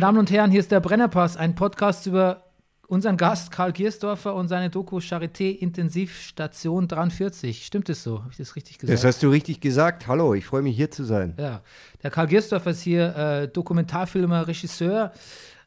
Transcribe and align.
Meine 0.00 0.12
Damen 0.12 0.18
und 0.20 0.30
Herren, 0.30 0.50
hier 0.50 0.60
ist 0.60 0.72
der 0.72 0.80
Brennerpass, 0.80 1.36
ein 1.36 1.54
Podcast 1.54 2.06
über 2.06 2.44
unseren 2.88 3.18
Gast 3.18 3.50
Karl 3.50 3.70
Giersdorfer 3.70 4.34
und 4.34 4.48
seine 4.48 4.70
Doku 4.70 4.96
Charité 4.96 5.50
Intensivstation 5.50 6.88
43. 6.88 7.66
Stimmt 7.66 7.90
es 7.90 8.02
so? 8.02 8.20
Habe 8.20 8.30
ich 8.30 8.38
das 8.38 8.56
richtig 8.56 8.78
gesagt? 8.78 8.96
Das 8.96 9.04
hast 9.04 9.22
du 9.22 9.28
richtig 9.28 9.60
gesagt. 9.60 10.06
Hallo, 10.06 10.32
ich 10.32 10.46
freue 10.46 10.62
mich 10.62 10.74
hier 10.74 10.90
zu 10.90 11.04
sein. 11.04 11.34
Ja, 11.36 11.60
der 12.02 12.10
Karl 12.10 12.28
Giersdorfer 12.28 12.70
ist 12.70 12.80
hier 12.80 13.14
äh, 13.14 13.48
Dokumentarfilmer, 13.48 14.48
Regisseur, 14.48 15.12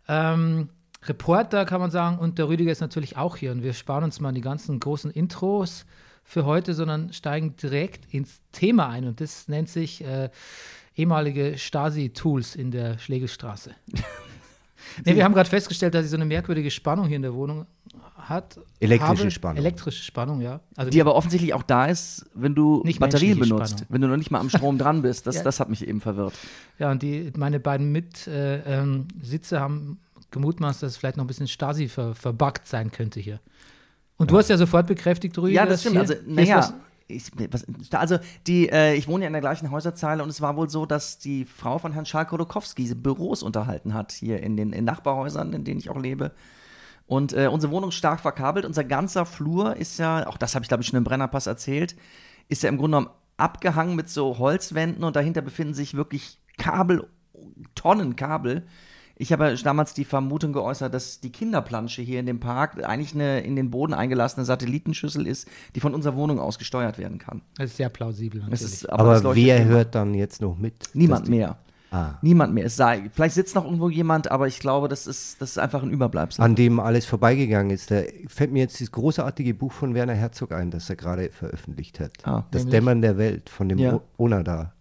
ähm, 0.07 0.69
Reporter 1.05 1.65
kann 1.65 1.79
man 1.79 1.91
sagen 1.91 2.17
und 2.17 2.39
der 2.39 2.47
Rüdiger 2.47 2.71
ist 2.71 2.81
natürlich 2.81 3.15
auch 3.17 3.37
hier 3.37 3.51
und 3.51 3.61
wir 3.61 3.73
sparen 3.73 4.03
uns 4.03 4.19
mal 4.19 4.31
die 4.31 4.41
ganzen 4.41 4.79
großen 4.79 5.11
Intros 5.11 5.85
für 6.23 6.45
heute, 6.45 6.73
sondern 6.73 7.13
steigen 7.13 7.55
direkt 7.55 8.11
ins 8.11 8.41
Thema 8.51 8.89
ein 8.89 9.05
und 9.05 9.21
das 9.21 9.47
nennt 9.47 9.69
sich 9.69 10.03
äh, 10.03 10.31
ehemalige 10.95 11.57
Stasi-Tools 11.57 12.55
in 12.55 12.71
der 12.71 12.97
Schlegelstraße. 12.99 13.71
nee, 15.05 15.15
wir 15.15 15.23
haben 15.23 15.33
gerade 15.33 15.49
festgestellt, 15.49 15.93
dass 15.93 16.03
sie 16.03 16.09
so 16.09 16.15
eine 16.17 16.25
merkwürdige 16.25 16.69
Spannung 16.71 17.07
hier 17.07 17.15
in 17.15 17.21
der 17.21 17.33
Wohnung 17.33 17.65
hat. 18.15 18.59
Elektrische 18.79 19.21
habe. 19.23 19.31
Spannung. 19.31 19.57
Elektrische 19.57 20.03
Spannung, 20.03 20.41
ja. 20.41 20.61
Also 20.77 20.91
Die 20.91 21.01
aber 21.01 21.15
offensichtlich 21.15 21.53
auch 21.53 21.63
da 21.63 21.85
ist, 21.87 22.25
wenn 22.33 22.55
du 22.55 22.81
Nicht 22.85 22.99
Batterien 22.99 23.39
benutzt, 23.39 23.71
Spannung. 23.71 23.85
wenn 23.89 24.01
du 24.01 24.07
noch 24.07 24.17
nicht 24.17 24.31
mal 24.31 24.39
am 24.39 24.49
Strom 24.49 24.77
dran 24.77 25.01
bist. 25.01 25.27
Das, 25.27 25.35
Ja. 25.37 25.43
das 25.43 25.59
hat 25.59 25.69
mich 25.69 25.85
eben 25.87 25.99
verwirrt. 25.99 26.33
Ja, 26.79 26.91
und 26.91 27.01
die, 27.01 27.31
meine 27.35 27.59
beiden 27.59 27.91
Mitsitze 27.91 28.31
äh, 28.65 28.79
ähm, 28.79 29.07
haben 29.53 29.99
gemutmaßt, 30.31 30.81
dass 30.83 30.91
es 30.93 30.97
vielleicht 30.97 31.17
noch 31.17 31.23
ein 31.25 31.27
bisschen 31.27 31.47
Stasi 31.47 31.87
ver, 31.87 32.15
verbuggt 32.15 32.67
sein 32.67 32.91
könnte 32.91 33.19
hier. 33.19 33.39
Und 34.17 34.31
du 34.31 34.37
hast 34.37 34.49
ja 34.49 34.57
sofort 34.57 34.87
bekräftigt, 34.87 35.37
Rüdiger, 35.37 35.61
Ja, 35.63 35.65
das 35.65 35.81
stimmt. 35.81 35.93
hier- 35.95 36.01
Also, 36.01 36.13
naja, 36.25 36.73
ich, 37.13 37.31
was, 37.51 37.65
also 37.91 38.17
die, 38.47 38.69
äh, 38.69 38.95
ich 38.95 39.07
wohne 39.07 39.23
ja 39.23 39.27
in 39.27 39.33
der 39.33 39.41
gleichen 39.41 39.71
Häuserzeile 39.71 40.23
und 40.23 40.29
es 40.29 40.41
war 40.41 40.55
wohl 40.55 40.69
so, 40.69 40.85
dass 40.85 41.19
die 41.19 41.45
Frau 41.45 41.77
von 41.77 41.93
Herrn 41.93 42.05
Charles 42.05 42.29
Kodokowski 42.29 42.83
diese 42.83 42.95
Büros 42.95 43.43
unterhalten 43.43 43.93
hat 43.93 44.11
hier 44.11 44.41
in 44.41 44.57
den 44.57 44.73
in 44.73 44.85
Nachbarhäusern, 44.85 45.53
in 45.53 45.63
denen 45.63 45.79
ich 45.79 45.89
auch 45.89 45.99
lebe. 45.99 46.31
Und 47.05 47.33
äh, 47.33 47.47
unsere 47.47 47.71
Wohnung 47.71 47.89
ist 47.89 47.95
stark 47.95 48.19
verkabelt. 48.19 48.65
Unser 48.65 48.83
ganzer 48.83 49.25
Flur 49.25 49.75
ist 49.75 49.99
ja, 49.99 50.27
auch 50.27 50.37
das 50.37 50.55
habe 50.55 50.63
ich 50.63 50.69
glaube 50.69 50.83
ich 50.83 50.87
schon 50.87 50.97
im 50.97 51.03
Brennerpass 51.03 51.47
erzählt, 51.47 51.95
ist 52.49 52.63
ja 52.63 52.69
im 52.69 52.77
Grunde 52.77 52.97
genommen 52.97 53.15
abgehangen 53.37 53.95
mit 53.95 54.09
so 54.09 54.37
Holzwänden 54.37 55.03
und 55.03 55.15
dahinter 55.15 55.41
befinden 55.41 55.73
sich 55.73 55.95
wirklich 55.95 56.39
Kabel, 56.57 57.07
Tonnen 57.75 58.15
Kabel. 58.15 58.65
Ich 59.15 59.31
habe 59.31 59.55
damals 59.63 59.93
die 59.93 60.05
Vermutung 60.05 60.53
geäußert, 60.53 60.93
dass 60.93 61.19
die 61.19 61.31
Kinderplansche 61.31 62.01
hier 62.01 62.19
in 62.19 62.25
dem 62.25 62.39
Park 62.39 62.83
eigentlich 62.83 63.13
eine 63.13 63.41
in 63.41 63.55
den 63.55 63.69
Boden 63.69 63.93
eingelassene 63.93 64.43
Satellitenschüssel 64.45 65.27
ist, 65.27 65.47
die 65.75 65.79
von 65.79 65.93
unserer 65.93 66.15
Wohnung 66.15 66.39
aus 66.39 66.57
gesteuert 66.57 66.97
werden 66.97 67.19
kann. 67.19 67.41
Das 67.57 67.67
ist 67.71 67.77
sehr 67.77 67.89
plausibel 67.89 68.41
natürlich. 68.41 68.61
Ist, 68.61 68.89
Aber, 68.89 69.19
leuchtet 69.21 69.45
wer 69.45 69.57
immer. 69.57 69.65
hört 69.69 69.95
dann 69.95 70.13
jetzt 70.15 70.41
noch 70.41 70.57
mit? 70.57 70.73
Niemand 70.93 71.29
mehr. 71.29 71.57
Ah. 71.91 72.15
Niemand 72.23 72.55
mehr. 72.55 72.65
Es 72.65 72.75
sei, 72.75 73.11
vielleicht 73.13 73.35
sitzt 73.35 73.53
noch 73.53 73.65
irgendwo 73.65 73.87
jemand, 73.87 74.31
aber 74.31 74.47
ich 74.47 74.57
glaube, 74.59 74.87
das 74.87 75.05
ist, 75.05 75.39
das 75.39 75.51
ist 75.51 75.57
einfach 75.59 75.83
ein 75.83 75.91
Überbleibsel. 75.91 76.43
An 76.43 76.55
dem 76.55 76.79
alles 76.79 77.05
vorbeigegangen 77.05 77.69
ist. 77.69 77.91
Da 77.91 78.01
fällt 78.27 78.51
mir 78.51 78.61
jetzt 78.61 78.79
dieses 78.79 78.91
großartige 78.93 79.53
Buch 79.53 79.71
von 79.71 79.93
Werner 79.93 80.15
Herzog 80.15 80.53
ein, 80.53 80.71
das 80.71 80.89
er 80.89 80.95
gerade 80.95 81.29
veröffentlicht 81.29 81.99
hat. 81.99 82.13
Ah, 82.23 82.45
das 82.49 82.63
nämlich? 82.63 82.79
Dämmern 82.79 83.01
der 83.03 83.19
Welt 83.19 83.47
von 83.51 83.69
dem 83.69 83.77
Ja. 83.77 83.99
Onada. 84.17 84.73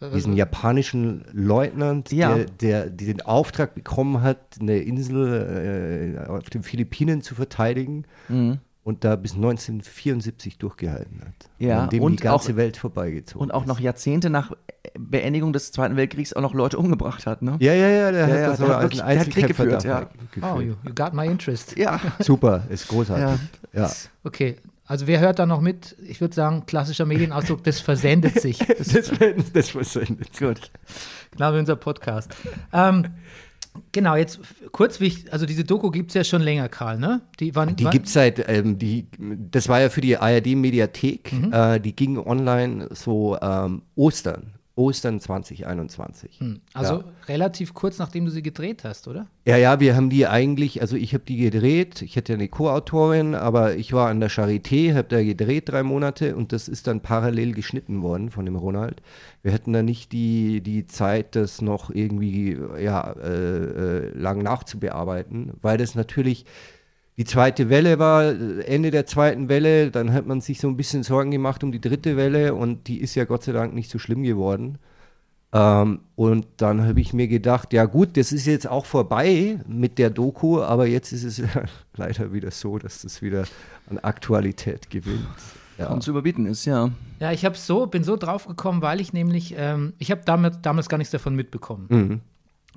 Äh, 0.00 0.10
Diesen 0.10 0.34
japanischen 0.36 1.24
Leutnant, 1.32 2.12
Ja. 2.12 2.34
der, 2.34 2.44
der, 2.46 2.90
der 2.90 3.06
den 3.06 3.22
Auftrag 3.22 3.74
bekommen 3.74 4.20
hat, 4.22 4.38
eine 4.60 4.76
Insel 4.78 6.16
äh, 6.26 6.28
auf 6.28 6.50
den 6.50 6.62
Philippinen 6.62 7.22
zu 7.22 7.34
verteidigen 7.34 8.04
Mhm. 8.28 8.58
und 8.84 9.04
da 9.04 9.16
bis 9.16 9.34
1974 9.34 10.58
durchgehalten 10.58 11.20
hat. 11.22 11.48
Ja, 11.58 11.84
an 11.84 11.88
dem 11.90 12.02
und 12.02 12.20
die 12.20 12.22
ganze 12.22 12.52
auch- 12.52 12.56
Welt 12.56 12.76
vorbeigezogen 12.76 13.42
Und 13.48 13.52
auch 13.54 13.62
ist. 13.62 13.68
noch 13.68 13.80
Jahrzehnte 13.80 14.28
nach 14.30 14.52
Beendigung 14.98 15.52
des 15.52 15.72
Zweiten 15.72 15.96
Weltkriegs 15.96 16.32
auch 16.34 16.42
noch 16.42 16.54
Leute 16.54 16.78
umgebracht 16.78 17.26
hat, 17.26 17.42
ne? 17.42 17.56
Ja, 17.60 17.72
ja, 17.74 17.88
ja, 17.88 18.10
der 18.12 18.20
Ja, 18.20 18.26
hat 18.26 18.34
ja, 18.40 18.46
das 18.48 18.58
der 18.58 18.68
hat 18.68 18.74
als 18.76 18.82
wirklich- 18.84 19.02
der 19.02 19.20
hat 19.20 19.30
Krieg 19.30 19.46
geführt, 19.48 19.84
ja. 19.84 20.08
Oh, 20.42 20.60
you, 20.60 20.74
geführt. 20.74 20.78
you 20.84 20.94
got 20.94 21.12
my 21.14 21.26
interest. 21.26 21.76
Ja. 21.76 22.00
Super, 22.20 22.64
ist 22.68 22.86
großartig. 22.88 23.40
Ja. 23.72 23.90
Okay, 24.24 24.56
also 24.86 25.06
wer 25.06 25.20
hört 25.20 25.38
da 25.38 25.46
noch 25.46 25.60
mit? 25.60 25.96
Ich 26.06 26.20
würde 26.20 26.34
sagen, 26.34 26.64
klassischer 26.66 27.04
Medienausdruck, 27.06 27.62
das 27.64 27.80
versendet 27.80 28.40
sich. 28.40 28.58
Das 28.58 28.88
Das, 29.18 29.52
das 29.52 29.70
versendet. 29.70 30.38
Gut. 30.38 30.70
Genau 31.32 31.52
wie 31.54 31.58
unser 31.58 31.76
Podcast. 31.76 32.34
Ähm, 32.72 33.06
genau, 33.92 34.16
jetzt 34.16 34.40
kurz, 34.72 35.00
wie 35.00 35.06
ich, 35.06 35.32
also 35.32 35.44
diese 35.46 35.64
Doku 35.64 35.90
gibt 35.90 36.10
es 36.10 36.14
ja 36.14 36.24
schon 36.24 36.42
länger, 36.42 36.68
Karl, 36.68 36.98
ne? 36.98 37.22
Die, 37.40 37.54
wann, 37.54 37.76
Die 37.76 37.84
gibt 37.84 38.06
es 38.06 38.12
seit, 38.12 38.48
ähm, 38.48 38.78
die, 38.78 39.06
das 39.18 39.68
war 39.68 39.80
ja 39.80 39.88
für 39.90 40.00
die 40.00 40.16
ARD-Mediathek, 40.16 41.32
Mhm. 41.32 41.52
äh, 41.52 41.80
die 41.80 41.94
ging 41.94 42.18
online 42.18 42.88
so 42.92 43.36
ähm, 43.40 43.82
Ostern, 43.96 44.52
Ostern 44.76 45.20
2021. 45.20 46.38
Also 46.74 46.94
ja. 46.94 47.04
relativ 47.28 47.72
kurz, 47.72 47.98
nachdem 47.98 48.26
du 48.26 48.30
sie 48.30 48.42
gedreht 48.42 48.84
hast, 48.84 49.08
oder? 49.08 49.26
ja, 49.46 49.56
ja, 49.56 49.80
wir 49.80 49.96
haben 49.96 50.10
die 50.10 50.26
eigentlich, 50.26 50.82
also 50.82 50.96
ich 50.96 51.14
habe 51.14 51.24
die 51.24 51.36
gedreht, 51.36 52.02
ich 52.02 52.16
hatte 52.16 52.34
eine 52.34 52.48
Co-Autorin, 52.48 53.34
aber 53.34 53.76
ich 53.76 53.92
war 53.92 54.10
an 54.10 54.20
der 54.20 54.28
Charité, 54.28 54.94
habe 54.94 55.08
da 55.08 55.22
gedreht 55.22 55.70
drei 55.70 55.82
Monate 55.82 56.36
und 56.36 56.52
das 56.52 56.68
ist 56.68 56.88
dann 56.88 57.00
parallel 57.00 57.52
geschnitten 57.52 58.02
worden 58.02 58.30
von 58.30 58.44
dem 58.44 58.56
Ronald. 58.56 59.02
Wir 59.42 59.52
hatten 59.52 59.72
da 59.72 59.82
nicht 59.82 60.12
die, 60.12 60.60
die 60.60 60.86
Zeit, 60.86 61.36
das 61.36 61.62
noch 61.62 61.90
irgendwie 61.90 62.58
ja, 62.78 63.12
äh, 63.12 63.28
äh, 63.28 64.18
lang 64.18 64.42
nachzubearbeiten, 64.42 65.52
weil 65.62 65.78
das 65.78 65.94
natürlich 65.94 66.44
die 67.16 67.24
zweite 67.24 67.70
Welle 67.70 67.98
war, 67.98 68.24
äh, 68.24 68.62
Ende 68.62 68.90
der 68.90 69.06
zweiten 69.06 69.48
Welle, 69.48 69.90
dann 69.90 70.12
hat 70.12 70.26
man 70.26 70.40
sich 70.40 70.60
so 70.60 70.68
ein 70.68 70.76
bisschen 70.76 71.02
Sorgen 71.02 71.30
gemacht 71.30 71.64
um 71.64 71.72
die 71.72 71.80
dritte 71.80 72.16
Welle 72.16 72.54
und 72.54 72.88
die 72.88 73.00
ist 73.00 73.14
ja 73.14 73.24
Gott 73.24 73.44
sei 73.44 73.52
Dank 73.52 73.74
nicht 73.74 73.90
so 73.90 73.98
schlimm 73.98 74.22
geworden. 74.22 74.78
Ähm, 75.52 76.00
und 76.16 76.46
dann 76.58 76.86
habe 76.86 77.00
ich 77.00 77.14
mir 77.14 77.28
gedacht, 77.28 77.72
ja 77.72 77.84
gut, 77.84 78.16
das 78.16 78.32
ist 78.32 78.46
jetzt 78.46 78.68
auch 78.68 78.84
vorbei 78.84 79.60
mit 79.66 79.98
der 79.98 80.10
Doku, 80.10 80.60
aber 80.60 80.86
jetzt 80.86 81.12
ist 81.12 81.24
es 81.24 81.42
leider 81.96 82.32
wieder 82.32 82.50
so, 82.50 82.78
dass 82.78 83.02
das 83.02 83.22
wieder 83.22 83.44
an 83.88 83.98
Aktualität 83.98 84.90
gewinnt. 84.90 85.26
Ja. 85.78 85.86
Kaum 85.86 86.00
zu 86.00 86.10
überbieten 86.10 86.46
ist, 86.46 86.64
ja. 86.64 86.90
Ja, 87.20 87.32
ich 87.32 87.44
habe 87.44 87.56
so, 87.56 87.86
bin 87.86 88.02
so 88.02 88.16
drauf 88.16 88.46
gekommen, 88.46 88.82
weil 88.82 89.00
ich 89.00 89.12
nämlich, 89.12 89.54
ähm, 89.56 89.92
ich 89.98 90.10
habe 90.10 90.22
damals, 90.24 90.60
damals 90.62 90.88
gar 90.88 90.96
nichts 90.98 91.10
davon 91.10 91.34
mitbekommen. 91.34 91.86
Mhm. 91.88 92.20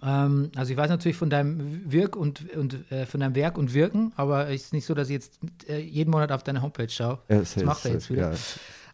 Ähm, 0.02 0.52
also 0.56 0.72
ich 0.72 0.78
weiß 0.78 0.90
natürlich 0.90 1.18
von 1.18 1.30
deinem 1.30 1.92
Wirk 1.92 2.16
und, 2.16 2.54
und 2.56 2.92
äh, 2.92 3.06
von 3.06 3.20
deinem 3.20 3.36
Werk 3.36 3.58
und 3.58 3.74
Wirken, 3.74 4.14
aber 4.16 4.50
es 4.50 4.64
ist 4.66 4.74
nicht 4.74 4.86
so, 4.86 4.94
dass 4.94 5.10
ich 5.10 5.14
jetzt 5.14 5.40
äh, 5.68 5.80
jeden 5.80 6.12
Monat 6.12 6.32
auf 6.32 6.44
deine 6.44 6.62
Homepage 6.62 6.90
schaue. 6.90 7.20
Ja, 7.30 7.40
das 7.40 7.56
macht 7.64 7.86
er 7.86 7.92
jetzt 7.94 8.10
wieder. 8.10 8.32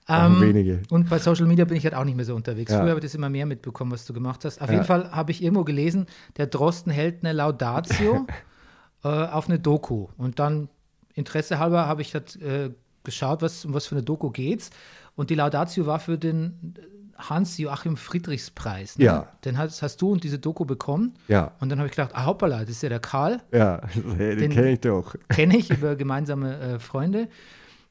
Ja, 0.07 0.29
machen 0.29 0.41
wenige. 0.41 0.81
Und 0.89 1.09
bei 1.09 1.17
Social 1.19 1.47
Media 1.47 1.65
bin 1.65 1.77
ich 1.77 1.83
halt 1.83 1.95
auch 1.95 2.03
nicht 2.03 2.15
mehr 2.15 2.25
so 2.25 2.35
unterwegs. 2.35 2.71
Ja. 2.71 2.79
Früher 2.79 2.89
habe 2.89 2.99
ich 2.99 3.05
das 3.05 3.15
immer 3.15 3.29
mehr 3.29 3.45
mitbekommen, 3.45 3.91
was 3.91 4.05
du 4.05 4.13
gemacht 4.13 4.45
hast. 4.45 4.61
Auf 4.61 4.67
Ja. 4.67 4.73
jeden 4.75 4.85
Fall 4.85 5.11
habe 5.11 5.31
ich 5.31 5.41
irgendwo 5.41 5.63
gelesen, 5.63 6.05
der 6.37 6.47
Drosten 6.47 6.91
hält 6.91 7.23
eine 7.23 7.33
Laudatio 7.33 8.25
äh, 9.03 9.07
auf 9.07 9.47
eine 9.47 9.59
Doku. 9.59 10.07
Und 10.17 10.39
dann, 10.39 10.69
Interesse 11.15 11.59
halber, 11.59 11.87
habe 11.87 12.01
ich 12.01 12.13
halt, 12.13 12.39
äh, 12.41 12.69
geschaut, 13.03 13.41
was, 13.41 13.65
um 13.65 13.73
was 13.73 13.85
für 13.87 13.95
eine 13.95 14.03
Doku 14.03 14.29
geht's. 14.31 14.69
Und 15.15 15.29
die 15.29 15.35
Laudatio 15.35 15.85
war 15.85 15.99
für 15.99 16.17
den 16.17 16.73
Hans-Joachim 17.17 17.95
Friedrichs-Preis. 17.97 18.97
Ne? 18.97 19.05
Ja. 19.05 19.27
Den 19.45 19.57
hast, 19.57 19.81
hast 19.81 20.01
du 20.01 20.11
und 20.11 20.23
diese 20.23 20.37
Doku 20.39 20.65
bekommen. 20.65 21.13
Ja, 21.27 21.51
Und 21.59 21.69
dann 21.69 21.79
habe 21.79 21.87
ich 21.87 21.95
gedacht, 21.95 22.11
ah, 22.13 22.25
hoppala, 22.25 22.59
das 22.61 22.69
ist 22.71 22.83
ja 22.83 22.89
der 22.89 22.99
Karl 22.99 23.41
ja, 23.51 23.77
den, 23.95 24.37
Den- 24.39 24.51
kenne 24.51 24.71
ich 24.73 24.79
doch. 24.81 25.15
kenne 25.29 25.57
ich 25.57 25.69
über 25.71 25.95
gemeinsame 25.95 26.57
äh, 26.59 26.79
Freunde. 26.79 27.27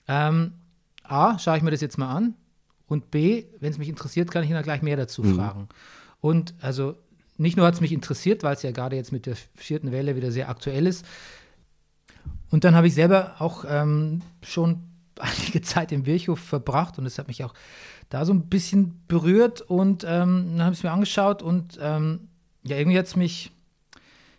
Ähm, 0.08 0.52
A, 1.04 1.38
schaue 1.38 1.56
ich 1.56 1.62
mir 1.62 1.70
das 1.70 1.80
jetzt 1.80 1.96
mal 1.98 2.14
an. 2.14 2.34
Und 2.86 3.10
B, 3.10 3.44
wenn 3.60 3.70
es 3.70 3.78
mich 3.78 3.88
interessiert, 3.88 4.30
kann 4.30 4.42
ich 4.44 4.50
ihn 4.50 4.54
dann 4.54 4.62
gleich 4.62 4.82
mehr 4.82 4.96
dazu 4.96 5.22
fragen. 5.22 5.68
Und 6.20 6.52
also 6.60 6.94
nicht 7.38 7.56
nur 7.56 7.66
hat 7.66 7.74
es 7.74 7.80
mich 7.80 7.92
interessiert, 7.92 8.42
weil 8.42 8.54
es 8.54 8.62
ja 8.62 8.70
gerade 8.72 8.94
jetzt 8.96 9.10
mit 9.10 9.24
der 9.26 9.36
vierten 9.54 9.90
Welle 9.90 10.16
wieder 10.16 10.30
sehr 10.30 10.48
aktuell 10.50 10.86
ist. 10.86 11.04
Und 12.50 12.64
dann 12.64 12.74
habe 12.74 12.86
ich 12.86 12.94
selber 12.94 13.36
auch 13.38 13.64
ähm, 13.66 14.20
schon 14.42 14.82
einige 15.18 15.62
Zeit 15.62 15.92
im 15.92 16.06
Virchow 16.06 16.38
verbracht 16.38 16.98
und 16.98 17.06
es 17.06 17.18
hat 17.18 17.28
mich 17.28 17.44
auch 17.44 17.54
da 18.10 18.24
so 18.24 18.32
ein 18.32 18.48
bisschen 18.48 19.00
berührt 19.08 19.60
und 19.60 20.04
ähm, 20.04 20.52
dann 20.52 20.62
habe 20.62 20.72
ich 20.72 20.80
es 20.80 20.82
mir 20.82 20.90
angeschaut 20.92 21.42
und 21.42 21.78
ähm, 21.80 22.28
ja, 22.62 22.76
irgendwie 22.76 22.98
hat 22.98 23.06
es 23.06 23.16
mich, 23.16 23.52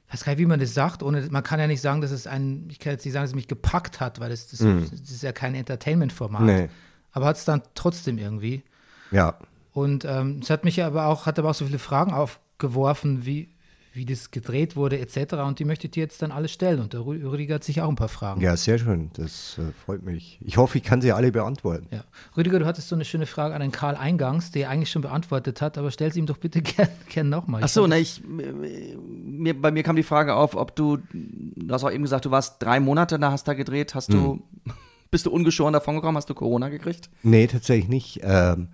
ich 0.07 0.13
weiß 0.13 0.23
gar 0.23 0.33
nicht, 0.33 0.39
wie 0.39 0.45
man 0.45 0.59
das 0.59 0.73
sagt, 0.73 1.03
ohne, 1.03 1.27
man 1.29 1.43
kann 1.43 1.59
ja 1.59 1.67
nicht 1.67 1.81
sagen, 1.81 2.01
dass 2.01 2.11
es 2.11 2.27
ein, 2.27 2.67
ich 2.69 2.79
kann 2.79 2.93
jetzt 2.93 3.05
nicht 3.05 3.13
sagen, 3.13 3.23
dass 3.23 3.31
es 3.31 3.35
mich 3.35 3.47
gepackt 3.47 3.99
hat, 3.99 4.19
weil 4.19 4.29
das, 4.29 4.47
das, 4.47 4.59
das 4.59 5.11
ist 5.11 5.23
ja 5.23 5.31
kein 5.31 5.55
Entertainment-Format. 5.55 6.41
Nee. 6.41 6.69
Aber 7.11 7.27
hat 7.27 7.37
es 7.37 7.45
dann 7.45 7.61
trotzdem 7.75 8.17
irgendwie. 8.17 8.63
Ja, 9.11 9.37
Und 9.75 10.05
ähm, 10.05 10.39
es 10.41 10.49
hat 10.49 10.63
mich 10.63 10.83
aber 10.83 11.07
auch, 11.07 11.25
hat 11.25 11.37
aber 11.37 11.49
auch 11.49 11.55
so 11.55 11.65
viele 11.65 11.79
Fragen 11.79 12.13
aufgeworfen, 12.13 13.25
wie, 13.25 13.49
wie 13.95 14.05
das 14.05 14.31
gedreht 14.31 14.75
wurde, 14.75 14.99
etc. 14.99 15.33
Und 15.35 15.59
die 15.59 15.65
möchte 15.65 15.87
ich 15.87 15.91
dir 15.91 16.01
jetzt 16.03 16.21
dann 16.21 16.31
alle 16.31 16.47
stellen. 16.47 16.79
Und 16.79 16.93
der 16.93 16.99
Rü- 17.01 17.23
Rüdiger 17.29 17.55
hat 17.55 17.63
sich 17.63 17.81
auch 17.81 17.89
ein 17.89 17.95
paar 17.95 18.09
Fragen. 18.09 18.41
ja, 18.41 18.55
sehr 18.57 18.77
schön. 18.77 19.09
Das 19.13 19.57
äh, 19.57 19.71
freut 19.85 20.03
mich. 20.03 20.37
Ich 20.43 20.57
hoffe, 20.57 20.77
ich 20.77 20.83
kann 20.83 21.01
sie 21.01 21.11
alle 21.11 21.31
beantworten. 21.31 21.87
Ja. 21.91 22.03
Rüdiger, 22.35 22.59
du 22.59 22.65
hattest 22.65 22.89
so 22.89 22.95
eine 22.95 23.05
schöne 23.05 23.25
Frage 23.25 23.55
an 23.55 23.61
den 23.61 23.71
Karl 23.71 23.95
eingangs, 23.95 24.51
die 24.51 24.61
er 24.61 24.69
eigentlich 24.69 24.91
schon 24.91 25.01
beantwortet 25.01 25.61
hat, 25.61 25.77
aber 25.77 25.91
stell 25.91 26.11
sie 26.11 26.19
ihm 26.19 26.25
doch 26.25 26.37
bitte 26.37 26.61
gern, 26.61 26.89
gern 27.09 27.29
nochmal. 27.29 27.61
Ach 27.63 27.69
so, 27.69 27.87
ne, 27.87 27.99
ich, 27.99 28.21
mir, 28.25 29.59
bei 29.59 29.71
mir 29.71 29.83
kam 29.83 29.95
die 29.95 30.03
Frage 30.03 30.35
auf, 30.35 30.55
ob 30.55 30.75
du, 30.75 30.97
du 31.13 31.73
hast 31.73 31.83
auch 31.83 31.91
eben 31.91 32.03
gesagt, 32.03 32.25
du 32.25 32.31
warst 32.31 32.61
drei 32.61 32.79
Monate 32.79 33.17
da, 33.19 33.31
hast 33.31 33.47
da 33.47 33.53
gedreht, 33.53 33.95
hast 33.95 34.11
du, 34.13 34.41
bist 35.11 35.25
du 35.25 35.31
ungeschoren 35.31 35.73
davon 35.73 35.95
gekommen, 35.95 36.17
hast 36.17 36.29
du 36.29 36.33
Corona 36.33 36.69
gekriegt? 36.69 37.09
Nee, 37.23 37.47
tatsächlich 37.47 37.87
nicht. 37.89 38.19
Ähm, 38.23 38.67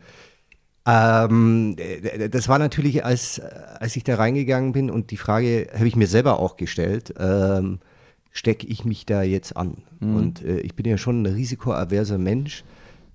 Ähm, 0.86 1.75
äh, 1.78 2.30
das 2.30 2.48
war 2.48 2.60
natürlich, 2.60 3.06
als, 3.06 3.39
als 3.39 3.95
ich 3.95 4.04
da 4.04 4.16
reingegangen 4.16 4.72
bin 4.72 4.89
und 4.89 5.12
die 5.12 5.18
Frage 5.18 5.68
habe 5.74 5.88
ich 5.88 5.95
mir 5.95 6.07
selber 6.07 6.39
auch 6.39 6.57
gestellt, 6.57 7.13
ähm, 7.19 7.80
stecke 8.31 8.66
ich 8.68 8.86
mich 8.86 9.06
da 9.06 9.22
jetzt 9.22 9.56
an? 9.56 9.83
Mhm. 10.00 10.16
Und 10.16 10.44
äh, 10.44 10.60
ich 10.60 10.75
bin 10.75 10.86
ja 10.86 10.98
schon 10.98 11.22
ein 11.22 11.25
risikoaverser 11.28 12.18
Mensch 12.18 12.63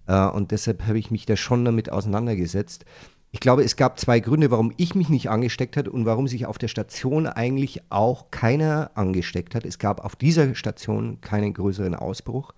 äh, 0.06 0.26
und 0.26 0.52
deshalb 0.52 0.86
habe 0.86 0.98
ich 0.98 1.10
mich 1.10 1.26
da 1.26 1.36
schon 1.36 1.64
damit 1.64 1.90
auseinandergesetzt. 1.90 2.84
Ich 3.32 3.40
glaube, 3.40 3.64
es 3.64 3.76
gab 3.76 3.98
zwei 3.98 4.20
Gründe, 4.20 4.50
warum 4.50 4.72
ich 4.76 4.94
mich 4.94 5.08
nicht 5.08 5.28
angesteckt 5.28 5.76
hat 5.76 5.88
und 5.88 6.06
warum 6.06 6.28
sich 6.28 6.46
auf 6.46 6.58
der 6.58 6.68
Station 6.68 7.26
eigentlich 7.26 7.82
auch 7.90 8.30
keiner 8.30 8.92
angesteckt 8.94 9.54
hat. 9.54 9.66
Es 9.66 9.78
gab 9.78 10.04
auf 10.04 10.16
dieser 10.16 10.54
Station 10.54 11.20
keinen 11.20 11.52
größeren 11.52 11.94
Ausbruch. 11.94 12.54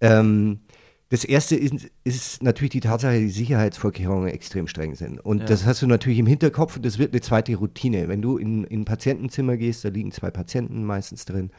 Ähm, 0.00 0.60
das 1.12 1.24
erste 1.24 1.56
ist, 1.56 1.90
ist, 2.04 2.42
natürlich 2.42 2.70
die 2.70 2.80
Tatsache, 2.80 3.12
dass 3.12 3.20
die 3.20 3.28
Sicherheitsvorkehrungen 3.28 4.30
extrem 4.30 4.66
streng 4.66 4.94
sind. 4.94 5.20
Und 5.20 5.40
ja. 5.40 5.44
das 5.44 5.66
hast 5.66 5.82
du 5.82 5.86
natürlich 5.86 6.18
im 6.18 6.26
Hinterkopf 6.26 6.76
und 6.76 6.86
das 6.86 6.96
wird 6.96 7.12
eine 7.12 7.20
zweite 7.20 7.54
Routine. 7.54 8.08
Wenn 8.08 8.22
du 8.22 8.38
in, 8.38 8.64
in 8.64 8.80
ein 8.80 8.84
Patientenzimmer 8.86 9.58
gehst, 9.58 9.84
da 9.84 9.90
liegen 9.90 10.10
zwei 10.10 10.30
Patienten 10.30 10.86
meistens 10.86 11.26
drin, 11.26 11.50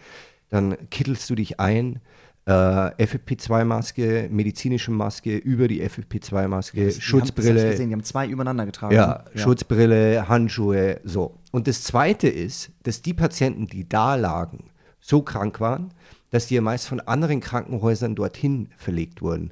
dann 0.49 0.75
kittelst 0.89 1.29
du 1.29 1.35
dich 1.35 1.59
ein 1.59 1.99
äh, 2.45 2.51
FFP2-Maske, 2.51 4.27
medizinische 4.31 4.89
Maske, 4.89 5.37
über 5.37 5.67
die 5.67 5.87
FFP2-Maske, 5.87 6.85
ja, 6.85 6.91
Schutzbrille. 6.91 7.61
Haben, 7.61 7.69
gesehen, 7.69 7.89
die 7.89 7.93
haben 7.93 8.03
zwei 8.03 8.27
übereinander 8.27 8.65
getragen. 8.65 8.95
Ja, 8.95 9.23
ja, 9.35 9.39
Schutzbrille, 9.39 10.27
Handschuhe, 10.27 10.99
so. 11.03 11.37
Und 11.51 11.67
das 11.67 11.83
Zweite 11.83 12.27
ist, 12.27 12.71
dass 12.81 13.03
die 13.03 13.13
Patienten, 13.13 13.67
die 13.67 13.87
da 13.87 14.15
lagen, 14.15 14.71
so 14.99 15.21
krank 15.21 15.59
waren, 15.59 15.93
dass 16.33 16.47
die 16.47 16.55
ja 16.55 16.61
meist 16.61 16.87
von 16.87 16.99
anderen 16.99 17.41
Krankenhäusern 17.41 18.15
dorthin 18.15 18.69
verlegt 18.75 19.21
wurden. 19.21 19.51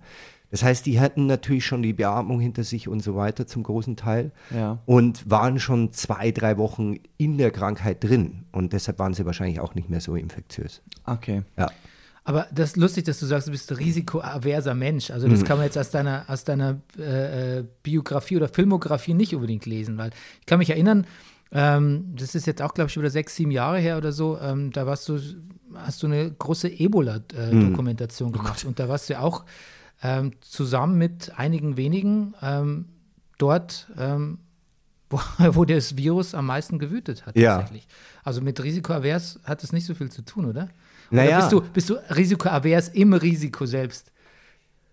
Das 0.50 0.64
heißt, 0.64 0.86
die 0.88 1.00
hatten 1.00 1.28
natürlich 1.28 1.64
schon 1.64 1.84
die 1.84 1.94
Beatmung 1.94 2.40
hinter 2.40 2.64
sich 2.64 2.88
und 2.88 3.02
so 3.02 3.16
weiter 3.16 3.46
zum 3.46 3.62
großen 3.62 3.96
Teil 3.96 4.32
ja. 4.50 4.80
und 4.88 5.30
waren 5.30 5.60
schon 5.60 5.94
zwei, 5.94 6.32
drei 6.32 6.58
Wochen 6.58 6.96
in 7.18 7.38
der 7.38 7.52
Krankheit 7.52 8.04
drin. 8.04 8.46
Und 8.52 8.74
deshalb 8.74 8.98
waren 8.98 9.14
sie 9.14 9.28
wahrscheinlich 9.28 9.60
auch 9.60 9.76
nicht 9.76 9.92
mehr 9.92 10.02
so 10.02 10.16
infektiös. 10.16 10.82
Okay. 11.06 11.44
Ja. 11.56 11.72
Aber 12.24 12.48
das 12.52 12.72
ist 12.72 12.78
lustig, 12.78 13.06
dass 13.06 13.20
du 13.20 13.28
sagst, 13.28 13.48
du 13.48 13.52
bist 13.52 13.72
ein 13.72 13.78
risikoaverser 13.78 14.74
Mensch. 14.74 15.12
Also 15.12 15.28
das 15.28 15.42
mhm. 15.42 15.46
kann 15.46 15.58
man 15.58 15.68
jetzt 15.68 15.78
aus 15.78 15.92
deiner, 15.92 16.26
aus 16.28 16.44
deiner 16.44 16.82
äh, 16.98 17.60
äh, 17.60 17.64
Biografie 17.84 18.38
oder 18.38 18.50
Filmografie 18.50 19.14
nicht 19.14 19.36
unbedingt 19.36 19.68
lesen, 19.68 20.00
weil 20.00 20.10
ich 20.40 20.48
kann 20.48 20.58
mich 20.58 20.72
erinnern, 20.72 21.06
ähm, 21.52 22.14
das 22.16 22.36
ist 22.36 22.48
jetzt 22.48 22.62
auch, 22.62 22.74
glaube 22.74 22.90
ich, 22.90 22.98
wieder 22.98 23.10
sechs, 23.10 23.36
sieben 23.36 23.52
Jahre 23.52 23.80
her 23.80 23.98
oder 23.98 24.12
so, 24.12 24.40
ähm, 24.40 24.72
da 24.72 24.86
warst 24.86 25.10
du, 25.10 25.20
hast 25.76 26.02
du 26.02 26.08
eine 26.08 26.32
große 26.32 26.70
Ebola-Dokumentation 26.70 28.30
äh, 28.30 28.32
mhm. 28.32 28.38
gemacht. 28.38 28.62
Oh 28.64 28.68
und 28.70 28.80
da 28.80 28.88
warst 28.88 29.10
du 29.10 29.14
ja 29.14 29.20
auch 29.20 29.46
ähm, 30.02 30.32
zusammen 30.42 30.98
mit 30.98 31.38
einigen 31.38 31.78
wenigen 31.78 32.34
ähm, 32.42 32.86
dort, 33.38 33.92
ähm, 33.98 34.40
wo, 35.10 35.20
wo, 35.54 35.66
das 35.66 35.98
Virus 35.98 36.34
am 36.34 36.46
meisten 36.46 36.80
gewütet 36.80 37.26
hat 37.26 37.36
tatsächlich. 37.36 37.84
Ja. 37.84 37.96
Also 38.24 38.42
mit 38.42 38.64
Risikoavers 38.64 39.40
hat 39.44 39.64
es 39.64 39.74
nicht 39.74 39.86
so 39.86 39.94
viel 39.94 40.10
zu 40.10 40.24
tun, 40.24 40.46
oder? 40.46 40.70
Naja. 41.10 41.40
bist 41.40 41.52
du, 41.52 41.62
bist 41.62 41.90
du 41.90 41.96
risikoavers 42.16 42.88
im 42.90 43.12
Risiko 43.12 43.66
selbst? 43.66 44.12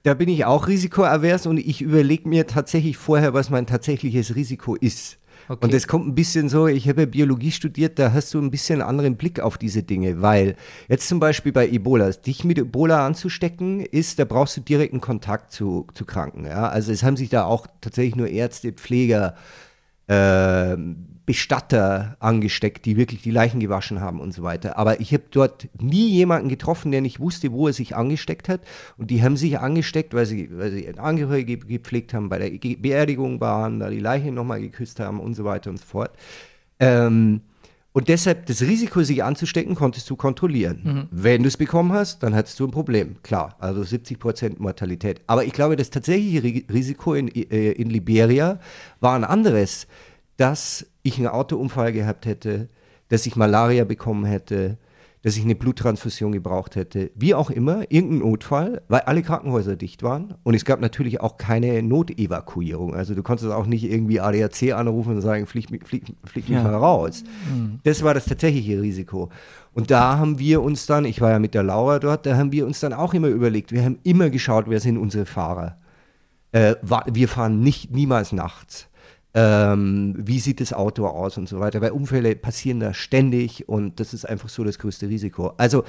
Da 0.02 0.14
bin 0.14 0.28
ich 0.28 0.44
auch 0.44 0.66
risikoavers 0.66 1.46
und 1.46 1.58
ich 1.58 1.82
überlege 1.82 2.28
mir 2.28 2.46
tatsächlich 2.48 2.96
vorher, 2.96 3.34
was 3.34 3.50
mein 3.50 3.66
tatsächliches 3.66 4.34
Risiko 4.34 4.74
ist. 4.74 5.18
Okay. 5.48 5.64
Und 5.64 5.72
das 5.72 5.86
kommt 5.86 6.06
ein 6.06 6.14
bisschen 6.14 6.48
so, 6.48 6.66
ich 6.66 6.88
habe 6.88 7.02
ja 7.02 7.06
Biologie 7.06 7.50
studiert, 7.50 7.98
da 7.98 8.12
hast 8.12 8.34
du 8.34 8.38
ein 8.38 8.50
bisschen 8.50 8.82
anderen 8.82 9.16
Blick 9.16 9.40
auf 9.40 9.56
diese 9.56 9.82
Dinge, 9.82 10.20
weil 10.20 10.56
jetzt 10.88 11.08
zum 11.08 11.20
Beispiel 11.20 11.52
bei 11.52 11.66
Ebola, 11.68 12.10
dich 12.10 12.44
mit 12.44 12.58
Ebola 12.58 13.06
anzustecken, 13.06 13.80
ist, 13.80 14.18
da 14.18 14.26
brauchst 14.26 14.58
du 14.58 14.60
direkten 14.60 15.00
Kontakt 15.00 15.52
zu, 15.52 15.86
zu 15.94 16.04
Kranken. 16.04 16.44
Ja? 16.44 16.68
Also 16.68 16.92
es 16.92 17.02
haben 17.02 17.16
sich 17.16 17.30
da 17.30 17.44
auch 17.44 17.66
tatsächlich 17.80 18.14
nur 18.14 18.28
Ärzte, 18.28 18.72
Pfleger, 18.72 19.36
äh, 20.06 20.76
Bestatter 21.28 22.16
angesteckt, 22.20 22.86
die 22.86 22.96
wirklich 22.96 23.20
die 23.20 23.30
Leichen 23.30 23.60
gewaschen 23.60 24.00
haben 24.00 24.18
und 24.18 24.32
so 24.32 24.42
weiter. 24.42 24.78
Aber 24.78 24.98
ich 24.98 25.12
habe 25.12 25.24
dort 25.30 25.68
nie 25.78 26.08
jemanden 26.08 26.48
getroffen, 26.48 26.90
der 26.90 27.02
nicht 27.02 27.20
wusste, 27.20 27.52
wo 27.52 27.66
er 27.66 27.74
sich 27.74 27.94
angesteckt 27.94 28.48
hat. 28.48 28.62
Und 28.96 29.10
die 29.10 29.22
haben 29.22 29.36
sich 29.36 29.58
angesteckt, 29.58 30.14
weil 30.14 30.24
sie, 30.24 30.48
weil 30.50 30.70
sie 30.70 30.98
Angehörige 30.98 31.58
gepflegt 31.58 32.14
haben, 32.14 32.30
bei 32.30 32.38
der 32.38 32.76
Beerdigung 32.78 33.42
waren, 33.42 33.78
da 33.78 33.90
die 33.90 33.98
Leiche 33.98 34.32
nochmal 34.32 34.62
geküsst 34.62 35.00
haben 35.00 35.20
und 35.20 35.34
so 35.34 35.44
weiter 35.44 35.68
und 35.68 35.76
so 35.76 35.84
fort. 35.84 36.12
Ähm, 36.80 37.42
und 37.92 38.08
deshalb 38.08 38.46
das 38.46 38.62
Risiko, 38.62 39.02
sich 39.02 39.22
anzustecken, 39.22 39.74
konntest 39.74 40.08
du 40.08 40.16
kontrollieren. 40.16 40.80
Mhm. 40.82 41.08
Wenn 41.10 41.42
du 41.42 41.48
es 41.48 41.58
bekommen 41.58 41.92
hast, 41.92 42.22
dann 42.22 42.34
hattest 42.34 42.58
du 42.58 42.64
ein 42.64 42.70
Problem. 42.70 43.16
Klar, 43.22 43.54
also 43.58 43.82
70 43.82 44.18
Prozent 44.18 44.60
Mortalität. 44.60 45.20
Aber 45.26 45.44
ich 45.44 45.52
glaube, 45.52 45.76
das 45.76 45.90
tatsächliche 45.90 46.42
Risiko 46.72 47.12
in, 47.12 47.28
äh, 47.28 47.72
in 47.72 47.90
Liberia 47.90 48.60
war 49.00 49.14
ein 49.14 49.24
anderes 49.24 49.86
dass 50.38 50.86
ich 51.02 51.18
einen 51.18 51.28
Autounfall 51.28 51.92
gehabt 51.92 52.26
hätte, 52.26 52.68
dass 53.08 53.26
ich 53.26 53.36
Malaria 53.36 53.84
bekommen 53.84 54.24
hätte, 54.24 54.78
dass 55.22 55.36
ich 55.36 55.44
eine 55.44 55.56
Bluttransfusion 55.56 56.32
gebraucht 56.32 56.76
hätte, 56.76 57.10
wie 57.16 57.34
auch 57.34 57.50
immer, 57.50 57.90
irgendein 57.90 58.20
Notfall, 58.20 58.82
weil 58.88 59.00
alle 59.00 59.22
Krankenhäuser 59.22 59.74
dicht 59.74 60.02
waren 60.02 60.34
und 60.44 60.54
es 60.54 60.64
gab 60.64 60.80
natürlich 60.80 61.20
auch 61.20 61.36
keine 61.36 61.82
Notevakuierung. 61.82 62.94
Also 62.94 63.14
du 63.14 63.22
konntest 63.22 63.50
auch 63.50 63.66
nicht 63.66 63.84
irgendwie 63.84 64.20
ADAC 64.20 64.72
anrufen 64.72 65.16
und 65.16 65.20
sagen, 65.20 65.46
flieg, 65.46 65.66
flieg, 65.84 66.04
flieg 66.24 66.48
ja. 66.48 66.56
mich 66.56 66.64
mal 66.64 66.74
raus. 66.74 67.24
Mhm. 67.52 67.80
Das 67.82 68.02
war 68.04 68.14
das 68.14 68.26
tatsächliche 68.26 68.80
Risiko. 68.80 69.28
Und 69.74 69.90
da 69.90 70.18
haben 70.18 70.38
wir 70.38 70.62
uns 70.62 70.86
dann, 70.86 71.04
ich 71.04 71.20
war 71.20 71.32
ja 71.32 71.38
mit 71.38 71.54
der 71.54 71.64
Laura 71.64 71.98
dort, 71.98 72.24
da 72.24 72.36
haben 72.36 72.52
wir 72.52 72.66
uns 72.66 72.80
dann 72.80 72.92
auch 72.92 73.12
immer 73.12 73.28
überlegt, 73.28 73.72
wir 73.72 73.84
haben 73.84 73.98
immer 74.04 74.30
geschaut, 74.30 74.66
wer 74.68 74.80
sind 74.80 74.98
unsere 74.98 75.26
Fahrer. 75.26 75.76
Äh, 76.52 76.76
wir 77.12 77.28
fahren 77.28 77.60
nicht 77.60 77.90
niemals 77.90 78.32
nachts 78.32 78.88
ähm, 79.34 80.14
wie 80.18 80.40
sieht 80.40 80.60
das 80.60 80.72
Auto 80.72 81.06
aus 81.06 81.36
und 81.36 81.48
so 81.48 81.60
weiter, 81.60 81.80
weil 81.80 81.90
Unfälle 81.90 82.34
passieren 82.36 82.80
da 82.80 82.94
ständig 82.94 83.68
und 83.68 84.00
das 84.00 84.14
ist 84.14 84.24
einfach 84.24 84.48
so 84.48 84.64
das 84.64 84.78
größte 84.78 85.08
Risiko. 85.08 85.52
Also 85.56 85.84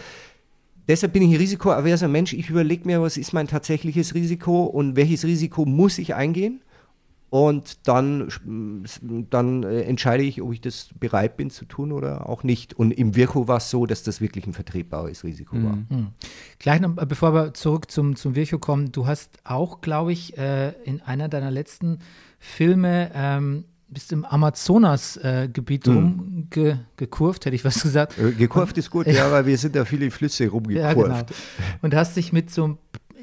deshalb 0.88 1.14
bin 1.14 1.24
ich 1.24 1.30
ein 1.30 1.38
risikoaverser 1.38 2.08
Mensch. 2.08 2.34
Ich 2.34 2.50
überlege 2.50 2.86
mir, 2.86 3.02
was 3.02 3.18
ist 3.18 3.34
mein 3.34 3.48
tatsächliches 3.48 4.14
Risiko 4.14 4.66
und 4.66 4.96
welches 4.96 5.24
Risiko 5.24 5.66
muss 5.66 5.98
ich 5.98 6.16
eingehen? 6.16 6.62
Und 7.30 7.88
dann, 7.88 8.30
dann 9.30 9.64
äh, 9.64 9.82
entscheide 9.82 10.24
ich, 10.24 10.42
ob 10.42 10.52
ich 10.52 10.62
das 10.62 10.90
bereit 11.00 11.38
bin 11.38 11.52
zu 11.52 11.66
tun 11.66 11.92
oder 11.92 12.28
auch 12.28 12.44
nicht. 12.44 12.74
Und 12.74 12.92
im 12.92 13.16
Virko 13.16 13.48
war 13.48 13.58
es 13.58 13.70
so, 13.70 13.86
dass 13.86 14.02
das 14.02 14.20
wirklich 14.20 14.48
ein 14.48 14.54
vertretbares 14.54 15.24
Risiko 15.24 15.56
mhm. 15.56 15.64
war. 15.66 15.76
Mhm. 15.76 16.08
Gleich 16.58 16.82
noch, 16.82 16.96
bevor 16.96 17.34
wir 17.36 17.54
zurück 17.54 17.92
zum, 17.92 18.16
zum 18.16 18.36
Virko 18.36 18.58
kommen, 18.58 18.92
du 18.92 19.06
hast 19.06 19.38
auch, 19.44 19.82
glaube 19.82 20.12
ich, 20.12 20.38
äh, 20.40 20.70
in 20.86 21.02
einer 21.02 21.30
deiner 21.30 21.52
letzten 21.52 22.00
Filme 22.40 23.12
ähm, 23.14 23.66
bist 23.90 24.12
im 24.12 24.26
Amazonas-Gebiet 24.26 25.88
äh, 25.88 25.92
mhm. 25.92 25.98
rumgekurvt, 26.52 27.46
hätte 27.46 27.56
ich 27.56 27.66
was 27.66 27.82
gesagt. 27.82 28.18
Äh, 28.18 28.32
gekurvt 28.32 28.78
ist 28.78 28.90
gut, 28.90 29.08
ja, 29.08 29.32
weil 29.32 29.46
wir 29.46 29.58
sind 29.58 29.76
da 29.76 29.86
viele 29.86 30.10
Flüsse 30.12 30.48
rumgekurvt. 30.48 30.98
Ja, 30.98 31.22
genau. 31.22 31.26
Und 31.82 31.96
hast 31.96 32.16
dich 32.16 32.32
mit 32.34 32.52
so 32.52 32.64
einem 32.64 32.78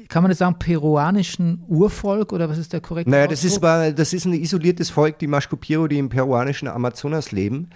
kann 0.09 0.23
man 0.23 0.29
das 0.29 0.39
sagen, 0.39 0.57
peruanischen 0.59 1.63
Urvolk 1.67 2.33
oder 2.33 2.49
was 2.49 2.57
ist 2.57 2.73
der 2.73 2.81
korrekte 2.81 3.09
Naja, 3.09 3.27
das 3.27 3.43
ist, 3.43 3.61
das 3.61 4.13
ist 4.13 4.25
ein 4.25 4.33
isoliertes 4.33 4.89
Volk, 4.89 5.19
die 5.19 5.27
Maschkopiro, 5.27 5.87
die 5.87 5.97
im 5.97 6.09
peruanischen 6.09 6.67
Amazonas 6.67 7.31
leben, 7.31 7.69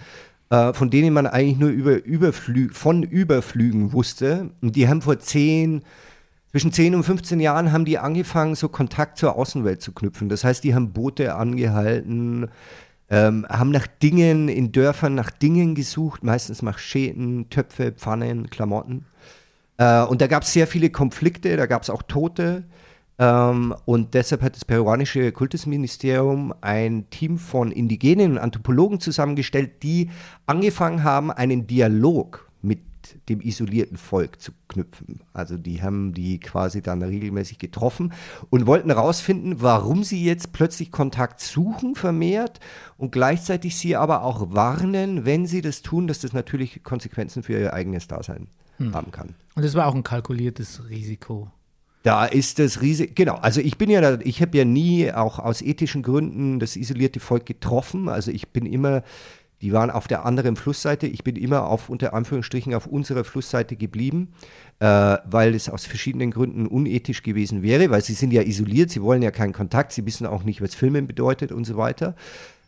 äh, 0.50 0.72
von 0.72 0.90
denen 0.90 1.12
man 1.12 1.26
eigentlich 1.26 1.58
nur 1.58 1.70
über 1.70 2.04
Überflü 2.04 2.70
von 2.72 3.02
Überflügen 3.02 3.92
wusste. 3.92 4.50
Und 4.60 4.76
die 4.76 4.88
haben 4.88 5.02
vor 5.02 5.18
zehn, 5.18 5.82
zwischen 6.52 6.72
10 6.72 6.94
und 6.94 7.02
15 7.02 7.40
Jahren 7.40 7.72
haben 7.72 7.86
die 7.86 7.98
angefangen, 7.98 8.54
so 8.54 8.68
Kontakt 8.68 9.18
zur 9.18 9.36
Außenwelt 9.36 9.80
zu 9.80 9.92
knüpfen. 9.92 10.28
Das 10.28 10.44
heißt, 10.44 10.62
die 10.62 10.74
haben 10.74 10.92
Boote 10.92 11.34
angehalten, 11.34 12.48
ähm, 13.08 13.46
haben 13.48 13.70
nach 13.70 13.86
Dingen 13.86 14.48
in 14.48 14.70
Dörfern 14.70 15.14
nach 15.14 15.30
Dingen 15.30 15.74
gesucht, 15.74 16.24
meistens 16.24 16.62
Macheten, 16.62 17.48
Töpfe, 17.50 17.92
Pfannen, 17.92 18.50
Klamotten. 18.50 19.06
Äh, 19.82 20.04
und 20.04 20.20
da 20.20 20.26
gab 20.26 20.44
es 20.44 20.52
sehr 20.52 20.66
viele 20.66 20.90
Konflikte, 20.90 21.56
da 21.56 21.66
gab 21.66 21.82
es 21.82 21.90
auch 21.90 22.02
Tote. 22.02 22.64
Ähm, 23.18 23.74
und 23.84 24.14
deshalb 24.14 24.42
hat 24.42 24.54
das 24.54 24.64
peruanische 24.64 25.32
Kultusministerium 25.32 26.54
ein 26.60 27.10
Team 27.10 27.38
von 27.38 27.72
Indigenen 27.72 28.32
und 28.32 28.38
Anthropologen 28.38 29.00
zusammengestellt, 29.00 29.82
die 29.82 30.10
angefangen 30.46 31.02
haben, 31.02 31.30
einen 31.30 31.66
Dialog 31.66 32.48
mit 32.62 32.80
dem 33.28 33.40
isolierten 33.40 33.96
Volk 33.96 34.40
zu 34.40 34.52
knüpfen. 34.68 35.22
Also 35.32 35.58
die 35.58 35.82
haben 35.82 36.14
die 36.14 36.38
quasi 36.38 36.80
dann 36.80 37.02
regelmäßig 37.02 37.58
getroffen 37.58 38.12
und 38.48 38.66
wollten 38.66 38.90
herausfinden, 38.90 39.56
warum 39.58 40.04
sie 40.04 40.24
jetzt 40.24 40.52
plötzlich 40.52 40.92
Kontakt 40.92 41.40
suchen 41.40 41.96
vermehrt 41.96 42.60
und 42.96 43.10
gleichzeitig 43.10 43.76
sie 43.76 43.96
aber 43.96 44.22
auch 44.22 44.54
warnen, 44.54 45.24
wenn 45.24 45.46
sie 45.46 45.60
das 45.60 45.82
tun, 45.82 46.06
dass 46.06 46.20
das 46.20 46.32
natürlich 46.32 46.84
Konsequenzen 46.84 47.42
für 47.42 47.58
ihr 47.58 47.72
eigenes 47.74 48.06
Dasein 48.06 48.46
hm. 48.86 48.94
haben 48.94 49.10
kann. 49.12 49.34
Und 49.54 49.64
das 49.64 49.74
war 49.74 49.86
auch 49.86 49.94
ein 49.94 50.02
kalkuliertes 50.02 50.88
Risiko. 50.88 51.50
Da 52.02 52.24
ist 52.26 52.58
das 52.58 52.80
Risiko, 52.80 53.12
genau, 53.14 53.34
also 53.36 53.60
ich 53.60 53.78
bin 53.78 53.88
ja, 53.88 54.00
da, 54.00 54.18
ich 54.22 54.42
habe 54.42 54.58
ja 54.58 54.64
nie 54.64 55.12
auch 55.12 55.38
aus 55.38 55.62
ethischen 55.62 56.02
Gründen 56.02 56.58
das 56.58 56.74
isolierte 56.74 57.20
Volk 57.20 57.46
getroffen, 57.46 58.08
also 58.08 58.30
ich 58.30 58.48
bin 58.48 58.66
immer 58.66 59.02
Die 59.62 59.72
waren 59.72 59.90
auf 59.90 60.08
der 60.08 60.26
anderen 60.26 60.56
Flussseite. 60.56 61.06
Ich 61.06 61.22
bin 61.22 61.36
immer 61.36 61.66
auf, 61.68 61.88
unter 61.88 62.14
Anführungsstrichen, 62.14 62.74
auf 62.74 62.86
unserer 62.86 63.22
Flussseite 63.22 63.76
geblieben, 63.76 64.32
äh, 64.80 65.18
weil 65.24 65.54
es 65.54 65.68
aus 65.68 65.86
verschiedenen 65.86 66.32
Gründen 66.32 66.66
unethisch 66.66 67.22
gewesen 67.22 67.62
wäre, 67.62 67.88
weil 67.90 68.02
sie 68.02 68.14
sind 68.14 68.32
ja 68.32 68.42
isoliert, 68.42 68.90
sie 68.90 69.02
wollen 69.02 69.22
ja 69.22 69.30
keinen 69.30 69.52
Kontakt, 69.52 69.92
sie 69.92 70.04
wissen 70.04 70.26
auch 70.26 70.42
nicht, 70.42 70.60
was 70.60 70.74
Filmen 70.74 71.06
bedeutet 71.06 71.52
und 71.52 71.64
so 71.64 71.76
weiter. 71.76 72.16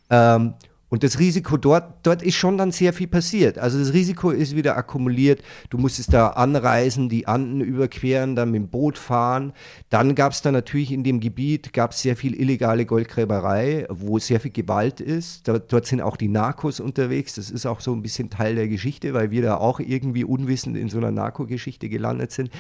Ähm, 0.09 0.55
und 0.95 1.03
das 1.03 1.19
Risiko 1.19 1.57
dort, 1.57 2.07
dort 2.07 2.23
ist 2.23 2.37
schon 2.37 2.57
dann 2.57 2.71
sehr 2.71 2.93
viel 2.93 3.09
passiert. 3.09 3.59
Also 3.59 3.81
das 3.81 3.93
Risiko 3.93 4.31
ist 4.31 4.55
wieder 4.55 4.77
akkumuliert. 4.77 5.43
Du 5.69 5.77
musstest 5.77 6.13
da 6.13 6.29
anreisen, 6.29 7.09
die 7.09 7.27
Anden 7.27 7.61
überqueren, 7.61 8.37
dann 8.37 8.53
mit 8.53 8.63
dem 8.63 8.69
Boot 8.69 8.97
fahren. 8.97 9.55
Dann 9.91 10.15
gab 10.15 10.31
es 10.31 10.43
da 10.43 10.53
natürlich 10.53 10.93
in 10.93 11.03
dem 11.03 11.19
Gebiet 11.19 11.73
gab 11.73 11.95
sehr 11.95 12.15
viel 12.15 12.41
illegale 12.41 12.87
Goldgräberei, 12.87 13.89
wo 13.91 14.21
sehr 14.21 14.39
viel 14.39 14.53
Gewalt 14.53 15.01
ist. 15.01 15.49
Dort, 15.49 15.73
dort 15.73 15.87
sind 15.87 16.01
auch 16.01 16.17
die 16.17 16.29
Narcos 16.29 16.79
unterwegs. 16.79 17.35
Das 17.35 17.51
ist 17.51 17.67
auch 17.67 17.81
so 17.81 17.93
ein 17.93 18.01
bisschen 18.01 18.31
Teil 18.31 18.55
der 18.55 18.69
Geschichte, 18.69 19.15
weil 19.15 19.33
wir 19.33 19.43
da 19.43 19.57
auch 19.57 19.81
irgendwie 19.81 20.23
unwissend 20.23 20.77
in 20.77 20.89
so 20.89 20.99
einer 20.99 21.11
Narkogeschichte 21.11 21.89
gelandet 21.89 22.31
sind. 22.31 22.51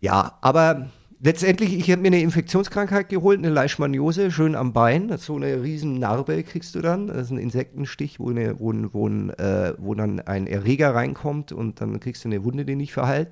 Ja, 0.00 0.38
aber 0.40 0.88
letztendlich, 1.20 1.76
ich 1.76 1.90
habe 1.90 2.02
mir 2.02 2.08
eine 2.08 2.20
Infektionskrankheit 2.20 3.08
geholt, 3.08 3.38
eine 3.38 3.50
Leishmaniose, 3.50 4.30
schön 4.30 4.54
am 4.54 4.72
Bein. 4.72 5.16
So 5.18 5.36
eine 5.36 5.62
riesen 5.62 5.98
Narbe 5.98 6.42
kriegst 6.42 6.74
du 6.74 6.80
dann. 6.80 7.08
Das 7.08 7.26
ist 7.26 7.30
ein 7.30 7.38
Insektenstich, 7.38 8.20
wo, 8.20 8.30
eine, 8.30 8.58
wo, 8.58 8.72
wo, 8.92 9.08
äh, 9.08 9.74
wo 9.78 9.94
dann 9.94 10.20
ein 10.20 10.46
Erreger 10.46 10.94
reinkommt 10.94 11.52
und 11.52 11.80
dann 11.80 12.00
kriegst 12.00 12.24
du 12.24 12.28
eine 12.28 12.44
Wunde, 12.44 12.64
die 12.64 12.76
nicht 12.76 12.92
verheilt. 12.92 13.30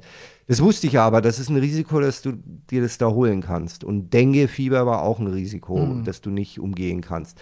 Das 0.48 0.62
wusste 0.62 0.86
ich 0.86 0.98
aber, 0.98 1.20
das 1.20 1.38
ist 1.40 1.48
ein 1.48 1.56
Risiko, 1.56 2.00
dass 2.00 2.22
du 2.22 2.32
dir 2.70 2.80
das 2.80 2.98
da 2.98 3.08
holen 3.08 3.40
kannst. 3.40 3.82
Und 3.82 4.12
Dengue-Fieber 4.12 4.86
war 4.86 5.02
auch 5.02 5.18
ein 5.18 5.26
Risiko, 5.26 5.78
mhm. 5.78 6.04
das 6.04 6.20
du 6.20 6.30
nicht 6.30 6.60
umgehen 6.60 7.00
kannst. 7.00 7.40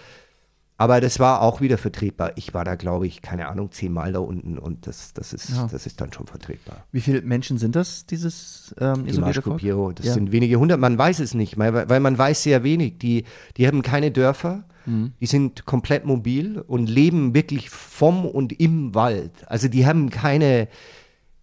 Aber 0.77 0.99
das 0.99 1.19
war 1.19 1.41
auch 1.41 1.61
wieder 1.61 1.77
vertretbar. 1.77 2.33
Ich 2.35 2.53
war 2.53 2.65
da, 2.65 2.75
glaube 2.75 3.07
ich, 3.07 3.21
keine 3.21 3.47
Ahnung, 3.47 3.71
zehnmal 3.71 4.11
da 4.11 4.19
unten 4.19 4.57
und 4.57 4.87
das, 4.87 5.13
das, 5.13 5.31
ist, 5.31 5.51
ja. 5.51 5.67
das 5.71 5.85
ist 5.85 6.01
dann 6.01 6.11
schon 6.11 6.27
vertretbar. 6.27 6.83
Wie 6.91 6.99
viele 6.99 7.21
Menschen 7.21 7.57
sind 7.57 7.77
das, 7.77 8.05
dieses 8.05 8.75
ähm, 8.79 9.07
isolierte 9.07 9.41
Volk? 9.41 9.61
Das 9.95 10.05
ja. 10.05 10.13
sind 10.13 10.33
wenige 10.33 10.57
hundert, 10.57 10.79
man 10.79 10.97
weiß 10.97 11.19
es 11.19 11.33
nicht, 11.33 11.57
weil, 11.57 11.87
weil 11.87 11.99
man 12.01 12.17
weiß 12.17 12.43
sehr 12.43 12.63
wenig. 12.63 12.97
Die, 12.97 13.23
die 13.55 13.67
haben 13.67 13.83
keine 13.83 14.11
Dörfer, 14.11 14.65
mhm. 14.85 15.13
die 15.21 15.27
sind 15.27 15.65
komplett 15.65 16.05
mobil 16.05 16.59
und 16.59 16.89
leben 16.89 17.33
wirklich 17.33 17.69
vom 17.69 18.25
und 18.25 18.59
im 18.59 18.93
Wald. 18.93 19.31
Also 19.47 19.69
die 19.69 19.85
haben 19.85 20.09
keine, 20.09 20.67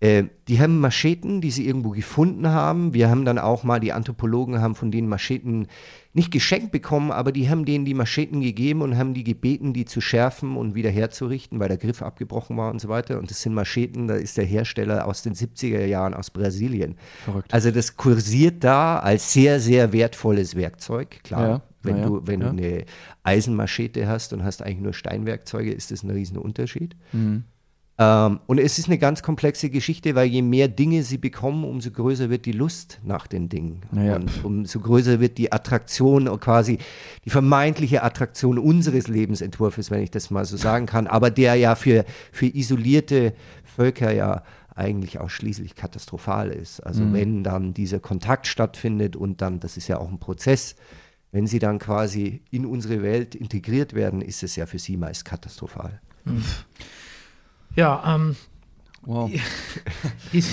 äh, 0.02 0.24
die 0.48 0.60
haben 0.60 0.80
Mascheten, 0.80 1.40
die 1.40 1.52
sie 1.52 1.64
irgendwo 1.64 1.90
gefunden 1.90 2.48
haben. 2.48 2.92
Wir 2.92 3.08
haben 3.08 3.24
dann 3.24 3.38
auch 3.38 3.62
mal, 3.62 3.78
die 3.78 3.92
Anthropologen 3.92 4.60
haben 4.60 4.74
von 4.74 4.90
denen 4.90 5.08
Mascheten 5.08 5.68
nicht 6.12 6.32
geschenkt 6.32 6.72
bekommen, 6.72 7.12
aber 7.12 7.30
die 7.30 7.48
haben 7.48 7.64
denen 7.64 7.84
die 7.84 7.94
Mascheten 7.94 8.40
gegeben 8.40 8.82
und 8.82 8.98
haben 8.98 9.14
die 9.14 9.22
gebeten, 9.22 9.72
die 9.72 9.84
zu 9.84 10.00
schärfen 10.00 10.56
und 10.56 10.74
wieder 10.74 10.90
herzurichten, 10.90 11.60
weil 11.60 11.68
der 11.68 11.76
Griff 11.76 12.02
abgebrochen 12.02 12.56
war 12.56 12.72
und 12.72 12.80
so 12.80 12.88
weiter. 12.88 13.20
Und 13.20 13.30
das 13.30 13.42
sind 13.42 13.54
Mascheten, 13.54 14.08
da 14.08 14.16
ist 14.16 14.36
der 14.36 14.44
Hersteller 14.44 15.06
aus 15.06 15.22
den 15.22 15.34
70er 15.34 15.84
Jahren 15.84 16.14
aus 16.14 16.30
Brasilien. 16.30 16.96
Verrückt. 17.24 17.54
Also 17.54 17.70
das 17.70 17.96
kursiert 17.96 18.64
da 18.64 18.98
als 18.98 19.32
sehr, 19.32 19.60
sehr 19.60 19.92
wertvolles 19.92 20.56
Werkzeug, 20.56 21.20
klar. 21.22 21.48
Ja. 21.48 21.62
Wenn, 21.84 21.98
ja, 21.98 22.06
du, 22.06 22.26
wenn 22.26 22.40
ja. 22.40 22.50
du 22.50 22.58
eine 22.58 22.84
Eisenmaschete 23.22 24.08
hast 24.08 24.32
und 24.32 24.42
hast 24.42 24.62
eigentlich 24.62 24.80
nur 24.80 24.94
Steinwerkzeuge, 24.94 25.70
ist 25.70 25.92
das 25.92 26.02
ein 26.02 26.10
riesen 26.10 26.38
Unterschied. 26.38 26.96
Mhm. 27.12 27.44
Ähm, 28.02 28.40
und 28.46 28.58
es 28.58 28.78
ist 28.78 28.86
eine 28.86 28.98
ganz 28.98 29.22
komplexe 29.22 29.70
Geschichte, 29.70 30.14
weil 30.14 30.26
je 30.26 30.42
mehr 30.42 30.68
Dinge 30.68 31.02
sie 31.02 31.18
bekommen, 31.18 31.64
umso 31.64 31.90
größer 31.90 32.30
wird 32.30 32.46
die 32.46 32.52
Lust 32.52 33.00
nach 33.04 33.26
den 33.26 33.48
Dingen. 33.48 33.82
Naja. 33.92 34.16
Und 34.16 34.44
umso 34.44 34.80
größer 34.80 35.20
wird 35.20 35.38
die 35.38 35.52
Attraktion, 35.52 36.26
quasi 36.40 36.78
die 37.24 37.30
vermeintliche 37.30 38.02
Attraktion 38.02 38.58
unseres 38.58 39.08
Lebensentwurfs, 39.08 39.90
wenn 39.90 40.02
ich 40.02 40.10
das 40.10 40.30
mal 40.30 40.44
so 40.44 40.56
sagen 40.56 40.86
kann, 40.86 41.06
aber 41.06 41.30
der 41.30 41.54
ja 41.54 41.74
für, 41.74 42.04
für 42.32 42.46
isolierte 42.46 43.34
Völker 43.64 44.12
ja 44.12 44.42
eigentlich 44.74 45.20
ausschließlich 45.20 45.74
katastrophal 45.74 46.50
ist. 46.50 46.80
Also 46.80 47.04
mhm. 47.04 47.12
wenn 47.12 47.44
dann 47.44 47.74
dieser 47.74 48.00
Kontakt 48.00 48.46
stattfindet 48.46 49.16
und 49.16 49.42
dann, 49.42 49.60
das 49.60 49.76
ist 49.76 49.88
ja 49.88 49.98
auch 49.98 50.08
ein 50.08 50.18
Prozess, 50.18 50.76
wenn 51.30 51.46
sie 51.46 51.58
dann 51.58 51.78
quasi 51.78 52.42
in 52.50 52.66
unsere 52.66 53.02
Welt 53.02 53.34
integriert 53.34 53.94
werden, 53.94 54.22
ist 54.22 54.42
es 54.42 54.56
ja 54.56 54.66
für 54.66 54.78
sie 54.78 54.96
meist 54.96 55.24
katastrophal. 55.24 56.00
Mhm. 56.24 56.42
Ja, 57.76 58.14
ähm, 58.14 58.36
wow. 59.02 59.30
is 60.32 60.48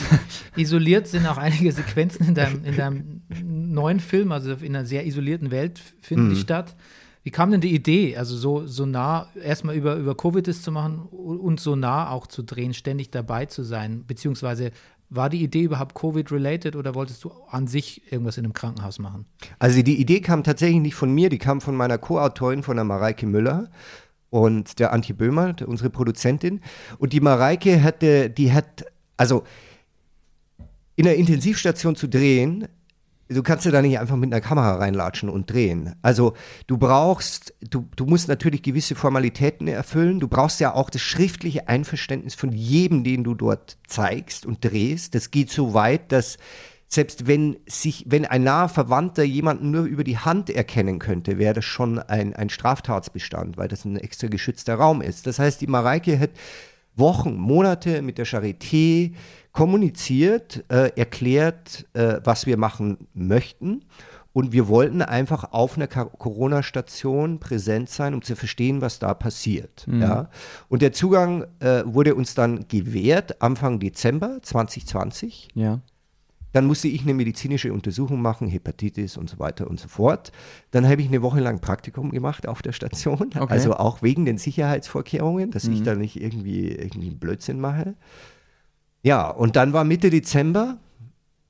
isoliert 0.55 1.07
sind 1.07 1.25
auch 1.27 1.37
einige 1.37 1.71
Sequenzen 1.71 2.27
in 2.27 2.35
deinem, 2.35 2.63
in 2.63 2.75
deinem 2.75 3.21
neuen 3.43 3.99
Film, 3.99 4.31
also 4.31 4.53
in 4.53 4.75
einer 4.75 4.85
sehr 4.85 5.05
isolierten 5.05 5.51
Welt 5.51 5.79
finden 6.01 6.27
mhm. 6.27 6.29
die 6.31 6.35
statt. 6.37 6.75
Wie 7.23 7.31
kam 7.31 7.51
denn 7.51 7.61
die 7.61 7.75
Idee, 7.75 8.15
also 8.15 8.35
so, 8.37 8.65
so 8.65 8.85
nah 8.85 9.27
erstmal 9.43 9.75
über, 9.75 9.95
über 9.95 10.15
Covid 10.15 10.47
das 10.47 10.61
zu 10.61 10.71
machen 10.71 10.99
und 10.99 11.59
so 11.59 11.75
nah 11.75 12.09
auch 12.09 12.27
zu 12.27 12.43
drehen, 12.43 12.73
ständig 12.73 13.11
dabei 13.11 13.45
zu 13.45 13.63
sein? 13.63 14.05
Beziehungsweise 14.07 14.71
war 15.09 15.29
die 15.29 15.43
Idee 15.43 15.63
überhaupt 15.63 15.95
Covid-related 15.95 16.75
oder 16.75 16.95
wolltest 16.95 17.23
du 17.23 17.31
an 17.49 17.67
sich 17.67 18.11
irgendwas 18.11 18.37
in 18.37 18.45
einem 18.45 18.53
Krankenhaus 18.53 18.99
machen? 18.99 19.25
Also 19.57 19.81
die 19.81 19.99
Idee 19.99 20.21
kam 20.21 20.43
tatsächlich 20.43 20.79
nicht 20.79 20.95
von 20.95 21.13
mir, 21.13 21.29
die 21.29 21.39
kam 21.39 21.61
von 21.61 21.75
meiner 21.75 21.97
Co-Autorin, 21.97 22.63
von 22.63 22.77
der 22.77 22.85
Mareike 22.85 23.25
Müller 23.25 23.69
und 24.29 24.79
der 24.79 24.93
Antje 24.93 25.15
Böhmer, 25.15 25.55
unsere 25.65 25.89
Produzentin. 25.89 26.61
Und 26.97 27.13
die 27.13 27.21
Mareike 27.21 27.81
hatte, 27.83 28.29
die 28.29 28.53
hat, 28.53 28.85
also 29.17 29.43
in 30.95 31.05
der 31.05 31.15
Intensivstation 31.15 31.95
zu 31.95 32.07
drehen, 32.07 32.67
du 33.29 33.43
kannst 33.43 33.65
ja 33.65 33.71
da 33.71 33.81
nicht 33.81 33.99
einfach 33.99 34.15
mit 34.15 34.33
einer 34.33 34.41
Kamera 34.41 34.75
reinlatschen 34.75 35.29
und 35.29 35.51
drehen. 35.51 35.95
Also 36.01 36.33
du 36.67 36.77
brauchst, 36.77 37.53
du, 37.61 37.87
du 37.95 38.05
musst 38.05 38.27
natürlich 38.27 38.63
gewisse 38.63 38.95
Formalitäten 38.95 39.67
erfüllen. 39.67 40.19
Du 40.19 40.27
brauchst 40.27 40.59
ja 40.59 40.73
auch 40.73 40.89
das 40.89 41.01
schriftliche 41.01 41.67
Einverständnis 41.67 42.35
von 42.35 42.51
jedem, 42.51 43.03
den 43.03 43.23
du 43.23 43.35
dort 43.35 43.77
zeigst 43.87 44.45
und 44.45 44.63
drehst. 44.63 45.15
Das 45.15 45.31
geht 45.31 45.51
so 45.51 45.73
weit, 45.73 46.11
dass 46.11 46.37
selbst 46.91 47.27
wenn 47.27 47.57
sich, 47.67 48.03
wenn 48.07 48.25
ein 48.25 48.43
naher 48.43 48.67
Verwandter 48.67 49.23
jemanden 49.23 49.69
nur 49.69 49.83
über 49.83 50.03
die 50.03 50.17
Hand 50.17 50.49
erkennen 50.49 50.97
könnte, 50.97 51.37
wäre 51.37 51.53
das 51.53 51.65
schon 51.65 51.99
ein, 51.99 52.35
ein 52.35 52.49
Straftatsbestand, 52.49 53.57
weil 53.57 53.67
das 53.67 53.85
ein 53.85 53.95
extra 53.95 54.27
geschützter 54.27 54.75
Raum 54.75 55.01
ist. 55.01 55.27
Das 55.27 55.37
heißt, 55.37 55.61
die 55.61 55.67
Mareike 55.67 56.19
hat 56.19 56.31
Wochen, 56.95 57.35
Monate 57.35 58.01
mit 58.01 58.17
der 58.17 58.25
Charité 58.25 59.13
kommuniziert, 59.51 60.65
äh, 60.69 60.91
erklärt, 60.95 61.85
äh, 61.93 62.19
was 62.23 62.47
wir 62.47 62.57
machen 62.57 63.07
möchten. 63.13 63.85
Und 64.31 64.51
wir 64.51 64.67
wollten 64.67 65.01
einfach 65.01 65.51
auf 65.51 65.75
einer 65.75 65.87
Corona-Station 65.87 67.39
präsent 67.39 67.89
sein, 67.89 68.13
um 68.13 68.21
zu 68.21 68.35
verstehen, 68.35 68.81
was 68.81 68.99
da 68.99 69.13
passiert. 69.13 69.85
Mhm. 69.87 70.01
Ja? 70.01 70.29
Und 70.69 70.81
der 70.81 70.93
Zugang 70.93 71.45
äh, 71.59 71.83
wurde 71.85 72.15
uns 72.15 72.35
dann 72.35 72.67
gewährt 72.67 73.41
Anfang 73.41 73.79
Dezember 73.79 74.39
2020. 74.41 75.49
Ja. 75.55 75.81
Dann 76.51 76.65
musste 76.65 76.87
ich 76.87 77.01
eine 77.03 77.13
medizinische 77.13 77.71
Untersuchung 77.71 78.21
machen, 78.21 78.47
Hepatitis 78.47 79.17
und 79.17 79.29
so 79.29 79.39
weiter 79.39 79.69
und 79.69 79.79
so 79.79 79.87
fort. 79.87 80.31
Dann 80.71 80.87
habe 80.87 81.01
ich 81.01 81.07
eine 81.07 81.21
Woche 81.21 81.39
lang 81.39 81.59
Praktikum 81.59 82.11
gemacht 82.11 82.47
auf 82.47 82.61
der 82.61 82.71
Station, 82.71 83.29
okay. 83.35 83.45
also 83.47 83.73
auch 83.73 84.01
wegen 84.01 84.25
den 84.25 84.37
Sicherheitsvorkehrungen, 84.37 85.51
dass 85.51 85.65
mhm. 85.65 85.73
ich 85.73 85.83
da 85.83 85.95
nicht 85.95 86.19
irgendwie, 86.21 86.69
irgendwie 86.69 87.11
Blödsinn 87.11 87.59
mache. 87.59 87.95
Ja, 89.03 89.29
und 89.29 89.55
dann 89.55 89.73
war 89.73 89.83
Mitte 89.83 90.09
Dezember, 90.09 90.77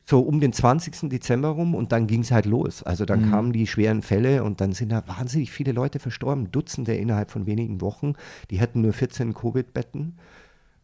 so 0.06 0.22
um 0.22 0.40
den 0.40 0.54
20. 0.54 1.10
Dezember 1.10 1.50
rum 1.50 1.76
und 1.76 1.92
dann 1.92 2.08
ging 2.08 2.22
es 2.22 2.32
halt 2.32 2.46
los. 2.46 2.82
Also 2.82 3.06
dann 3.06 3.28
mhm. 3.28 3.32
kamen 3.32 3.54
die 3.54 3.68
schweren 3.68 4.02
Fälle 4.02 4.44
und 4.44 4.60
dann 4.60 4.74
sind 4.74 4.92
da 4.92 5.08
wahnsinnig 5.08 5.52
viele 5.52 5.72
Leute 5.72 6.00
verstorben, 6.00 6.52
Dutzende 6.52 6.96
innerhalb 6.96 7.30
von 7.30 7.46
wenigen 7.46 7.80
Wochen. 7.82 8.14
Die 8.50 8.60
hatten 8.60 8.82
nur 8.82 8.94
14 8.94 9.36
Covid-Betten. 9.36 10.18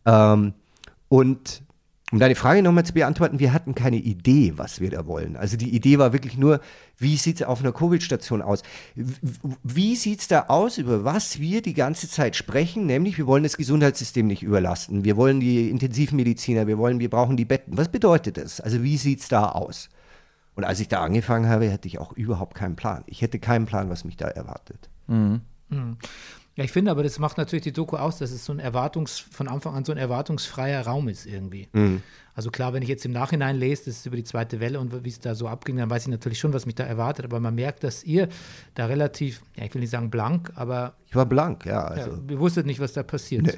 Ähm, 0.05 0.53
und 1.07 1.63
um 2.12 2.20
deine 2.20 2.36
Frage 2.36 2.62
nochmal 2.62 2.86
zu 2.86 2.94
beantworten, 2.94 3.40
wir 3.40 3.52
hatten 3.52 3.74
keine 3.74 3.98
Idee, 3.98 4.54
was 4.58 4.80
wir 4.80 4.92
da 4.92 5.08
wollen. 5.08 5.36
Also 5.36 5.58
die 5.58 5.76
Idee 5.76 5.98
war 5.98 6.14
wirklich 6.14 6.38
nur, 6.38 6.62
wie 7.00 7.18
sieht 7.18 7.38
es 7.42 7.48
auf 7.48 7.62
einer 7.62 7.72
Covid-Station 7.72 8.44
aus? 8.44 8.62
Wie 8.94 9.96
sieht 9.96 10.20
es 10.20 10.28
da 10.28 10.46
aus, 10.48 10.78
über 10.78 11.04
was 11.04 11.40
wir 11.40 11.64
die 11.64 11.74
ganze 11.74 12.08
Zeit 12.08 12.36
sprechen? 12.36 12.86
Nämlich, 12.86 13.18
wir 13.18 13.26
wollen 13.26 13.42
das 13.42 13.58
Gesundheitssystem 13.58 14.28
nicht 14.28 14.44
überlasten. 14.44 15.04
Wir 15.04 15.18
wollen 15.18 15.40
die 15.40 15.70
Intensivmediziner, 15.72 16.68
wir 16.68 16.78
wollen, 16.78 17.00
wir 17.00 17.10
brauchen 17.10 17.38
die 17.38 17.46
Betten. 17.46 17.76
Was 17.76 17.90
bedeutet 17.90 18.38
das? 18.38 18.62
Also 18.62 18.84
wie 18.84 18.98
sieht 18.98 19.22
es 19.22 19.28
da 19.28 19.50
aus? 19.50 19.90
Und 20.54 20.64
als 20.64 20.80
ich 20.80 20.88
da 20.88 21.04
angefangen 21.04 21.50
habe, 21.50 21.72
hatte 21.72 21.88
ich 21.88 22.00
auch 22.00 22.14
überhaupt 22.14 22.56
keinen 22.56 22.76
Plan. 22.76 23.04
Ich 23.08 23.24
hätte 23.24 23.40
keinen 23.40 23.66
Plan, 23.66 23.90
was 23.90 24.06
mich 24.06 24.16
da 24.16 24.28
erwartet. 24.28 24.90
Mhm. 25.08 25.42
Ja, 26.56 26.64
ich 26.64 26.72
finde 26.72 26.92
aber, 26.92 27.04
das 27.04 27.20
macht 27.20 27.38
natürlich 27.38 27.64
die 27.64 27.74
Doku 27.74 27.98
aus, 27.98 28.18
dass 28.18 28.32
es 28.32 28.46
so 28.46 28.54
ein 28.54 28.60
Erwartungs, 28.60 29.20
von 29.20 29.50
Anfang 29.50 29.76
an 29.76 29.84
so 29.84 29.92
ein 29.92 29.98
erwartungsfreier 29.98 30.86
Raum 30.86 31.10
ist 31.10 31.26
irgendwie. 31.26 31.68
Mhm. 31.74 32.02
Also 32.34 32.50
klar, 32.50 32.74
wenn 32.74 32.82
ich 32.82 32.88
jetzt 32.88 33.06
im 33.06 33.12
Nachhinein 33.12 33.58
lese, 33.58 33.86
das 33.86 33.98
ist 33.98 34.06
über 34.06 34.16
die 34.16 34.24
zweite 34.24 34.62
Welle 34.62 34.80
und 34.80 35.04
wie 35.04 35.10
es 35.10 35.20
da 35.20 35.36
so 35.36 35.48
abging, 35.50 35.78
dann 35.78 35.90
weiß 35.90 36.04
ich 36.04 36.08
natürlich 36.10 36.40
schon, 36.40 36.54
was 36.54 36.66
mich 36.66 36.76
da 36.76 36.86
erwartet. 36.86 37.26
Aber 37.26 37.42
man 37.42 37.56
merkt, 37.56 37.84
dass 37.84 38.06
ihr 38.06 38.30
da 38.74 38.86
relativ, 38.86 39.42
ja, 39.56 39.66
ich 39.66 39.74
will 39.74 39.82
nicht 39.82 39.90
sagen 39.90 40.10
blank, 40.10 40.52
aber. 40.56 40.96
Ich 41.08 41.16
war 41.16 41.26
blank, 41.26 41.66
ja. 41.66 41.84
Also. 41.84 42.12
ja 42.12 42.18
ihr 42.30 42.40
wusstet 42.40 42.66
nicht, 42.66 42.80
was 42.80 42.94
da 42.94 43.04
passiert. 43.04 43.44
Nee. 43.44 43.54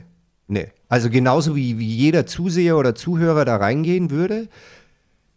nee. 0.47 0.71
Also 0.89 1.11
genauso 1.11 1.55
wie, 1.55 1.77
wie 1.77 1.95
jeder 1.95 2.25
Zuseher 2.25 2.77
oder 2.77 2.95
Zuhörer 2.95 3.45
da 3.45 3.57
reingehen 3.57 4.09
würde. 4.09 4.47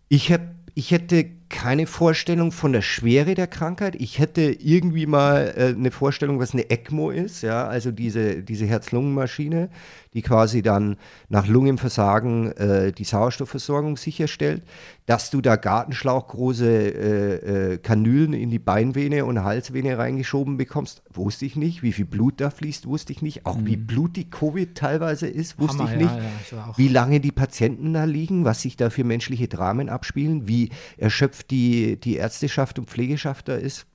Ich, 0.09 0.33
hab, 0.33 0.43
ich 0.75 0.91
hätte 0.91 1.31
keine 1.51 1.87
Vorstellung 1.87 2.53
von 2.53 2.73
der 2.73 2.81
Schwere 2.81 3.35
der 3.35 3.49
Krankheit. 3.49 3.97
Ich 3.97 4.19
hätte 4.19 4.43
irgendwie 4.43 5.05
mal 5.07 5.53
äh, 5.57 5.65
eine 5.77 5.91
Vorstellung, 5.91 6.39
was 6.39 6.55
eine 6.55 6.71
ECMO 6.71 7.11
ist, 7.11 7.43
ja, 7.43 7.67
also 7.67 7.91
diese, 7.91 8.43
diese 8.43 8.65
Herz-Lungen-Maschine, 8.65 9.69
die 10.15 10.23
quasi 10.23 10.63
dann 10.63 10.97
nach 11.29 11.47
Lungenversagen 11.47 12.53
äh, 12.53 12.93
die 12.93 13.05
Sauerstoffversorgung 13.05 13.97
sicherstellt. 13.97 14.63
Dass 15.07 15.31
du 15.31 15.41
da 15.41 15.57
gartenschlauchgroße 15.57 16.67
äh, 16.67 17.73
äh, 17.73 17.79
Kanülen 17.79 18.33
in 18.33 18.51
die 18.51 18.59
Beinvene 18.59 19.25
und 19.25 19.43
Halsvene 19.43 19.99
reingeschoben 19.99 20.57
bekommst, 20.57 21.03
wusste 21.13 21.47
ich 21.47 21.57
nicht. 21.57 21.83
Wie 21.83 21.93
viel 21.93 22.05
Blut 22.05 22.41
da 22.41 22.51
fließt, 22.51 22.87
wusste 22.87 23.13
ich 23.13 23.23
nicht. 23.23 23.47
Auch 23.47 23.59
mhm. 23.59 23.67
wie 23.67 23.77
blutig 23.77 24.31
Covid 24.31 24.77
teilweise 24.77 25.27
ist, 25.27 25.59
wusste 25.59 25.79
Hammer, 25.79 25.93
ich 25.93 25.99
nicht. 25.99 26.15
Ja, 26.15 26.57
ja, 26.59 26.69
ich 26.71 26.79
wie 26.79 26.89
lange 26.89 27.21
die 27.21 27.33
Patienten 27.33 27.93
da 27.93 28.05
liegen, 28.05 28.45
was 28.45 28.63
sich 28.63 28.77
da 28.77 28.91
für 28.91 29.05
menschliche 29.05 29.49
Dramen 29.49 29.89
abspielen, 29.89 30.47
wie 30.47 30.71
erschöpft 30.97 31.51
die, 31.51 31.99
die 31.99 32.17
Ärzteschaft 32.17 32.79
und 32.79 32.89
Pflegeschaft 32.89 33.49
da 33.49 33.55
ist. 33.55 33.87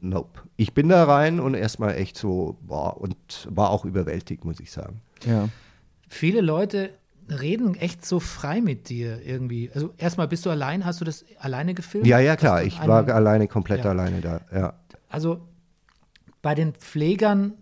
Nope. 0.00 0.42
Ich 0.56 0.74
bin 0.74 0.88
da 0.88 1.04
rein 1.04 1.40
und 1.40 1.54
erstmal 1.54 1.94
echt 1.94 2.16
so, 2.16 2.58
boah, 2.62 3.00
und 3.00 3.48
war 3.50 3.70
auch 3.70 3.84
überwältigt, 3.84 4.44
muss 4.44 4.60
ich 4.60 4.70
sagen. 4.70 5.00
Ja 5.24 5.48
viele 6.08 6.40
Leute 6.40 6.90
reden 7.28 7.74
echt 7.74 8.04
so 8.04 8.20
frei 8.20 8.60
mit 8.60 8.88
dir 8.88 9.24
irgendwie. 9.24 9.70
Also 9.74 9.94
erstmal 9.96 10.28
bist 10.28 10.44
du 10.46 10.50
allein, 10.50 10.84
hast 10.84 11.00
du 11.00 11.04
das 11.04 11.24
alleine 11.38 11.74
gefilmt? 11.74 12.06
Ja, 12.06 12.18
ja, 12.18 12.36
klar, 12.36 12.62
ich 12.62 12.78
war 12.86 13.08
alleine, 13.08 13.48
komplett 13.48 13.84
ja. 13.84 13.90
alleine 13.90 14.20
da, 14.20 14.40
ja. 14.52 14.74
Also 15.08 15.40
bei 16.42 16.54
den 16.54 16.74
Pflegern, 16.74 17.54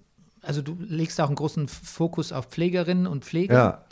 also 0.43 0.63
du 0.63 0.77
legst 0.81 1.21
auch 1.21 1.29
einen 1.29 1.37
großen 1.37 1.69
Fokus 1.69 2.33
auf 2.33 2.47
Pflegerinnen 2.47 3.07
und 3.07 3.25
Pfleger. 3.25 3.85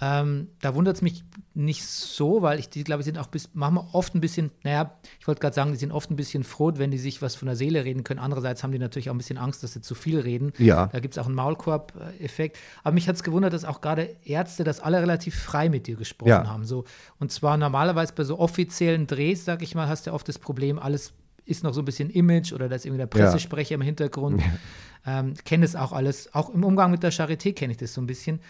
Ja. 0.00 0.20
Ähm, 0.20 0.48
da 0.60 0.74
wundert 0.74 0.96
es 0.96 1.02
mich 1.02 1.24
nicht 1.54 1.84
so, 1.84 2.42
weil 2.42 2.58
ich 2.58 2.68
die, 2.68 2.82
glaube 2.82 3.00
ich, 3.00 3.04
sind 3.04 3.16
auch 3.18 3.28
bis, 3.28 3.50
manchmal 3.54 3.86
oft 3.92 4.14
ein 4.14 4.20
bisschen, 4.20 4.50
naja, 4.64 4.98
ich 5.20 5.28
wollte 5.28 5.40
gerade 5.40 5.54
sagen, 5.54 5.70
die 5.70 5.78
sind 5.78 5.92
oft 5.92 6.10
ein 6.10 6.16
bisschen 6.16 6.42
froh, 6.42 6.72
wenn 6.74 6.90
die 6.90 6.98
sich 6.98 7.22
was 7.22 7.36
von 7.36 7.46
der 7.46 7.56
Seele 7.56 7.84
reden 7.84 8.02
können. 8.02 8.18
Andererseits 8.20 8.62
haben 8.62 8.72
die 8.72 8.78
natürlich 8.78 9.08
auch 9.08 9.14
ein 9.14 9.18
bisschen 9.18 9.38
Angst, 9.38 9.62
dass 9.62 9.72
sie 9.72 9.80
zu 9.80 9.94
viel 9.94 10.18
reden. 10.18 10.52
Ja. 10.58 10.88
Da 10.88 10.98
gibt 10.98 11.14
es 11.14 11.18
auch 11.18 11.26
einen 11.26 11.36
Maulkorb-Effekt. 11.36 12.58
Aber 12.82 12.92
mich 12.92 13.08
hat 13.08 13.16
es 13.16 13.22
gewundert, 13.22 13.52
dass 13.52 13.64
auch 13.64 13.80
gerade 13.80 14.16
Ärzte 14.24 14.64
das 14.64 14.80
alle 14.80 15.00
relativ 15.00 15.36
frei 15.36 15.68
mit 15.68 15.86
dir 15.86 15.96
gesprochen 15.96 16.30
ja. 16.30 16.48
haben. 16.48 16.64
So. 16.64 16.84
Und 17.18 17.30
zwar 17.30 17.56
normalerweise 17.56 18.12
bei 18.14 18.24
so 18.24 18.38
offiziellen 18.38 19.06
Drehs, 19.06 19.44
sag 19.44 19.62
ich 19.62 19.74
mal, 19.74 19.88
hast 19.88 20.06
du 20.06 20.12
oft 20.12 20.28
das 20.28 20.38
Problem, 20.38 20.78
alles 20.78 21.12
ist 21.46 21.62
noch 21.62 21.74
so 21.74 21.82
ein 21.82 21.84
bisschen 21.84 22.10
Image 22.10 22.52
oder 22.52 22.68
da 22.68 22.76
ist 22.76 22.86
irgendwie 22.86 23.00
der 23.00 23.06
Pressesprecher 23.06 23.72
ja. 23.72 23.74
im 23.76 23.82
Hintergrund. 23.82 24.40
Ja. 24.40 25.20
Ähm, 25.20 25.34
kenne 25.44 25.66
es 25.66 25.76
auch 25.76 25.92
alles. 25.92 26.34
Auch 26.34 26.48
im 26.50 26.64
Umgang 26.64 26.90
mit 26.90 27.02
der 27.02 27.12
Charité 27.12 27.52
kenne 27.52 27.72
ich 27.72 27.76
das 27.76 27.92
so 27.92 28.00
ein 28.00 28.06
bisschen. 28.06 28.40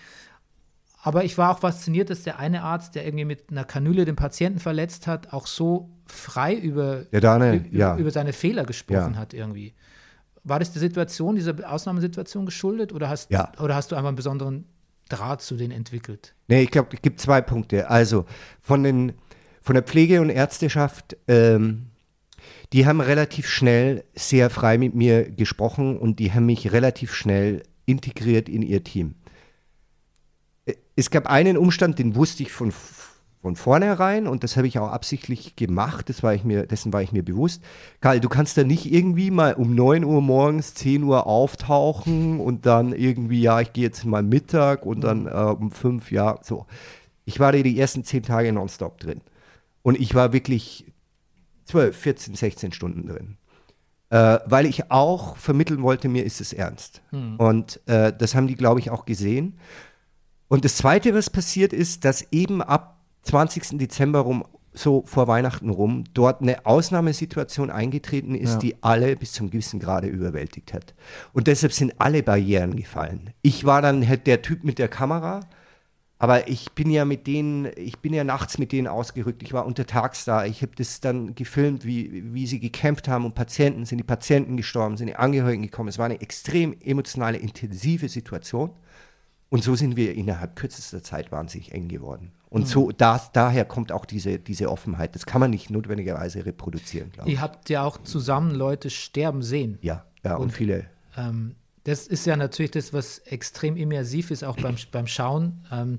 Aber 1.07 1.23
ich 1.23 1.37
war 1.37 1.51
auch 1.51 1.59
fasziniert, 1.59 2.09
dass 2.09 2.23
der 2.23 2.39
eine 2.39 2.63
Arzt, 2.63 2.95
der 2.95 3.05
irgendwie 3.05 3.27
mit 3.27 3.51
einer 3.51 3.65
Kanüle 3.65 4.07
den 4.07 4.17
Patienten 4.17 4.59
verletzt 4.59 5.07
hat, 5.07 5.35
auch 5.35 5.47
so 5.47 5.91
frei 6.07 6.55
über, 6.55 7.03
ja, 7.13 7.21
Dane, 7.21 7.57
über, 7.57 7.77
ja. 7.77 7.97
über, 7.99 8.11
seine 8.11 8.33
Fehler 8.33 8.65
gesprochen 8.65 9.13
ja. 9.13 9.19
hat 9.19 9.35
irgendwie. 9.35 9.75
War 10.45 10.59
das 10.59 10.73
die 10.73 10.79
Situation, 10.79 11.35
dieser 11.37 11.57
Ausnahmesituation 11.71 12.47
geschuldet 12.47 12.95
oder 12.95 13.11
hast, 13.11 13.31
oder 13.61 13.75
hast 13.75 13.93
du 13.93 13.97
einfach 13.97 14.09
einen 14.09 14.17
besonderen 14.17 14.65
Draht 15.11 15.43
zu 15.43 15.57
denen 15.57 15.73
entwickelt? 15.73 16.35
Nee, 16.49 16.63
ich 16.63 16.71
glaube, 16.71 16.89
es 16.95 17.03
gibt 17.03 17.21
zwei 17.21 17.43
Punkte. 17.43 17.91
Also 17.91 18.25
von, 18.63 18.83
den, 18.83 19.13
von 19.61 19.75
der 19.75 19.83
Pflege- 19.83 20.23
und 20.23 20.31
Ärzteschaft, 20.31 21.19
ähm, 21.29 21.89
die 22.73 22.87
haben 22.87 23.03
relativ 23.03 23.47
schnell 23.47 24.05
sehr 24.15 24.49
frei 24.49 24.79
mit 24.79 24.95
mir 24.95 25.31
gesprochen 25.31 25.99
und 25.99 26.19
die 26.19 26.33
haben 26.33 26.47
mich 26.47 26.73
relativ 26.73 27.13
schnell 27.13 27.63
integriert 27.85 28.49
in 28.49 28.63
ihr 28.63 28.83
Team 28.83 29.17
es 30.97 31.11
gab 31.11 31.27
einen 31.27 31.57
Umstand, 31.57 31.99
den 31.99 32.15
wusste 32.15 32.43
ich 32.43 32.53
von, 32.53 32.73
von 33.43 33.57
vornherein 33.57 34.27
und 34.27 34.45
das 34.45 34.57
habe 34.57 34.67
ich 34.67 34.79
auch 34.79 34.89
absichtlich 34.89 35.57
gemacht, 35.57 36.09
das 36.09 36.23
war 36.23 36.35
ich 36.35 36.45
mir, 36.45 36.67
dessen 36.67 36.93
war 36.93 37.03
ich 37.03 37.13
mir 37.13 37.25
bewusst. 37.25 37.63
Karl, 38.01 38.21
du 38.21 38.29
kannst 38.29 38.57
da 38.57 38.65
nicht 38.65 38.91
irgendwie 38.93 39.31
mal 39.31 39.55
um 39.55 39.75
9 39.75 40.05
Uhr 40.05 40.23
morgens, 40.23 40.75
10 40.75 41.03
Uhr 41.03 41.27
auftauchen 41.27 42.41
und 42.41 42.67
dann 42.67 42.93
irgendwie, 42.93 43.43
ja, 43.43 43.61
ich 43.61 43.73
gehe 43.73 43.85
jetzt 43.85 44.05
mal 44.05 44.23
Mittag 44.23 44.87
und 44.87 45.03
dann 45.03 45.27
äh, 45.27 45.31
um 45.31 45.71
5, 45.71 46.11
ja, 46.13 46.39
so. 46.43 46.67
Ich 47.27 47.41
war 47.41 47.53
da 47.53 47.63
die 47.63 47.79
ersten 47.79 48.05
10 48.05 48.23
Tage 48.23 48.53
nonstop 48.53 49.01
drin. 49.01 49.21
Und 49.83 49.99
ich 49.99 50.15
war 50.15 50.33
wirklich 50.33 50.93
12, 51.67 51.97
14, 51.97 52.35
16 52.35 52.73
Stunden 52.73 53.07
drin. 53.07 53.37
Äh, 54.11 54.39
weil 54.47 54.67
ich 54.67 54.91
auch 54.91 55.37
vermitteln 55.37 55.83
wollte, 55.83 56.09
mir 56.09 56.25
ist 56.25 56.41
es 56.41 56.53
ernst. 56.53 57.03
Hm. 57.11 57.37
Und 57.37 57.81
äh, 57.87 58.13
das 58.17 58.35
haben 58.35 58.47
die, 58.47 58.55
glaube 58.55 58.81
ich, 58.81 58.91
auch 58.91 59.07
gesehen. 59.07 59.59
Und 60.49 60.65
das 60.65 60.77
Zweite, 60.77 61.15
was 61.15 61.31
passiert 61.31 61.73
ist, 61.73 62.05
dass 62.05 62.31
eben 62.33 62.63
ab 62.63 63.01
20. 63.23 63.79
Dezember 63.79 64.21
rum, 64.21 64.45
so 64.73 65.05
vor 65.07 65.29
Weihnachten 65.29 65.71
rum, 65.71 66.05
dort 66.15 66.43
eine 66.43 66.67
Ausnahmesituation 66.67 67.71
eingetreten 67.71 68.35
ist, 68.35 68.55
ja. 68.55 68.59
die 68.59 68.83
alle 68.83 69.17
bis 69.17 69.33
zum 69.33 69.51
gewissen 69.51 69.81
Grade 69.81 70.09
überwältigt 70.09 70.73
hat. 70.73 70.95
Und 71.33 71.47
deshalb 71.47 71.73
sind 71.73 71.95
alle 71.99 72.23
Barrieren 72.23 72.77
gefallen. 72.77 73.31
Ich 73.43 73.65
war 73.65 73.83
dann 73.83 74.07
halt 74.07 74.27
der 74.27 74.43
Typ 74.43 74.65
mit 74.65 74.79
der 74.79 74.89
Kamera, 74.89 75.41
aber 76.19 76.49
ich 76.49 76.73
bin 76.73 76.91
ja 76.91 77.05
mit 77.05 77.27
denen, 77.27 77.69
ich 77.77 77.99
bin 77.99 78.15
ja 78.15 78.25
nachts 78.25 78.59
mit 78.59 78.73
denen 78.73 78.87
ausgerückt. 78.87 79.43
Ich 79.43 79.53
war 79.53 79.67
untertags 79.67 80.25
da. 80.25 80.45
Ich 80.45 80.63
habe 80.63 80.73
das 80.77 81.01
dann 81.01 81.35
gefilmt, 81.35 81.85
wie, 81.85 82.33
wie 82.33 82.47
sie 82.47 82.61
gekämpft 82.61 83.09
haben 83.09 83.25
und 83.25 83.35
Patienten, 83.35 83.85
sind 83.85 83.99
die 83.99 84.05
Patienten 84.05 84.57
gestorben, 84.57 84.97
sind 84.97 85.09
die 85.09 85.17
Angehörigen 85.17 85.63
gekommen. 85.63 85.89
Es 85.89 85.99
war 85.99 86.07
eine 86.07 86.21
extrem 86.21 86.75
emotionale, 86.81 87.39
intensive 87.39 88.09
Situation. 88.09 88.71
Und 89.55 89.63
so 89.63 89.77
sind 89.77 89.95
wir 89.95 90.17
innerhalb 90.17 90.57
kürzester 90.57 91.01
Zeit 91.01 91.31
wahnsinnig 91.31 91.71
eng 91.71 91.87
geworden. 91.87 92.33
Und 92.51 92.63
mhm. 92.63 92.67
so 92.67 92.91
da, 92.91 93.25
daher 93.33 93.65
kommt 93.65 93.93
auch 93.93 94.05
diese, 94.05 94.41
diese 94.41 94.69
Offenheit. 94.69 95.15
Das 95.15 95.27
kann 95.27 95.41
man 95.41 95.53
nicht 95.53 95.71
notwendigerweise 95.71 96.45
reproduzieren, 96.45 97.13
glaube 97.13 97.29
ich. 97.29 97.37
Ihr 97.37 97.41
habt 97.41 97.71
ja 97.71 97.85
auch 97.85 98.03
zusammen 98.03 98.53
Leute 98.53 98.91
sterben 98.91 99.43
sehen. 99.43 99.79
Ja, 99.81 100.07
ja, 100.25 100.35
und, 100.35 100.47
und 100.47 100.51
viele. 100.51 100.87
Ähm, 101.17 101.55
das 101.85 102.09
ist 102.09 102.27
ja 102.27 102.35
natürlich 102.35 102.73
das, 102.73 102.93
was 102.93 103.19
extrem 103.19 103.77
immersiv 103.77 104.33
ist, 104.33 104.43
auch 104.43 104.57
beim, 104.57 104.75
beim 104.91 105.07
Schauen. 105.07 105.65
Ähm, 105.71 105.99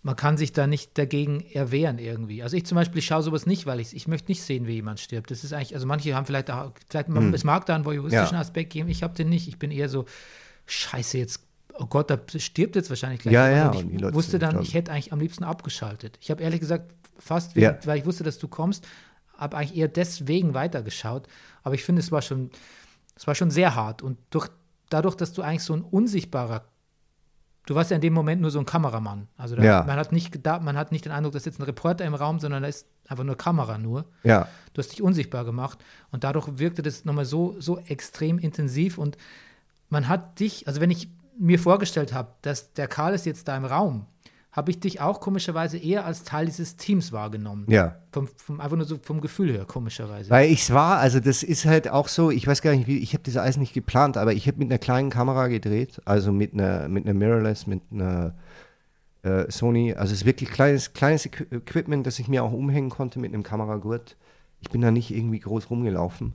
man 0.00 0.16
kann 0.16 0.38
sich 0.38 0.54
da 0.54 0.66
nicht 0.66 0.96
dagegen 0.96 1.42
erwehren 1.52 1.98
irgendwie. 1.98 2.42
Also 2.42 2.56
ich 2.56 2.64
zum 2.64 2.76
Beispiel 2.76 3.02
schaue 3.02 3.22
sowas 3.22 3.44
nicht, 3.44 3.66
weil 3.66 3.78
ich, 3.78 3.94
ich 3.94 4.08
möchte 4.08 4.30
nicht 4.30 4.40
sehen, 4.40 4.66
wie 4.66 4.72
jemand 4.72 5.00
stirbt. 5.00 5.30
Das 5.30 5.44
ist 5.44 5.52
eigentlich, 5.52 5.74
also 5.74 5.86
manche 5.86 6.14
haben 6.14 6.24
vielleicht 6.24 6.50
auch, 6.50 6.72
vielleicht, 6.88 7.08
hm. 7.08 7.34
es 7.34 7.44
mag 7.44 7.66
da 7.66 7.74
einen 7.74 7.84
voyeuristischen 7.84 8.36
ja. 8.36 8.40
Aspekt 8.40 8.72
geben, 8.72 8.88
ich 8.88 9.02
habe 9.02 9.12
den 9.12 9.28
nicht. 9.28 9.48
Ich 9.48 9.58
bin 9.58 9.70
eher 9.70 9.90
so, 9.90 10.06
scheiße, 10.64 11.18
jetzt 11.18 11.51
oh 11.78 11.86
Gott, 11.86 12.10
da 12.10 12.18
stirbt 12.36 12.76
jetzt 12.76 12.90
wahrscheinlich 12.90 13.20
gleich. 13.20 13.34
Ja, 13.34 13.50
ja. 13.50 13.70
Und 13.70 13.92
ich 13.94 14.14
wusste 14.14 14.38
dann, 14.38 14.60
ich 14.62 14.74
hätte 14.74 14.92
eigentlich 14.92 15.12
am 15.12 15.20
liebsten 15.20 15.44
abgeschaltet. 15.44 16.18
Ich 16.20 16.30
habe 16.30 16.42
ehrlich 16.42 16.60
gesagt 16.60 16.94
fast, 17.18 17.56
ja. 17.56 17.76
weil 17.84 17.98
ich 17.98 18.06
wusste, 18.06 18.24
dass 18.24 18.38
du 18.38 18.48
kommst, 18.48 18.86
habe 19.36 19.56
eigentlich 19.56 19.76
eher 19.76 19.88
deswegen 19.88 20.54
weitergeschaut. 20.54 21.26
Aber 21.62 21.74
ich 21.74 21.84
finde, 21.84 22.00
es 22.00 22.12
war 22.12 22.22
schon, 22.22 22.50
es 23.16 23.26
war 23.26 23.34
schon 23.34 23.50
sehr 23.50 23.74
hart. 23.74 24.02
Und 24.02 24.18
durch, 24.30 24.48
dadurch, 24.90 25.14
dass 25.14 25.32
du 25.32 25.42
eigentlich 25.42 25.64
so 25.64 25.74
ein 25.74 25.82
unsichtbarer 25.82 26.64
Du 27.66 27.76
warst 27.76 27.90
ja 27.90 27.94
in 27.94 28.00
dem 28.00 28.12
Moment 28.12 28.40
nur 28.40 28.50
so 28.50 28.58
ein 28.58 28.66
Kameramann. 28.66 29.28
Also 29.36 29.54
da, 29.54 29.62
ja. 29.62 29.84
man, 29.84 29.96
hat 29.96 30.10
nicht, 30.10 30.44
da, 30.44 30.58
man 30.58 30.76
hat 30.76 30.90
nicht 30.90 31.04
den 31.04 31.12
Eindruck, 31.12 31.32
dass 31.32 31.44
jetzt 31.44 31.60
ein 31.60 31.62
Reporter 31.62 32.04
im 32.04 32.14
Raum, 32.14 32.40
sondern 32.40 32.62
da 32.62 32.68
ist 32.68 32.88
einfach 33.06 33.22
nur 33.22 33.36
Kamera 33.36 33.78
nur. 33.78 34.06
Ja. 34.24 34.48
Du 34.74 34.80
hast 34.80 34.90
dich 34.90 35.00
unsichtbar 35.00 35.44
gemacht 35.44 35.78
und 36.10 36.24
dadurch 36.24 36.58
wirkte 36.58 36.82
das 36.82 37.04
nochmal 37.04 37.24
so, 37.24 37.54
so 37.60 37.78
extrem 37.78 38.38
intensiv 38.38 38.98
und 38.98 39.16
man 39.90 40.08
hat 40.08 40.40
dich, 40.40 40.66
also 40.66 40.80
wenn 40.80 40.90
ich 40.90 41.08
mir 41.38 41.58
vorgestellt 41.58 42.12
habe, 42.12 42.32
dass 42.42 42.72
der 42.72 42.88
Karl 42.88 43.14
ist 43.14 43.26
jetzt 43.26 43.48
da 43.48 43.56
im 43.56 43.64
Raum, 43.64 44.06
habe 44.52 44.70
ich 44.70 44.80
dich 44.80 45.00
auch 45.00 45.20
komischerweise 45.20 45.78
eher 45.78 46.04
als 46.04 46.24
Teil 46.24 46.44
dieses 46.44 46.76
Teams 46.76 47.10
wahrgenommen. 47.10 47.64
Ja. 47.68 47.96
Vom, 48.12 48.28
vom, 48.36 48.60
einfach 48.60 48.76
nur 48.76 48.84
so 48.84 48.98
vom 49.02 49.22
Gefühl 49.22 49.50
her, 49.50 49.64
komischerweise. 49.64 50.28
Weil 50.28 50.50
ich 50.50 50.62
es 50.62 50.72
war, 50.72 50.98
also 50.98 51.20
das 51.20 51.42
ist 51.42 51.64
halt 51.64 51.88
auch 51.88 52.08
so, 52.08 52.30
ich 52.30 52.46
weiß 52.46 52.60
gar 52.60 52.74
nicht, 52.76 52.86
wie, 52.86 52.98
ich 52.98 53.14
habe 53.14 53.22
das 53.24 53.38
alles 53.38 53.56
nicht 53.56 53.72
geplant, 53.72 54.18
aber 54.18 54.34
ich 54.34 54.46
habe 54.46 54.58
mit 54.58 54.68
einer 54.68 54.78
kleinen 54.78 55.08
Kamera 55.08 55.48
gedreht, 55.48 56.02
also 56.04 56.32
mit 56.32 56.52
einer, 56.52 56.86
mit 56.88 57.06
einer 57.06 57.14
Mirrorless, 57.14 57.66
mit 57.66 57.80
einer 57.90 58.34
äh, 59.22 59.50
Sony, 59.50 59.94
also 59.94 60.12
es 60.12 60.20
ist 60.20 60.26
wirklich 60.26 60.50
kleines, 60.50 60.92
kleines 60.92 61.24
Equipment, 61.24 62.06
das 62.06 62.18
ich 62.18 62.28
mir 62.28 62.44
auch 62.44 62.52
umhängen 62.52 62.90
konnte 62.90 63.18
mit 63.20 63.32
einem 63.32 63.42
Kameragurt. 63.42 64.16
Ich 64.60 64.68
bin 64.68 64.82
da 64.82 64.90
nicht 64.90 65.10
irgendwie 65.10 65.40
groß 65.40 65.70
rumgelaufen. 65.70 66.34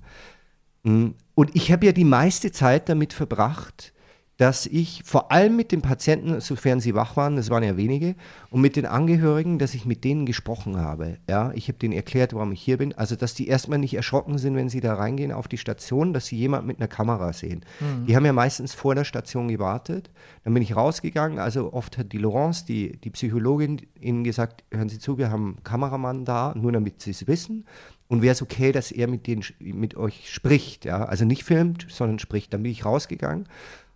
Mm, 0.84 1.10
und 1.36 1.56
ich 1.56 1.72
habe 1.72 1.86
ja 1.86 1.92
die 1.92 2.04
meiste 2.04 2.52
Zeit 2.52 2.90
damit 2.90 3.14
verbracht, 3.14 3.94
dass 4.38 4.68
ich 4.68 5.02
vor 5.04 5.32
allem 5.32 5.56
mit 5.56 5.72
den 5.72 5.82
Patienten, 5.82 6.40
sofern 6.42 6.80
sie 6.80 6.94
wach 6.94 7.18
waren, 7.18 7.36
das 7.36 7.50
waren 7.50 7.64
ja 7.64 7.76
wenige, 7.76 8.16
und 8.52 8.62
mit 8.62 8.76
den 8.76 8.86
Angehörigen, 8.86 9.58
dass 9.58 9.74
ich 9.74 9.86
mit 9.86 10.04
denen 10.04 10.28
gesprochen 10.28 10.78
habe. 10.78 11.18
Ja, 11.28 11.52
ich 11.56 11.68
habe 11.68 11.80
denen 11.80 11.94
erklärt, 11.94 12.36
warum 12.36 12.52
ich 12.52 12.62
hier 12.62 12.78
bin. 12.78 12.94
Also, 12.94 13.16
dass 13.16 13.34
die 13.34 13.48
erstmal 13.48 13.80
nicht 13.80 13.96
erschrocken 13.96 14.38
sind, 14.38 14.56
wenn 14.56 14.70
sie 14.70 14.80
da 14.80 14.94
reingehen 14.94 15.32
auf 15.32 15.48
die 15.48 15.58
Station, 15.58 16.14
dass 16.14 16.28
sie 16.28 16.38
jemand 16.38 16.68
mit 16.68 16.78
einer 16.78 16.88
Kamera 16.88 17.34
sehen. 17.34 17.66
Mhm. 17.80 18.06
Die 18.06 18.16
haben 18.16 18.26
ja 18.26 18.34
meistens 18.34 18.76
vor 18.76 18.94
der 18.94 19.06
Station 19.06 19.48
gewartet. 19.48 20.12
Dann 20.44 20.54
bin 20.54 20.62
ich 20.62 20.76
rausgegangen. 20.76 21.40
Also, 21.40 21.74
oft 21.74 21.98
hat 21.98 22.14
die 22.14 22.20
Laurence, 22.20 22.66
die, 22.66 22.98
die 22.98 23.10
Psychologin, 23.10 23.82
ihnen 24.00 24.24
gesagt: 24.24 24.64
Hören 24.72 24.90
Sie 24.90 25.00
zu, 25.00 25.18
wir 25.18 25.32
haben 25.32 25.56
einen 25.56 25.64
Kameramann 25.64 26.26
da, 26.26 26.54
nur 26.56 26.72
damit 26.72 27.02
Sie 27.02 27.12
es 27.12 27.26
wissen. 27.26 27.66
Und 28.08 28.22
wäre 28.22 28.32
es 28.32 28.42
okay, 28.42 28.72
dass 28.72 28.92
er 28.92 29.08
mit, 29.08 29.28
denen, 29.28 29.44
mit 29.60 29.98
euch 29.98 30.32
spricht. 30.32 30.86
Ja? 30.86 31.04
Also 31.06 31.26
nicht 31.26 31.44
filmt, 31.44 31.88
sondern 31.90 32.20
spricht. 32.20 32.54
Dann 32.54 32.64
bin 32.64 32.72
ich 32.72 32.86
rausgegangen 32.86 33.48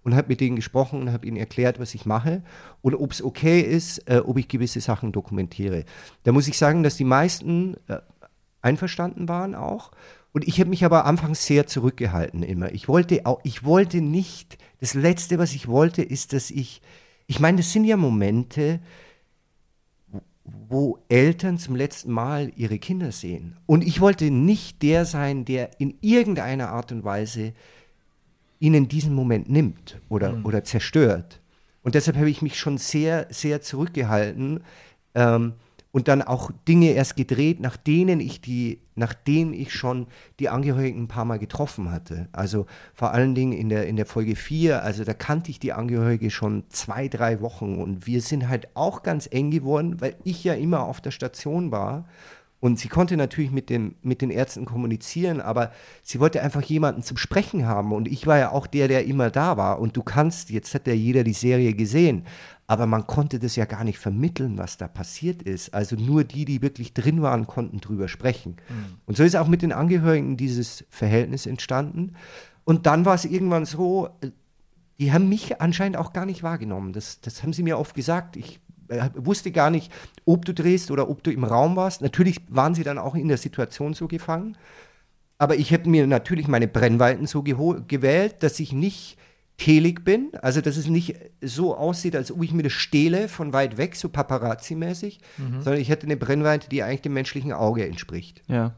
und 0.03 0.15
habe 0.15 0.29
mit 0.29 0.41
denen 0.41 0.55
gesprochen 0.55 1.01
und 1.01 1.11
habe 1.11 1.27
ihnen 1.27 1.37
erklärt, 1.37 1.79
was 1.79 1.93
ich 1.93 2.05
mache 2.05 2.43
und 2.81 2.95
ob 2.95 3.11
es 3.11 3.23
okay 3.23 3.61
ist, 3.61 3.99
äh, 4.09 4.21
ob 4.25 4.37
ich 4.37 4.47
gewisse 4.47 4.81
Sachen 4.81 5.11
dokumentiere. 5.11 5.85
Da 6.23 6.31
muss 6.31 6.47
ich 6.47 6.57
sagen, 6.57 6.83
dass 6.83 6.97
die 6.97 7.03
meisten, 7.03 7.75
äh, 7.87 7.99
einverstanden 8.61 9.27
waren 9.27 9.55
auch. 9.55 9.91
Und 10.33 10.47
ich 10.47 10.59
habe 10.59 10.69
mich 10.69 10.85
aber 10.85 11.05
anfangs 11.05 11.45
sehr 11.45 11.67
zurückgehalten 11.67 12.43
immer. 12.43 12.71
Ich 12.71 12.87
wollte 12.87 13.25
auch, 13.25 13.39
ich 13.43 13.63
wollte 13.63 14.01
nicht, 14.01 14.57
das 14.79 14.93
Letzte, 14.93 15.39
was 15.39 15.53
ich 15.53 15.67
wollte, 15.67 16.01
ist, 16.01 16.33
dass 16.33 16.51
ich, 16.51 16.81
ich 17.27 17.39
meine, 17.39 17.57
das 17.57 17.73
sind 17.73 17.83
ja 17.83 17.97
Momente, 17.97 18.79
wo 20.43 20.99
Eltern 21.09 21.57
zum 21.57 21.75
letzten 21.75 22.11
Mal 22.11 22.51
ihre 22.55 22.79
Kinder 22.79 23.11
sehen. 23.11 23.57
Und 23.65 23.83
ich 23.83 23.99
wollte 23.99 24.31
nicht 24.31 24.81
der 24.81 25.05
sein, 25.05 25.45
der 25.45 25.79
in 25.79 25.97
irgendeiner 26.01 26.69
Art 26.69 26.91
und 26.91 27.03
Weise 27.03 27.53
ihnen 28.62 28.88
diesen 28.88 29.13
Moment 29.13 29.50
nimmt 29.50 30.00
oder, 30.08 30.34
mhm. 30.34 30.45
oder 30.45 30.63
zerstört. 30.63 31.41
Und 31.84 31.95
deshalb 31.95 32.15
habe 32.15 32.30
ich 32.30 32.41
mich 32.41 32.58
schon 32.58 32.78
sehr, 32.78 33.28
sehr 33.30 33.62
zurückgehalten. 33.62 34.63
Ähm, 35.15 35.54
und 35.91 36.08
dann 36.08 36.21
auch 36.21 36.52
Dinge 36.67 36.91
erst 36.91 37.17
gedreht, 37.17 37.60
nach 37.60 37.76
denen 37.76 38.21
ich 38.21 38.39
die, 38.39 38.80
nach 38.95 39.13
denen 39.13 39.54
ich 39.54 39.74
schon 39.74 40.08
die 40.39 40.47
Angehörigen 40.47 41.04
ein 41.04 41.08
paar 41.08 41.26
Mal 41.26 41.38
getroffen 41.38 41.91
hatte. 41.91 42.30
Also 42.32 42.65
vor 42.93 43.12
allen 43.12 43.36
Dingen 43.36 43.52
in 43.52 43.67
der, 43.67 43.88
in 43.88 43.97
der 43.97 44.06
Folge 44.06 44.38
4, 44.38 44.84
also 44.84 45.04
da 45.04 45.13
kannte 45.13 45.52
ich 45.52 45.60
die 45.60 45.74
Angehörige 45.74 46.32
schon 46.32 46.63
zwei, 46.69 47.10
drei 47.10 47.41
Wochen 47.41 47.76
und 47.76 48.08
wir 48.08 48.21
sind 48.21 48.47
halt 48.47 48.69
auch 48.74 49.04
ganz 49.04 49.28
eng 49.32 49.52
geworden, 49.52 50.00
weil 50.00 50.15
ich 50.24 50.43
ja 50.43 50.54
immer 50.54 50.84
auf 50.84 51.02
der 51.02 51.12
Station 51.12 51.71
war. 51.71 52.06
Und 52.62 52.78
sie 52.80 52.89
konnte 52.89 53.17
natürlich 53.17 53.52
mit, 53.52 53.71
dem, 53.71 53.95
mit 54.04 54.21
den 54.21 54.30
Ärzten 54.30 54.65
kommunizieren, 54.65 55.41
aber 55.41 55.71
sie 56.04 56.19
wollte 56.19 56.43
einfach 56.43 56.62
jemanden 56.62 57.02
zum 57.02 57.17
Sprechen 57.17 57.65
haben. 57.65 57.91
Und 57.91 58.08
ich 58.08 58.28
war 58.28 58.38
ja 58.38 58.52
auch 58.52 58.67
der, 58.67 58.88
der 58.88 59.06
immer 59.06 59.32
da 59.32 59.58
war. 59.58 59.80
Und 59.80 59.97
du 59.97 60.04
kannst, 60.04 60.52
jetzt 60.52 60.76
hat 60.76 60.86
ja 60.86 60.93
jeder 60.93 61.24
die 61.24 61.34
Serie 61.34 61.74
gesehen, 61.74 62.24
aber 62.67 62.86
man 62.86 63.08
konnte 63.08 63.39
das 63.39 63.56
ja 63.56 63.65
gar 63.65 63.84
nicht 63.84 63.97
vermitteln, 63.97 64.60
was 64.60 64.78
da 64.78 64.88
passiert 64.88 65.41
ist. 65.41 65.74
Also 65.74 65.95
nur 65.95 66.24
die, 66.24 66.45
die 66.45 66.62
wirklich 66.62 66.93
drin 66.93 67.24
waren, 67.24 67.47
konnten 67.47 67.82
drüber 67.82 68.08
sprechen. 68.08 68.58
Mhm. 68.69 68.97
Und 69.08 69.17
so 69.17 69.24
ist 69.24 69.36
auch 69.36 69.47
mit 69.47 69.63
den 69.63 69.74
Angehörigen 69.74 70.38
dieses 70.38 70.86
Verhältnis 70.89 71.47
entstanden. 71.47 72.13
Und 72.63 72.86
dann 72.86 73.06
war 73.06 73.15
es 73.15 73.26
irgendwann 73.26 73.65
so, 73.65 74.10
die 75.00 75.12
haben 75.12 75.30
mich 75.30 75.60
anscheinend 75.60 75.97
auch 75.97 76.13
gar 76.13 76.28
nicht 76.28 76.43
wahrgenommen. 76.43 76.93
Das, 76.93 77.21
das 77.21 77.41
haben 77.41 77.54
sie 77.54 77.63
mir 77.63 77.80
oft 77.80 77.95
gesagt. 77.95 78.38
Ich 78.38 78.58
äh, 78.58 78.70
wusste 79.15 79.51
gar 79.51 79.69
nicht, 79.69 79.91
ob 80.25 80.45
du 80.45 80.54
drehst 80.54 80.91
oder 80.91 81.10
ob 81.10 81.23
du 81.23 81.32
im 81.32 81.43
Raum 81.43 81.75
warst. 81.75 82.01
Natürlich 82.01 82.41
waren 82.49 82.75
sie 82.75 82.84
dann 82.84 82.97
auch 82.97 83.15
in 83.15 83.27
der 83.27 83.38
Situation 83.38 83.93
so 83.93 84.08
gefangen. 84.08 84.58
Aber 85.38 85.56
ich 85.56 85.71
hätte 85.71 85.89
mir 85.89 86.06
natürlich 86.06 86.47
meine 86.47 86.67
Brennweiten 86.67 87.25
so 87.25 87.41
gewählt, 87.41 88.43
dass 88.43 88.60
ich 88.60 88.73
nicht 88.73 89.17
telig 89.58 90.04
bin, 90.04 90.32
also 90.41 90.62
dass 90.62 90.77
es 90.77 90.88
nicht 90.88 91.15
so 91.41 91.75
aussieht, 91.75 92.15
als 92.15 92.32
ob 92.32 92.43
ich 92.43 92.51
mir 92.51 92.63
das 92.63 92.73
stehle 92.73 93.27
von 93.27 93.54
weit 93.54 93.77
weg, 93.77 93.95
so 93.95 94.08
paparazzi-mäßig, 94.08 95.19
mhm. 95.38 95.62
sondern 95.62 95.82
ich 95.82 95.89
hätte 95.89 96.06
eine 96.08 96.17
Brennweite, 96.17 96.67
die 96.69 96.82
eigentlich 96.82 97.01
dem 97.01 97.13
menschlichen 97.13 97.54
Auge 97.54 97.86
entspricht. 97.86 98.41
Ja. 98.47 98.75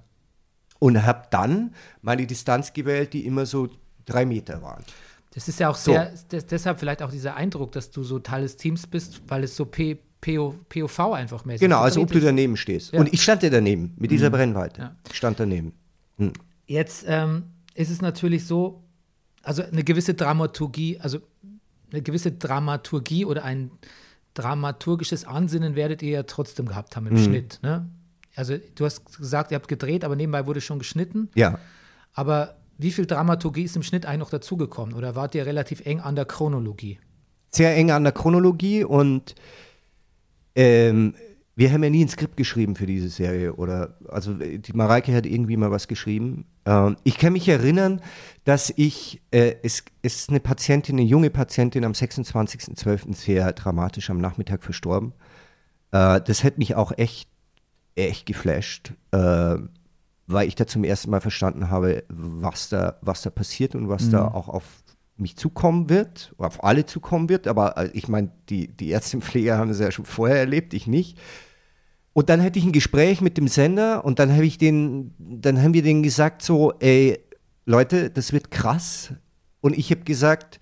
Und 0.80 1.06
habe 1.06 1.28
dann 1.32 1.74
meine 2.02 2.28
Distanz 2.28 2.74
gewählt, 2.74 3.14
die 3.14 3.26
immer 3.26 3.46
so 3.46 3.70
drei 4.06 4.26
Meter 4.26 4.62
waren. 4.62 4.84
Das 5.34 5.48
ist 5.48 5.60
ja 5.60 5.70
auch 5.70 5.76
sehr, 5.76 6.14
so. 6.16 6.38
deshalb 6.40 6.80
vielleicht 6.80 7.02
auch 7.02 7.12
dieser 7.12 7.36
Eindruck, 7.36 7.72
dass 7.72 7.90
du 7.90 8.04
so 8.04 8.20
Teil 8.20 8.44
des 8.44 8.56
Teams 8.56 8.86
bist, 8.86 9.22
weil 9.28 9.44
es 9.44 9.56
so 9.56 9.66
P, 9.66 9.98
PO, 10.22 10.56
POV 10.70 11.00
einfach 11.14 11.44
mäßig 11.44 11.62
Genau, 11.62 11.80
also 11.80 12.02
ob 12.02 12.12
du 12.12 12.20
daneben 12.20 12.56
stehst. 12.56 12.94
Ja. 12.94 13.00
Und 13.00 13.12
ich 13.12 13.24
stand 13.24 13.42
ja 13.42 13.50
daneben 13.50 13.94
mit 13.98 14.12
dieser 14.12 14.30
mhm. 14.30 14.34
Brennweite. 14.34 14.82
Ja. 14.82 14.96
Ich 15.10 15.18
stand 15.18 15.40
daneben. 15.40 15.74
Hm. 16.18 16.34
Jetzt 16.68 17.06
ähm, 17.08 17.44
ist 17.74 17.90
es 17.90 18.02
natürlich 18.02 18.46
so, 18.46 18.84
also 19.42 19.64
eine 19.64 19.84
gewisse 19.84 20.14
Dramaturgie, 20.14 21.00
also 21.00 21.20
eine 21.92 22.04
gewisse 22.04 22.32
Dramaturgie 22.32 23.26
oder 23.26 23.44
ein 23.44 23.72
dramaturgisches 24.36 25.26
Ansinnen 25.26 25.76
werdet 25.76 26.02
ihr 26.02 26.12
ja 26.12 26.24
trotzdem 26.24 26.68
gehabt 26.68 26.96
haben 26.96 27.08
im 27.08 27.14
mhm. 27.14 27.24
Schnitt. 27.24 27.60
Ne? 27.62 27.88
Also 28.36 28.58
du 28.76 28.86
hast 28.86 29.18
gesagt, 29.18 29.52
ihr 29.52 29.56
habt 29.56 29.68
gedreht, 29.68 30.04
aber 30.04 30.16
nebenbei 30.16 30.46
wurde 30.46 30.62
schon 30.62 30.80
geschnitten. 30.80 31.30
Ja. 31.36 31.60
Aber 32.14 32.56
wie 32.84 32.92
viel 32.92 33.06
Dramaturgie 33.06 33.64
ist 33.64 33.76
im 33.76 33.84
Schnitt 33.84 34.06
eigentlich 34.06 34.20
noch 34.20 34.30
dazugekommen? 34.30 34.94
Oder 34.94 35.16
wart 35.16 35.34
ihr 35.36 35.46
relativ 35.46 35.86
eng 35.86 36.00
an 36.00 36.16
der 36.16 36.26
Chronologie? 36.26 37.00
Sehr 37.50 37.76
eng 37.76 37.92
an 37.92 38.04
der 38.04 38.14
Chronologie 38.14 38.84
und 38.84 39.36
ähm, 40.56 41.16
wir 41.56 41.72
haben 41.72 41.84
ja 41.84 41.90
nie 41.90 42.04
ein 42.04 42.10
Skript 42.10 42.36
geschrieben 42.36 42.76
für 42.76 42.88
diese 42.88 43.10
Serie 43.10 43.54
oder 43.54 43.98
also 44.08 44.34
die 44.34 44.74
Mareike 44.74 45.14
hat 45.14 45.26
irgendwie 45.26 45.58
mal 45.58 45.70
was 45.70 45.88
geschrieben. 45.88 46.46
Ähm, 46.66 46.98
ich 47.04 47.18
kann 47.18 47.34
mich 47.34 47.48
erinnern, 47.48 48.02
dass 48.44 48.74
ich 48.76 49.22
äh, 49.32 49.56
es 49.62 49.84
ist 50.02 50.30
eine 50.30 50.40
Patientin, 50.40 50.96
eine 50.96 51.08
junge 51.08 51.30
Patientin 51.30 51.86
am 51.86 51.92
26.12. 51.92 53.14
sehr 53.14 53.54
dramatisch 53.54 54.10
am 54.10 54.18
Nachmittag 54.18 54.64
verstorben. 54.64 55.14
Äh, 55.92 56.22
das 56.22 56.44
hat 56.44 56.58
mich 56.58 56.76
auch 56.76 56.92
echt 56.98 57.30
echt 57.96 58.26
geflasht, 58.26 58.94
äh, 59.12 59.58
weil 60.28 60.48
ich 60.48 60.56
da 60.56 60.66
zum 60.68 60.84
ersten 60.84 61.12
Mal 61.12 61.22
verstanden 61.22 61.70
habe, 61.70 62.04
was 62.10 62.70
da 62.70 62.98
was 63.02 63.22
da 63.22 63.30
passiert 63.30 63.76
und 63.76 63.90
was 63.90 64.06
mhm. 64.06 64.12
da 64.12 64.28
auch 64.28 64.48
auf 64.48 64.64
mich 65.18 65.38
zukommen 65.38 65.90
wird, 65.90 66.34
auf 66.38 66.64
alle 66.64 66.86
zukommen 66.86 67.30
wird. 67.30 67.48
Aber 67.48 67.78
äh, 67.78 67.90
ich 67.94 68.08
meine, 68.08 68.32
die, 68.50 68.68
die 68.68 68.90
Ärzte 68.90 69.18
und 69.18 69.24
Pfleger 69.24 69.58
haben 69.58 69.70
es 69.70 69.80
ja 69.80 69.92
schon 69.92 70.06
vorher 70.06 70.38
erlebt, 70.38 70.74
ich 70.74 70.88
nicht. 70.88 71.18
Und 72.14 72.30
dann 72.30 72.40
hätte 72.40 72.60
ich 72.60 72.66
ein 72.66 72.72
Gespräch 72.72 73.22
mit 73.22 73.38
dem 73.38 73.48
Sender 73.48 74.06
und 74.06 74.20
dann 74.20 74.32
habe 74.32 74.46
ich 74.46 74.58
den, 74.58 75.14
dann 75.18 75.62
haben 75.62 75.74
wir 75.74 75.82
denen 75.82 76.04
gesagt 76.04 76.44
so, 76.44 76.74
ey, 76.80 77.20
Leute, 77.66 78.10
das 78.10 78.34
wird 78.34 78.52
krass. 78.52 79.14
Und 79.62 79.78
ich 79.78 79.90
habe 79.90 80.02
gesagt, 80.02 80.60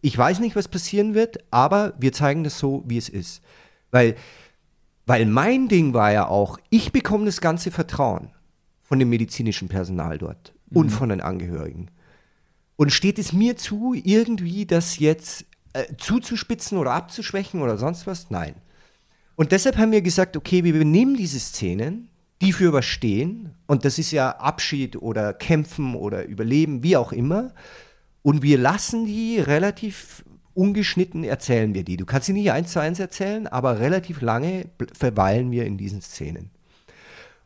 ich 0.00 0.16
weiß 0.16 0.40
nicht, 0.40 0.56
was 0.56 0.68
passieren 0.68 1.14
wird, 1.14 1.38
aber 1.50 1.94
wir 1.98 2.12
zeigen 2.12 2.44
das 2.44 2.58
so, 2.58 2.82
wie 2.86 2.96
es 2.96 3.08
ist. 3.08 3.42
Weil, 3.90 4.14
weil 5.10 5.26
mein 5.26 5.66
Ding 5.66 5.92
war 5.92 6.12
ja 6.12 6.28
auch, 6.28 6.56
ich 6.70 6.92
bekomme 6.92 7.24
das 7.24 7.40
ganze 7.40 7.72
Vertrauen 7.72 8.30
von 8.80 9.00
dem 9.00 9.10
medizinischen 9.10 9.66
Personal 9.66 10.18
dort 10.18 10.54
mhm. 10.70 10.76
und 10.76 10.90
von 10.90 11.08
den 11.08 11.20
Angehörigen. 11.20 11.90
Und 12.76 12.92
steht 12.92 13.18
es 13.18 13.32
mir 13.32 13.56
zu, 13.56 13.92
irgendwie 13.92 14.66
das 14.66 15.00
jetzt 15.00 15.46
äh, 15.72 15.96
zuzuspitzen 15.98 16.78
oder 16.78 16.92
abzuschwächen 16.92 17.60
oder 17.60 17.76
sonst 17.76 18.06
was? 18.06 18.30
Nein. 18.30 18.54
Und 19.34 19.50
deshalb 19.50 19.78
haben 19.78 19.90
wir 19.90 20.00
gesagt, 20.00 20.36
okay, 20.36 20.62
wir 20.62 20.84
nehmen 20.84 21.16
diese 21.16 21.40
Szenen, 21.40 22.08
die 22.40 22.52
für 22.52 22.72
was 22.72 22.84
stehen, 22.84 23.50
und 23.66 23.84
das 23.84 23.98
ist 23.98 24.12
ja 24.12 24.30
Abschied 24.36 24.94
oder 24.94 25.34
Kämpfen 25.34 25.96
oder 25.96 26.24
Überleben, 26.24 26.84
wie 26.84 26.96
auch 26.96 27.10
immer, 27.10 27.52
und 28.22 28.44
wir 28.44 28.58
lassen 28.58 29.06
die 29.06 29.40
relativ 29.40 30.24
ungeschnitten 30.60 31.24
erzählen 31.24 31.72
wir 31.72 31.84
die. 31.84 31.96
Du 31.96 32.04
kannst 32.04 32.26
sie 32.26 32.34
nicht 32.34 32.52
eins 32.52 32.72
zu 32.72 32.80
eins 32.80 33.00
erzählen, 33.00 33.46
aber 33.46 33.80
relativ 33.80 34.20
lange 34.20 34.66
verweilen 34.92 35.50
wir 35.50 35.64
in 35.64 35.78
diesen 35.78 36.02
Szenen. 36.02 36.50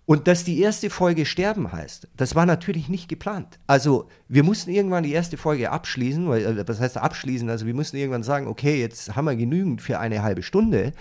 Und 0.05 0.27
dass 0.27 0.43
die 0.43 0.61
erste 0.61 0.91
Folge 0.91 1.25
sterben 1.25 1.71
heißt, 1.71 2.09
das 2.17 2.35
war 2.35 2.45
natürlich 2.45 2.89
nicht 2.89 3.09
geplant. 3.09 3.61
Also 3.69 4.09
wir 4.29 4.43
mussten 4.43 4.71
irgendwann 4.71 5.05
die 5.05 5.13
erste 5.13 5.37
Folge 5.37 5.71
abschließen, 5.71 6.29
weil, 6.29 6.45
äh, 6.45 6.69
was 6.69 6.81
heißt 6.81 6.99
abschließen? 6.99 7.49
Also 7.49 7.67
wir 7.67 7.75
mussten 7.75 7.97
irgendwann 7.97 8.25
sagen, 8.25 8.49
okay, 8.49 8.81
jetzt 8.81 9.15
haben 9.15 9.27
wir 9.27 9.37
genügend 9.37 9.81
für 9.81 10.01
eine 10.01 10.25
halbe 10.25 10.43
Stunde. 10.43 10.93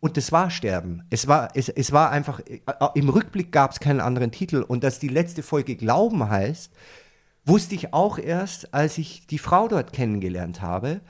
Und 0.00 0.18
das 0.18 0.32
war 0.32 0.50
Sterben. 0.50 1.02
Es 1.08 1.28
war, 1.28 1.48
es, 1.54 1.70
es 1.70 1.92
war 1.92 2.10
einfach, 2.10 2.40
äh, 2.40 2.60
im 2.94 3.08
Rückblick 3.08 3.52
gab 3.52 3.72
es 3.72 3.80
keinen 3.80 4.00
anderen 4.00 4.32
Titel. 4.32 4.62
Und 4.68 4.84
dass 4.84 4.98
die 4.98 5.08
letzte 5.08 5.42
Folge 5.42 5.76
Glauben 5.76 6.28
heißt, 6.28 6.70
wusste 7.44 7.74
ich 7.74 7.92
auch 7.92 8.18
erst, 8.18 8.72
als 8.72 8.98
ich 8.98 9.26
die 9.26 9.38
Frau 9.38 9.68
dort 9.68 9.92
kennengelernt 9.92 10.62
habe. 10.62 11.00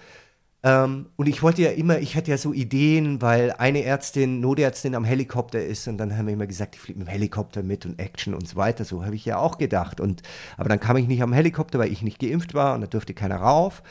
Ähm, 0.65 1.07
und 1.17 1.29
ich 1.29 1.43
wollte 1.43 1.63
ja 1.63 1.71
immer, 1.71 1.99
ich 1.99 2.17
hatte 2.17 2.31
ja 2.31 2.39
so 2.39 2.53
Ideen, 2.53 3.21
weil 3.21 3.53
eine 3.53 3.83
Ärztin, 3.83 4.41
Notärztin 4.41 4.95
am 4.95 5.05
Helikopter 5.05 5.63
ist 5.65 5.89
und 5.89 5.99
dann 5.99 6.17
haben 6.17 6.27
wir 6.27 6.35
immer 6.35 6.47
gesagt, 6.47 6.77
ich 6.77 6.81
fliege 6.81 7.01
mit 7.01 7.09
dem 7.09 7.11
Helikopter 7.11 7.63
mit 7.63 7.85
und 7.85 7.99
Action 7.99 8.33
und 8.35 8.49
so 8.49 8.57
weiter. 8.57 8.85
So 8.85 9.05
habe 9.05 9.17
ich 9.17 9.25
ja 9.25 9.39
auch 9.39 9.59
gedacht. 9.59 10.01
Und, 10.01 10.23
aber 10.57 10.69
dann 10.69 10.81
kam 10.81 10.97
ich 10.97 11.09
nicht 11.09 11.23
am 11.23 11.33
Helikopter, 11.33 11.79
weil 11.79 11.93
ich 11.93 12.03
nicht 12.03 12.21
geimpft 12.21 12.55
war 12.55 12.75
und 12.75 12.83
da 12.83 12.87
durfte 12.87 13.13
keiner 13.13 13.37
rauf. 13.37 13.83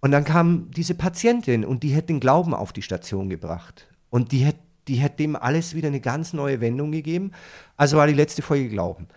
Und 0.00 0.10
dann 0.10 0.24
kam 0.24 0.70
diese 0.70 0.94
Patientin 0.94 1.64
und 1.64 1.82
die 1.82 1.96
hat 1.96 2.08
den 2.08 2.20
Glauben 2.20 2.54
auf 2.54 2.72
die 2.72 2.82
Station 2.82 3.30
gebracht. 3.30 3.88
Und 4.10 4.32
die 4.32 4.46
hat, 4.46 4.56
die 4.88 5.02
hat 5.02 5.18
dem 5.18 5.36
alles 5.36 5.74
wieder 5.74 5.88
eine 5.88 6.00
ganz 6.00 6.32
neue 6.34 6.60
Wendung 6.60 6.92
gegeben. 6.92 7.32
Also 7.76 7.96
war 7.96 8.06
die 8.06 8.12
letzte 8.12 8.42
Folge 8.42 8.68
Glauben. 8.68 9.08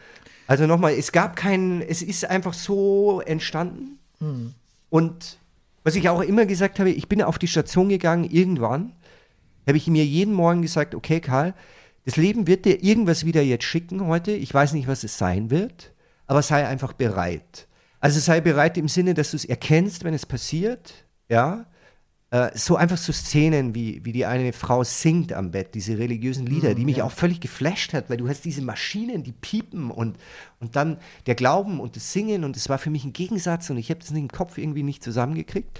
Also 0.49 0.65
nochmal, 0.65 0.93
es 0.93 1.11
gab 1.11 1.35
keinen, 1.35 1.83
es 1.83 2.01
ist 2.01 2.25
einfach 2.25 2.55
so 2.55 3.21
entstanden. 3.21 3.99
Mhm. 4.19 4.55
Und 4.89 5.37
was 5.83 5.93
ich 5.93 6.09
auch 6.09 6.21
immer 6.21 6.47
gesagt 6.47 6.79
habe, 6.79 6.89
ich 6.89 7.07
bin 7.07 7.21
auf 7.21 7.37
die 7.37 7.47
Station 7.47 7.87
gegangen, 7.87 8.23
irgendwann 8.23 8.93
habe 9.67 9.77
ich 9.77 9.85
mir 9.85 10.03
jeden 10.03 10.33
Morgen 10.33 10.63
gesagt, 10.63 10.95
okay, 10.95 11.19
Karl, 11.19 11.53
das 12.03 12.15
Leben 12.15 12.47
wird 12.47 12.65
dir 12.65 12.83
irgendwas 12.83 13.27
wieder 13.27 13.43
jetzt 13.43 13.65
schicken 13.65 14.07
heute. 14.07 14.31
Ich 14.31 14.51
weiß 14.51 14.73
nicht, 14.73 14.87
was 14.87 15.03
es 15.03 15.19
sein 15.19 15.51
wird, 15.51 15.93
aber 16.25 16.41
sei 16.41 16.65
einfach 16.65 16.93
bereit. 16.93 17.67
Also 17.99 18.19
sei 18.19 18.41
bereit 18.41 18.75
im 18.79 18.87
Sinne, 18.87 19.13
dass 19.13 19.29
du 19.29 19.37
es 19.37 19.45
erkennst, 19.45 20.03
wenn 20.03 20.15
es 20.15 20.25
passiert, 20.25 21.05
ja. 21.29 21.67
Äh, 22.31 22.51
so 22.55 22.75
einfach 22.75 22.97
so 22.97 23.11
Szenen, 23.11 23.73
wie, 23.73 24.05
wie 24.05 24.11
die 24.11 24.25
eine 24.25 24.53
Frau 24.53 24.83
singt 24.83 25.33
am 25.33 25.49
Bett, 25.49 25.73
diese 25.73 25.97
religiösen 25.97 26.45
Lieder, 26.45 26.71
mm, 26.71 26.75
die 26.75 26.85
mich 26.85 26.97
ja. 26.97 27.03
auch 27.03 27.11
völlig 27.11 27.39
geflasht 27.39 27.93
hat, 27.93 28.09
weil 28.09 28.17
du 28.17 28.29
hast 28.29 28.45
diese 28.45 28.61
Maschinen, 28.61 29.23
die 29.23 29.31
piepen 29.31 29.89
und, 29.89 30.17
und 30.59 30.75
dann 30.75 30.97
der 31.25 31.33
Glauben 31.33 31.79
und 31.79 31.95
das 31.95 32.13
Singen 32.13 32.43
und 32.43 32.55
es 32.55 32.69
war 32.69 32.77
für 32.77 32.91
mich 32.91 33.03
ein 33.03 33.13
Gegensatz 33.13 33.71
und 33.71 33.77
ich 33.77 33.89
habe 33.89 33.99
das 34.01 34.11
im 34.11 34.27
Kopf 34.27 34.59
irgendwie 34.59 34.83
nicht 34.83 35.03
zusammengekriegt. 35.03 35.79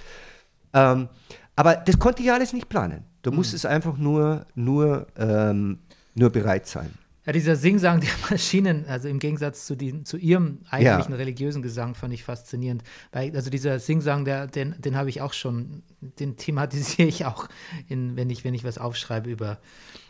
Ähm, 0.73 1.09
aber 1.55 1.75
das 1.75 1.99
konnte 1.99 2.23
ich 2.23 2.31
alles 2.31 2.51
nicht 2.51 2.67
planen. 2.67 3.03
Du 3.21 3.31
mm. 3.31 3.35
musstest 3.35 3.67
einfach 3.67 3.97
nur, 3.97 4.47
nur, 4.55 5.05
ähm, 5.17 5.77
nur 6.15 6.31
bereit 6.31 6.65
sein. 6.65 6.91
Ja, 7.29 7.33
dieser 7.33 7.55
Singsang 7.55 8.01
der 8.01 8.09
Maschinen, 8.31 8.87
also 8.87 9.07
im 9.07 9.19
Gegensatz 9.19 9.67
zu, 9.67 9.75
die, 9.75 10.03
zu 10.03 10.17
ihrem 10.17 10.61
eigentlichen 10.71 11.11
ja. 11.11 11.17
religiösen 11.17 11.61
Gesang, 11.61 11.93
fand 11.93 12.11
ich 12.11 12.23
faszinierend. 12.23 12.81
Weil, 13.11 13.35
also 13.35 13.51
dieser 13.51 13.77
Singsang, 13.77 14.25
der, 14.25 14.47
den, 14.47 14.73
den 14.79 14.95
habe 14.95 15.09
ich 15.09 15.21
auch 15.21 15.33
schon, 15.33 15.83
den 16.01 16.37
thematisiere 16.37 17.07
ich 17.07 17.25
auch, 17.25 17.47
in, 17.87 18.15
wenn, 18.15 18.31
ich, 18.31 18.43
wenn 18.45 18.55
ich 18.55 18.63
was 18.63 18.79
aufschreibe 18.79 19.29
über, 19.29 19.59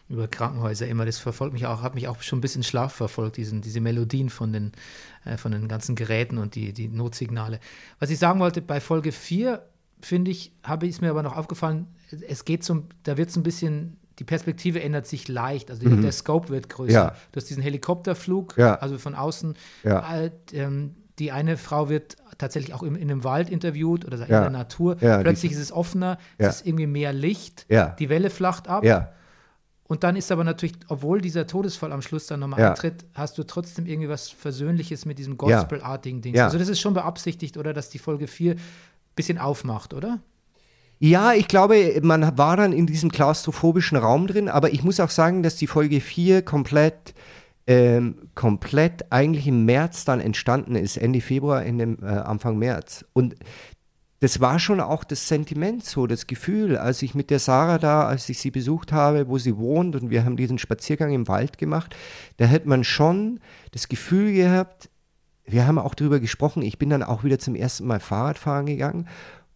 über 0.08 0.29
Krankenhäuser 0.29 0.88
immer. 0.88 1.05
Das 1.05 1.19
verfolgt 1.19 1.51
mich 1.51 1.65
auch, 1.65 1.82
hat 1.82 1.93
mich 1.93 2.08
auch 2.08 2.21
schon 2.21 2.39
ein 2.39 2.41
bisschen 2.41 2.63
Schlaf 2.63 2.93
verfolgt, 2.93 3.36
diesen, 3.36 3.60
diese 3.60 3.82
Melodien 3.82 4.29
von 4.29 4.53
den, 4.53 4.71
äh, 5.25 5.36
von 5.36 5.51
den 5.51 5.67
ganzen 5.67 5.95
Geräten 5.95 6.38
und 6.38 6.55
die, 6.55 6.71
die 6.71 6.88
Notsignale. 6.88 7.60
Was 7.99 8.12
ich 8.12 8.17
sagen 8.17 8.39
wollte, 8.39 8.62
bei 8.62 8.79
Folge 8.79 9.12
4, 9.12 9.62
finde 9.99 10.32
ich, 10.32 10.53
habe 10.63 10.88
ich 10.88 10.95
es 10.95 11.01
mir 11.01 11.10
aber 11.10 11.23
noch 11.23 11.36
aufgefallen, 11.36 11.88
es 12.29 12.45
geht 12.45 12.63
zum, 12.63 12.86
da 13.03 13.17
wird 13.17 13.29
es 13.29 13.36
ein 13.36 13.43
bisschen 13.43 13.97
die 14.19 14.25
Perspektive 14.25 14.82
ändert 14.82 15.08
sich 15.08 15.27
leicht. 15.27 15.71
Also 15.71 15.88
mhm. 15.88 16.01
der 16.01 16.12
Scope 16.12 16.49
wird 16.49 16.69
größer. 16.69 16.93
Ja. 16.93 17.15
Du 17.32 17.38
hast 17.38 17.49
diesen 17.49 17.63
Helikopterflug, 17.63 18.58
ja. 18.58 18.75
also 18.75 18.97
von 18.97 19.15
außen. 19.15 19.55
Ja. 19.84 20.15
Äh, 20.15 20.32
ähm, 20.53 20.95
die 21.19 21.32
eine 21.32 21.58
Frau 21.58 21.89
wird 21.89 22.17
tatsächlich 22.38 22.73
auch 22.73 22.84
in, 22.84 22.95
in 22.95 23.10
einem 23.10 23.23
Wald 23.23 23.49
interviewt 23.49 24.05
oder 24.05 24.21
in 24.21 24.27
der 24.27 24.49
Natur. 24.49 24.95
Plötzlich 24.95 25.51
ist 25.51 25.60
es 25.60 25.71
offener, 25.71 26.17
es 26.38 26.58
ist 26.58 26.67
irgendwie 26.67 26.88
mehr 26.88 27.12
Licht, 27.13 27.65
die 27.69 28.10
Welle 28.10 28.29
flacht 28.29 28.67
ab. 28.67 28.84
Und 29.84 30.03
dann 30.03 30.15
ist 30.15 30.32
aber 30.32 30.43
natürlich, 30.43 30.75
obwohl 30.88 31.19
dieser 31.19 31.47
Todesfall 31.47 31.91
am 31.91 32.03
Schluss 32.03 32.27
dann 32.27 32.41
nochmal 32.41 32.62
eintritt, 32.62 33.05
hast 33.15 33.39
du 33.39 33.43
trotzdem 33.43 33.88
irgendwie 33.88 34.08
was 34.08 34.29
Versöhnliches 34.29 35.05
mit 35.05 35.17
diesem 35.17 35.36
Gospel-artigen 35.36 36.21
Ding. 36.21 36.39
Also 36.39 36.58
das 36.58 36.69
ist 36.69 36.79
schon 36.79 36.93
beabsichtigt, 36.93 37.58
oder, 37.58 37.73
dass 37.73 37.89
die 37.89 37.99
Folge 37.99 38.27
4 38.27 38.53
ein 38.53 38.60
bisschen 39.15 39.39
aufmacht, 39.39 39.93
oder? 39.93 40.19
Ja, 41.01 41.33
ich 41.33 41.47
glaube, 41.47 41.97
man 42.03 42.38
war 42.38 42.57
dann 42.57 42.73
in 42.73 42.85
diesem 42.85 43.09
klaustrophobischen 43.09 43.97
Raum 43.97 44.27
drin, 44.27 44.49
aber 44.49 44.73
ich 44.73 44.83
muss 44.83 44.99
auch 44.99 45.09
sagen, 45.09 45.43
dass 45.43 45.55
die 45.55 45.67
Folge 45.67 46.01
4 46.01 46.41
komplett, 46.41 47.13
ähm, 47.67 48.15
komplett 48.35 49.09
eigentlich 49.09 49.47
im 49.47 49.63
März 49.63 50.03
dann 50.03 50.19
entstanden 50.19 50.75
ist, 50.75 50.97
Ende 50.97 51.21
Februar, 51.21 51.63
Ende, 51.65 51.97
äh, 52.01 52.05
Anfang 52.05 52.57
März. 52.57 53.05
Und 53.13 53.35
das 54.19 54.41
war 54.41 54.59
schon 54.59 54.81
auch 54.81 55.05
das 55.05 55.29
Sentiment 55.29 55.85
so, 55.85 56.05
das 56.05 56.27
Gefühl, 56.27 56.75
als 56.75 57.01
ich 57.01 57.15
mit 57.15 57.29
der 57.29 57.39
Sarah 57.39 57.77
da, 57.77 58.05
als 58.05 58.27
ich 58.27 58.39
sie 58.39 58.51
besucht 58.51 58.91
habe, 58.91 59.29
wo 59.29 59.38
sie 59.38 59.55
wohnt 59.57 59.95
und 59.95 60.09
wir 60.09 60.25
haben 60.25 60.35
diesen 60.35 60.57
Spaziergang 60.57 61.13
im 61.13 61.29
Wald 61.29 61.57
gemacht, 61.57 61.95
da 62.35 62.45
hätte 62.45 62.67
man 62.67 62.83
schon 62.83 63.39
das 63.71 63.88
Gefühl 63.88 64.33
gehabt, 64.33 64.89
wir 65.45 65.65
haben 65.65 65.79
auch 65.79 65.95
darüber 65.95 66.19
gesprochen, 66.19 66.62
ich 66.62 66.77
bin 66.77 66.89
dann 66.89 67.03
auch 67.03 67.23
wieder 67.23 67.39
zum 67.39 67.55
ersten 67.55 67.88
Mal 67.88 68.01
Fahrradfahren 68.01 68.65
gegangen 68.65 69.07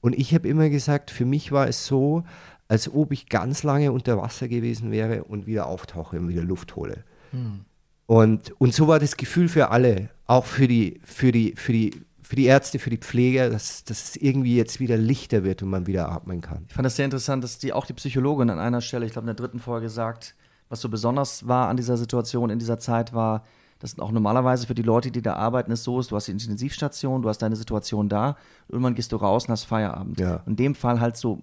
und 0.03 0.19
ich 0.19 0.33
habe 0.33 0.49
immer 0.49 0.69
gesagt, 0.69 1.11
für 1.11 1.23
mich 1.23 1.53
war 1.53 1.69
es 1.69 1.85
so, 1.85 2.25
als 2.67 2.93
ob 2.93 3.13
ich 3.13 3.29
ganz 3.29 3.63
lange 3.63 3.93
unter 3.93 4.17
Wasser 4.17 4.49
gewesen 4.49 4.91
wäre 4.91 5.23
und 5.23 5.47
wieder 5.47 5.65
auftauche 5.65 6.19
und 6.19 6.27
wieder 6.27 6.43
Luft 6.43 6.75
hole. 6.75 7.05
Hm. 7.31 7.61
Und, 8.05 8.51
und 8.59 8.73
so 8.73 8.89
war 8.89 8.99
das 8.99 9.15
Gefühl 9.15 9.47
für 9.47 9.69
alle, 9.69 10.09
auch 10.27 10.45
für 10.45 10.67
die, 10.67 10.99
für 11.05 11.31
die, 11.31 11.53
für 11.55 11.71
die, 11.71 12.01
für 12.21 12.35
die 12.35 12.47
Ärzte, 12.47 12.79
für 12.79 12.89
die 12.89 12.97
Pfleger, 12.97 13.49
dass, 13.49 13.85
dass 13.85 14.09
es 14.09 14.15
irgendwie 14.17 14.57
jetzt 14.57 14.81
wieder 14.81 14.97
lichter 14.97 15.45
wird 15.45 15.63
und 15.63 15.69
man 15.69 15.87
wieder 15.87 16.09
atmen 16.09 16.41
kann. 16.41 16.65
Ich 16.67 16.73
fand 16.73 16.85
das 16.85 16.97
sehr 16.97 17.05
interessant, 17.05 17.41
dass 17.41 17.57
die 17.57 17.71
auch 17.71 17.85
die 17.85 17.93
Psychologin 17.93 18.49
an 18.49 18.59
einer 18.59 18.81
Stelle, 18.81 19.05
ich 19.05 19.13
glaube 19.13 19.23
in 19.23 19.35
der 19.35 19.35
dritten 19.35 19.59
Folge 19.59 19.87
sagt, 19.87 20.35
was 20.67 20.81
so 20.81 20.89
besonders 20.89 21.47
war 21.47 21.69
an 21.69 21.77
dieser 21.77 21.95
Situation 21.95 22.49
in 22.49 22.59
dieser 22.59 22.77
Zeit 22.77 23.13
war, 23.13 23.45
das 23.83 23.99
auch 23.99 24.11
normalerweise 24.11 24.65
für 24.65 24.75
die 24.75 24.81
Leute, 24.81 25.11
die 25.11 25.21
da 25.21 25.33
arbeiten, 25.33 25.69
ist 25.71 25.83
so 25.83 25.99
ist, 25.99 26.09
du 26.09 26.15
hast 26.15 26.27
die 26.27 26.31
Intensivstation, 26.31 27.21
du 27.21 27.27
hast 27.27 27.39
deine 27.39 27.57
Situation 27.57 28.07
da, 28.07 28.37
irgendwann 28.69 28.95
gehst 28.95 29.11
du 29.11 29.17
raus 29.17 29.45
und 29.45 29.51
hast 29.51 29.65
Feierabend. 29.65 30.21
Ja. 30.21 30.41
In 30.45 30.55
dem 30.55 30.73
Fall 30.73 31.01
halt 31.01 31.17
so, 31.17 31.41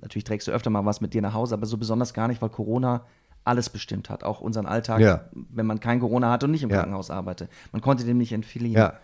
natürlich 0.00 0.24
trägst 0.24 0.48
du 0.48 0.52
öfter 0.52 0.68
mal 0.68 0.84
was 0.84 1.00
mit 1.00 1.14
dir 1.14 1.22
nach 1.22 1.32
Hause, 1.32 1.54
aber 1.54 1.66
so 1.66 1.76
besonders 1.76 2.12
gar 2.12 2.26
nicht, 2.26 2.42
weil 2.42 2.48
Corona 2.48 3.02
alles 3.44 3.70
bestimmt 3.70 4.10
hat, 4.10 4.24
auch 4.24 4.40
unseren 4.40 4.66
Alltag, 4.66 5.00
ja. 5.00 5.26
wenn 5.32 5.66
man 5.66 5.78
kein 5.78 6.00
Corona 6.00 6.32
hat 6.32 6.42
und 6.42 6.50
nicht 6.50 6.64
im 6.64 6.70
ja. 6.70 6.78
Krankenhaus 6.78 7.10
arbeitet. 7.10 7.48
Man 7.70 7.80
konnte 7.80 8.04
dem 8.04 8.18
nicht 8.18 8.32
entfliehen. 8.32 8.74
Ja. 8.74 8.94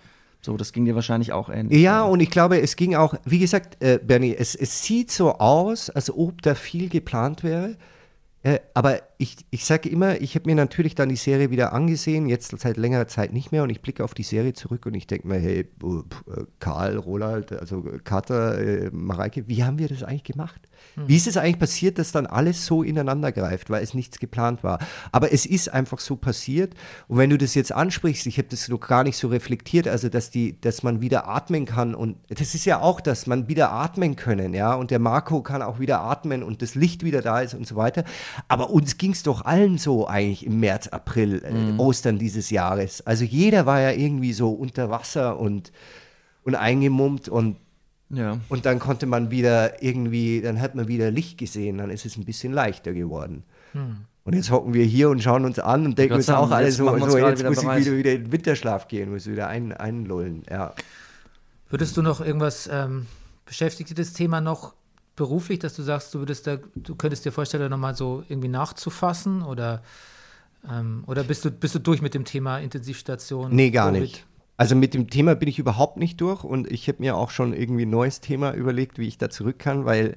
So, 0.40 0.56
das 0.56 0.72
ging 0.72 0.84
dir 0.84 0.96
wahrscheinlich 0.96 1.32
auch 1.32 1.48
ähnlich. 1.48 1.80
Ja, 1.80 2.02
und 2.02 2.18
ich 2.18 2.30
glaube, 2.30 2.60
es 2.60 2.74
ging 2.74 2.96
auch, 2.96 3.14
wie 3.24 3.38
gesagt, 3.38 3.80
äh, 3.80 4.00
Bernie, 4.02 4.34
es, 4.36 4.56
es 4.56 4.82
sieht 4.82 5.12
so 5.12 5.34
aus, 5.34 5.88
als 5.88 6.12
ob 6.12 6.42
da 6.42 6.56
viel 6.56 6.88
geplant 6.88 7.44
wäre. 7.44 7.76
Äh, 8.42 8.58
aber 8.74 9.02
ich, 9.22 9.36
ich 9.50 9.64
sage 9.64 9.88
immer, 9.88 10.20
ich 10.20 10.34
habe 10.34 10.50
mir 10.50 10.56
natürlich 10.56 10.96
dann 10.96 11.08
die 11.08 11.14
Serie 11.14 11.52
wieder 11.52 11.72
angesehen, 11.72 12.28
jetzt 12.28 12.58
seit 12.58 12.76
längerer 12.76 13.06
Zeit 13.06 13.32
nicht 13.32 13.52
mehr 13.52 13.62
und 13.62 13.70
ich 13.70 13.80
blicke 13.80 14.02
auf 14.02 14.14
die 14.14 14.24
Serie 14.24 14.52
zurück 14.52 14.84
und 14.84 14.94
ich 14.94 15.06
denke 15.06 15.28
mir, 15.28 15.38
hey, 15.38 15.60
äh, 15.60 16.44
Karl, 16.58 16.96
Roland, 16.96 17.52
also 17.52 17.84
Kater, 18.02 18.58
äh, 18.58 18.90
Mareike, 18.92 19.46
wie 19.46 19.62
haben 19.62 19.78
wir 19.78 19.86
das 19.86 20.02
eigentlich 20.02 20.24
gemacht? 20.24 20.60
Mhm. 20.96 21.02
Wie 21.06 21.14
ist 21.14 21.28
es 21.28 21.36
eigentlich 21.36 21.60
passiert, 21.60 22.00
dass 22.00 22.10
dann 22.10 22.26
alles 22.26 22.66
so 22.66 22.82
ineinander 22.82 23.30
greift, 23.30 23.70
weil 23.70 23.84
es 23.84 23.94
nichts 23.94 24.18
geplant 24.18 24.64
war? 24.64 24.80
Aber 25.12 25.32
es 25.32 25.46
ist 25.46 25.72
einfach 25.72 26.00
so 26.00 26.16
passiert. 26.16 26.74
Und 27.06 27.18
wenn 27.18 27.30
du 27.30 27.38
das 27.38 27.54
jetzt 27.54 27.70
ansprichst, 27.70 28.26
ich 28.26 28.38
habe 28.38 28.48
das 28.48 28.68
noch 28.68 28.80
gar 28.80 29.04
nicht 29.04 29.16
so 29.16 29.28
reflektiert, 29.28 29.86
also 29.86 30.08
dass 30.08 30.30
die, 30.30 30.60
dass 30.60 30.82
man 30.82 31.00
wieder 31.00 31.28
atmen 31.28 31.64
kann 31.64 31.94
und 31.94 32.16
das 32.28 32.56
ist 32.56 32.64
ja 32.64 32.80
auch, 32.80 33.00
dass 33.00 33.28
man 33.28 33.46
wieder 33.46 33.70
atmen 33.70 34.16
können, 34.16 34.52
ja. 34.52 34.74
Und 34.74 34.90
der 34.90 34.98
Marco 34.98 35.42
kann 35.42 35.62
auch 35.62 35.78
wieder 35.78 36.00
atmen 36.00 36.42
und 36.42 36.60
das 36.60 36.74
Licht 36.74 37.04
wieder 37.04 37.22
da 37.22 37.40
ist 37.40 37.54
und 37.54 37.68
so 37.68 37.76
weiter. 37.76 38.02
Aber 38.48 38.70
uns 38.70 38.98
ging 38.98 39.11
es 39.12 39.22
doch 39.22 39.44
allen 39.44 39.78
so 39.78 40.06
eigentlich 40.06 40.46
im 40.46 40.60
März, 40.60 40.88
April, 40.88 41.42
äh, 41.44 41.52
mhm. 41.52 41.80
Ostern 41.80 42.18
dieses 42.18 42.50
Jahres. 42.50 43.06
Also 43.06 43.24
jeder 43.24 43.66
war 43.66 43.80
ja 43.80 43.90
irgendwie 43.90 44.32
so 44.32 44.50
unter 44.50 44.90
Wasser 44.90 45.38
und 45.38 45.72
und 46.44 46.56
eingemummt 46.56 47.28
und 47.28 47.56
ja. 48.12 48.38
Und 48.50 48.66
dann 48.66 48.78
konnte 48.78 49.06
man 49.06 49.30
wieder 49.30 49.82
irgendwie, 49.82 50.42
dann 50.42 50.60
hat 50.60 50.74
man 50.74 50.86
wieder 50.86 51.10
Licht 51.10 51.38
gesehen, 51.38 51.78
dann 51.78 51.88
ist 51.88 52.04
es 52.04 52.18
ein 52.18 52.24
bisschen 52.24 52.52
leichter 52.52 52.92
geworden. 52.92 53.42
Hm. 53.72 54.04
Und 54.24 54.34
jetzt 54.34 54.50
hocken 54.50 54.74
wir 54.74 54.84
hier 54.84 55.08
und 55.08 55.22
schauen 55.22 55.44
uns 55.44 55.58
an 55.58 55.86
und 55.86 55.98
denken 55.98 56.14
uns 56.14 56.28
auch 56.28 56.50
alle 56.50 56.70
so, 56.70 56.86
so 56.98 57.18
jetzt 57.18 57.42
muss 57.42 57.62
ich 57.62 57.64
wieder, 57.64 57.96
wieder 57.96 58.12
in 58.12 58.24
den 58.24 58.32
Winterschlaf 58.32 58.86
gehen, 58.86 59.10
muss 59.10 59.26
wieder 59.26 59.48
ein, 59.48 59.72
einlullen. 59.72 60.42
Ja. 60.48 60.74
Würdest 61.70 61.96
du 61.96 62.02
noch 62.02 62.20
irgendwas, 62.20 62.68
ähm, 62.70 63.06
beschäftigt 63.46 63.98
das 63.98 64.12
Thema 64.12 64.42
noch 64.42 64.74
beruflich, 65.16 65.58
dass 65.58 65.74
du 65.74 65.82
sagst, 65.82 66.14
du 66.14 66.20
würdest 66.20 66.46
da, 66.46 66.58
du 66.74 66.94
könntest 66.94 67.24
dir 67.24 67.32
vorstellen, 67.32 67.62
da 67.62 67.68
nochmal 67.68 67.94
so 67.94 68.24
irgendwie 68.28 68.48
nachzufassen 68.48 69.42
oder, 69.42 69.82
ähm, 70.68 71.04
oder 71.06 71.24
bist 71.24 71.44
du, 71.44 71.50
bist 71.50 71.74
du 71.74 71.78
durch 71.78 72.02
mit 72.02 72.14
dem 72.14 72.24
Thema 72.24 72.58
Intensivstation? 72.58 73.54
Nee, 73.54 73.70
gar 73.70 73.88
COVID? 73.88 74.00
nicht. 74.00 74.26
Also 74.56 74.76
mit 74.76 74.94
dem 74.94 75.10
Thema 75.10 75.34
bin 75.34 75.48
ich 75.48 75.58
überhaupt 75.58 75.96
nicht 75.96 76.20
durch 76.20 76.44
und 76.44 76.70
ich 76.70 76.86
habe 76.88 76.98
mir 77.00 77.16
auch 77.16 77.30
schon 77.30 77.52
irgendwie 77.52 77.84
ein 77.84 77.90
neues 77.90 78.20
Thema 78.20 78.52
überlegt, 78.52 78.98
wie 78.98 79.08
ich 79.08 79.18
da 79.18 79.28
zurück 79.28 79.58
kann, 79.58 79.84
weil 79.84 80.16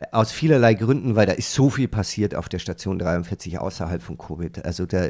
äh, 0.00 0.06
aus 0.12 0.32
vielerlei 0.32 0.74
Gründen, 0.74 1.14
weil 1.14 1.26
da 1.26 1.32
ist 1.32 1.54
so 1.54 1.70
viel 1.70 1.88
passiert 1.88 2.34
auf 2.34 2.48
der 2.48 2.58
Station 2.58 2.98
43 2.98 3.58
außerhalb 3.58 4.02
von 4.02 4.18
Covid. 4.18 4.64
Also 4.64 4.86
da, 4.86 5.08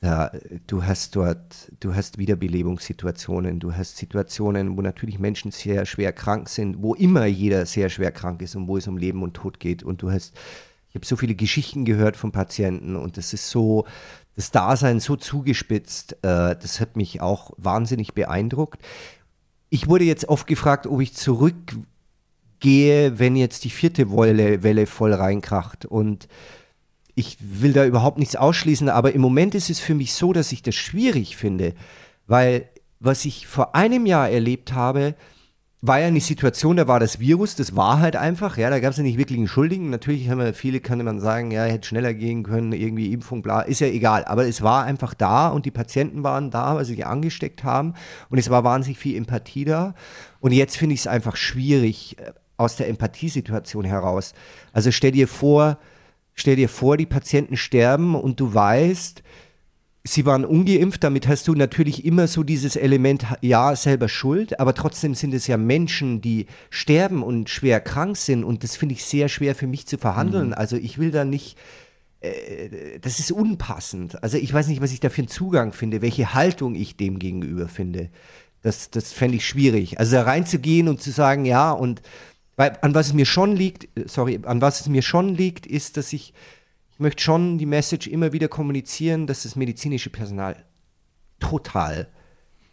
da, 0.00 0.30
du 0.68 0.84
hast 0.84 1.16
dort, 1.16 1.72
du 1.80 1.94
hast 1.94 2.18
Wiederbelebungssituationen, 2.18 3.58
du 3.58 3.74
hast 3.74 3.96
Situationen, 3.96 4.76
wo 4.76 4.82
natürlich 4.82 5.18
Menschen 5.18 5.50
sehr 5.50 5.86
schwer 5.86 6.12
krank 6.12 6.48
sind, 6.48 6.82
wo 6.82 6.94
immer 6.94 7.26
jeder 7.26 7.66
sehr 7.66 7.88
schwer 7.88 8.12
krank 8.12 8.40
ist 8.42 8.54
und 8.54 8.68
wo 8.68 8.76
es 8.76 8.86
um 8.86 8.96
Leben 8.96 9.22
und 9.22 9.34
Tod 9.34 9.58
geht. 9.58 9.82
Und 9.82 10.02
du 10.02 10.12
hast, 10.12 10.36
ich 10.88 10.94
habe 10.94 11.04
so 11.04 11.16
viele 11.16 11.34
Geschichten 11.34 11.84
gehört 11.84 12.16
von 12.16 12.30
Patienten 12.30 12.94
und 12.94 13.16
das 13.16 13.32
ist 13.32 13.50
so, 13.50 13.86
das 14.36 14.52
Dasein 14.52 15.00
so 15.00 15.16
zugespitzt, 15.16 16.12
äh, 16.22 16.54
das 16.54 16.80
hat 16.80 16.96
mich 16.96 17.20
auch 17.20 17.50
wahnsinnig 17.56 18.14
beeindruckt. 18.14 18.80
Ich 19.68 19.88
wurde 19.88 20.04
jetzt 20.04 20.28
oft 20.28 20.46
gefragt, 20.46 20.86
ob 20.86 21.00
ich 21.00 21.14
zurückgehe, 21.14 23.18
wenn 23.18 23.34
jetzt 23.34 23.64
die 23.64 23.70
vierte 23.70 24.12
Welle, 24.12 24.62
Welle 24.62 24.86
voll 24.86 25.12
reinkracht. 25.12 25.86
Und 25.86 26.28
ich 27.18 27.36
will 27.40 27.72
da 27.72 27.84
überhaupt 27.84 28.18
nichts 28.18 28.36
ausschließen, 28.36 28.88
aber 28.88 29.12
im 29.12 29.20
Moment 29.20 29.56
ist 29.56 29.70
es 29.70 29.80
für 29.80 29.94
mich 29.94 30.14
so, 30.14 30.32
dass 30.32 30.52
ich 30.52 30.62
das 30.62 30.76
schwierig 30.76 31.36
finde, 31.36 31.74
weil 32.28 32.68
was 33.00 33.24
ich 33.24 33.48
vor 33.48 33.74
einem 33.74 34.06
Jahr 34.06 34.30
erlebt 34.30 34.72
habe, 34.72 35.16
war 35.80 36.00
ja 36.00 36.06
eine 36.06 36.20
Situation, 36.20 36.76
da 36.76 36.88
war 36.88 37.00
das 37.00 37.18
Virus, 37.18 37.56
das 37.56 37.74
war 37.74 38.00
halt 38.00 38.14
einfach, 38.14 38.56
ja, 38.56 38.70
da 38.70 38.80
gab 38.80 38.92
es 38.92 38.96
ja 38.96 39.02
nicht 39.02 39.18
wirklich 39.18 39.38
einen 39.38 39.48
Schuldigen. 39.48 39.90
Natürlich 39.90 40.28
haben 40.28 40.38
wir 40.38 40.52
viele, 40.52 40.80
kann 40.80 41.04
man 41.04 41.20
sagen, 41.20 41.50
ja, 41.52 41.64
hätte 41.64 41.86
schneller 41.86 42.14
gehen 42.14 42.42
können, 42.42 42.72
irgendwie 42.72 43.12
Impfung, 43.12 43.42
bla, 43.42 43.62
ist 43.62 43.80
ja 43.80 43.86
egal. 43.86 44.24
Aber 44.24 44.46
es 44.46 44.62
war 44.62 44.84
einfach 44.84 45.14
da 45.14 45.48
und 45.48 45.66
die 45.66 45.70
Patienten 45.70 46.24
waren 46.24 46.50
da, 46.50 46.74
weil 46.74 46.84
sie 46.84 46.94
sich 46.94 47.06
angesteckt 47.06 47.62
haben 47.62 47.94
und 48.28 48.38
es 48.38 48.50
war 48.50 48.64
wahnsinnig 48.64 48.98
viel 48.98 49.16
Empathie 49.16 49.64
da. 49.64 49.94
Und 50.40 50.52
jetzt 50.52 50.76
finde 50.76 50.94
ich 50.94 51.00
es 51.00 51.06
einfach 51.06 51.36
schwierig 51.36 52.16
äh, 52.18 52.32
aus 52.56 52.74
der 52.74 52.88
Empathiesituation 52.88 53.84
heraus. 53.84 54.34
Also 54.72 54.90
stell 54.90 55.12
dir 55.12 55.28
vor, 55.28 55.78
stell 56.38 56.56
dir 56.56 56.68
vor, 56.68 56.96
die 56.96 57.06
Patienten 57.06 57.56
sterben 57.56 58.14
und 58.14 58.40
du 58.40 58.54
weißt, 58.54 59.22
sie 60.04 60.24
waren 60.24 60.44
ungeimpft, 60.44 61.04
damit 61.04 61.28
hast 61.28 61.48
du 61.48 61.54
natürlich 61.54 62.04
immer 62.04 62.28
so 62.28 62.42
dieses 62.42 62.76
Element, 62.76 63.26
ja, 63.40 63.74
selber 63.76 64.08
schuld, 64.08 64.58
aber 64.60 64.74
trotzdem 64.74 65.14
sind 65.14 65.34
es 65.34 65.46
ja 65.46 65.56
Menschen, 65.56 66.20
die 66.20 66.46
sterben 66.70 67.22
und 67.22 67.50
schwer 67.50 67.80
krank 67.80 68.16
sind 68.16 68.44
und 68.44 68.62
das 68.64 68.76
finde 68.76 68.94
ich 68.94 69.04
sehr 69.04 69.28
schwer 69.28 69.54
für 69.54 69.66
mich 69.66 69.86
zu 69.86 69.98
verhandeln. 69.98 70.48
Mhm. 70.48 70.54
Also 70.54 70.76
ich 70.76 70.98
will 70.98 71.10
da 71.10 71.24
nicht, 71.24 71.58
äh, 72.20 72.98
das 73.00 73.18
ist 73.18 73.32
unpassend. 73.32 74.22
Also 74.22 74.38
ich 74.38 74.52
weiß 74.52 74.68
nicht, 74.68 74.80
was 74.80 74.92
ich 74.92 75.00
da 75.00 75.10
für 75.10 75.22
einen 75.22 75.28
Zugang 75.28 75.72
finde, 75.72 76.02
welche 76.02 76.34
Haltung 76.34 76.74
ich 76.74 76.96
dem 76.96 77.18
gegenüber 77.18 77.68
finde. 77.68 78.10
Das, 78.62 78.90
das 78.90 79.12
fände 79.12 79.36
ich 79.36 79.46
schwierig. 79.46 79.98
Also 79.98 80.16
da 80.16 80.22
reinzugehen 80.22 80.88
und 80.88 81.00
zu 81.00 81.10
sagen, 81.10 81.44
ja, 81.44 81.70
und 81.70 82.02
weil 82.58 82.76
an 82.82 82.92
was 82.92 83.06
es 83.06 83.12
mir 83.12 83.24
schon 83.24 83.54
liegt, 83.54 83.88
sorry, 84.10 84.40
an 84.42 84.60
was 84.60 84.80
es 84.80 84.88
mir 84.88 85.02
schon 85.02 85.32
liegt, 85.36 85.64
ist, 85.64 85.96
dass 85.96 86.12
ich 86.12 86.34
möchte 86.98 87.22
schon 87.22 87.56
die 87.56 87.66
Message 87.66 88.08
immer 88.08 88.32
wieder 88.32 88.48
kommunizieren, 88.48 89.28
dass 89.28 89.44
das 89.44 89.54
medizinische 89.54 90.10
Personal 90.10 90.56
total 91.38 92.08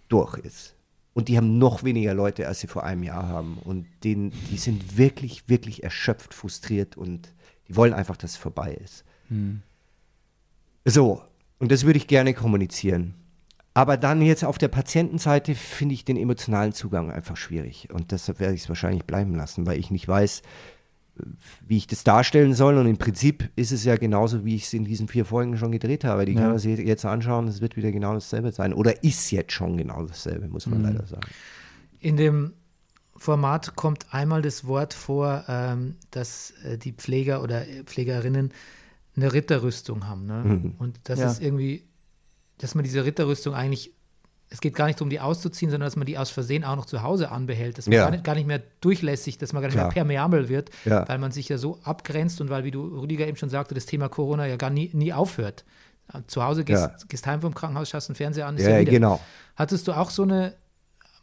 durch 0.09 0.39
ist. 0.39 0.73
Und 1.13 1.27
die 1.27 1.37
haben 1.37 1.59
noch 1.59 1.83
weniger 1.83 2.15
Leute, 2.15 2.47
als 2.47 2.61
sie 2.61 2.67
vor 2.67 2.83
einem 2.83 3.03
Jahr 3.03 3.27
haben. 3.27 3.59
Und 3.63 3.85
denen, 4.03 4.33
die 4.49 4.57
sind 4.57 4.97
wirklich, 4.97 5.47
wirklich 5.49 5.83
erschöpft, 5.83 6.33
frustriert 6.33 6.97
und 6.97 7.31
die 7.67 7.75
wollen 7.75 7.93
einfach, 7.93 8.17
dass 8.17 8.31
es 8.31 8.37
vorbei 8.37 8.73
ist. 8.73 9.03
Hm. 9.29 9.61
So, 10.83 11.21
und 11.59 11.71
das 11.71 11.85
würde 11.85 11.97
ich 11.97 12.07
gerne 12.07 12.33
kommunizieren. 12.33 13.13
Aber 13.75 13.97
dann 13.97 14.21
jetzt 14.21 14.45
auf 14.45 14.57
der 14.57 14.69
Patientenseite 14.69 15.53
finde 15.53 15.93
ich 15.93 16.05
den 16.05 16.15
emotionalen 16.15 16.71
Zugang 16.71 17.11
einfach 17.11 17.35
schwierig. 17.35 17.89
Und 17.91 18.11
deshalb 18.11 18.39
werde 18.39 18.55
ich 18.55 18.61
es 18.61 18.69
wahrscheinlich 18.69 19.03
bleiben 19.03 19.35
lassen, 19.35 19.67
weil 19.67 19.77
ich 19.77 19.91
nicht 19.91 20.07
weiß, 20.07 20.43
wie 21.67 21.75
ich 21.75 21.85
das 21.85 22.05
darstellen 22.05 22.53
soll. 22.53 22.77
Und 22.77 22.87
im 22.87 22.97
Prinzip 22.97 23.49
ist 23.57 23.73
es 23.73 23.83
ja 23.83 23.97
genauso, 23.97 24.45
wie 24.45 24.55
ich 24.55 24.63
es 24.63 24.73
in 24.73 24.85
diesen 24.85 25.09
vier 25.09 25.25
Folgen 25.25 25.57
schon 25.57 25.73
gedreht 25.73 26.05
habe. 26.05 26.23
Die 26.23 26.31
ja. 26.31 26.39
kann 26.39 26.49
man 26.51 26.57
sich 26.59 26.79
jetzt 26.79 27.03
anschauen, 27.03 27.49
es 27.49 27.59
wird 27.59 27.75
wieder 27.75 27.91
genau 27.91 28.13
dasselbe 28.13 28.53
sein. 28.53 28.73
Oder 28.73 29.03
ist 29.03 29.29
jetzt 29.31 29.51
schon 29.51 29.75
genau 29.75 30.05
dasselbe, 30.05 30.47
muss 30.47 30.67
man 30.67 30.79
mhm. 30.79 30.85
leider 30.85 31.05
sagen. 31.05 31.27
In 31.99 32.15
dem 32.15 32.53
Format 33.17 33.75
kommt 33.75 34.13
einmal 34.13 34.41
das 34.41 34.65
Wort 34.65 34.93
vor, 34.93 35.43
ähm, 35.49 35.95
dass 36.11 36.51
äh, 36.63 36.77
die 36.77 36.93
Pfleger 36.93 37.43
oder 37.43 37.65
Pflegerinnen 37.83 38.53
eine 39.17 39.33
Ritterrüstung 39.33 40.07
haben. 40.07 40.25
Ne? 40.25 40.43
Mhm. 40.45 40.75
Und 40.77 40.99
das 41.03 41.19
ja. 41.19 41.29
ist 41.29 41.41
irgendwie, 41.41 41.83
dass 42.57 42.75
man 42.75 42.83
diese 42.83 43.05
Ritterrüstung 43.05 43.53
eigentlich 43.53 43.91
es 44.49 44.61
geht 44.61 44.75
gar 44.75 44.85
nicht 44.85 44.99
darum, 44.99 45.09
die 45.09 45.19
auszuziehen, 45.19 45.71
sondern 45.71 45.87
dass 45.87 45.95
man 45.95 46.05
die 46.05 46.17
aus 46.17 46.29
Versehen 46.29 46.63
auch 46.63 46.75
noch 46.75 46.85
zu 46.85 47.01
Hause 47.01 47.31
anbehält, 47.31 47.77
dass 47.77 47.87
man 47.87 47.93
ja. 47.93 48.03
gar, 48.03 48.11
nicht, 48.11 48.23
gar, 48.23 48.35
nicht, 48.35 48.47
mehr 48.47 48.61
durchlässig, 48.79 49.37
dass 49.37 49.53
man 49.53 49.61
gar 49.61 49.69
nicht 49.69 49.75
Klar. 49.75 49.87
mehr 49.87 49.93
permeabel 49.93 50.49
wird, 50.49 50.69
ja. 50.85 51.07
weil 51.07 51.17
man 51.17 51.31
sich 51.31 51.49
ja 51.49 51.57
so 51.57 51.79
abgrenzt 51.83 52.39
und 52.41 52.49
weil, 52.49 52.63
wie 52.63 52.71
du 52.71 52.83
Rüdiger 52.99 53.27
eben 53.27 53.37
schon 53.37 53.49
sagte, 53.49 53.73
das 53.73 53.85
Thema 53.85 54.07
Corona 54.07 54.45
ja 54.45 54.55
gar 54.55 54.69
nie, 54.69 54.91
nie 54.93 55.13
aufhört. 55.13 55.65
Zu 56.27 56.43
Hause 56.43 56.63
gehst, 56.63 56.83
ja. 56.83 56.95
gehst 57.07 57.25
heim 57.25 57.41
vom 57.41 57.55
Krankenhaus, 57.55 57.89
schaust 57.89 58.09
den 58.09 58.15
Fernseher 58.15 58.45
an. 58.45 58.57
Ja, 58.57 58.83
genau. 58.83 59.19
Hattest 59.55 59.87
du 59.87 59.93
auch 59.93 60.11
so 60.11 60.21
eine, 60.21 60.53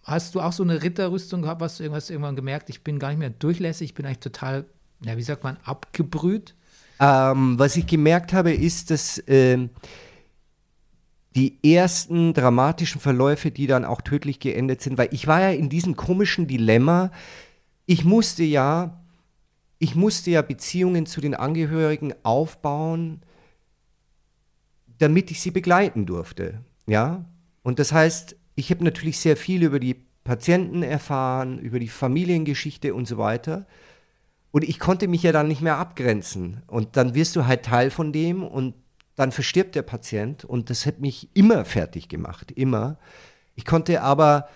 hast 0.03 0.35
du 0.35 0.40
auch 0.40 0.53
so 0.53 0.64
eine 0.64 0.83
Ritterrüstung 0.83 1.42
gehabt, 1.42 1.62
hast 1.62 1.79
du 1.79 1.85
irgendwas 1.85 2.11
irgendwann 2.11 2.35
gemerkt, 2.35 2.68
ich 2.68 2.83
bin 2.83 2.99
gar 2.99 3.11
nicht 3.11 3.18
mehr 3.18 3.31
durchlässig, 3.31 3.90
ich 3.90 3.95
bin 3.95 4.05
eigentlich 4.05 4.18
total, 4.18 4.64
ja, 5.05 5.16
wie 5.16 5.23
sagt 5.23 5.45
man, 5.45 5.57
abgebrüht? 5.64 6.57
Ähm, 6.99 7.59
was 7.59 7.77
ich 7.77 7.87
gemerkt 7.87 8.33
habe, 8.33 8.53
ist, 8.53 8.90
dass 8.90 9.18
äh, 9.29 9.68
die 11.35 11.59
ersten 11.75 12.35
dramatischen 12.35 13.01
Verläufe, 13.01 13.51
die 13.51 13.66
dann 13.66 13.85
auch 13.85 14.03
tödlich 14.03 14.40
geendet 14.40 14.83
sind, 14.83 14.99
weil 14.99 15.09
ich 15.12 15.27
war 15.27 15.40
ja 15.40 15.51
in 15.51 15.68
diesem 15.68 15.97
komischen 15.97 16.47
Dilemma. 16.47 17.11
Ich 17.87 18.05
musste 18.05 18.42
ja, 18.42 19.03
ich 19.79 19.95
musste 19.95 20.31
ja 20.31 20.42
Beziehungen 20.42 21.07
zu 21.07 21.21
den 21.21 21.35
Angehörigen 21.35 22.14
aufbauen, 22.23 23.23
damit 24.99 25.31
ich 25.31 25.40
sie 25.40 25.51
begleiten 25.51 26.07
durfte. 26.07 26.61
Ja, 26.87 27.25
und 27.62 27.79
das 27.79 27.92
heißt, 27.92 28.37
ich 28.55 28.71
habe 28.71 28.85
natürlich 28.85 29.18
sehr 29.18 29.37
viel 29.37 29.62
über 29.62 29.81
die 29.81 29.97
Patienten 30.25 30.83
erfahren, 30.83 31.59
über 31.59 31.79
die 31.79 31.88
Familiengeschichte 31.88 32.95
und 32.95 33.07
so 33.07 33.18
weiter. 33.18 33.66
Und 34.51 34.64
ich 34.64 34.79
konnte 34.79 35.09
mich 35.09 35.23
ja 35.23 35.33
dann 35.33 35.49
nicht 35.49 35.62
mehr 35.62 35.79
abgrenzen. 35.79 36.62
Und 36.66 36.97
dann 36.97 37.14
wirst 37.14 37.35
du 37.37 37.47
halt 37.47 37.64
Teil 37.64 37.90
von 37.90 38.12
dem 38.12 38.45
und 38.45 38.75
dann 39.14 39.33
verstirbt 39.33 39.75
der 39.75 39.83
Patient 39.83 40.44
und 40.44 40.70
das 40.70 40.87
hat 40.87 41.01
mich 41.01 41.29
immer 41.35 41.64
fertig 41.64 42.09
gemacht, 42.09 42.51
immer. 42.53 42.98
Ich 43.55 43.64
konnte 43.64 44.01
aber 44.03 44.48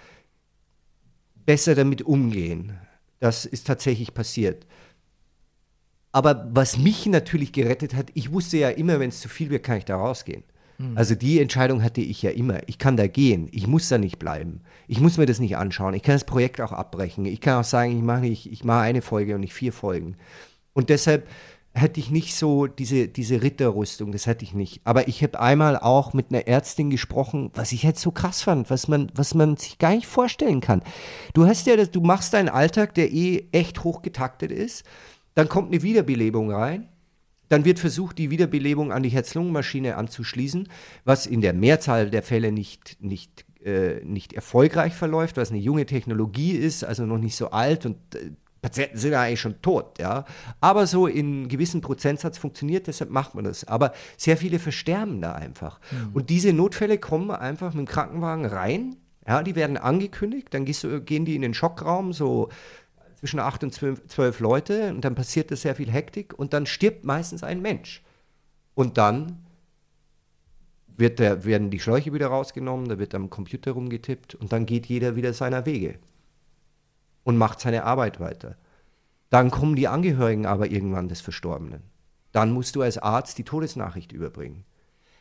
besser 1.44 1.74
damit 1.74 2.02
umgehen. 2.02 2.78
Das 3.20 3.44
ist 3.44 3.66
tatsächlich 3.66 4.14
passiert. 4.14 4.66
Aber 6.12 6.48
was 6.50 6.78
mich 6.78 7.06
natürlich 7.06 7.52
gerettet 7.52 7.94
hat, 7.94 8.10
ich 8.14 8.32
wusste 8.32 8.56
ja 8.56 8.70
immer, 8.70 9.00
wenn 9.00 9.10
es 9.10 9.20
zu 9.20 9.28
viel 9.28 9.50
wird, 9.50 9.62
kann 9.62 9.78
ich 9.78 9.84
da 9.84 9.96
rausgehen. 9.96 10.44
Mhm. 10.78 10.96
Also 10.96 11.14
die 11.14 11.40
Entscheidung 11.40 11.82
hatte 11.82 12.00
ich 12.00 12.22
ja 12.22 12.30
immer. 12.30 12.60
Ich 12.68 12.78
kann 12.78 12.96
da 12.96 13.06
gehen. 13.06 13.48
Ich 13.52 13.66
muss 13.66 13.88
da 13.88 13.98
nicht 13.98 14.18
bleiben. 14.18 14.62
Ich 14.88 15.00
muss 15.00 15.18
mir 15.18 15.26
das 15.26 15.40
nicht 15.40 15.56
anschauen. 15.56 15.94
Ich 15.94 16.02
kann 16.02 16.14
das 16.14 16.24
Projekt 16.24 16.60
auch 16.60 16.72
abbrechen. 16.72 17.26
Ich 17.26 17.40
kann 17.40 17.60
auch 17.60 17.64
sagen, 17.64 17.96
ich 17.96 18.02
mache 18.02 18.20
nicht, 18.20 18.50
ich 18.50 18.64
mache 18.64 18.80
eine 18.80 19.02
Folge 19.02 19.34
und 19.34 19.42
nicht 19.42 19.54
vier 19.54 19.72
Folgen. 19.72 20.16
Und 20.72 20.90
deshalb 20.90 21.28
hätte 21.76 22.00
ich 22.00 22.10
nicht 22.10 22.34
so 22.34 22.66
diese, 22.66 23.06
diese 23.08 23.42
Ritterrüstung, 23.42 24.10
das 24.10 24.26
hätte 24.26 24.44
ich 24.44 24.54
nicht. 24.54 24.80
Aber 24.84 25.08
ich 25.08 25.22
habe 25.22 25.38
einmal 25.38 25.76
auch 25.76 26.14
mit 26.14 26.30
einer 26.30 26.46
Ärztin 26.46 26.90
gesprochen, 26.90 27.50
was 27.54 27.72
ich 27.72 27.82
jetzt 27.82 28.00
so 28.00 28.10
krass 28.10 28.42
fand, 28.42 28.70
was 28.70 28.88
man, 28.88 29.12
was 29.14 29.34
man 29.34 29.56
sich 29.56 29.78
gar 29.78 29.94
nicht 29.94 30.06
vorstellen 30.06 30.60
kann. 30.60 30.82
Du 31.34 31.46
hast 31.46 31.66
ja, 31.66 31.76
du 31.76 32.00
machst 32.00 32.32
deinen 32.32 32.48
Alltag, 32.48 32.94
der 32.94 33.12
eh 33.12 33.48
echt 33.52 33.84
hochgetaktet 33.84 34.50
ist, 34.50 34.84
dann 35.34 35.48
kommt 35.48 35.70
eine 35.70 35.82
Wiederbelebung 35.82 36.50
rein, 36.50 36.88
dann 37.48 37.64
wird 37.64 37.78
versucht, 37.78 38.18
die 38.18 38.30
Wiederbelebung 38.30 38.90
an 38.90 39.02
die 39.02 39.10
Herz-Lungen-Maschine 39.10 39.96
anzuschließen, 39.96 40.68
was 41.04 41.26
in 41.26 41.42
der 41.42 41.52
Mehrzahl 41.52 42.10
der 42.10 42.22
Fälle 42.22 42.52
nicht, 42.52 42.96
nicht, 43.00 43.44
äh, 43.62 44.02
nicht 44.02 44.32
erfolgreich 44.32 44.94
verläuft, 44.94 45.36
was 45.36 45.50
eine 45.50 45.60
junge 45.60 45.86
Technologie 45.86 46.52
ist, 46.52 46.84
also 46.84 47.04
noch 47.04 47.18
nicht 47.18 47.36
so 47.36 47.50
alt 47.50 47.86
und 47.86 47.96
äh, 48.14 48.30
Patienten 48.62 48.98
sind 48.98 49.12
ja 49.12 49.22
eigentlich 49.22 49.40
schon 49.40 49.60
tot, 49.62 49.98
ja. 49.98 50.24
Aber 50.60 50.86
so 50.86 51.06
in 51.06 51.48
gewissen 51.48 51.80
Prozentsatz 51.80 52.38
funktioniert, 52.38 52.86
deshalb 52.86 53.10
macht 53.10 53.34
man 53.34 53.44
das. 53.44 53.66
Aber 53.68 53.92
sehr 54.16 54.36
viele 54.36 54.58
versterben 54.58 55.20
da 55.20 55.32
einfach. 55.32 55.80
Mhm. 55.90 56.14
Und 56.14 56.30
diese 56.30 56.52
Notfälle 56.52 56.98
kommen 56.98 57.30
einfach 57.30 57.74
mit 57.74 57.86
dem 57.86 57.90
Krankenwagen 57.90 58.46
rein, 58.46 58.96
ja, 59.26 59.42
die 59.42 59.56
werden 59.56 59.76
angekündigt, 59.76 60.48
dann 60.52 60.64
du, 60.64 61.00
gehen 61.00 61.24
die 61.24 61.34
in 61.34 61.42
den 61.42 61.54
Schockraum, 61.54 62.12
so 62.12 62.48
zwischen 63.18 63.40
acht 63.40 63.64
und 63.64 63.72
zwölf, 63.72 64.40
Leute, 64.40 64.90
und 64.90 65.04
dann 65.04 65.14
passiert 65.14 65.50
da 65.50 65.56
sehr 65.56 65.74
viel 65.74 65.90
Hektik 65.90 66.38
und 66.38 66.52
dann 66.52 66.66
stirbt 66.66 67.04
meistens 67.04 67.42
ein 67.42 67.60
Mensch. 67.60 68.02
Und 68.74 68.98
dann 68.98 69.44
wird 70.96 71.18
der, 71.18 71.44
werden 71.44 71.70
die 71.70 71.80
Schläuche 71.80 72.12
wieder 72.12 72.28
rausgenommen, 72.28 72.88
da 72.88 72.98
wird 72.98 73.14
am 73.14 73.28
Computer 73.30 73.72
rumgetippt 73.72 74.34
und 74.34 74.52
dann 74.52 74.64
geht 74.64 74.86
jeder 74.86 75.16
wieder 75.16 75.32
seiner 75.32 75.66
Wege 75.66 75.98
und 77.26 77.36
macht 77.36 77.58
seine 77.58 77.82
Arbeit 77.82 78.20
weiter. 78.20 78.56
Dann 79.30 79.50
kommen 79.50 79.74
die 79.74 79.88
Angehörigen 79.88 80.46
aber 80.46 80.70
irgendwann 80.70 81.08
des 81.08 81.20
Verstorbenen. 81.20 81.82
Dann 82.30 82.52
musst 82.52 82.76
du 82.76 82.82
als 82.82 82.98
Arzt 82.98 83.36
die 83.36 83.42
Todesnachricht 83.42 84.12
überbringen. 84.12 84.64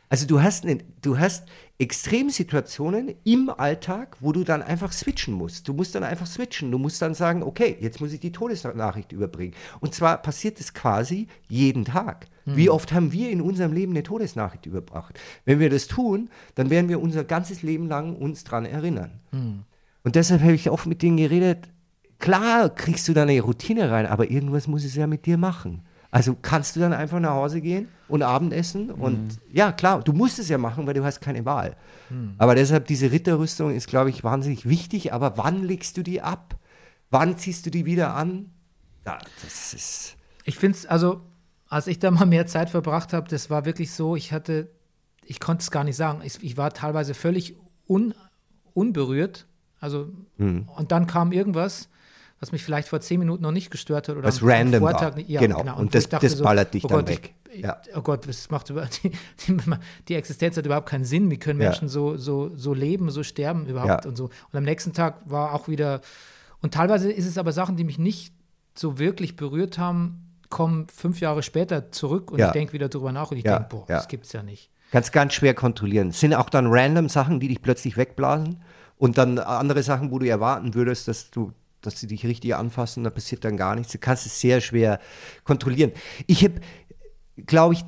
Also 0.08 0.24
du 0.24 0.40
hast, 0.40 0.64
ne, 0.64 0.78
du 1.02 1.18
hast 1.18 1.48
Extremsituationen 1.78 3.16
im 3.24 3.50
Alltag, 3.50 4.18
wo 4.20 4.30
du 4.30 4.44
dann 4.44 4.62
einfach 4.62 4.92
switchen 4.92 5.34
musst. 5.34 5.66
Du 5.66 5.72
musst 5.72 5.96
dann 5.96 6.04
einfach 6.04 6.28
switchen. 6.28 6.70
Du 6.70 6.78
musst 6.78 7.02
dann 7.02 7.14
sagen, 7.14 7.42
okay, 7.42 7.76
jetzt 7.80 8.00
muss 8.00 8.12
ich 8.12 8.20
die 8.20 8.30
Todesnachricht 8.30 9.10
überbringen. 9.10 9.54
Und 9.80 9.92
zwar 9.92 10.18
passiert 10.18 10.60
es 10.60 10.74
quasi 10.74 11.26
jeden 11.48 11.84
Tag. 11.84 12.28
Mhm. 12.44 12.56
Wie 12.56 12.70
oft 12.70 12.92
haben 12.92 13.10
wir 13.10 13.30
in 13.30 13.40
unserem 13.40 13.72
Leben 13.72 13.94
eine 13.94 14.04
Todesnachricht 14.04 14.66
überbracht? 14.66 15.18
Wenn 15.44 15.58
wir 15.58 15.70
das 15.70 15.88
tun, 15.88 16.30
dann 16.54 16.70
werden 16.70 16.88
wir 16.88 17.02
unser 17.02 17.24
ganzes 17.24 17.64
Leben 17.64 17.88
lang 17.88 18.14
uns 18.14 18.44
daran 18.44 18.64
erinnern. 18.64 19.18
Mhm. 19.32 19.64
Und 20.04 20.14
deshalb 20.14 20.40
habe 20.40 20.52
ich 20.52 20.70
oft 20.70 20.86
mit 20.86 21.02
denen 21.02 21.16
geredet, 21.16 21.68
klar 22.18 22.70
kriegst 22.70 23.08
du 23.08 23.12
da 23.12 23.22
eine 23.22 23.40
Routine 23.40 23.90
rein, 23.90 24.06
aber 24.06 24.30
irgendwas 24.30 24.66
muss 24.66 24.84
es 24.84 24.94
ja 24.94 25.06
mit 25.06 25.26
dir 25.26 25.38
machen. 25.38 25.82
Also 26.10 26.36
kannst 26.40 26.76
du 26.76 26.80
dann 26.80 26.92
einfach 26.92 27.20
nach 27.20 27.32
Hause 27.32 27.60
gehen 27.60 27.88
und 28.08 28.22
Abendessen 28.22 28.86
mhm. 28.86 28.94
und 28.94 29.40
ja, 29.52 29.72
klar, 29.72 30.02
du 30.02 30.12
musst 30.12 30.38
es 30.38 30.48
ja 30.48 30.56
machen, 30.56 30.86
weil 30.86 30.94
du 30.94 31.04
hast 31.04 31.20
keine 31.20 31.44
Wahl. 31.44 31.76
Mhm. 32.10 32.34
Aber 32.38 32.54
deshalb 32.54 32.86
diese 32.86 33.12
Ritterrüstung 33.12 33.74
ist, 33.74 33.88
glaube 33.88 34.10
ich, 34.10 34.24
wahnsinnig 34.24 34.68
wichtig, 34.68 35.12
aber 35.12 35.36
wann 35.36 35.62
legst 35.62 35.96
du 35.96 36.02
die 36.02 36.22
ab? 36.22 36.56
Wann 37.10 37.36
ziehst 37.36 37.66
du 37.66 37.70
die 37.70 37.84
wieder 37.84 38.14
an? 38.14 38.50
Ja, 39.04 39.18
das 39.42 39.74
ist. 39.74 40.16
Ich 40.44 40.58
finde 40.58 40.78
es, 40.78 40.86
also, 40.86 41.20
als 41.68 41.86
ich 41.86 41.98
da 41.98 42.10
mal 42.10 42.26
mehr 42.26 42.46
Zeit 42.46 42.70
verbracht 42.70 43.12
habe, 43.12 43.28
das 43.28 43.50
war 43.50 43.64
wirklich 43.64 43.92
so, 43.92 44.16
ich 44.16 44.32
hatte, 44.32 44.70
ich 45.24 45.40
konnte 45.40 45.62
es 45.62 45.70
gar 45.70 45.84
nicht 45.84 45.96
sagen. 45.96 46.20
Ich, 46.24 46.42
ich 46.42 46.56
war 46.56 46.72
teilweise 46.72 47.14
völlig 47.14 47.54
un, 47.88 48.14
unberührt. 48.74 49.46
Also, 49.80 50.12
mhm. 50.38 50.68
und 50.76 50.92
dann 50.92 51.06
kam 51.06 51.32
irgendwas 51.32 51.88
was 52.40 52.52
mich 52.52 52.62
vielleicht 52.62 52.88
vor 52.88 53.00
zehn 53.00 53.18
Minuten 53.18 53.42
noch 53.42 53.52
nicht 53.52 53.70
gestört 53.70 54.08
hat. 54.08 54.16
Oder 54.16 54.28
was 54.28 54.42
random 54.42 54.80
Vortag, 54.80 55.16
war. 55.16 55.20
Ja, 55.20 55.40
genau. 55.40 55.58
genau. 55.58 55.74
Und, 55.76 55.86
und 55.86 55.94
das, 55.94 56.08
das 56.08 56.40
ballert 56.40 56.68
so, 56.68 56.72
dich 56.72 56.84
oh 56.84 56.88
dann 56.88 56.98
Gott, 56.98 57.08
weg. 57.08 57.34
Ich, 57.50 57.62
ja. 57.62 57.80
Oh 57.94 58.02
Gott, 58.02 58.28
das 58.28 58.50
macht 58.50 58.68
über, 58.70 58.86
die, 59.02 59.10
die, 59.46 59.56
die, 60.08 60.14
Existenz 60.14 60.56
hat 60.56 60.66
überhaupt 60.66 60.88
keinen 60.88 61.04
Sinn. 61.04 61.30
Wie 61.30 61.38
können 61.38 61.58
Menschen 61.58 61.86
ja. 61.86 61.88
so, 61.88 62.16
so, 62.16 62.50
so 62.54 62.74
leben, 62.74 63.10
so 63.10 63.22
sterben 63.22 63.66
überhaupt 63.66 64.04
ja. 64.04 64.08
und 64.08 64.16
so. 64.16 64.24
Und 64.24 64.58
am 64.58 64.64
nächsten 64.64 64.92
Tag 64.92 65.18
war 65.24 65.54
auch 65.54 65.68
wieder, 65.68 66.00
und 66.60 66.74
teilweise 66.74 67.10
ist 67.10 67.26
es 67.26 67.38
aber 67.38 67.52
Sachen, 67.52 67.76
die 67.76 67.84
mich 67.84 67.98
nicht 67.98 68.34
so 68.74 68.98
wirklich 68.98 69.36
berührt 69.36 69.78
haben, 69.78 70.22
kommen 70.50 70.86
fünf 70.88 71.20
Jahre 71.20 71.42
später 71.42 71.90
zurück 71.90 72.30
und 72.30 72.38
ich 72.40 72.50
denke 72.50 72.72
wieder 72.72 72.88
drüber 72.88 73.12
nach 73.12 73.30
und 73.30 73.38
ich 73.38 73.44
denke, 73.44 73.66
boah, 73.68 73.84
das 73.88 74.08
gibt's 74.08 74.32
ja 74.32 74.42
nicht. 74.42 74.70
Kannst 74.92 75.12
ganz 75.12 75.34
schwer 75.34 75.54
kontrollieren. 75.54 76.10
Es 76.10 76.20
sind 76.20 76.34
auch 76.34 76.48
dann 76.48 76.66
random 76.68 77.08
Sachen, 77.08 77.40
die 77.40 77.48
dich 77.48 77.60
plötzlich 77.60 77.96
wegblasen 77.96 78.60
und 78.98 79.18
dann 79.18 79.38
andere 79.38 79.82
Sachen, 79.82 80.10
wo 80.12 80.18
du 80.18 80.28
erwarten 80.28 80.74
würdest, 80.74 81.08
dass 81.08 81.30
du 81.30 81.52
dass 81.82 82.00
sie 82.00 82.06
dich 82.06 82.26
richtig 82.26 82.54
anfassen, 82.54 83.04
da 83.04 83.10
passiert 83.10 83.44
dann 83.44 83.56
gar 83.56 83.74
nichts. 83.74 83.92
Du 83.92 83.98
kannst 83.98 84.26
es 84.26 84.40
sehr 84.40 84.60
schwer 84.60 84.98
kontrollieren. 85.44 85.92
Ich 86.26 86.44
habe, 86.44 86.60
glaube 87.46 87.74
ich, 87.74 87.84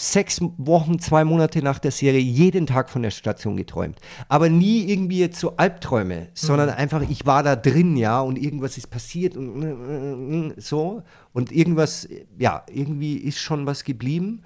sechs 0.00 0.40
Wochen, 0.40 0.98
zwei 0.98 1.24
Monate 1.24 1.62
nach 1.62 1.78
der 1.78 1.90
Serie 1.90 2.20
jeden 2.20 2.66
Tag 2.66 2.88
von 2.88 3.02
der 3.02 3.10
Station 3.10 3.56
geträumt. 3.56 3.98
Aber 4.28 4.48
nie 4.48 4.84
irgendwie 4.90 5.18
jetzt 5.18 5.38
so 5.38 5.56
Albträume, 5.56 6.28
sondern 6.32 6.68
mhm. 6.68 6.76
einfach, 6.76 7.02
ich 7.08 7.26
war 7.26 7.42
da 7.42 7.56
drin, 7.56 7.96
ja, 7.96 8.20
und 8.20 8.38
irgendwas 8.38 8.78
ist 8.78 8.88
passiert 8.88 9.36
und 9.36 10.54
so. 10.56 11.02
Und 11.32 11.52
irgendwas, 11.52 12.08
ja, 12.38 12.64
irgendwie 12.72 13.16
ist 13.16 13.38
schon 13.38 13.66
was 13.66 13.84
geblieben. 13.84 14.42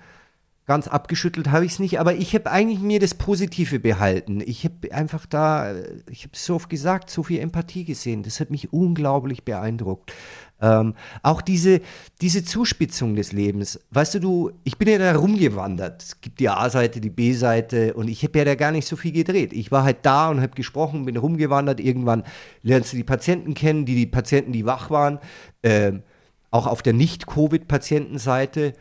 Ganz 0.67 0.89
abgeschüttelt 0.89 1.51
habe 1.51 1.67
ich 1.67 1.73
es 1.73 1.79
nicht, 1.79 2.01
aber 2.01 2.15
ich 2.15 2.35
habe 2.35 2.51
eigentlich 2.51 2.81
mir 2.81 2.99
das 2.99 3.13
Positive 3.13 3.81
behalten. 3.81 4.41
Ich 4.41 4.65
habe 4.65 4.95
einfach 4.95 5.27
da, 5.27 5.75
ich 6.11 6.23
habe 6.23 6.33
so 6.33 6.55
oft 6.55 6.71
gesagt, 6.71 7.11
so 7.11 7.23
viel 7.23 7.41
Empathie 7.41 7.85
gesehen. 7.85 8.23
Das 8.23 8.41
hat 8.41 8.51
mich 8.51 8.73
unglaublich 8.73 9.45
beeindruckt. 9.45 10.15
Ähm, 10.63 10.95
auch 11.23 11.43
diese, 11.43 11.83
diese 12.23 12.45
Zuspitzung 12.45 13.15
des 13.15 13.33
Lebens. 13.33 13.79
Weißt 13.91 14.15
du, 14.15 14.21
du, 14.21 14.53
ich 14.65 14.79
bin 14.79 14.89
ja 14.89 14.97
da 14.97 15.15
rumgewandert. 15.15 16.03
Es 16.03 16.21
gibt 16.23 16.41
die 16.41 16.49
A-Seite, 16.49 17.03
die 17.03 17.11
B-Seite 17.11 17.93
und 17.93 18.09
ich 18.09 18.23
habe 18.23 18.39
ja 18.39 18.47
da 18.47 18.55
gar 18.55 18.71
nicht 18.71 18.89
so 18.89 18.97
viel 18.97 19.13
gedreht. 19.13 19.53
Ich 19.53 19.71
war 19.71 19.85
halt 19.85 19.99
da 20.03 20.31
und 20.31 20.41
habe 20.41 20.55
gesprochen, 20.55 21.05
bin 21.05 21.19
rumgewandert. 21.19 21.79
Irgendwann 21.79 22.25
lernst 22.63 22.95
du 22.95 22.97
die 22.97 23.05
Patienten 23.05 23.53
kennen, 23.53 23.85
die, 23.85 23.97
die 23.97 24.07
Patienten, 24.07 24.53
die 24.53 24.65
wach 24.65 24.89
waren. 24.89 25.19
Ähm, 25.63 26.03
auch 26.51 26.67
auf 26.67 26.81
der 26.81 26.95
Nicht-Covid-Patientenseite 26.95 28.73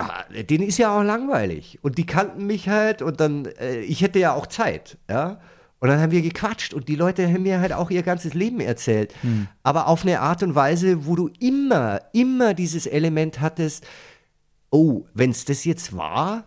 ja, 0.00 0.42
denen 0.42 0.66
ist 0.66 0.78
ja 0.78 0.96
auch 0.96 1.02
langweilig. 1.02 1.78
Und 1.82 1.98
die 1.98 2.06
kannten 2.06 2.46
mich 2.46 2.68
halt 2.68 3.02
und 3.02 3.20
dann, 3.20 3.46
äh, 3.46 3.80
ich 3.80 4.02
hätte 4.02 4.18
ja 4.18 4.34
auch 4.34 4.46
Zeit, 4.46 4.98
ja. 5.08 5.40
Und 5.78 5.88
dann 5.88 5.98
haben 5.98 6.12
wir 6.12 6.20
gequatscht 6.20 6.74
und 6.74 6.88
die 6.88 6.94
Leute 6.94 7.26
haben 7.26 7.42
mir 7.42 7.58
halt 7.60 7.72
auch 7.72 7.90
ihr 7.90 8.02
ganzes 8.02 8.34
Leben 8.34 8.60
erzählt. 8.60 9.14
Hm. 9.22 9.48
Aber 9.62 9.86
auf 9.88 10.02
eine 10.02 10.20
Art 10.20 10.42
und 10.42 10.54
Weise, 10.54 11.06
wo 11.06 11.16
du 11.16 11.30
immer, 11.40 12.02
immer 12.12 12.52
dieses 12.52 12.86
Element 12.86 13.40
hattest, 13.40 13.86
oh, 14.70 15.06
wenn 15.14 15.30
es 15.30 15.46
das 15.46 15.64
jetzt 15.64 15.96
war, 15.96 16.44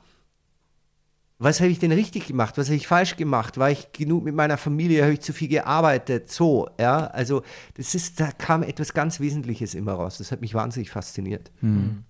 was 1.40 1.60
habe 1.60 1.72
ich 1.72 1.80
denn 1.80 1.92
richtig 1.92 2.28
gemacht? 2.28 2.58
Was 2.58 2.68
habe 2.68 2.78
ich 2.78 2.88
falsch 2.88 3.18
gemacht? 3.18 3.58
War 3.58 3.70
ich 3.70 3.92
genug 3.92 4.24
mit 4.24 4.36
meiner 4.36 4.58
Familie? 4.58 5.04
Habe 5.04 5.14
ich 5.14 5.22
zu 5.22 5.34
viel 5.34 5.50
gearbeitet? 5.50 6.32
So, 6.32 6.70
ja. 6.80 7.08
Also, 7.08 7.42
das 7.74 7.96
ist, 7.96 8.20
da 8.20 8.32
kam 8.32 8.64
etwas 8.64 8.94
ganz 8.94 9.20
Wesentliches 9.20 9.74
immer 9.76 9.94
raus. 9.94 10.20
Das 10.20 10.32
hat 10.32 10.42
mich 10.42 10.54
wahnsinnig 10.54 10.90
fasziniert. 10.90 11.52
Hm. 11.60 12.06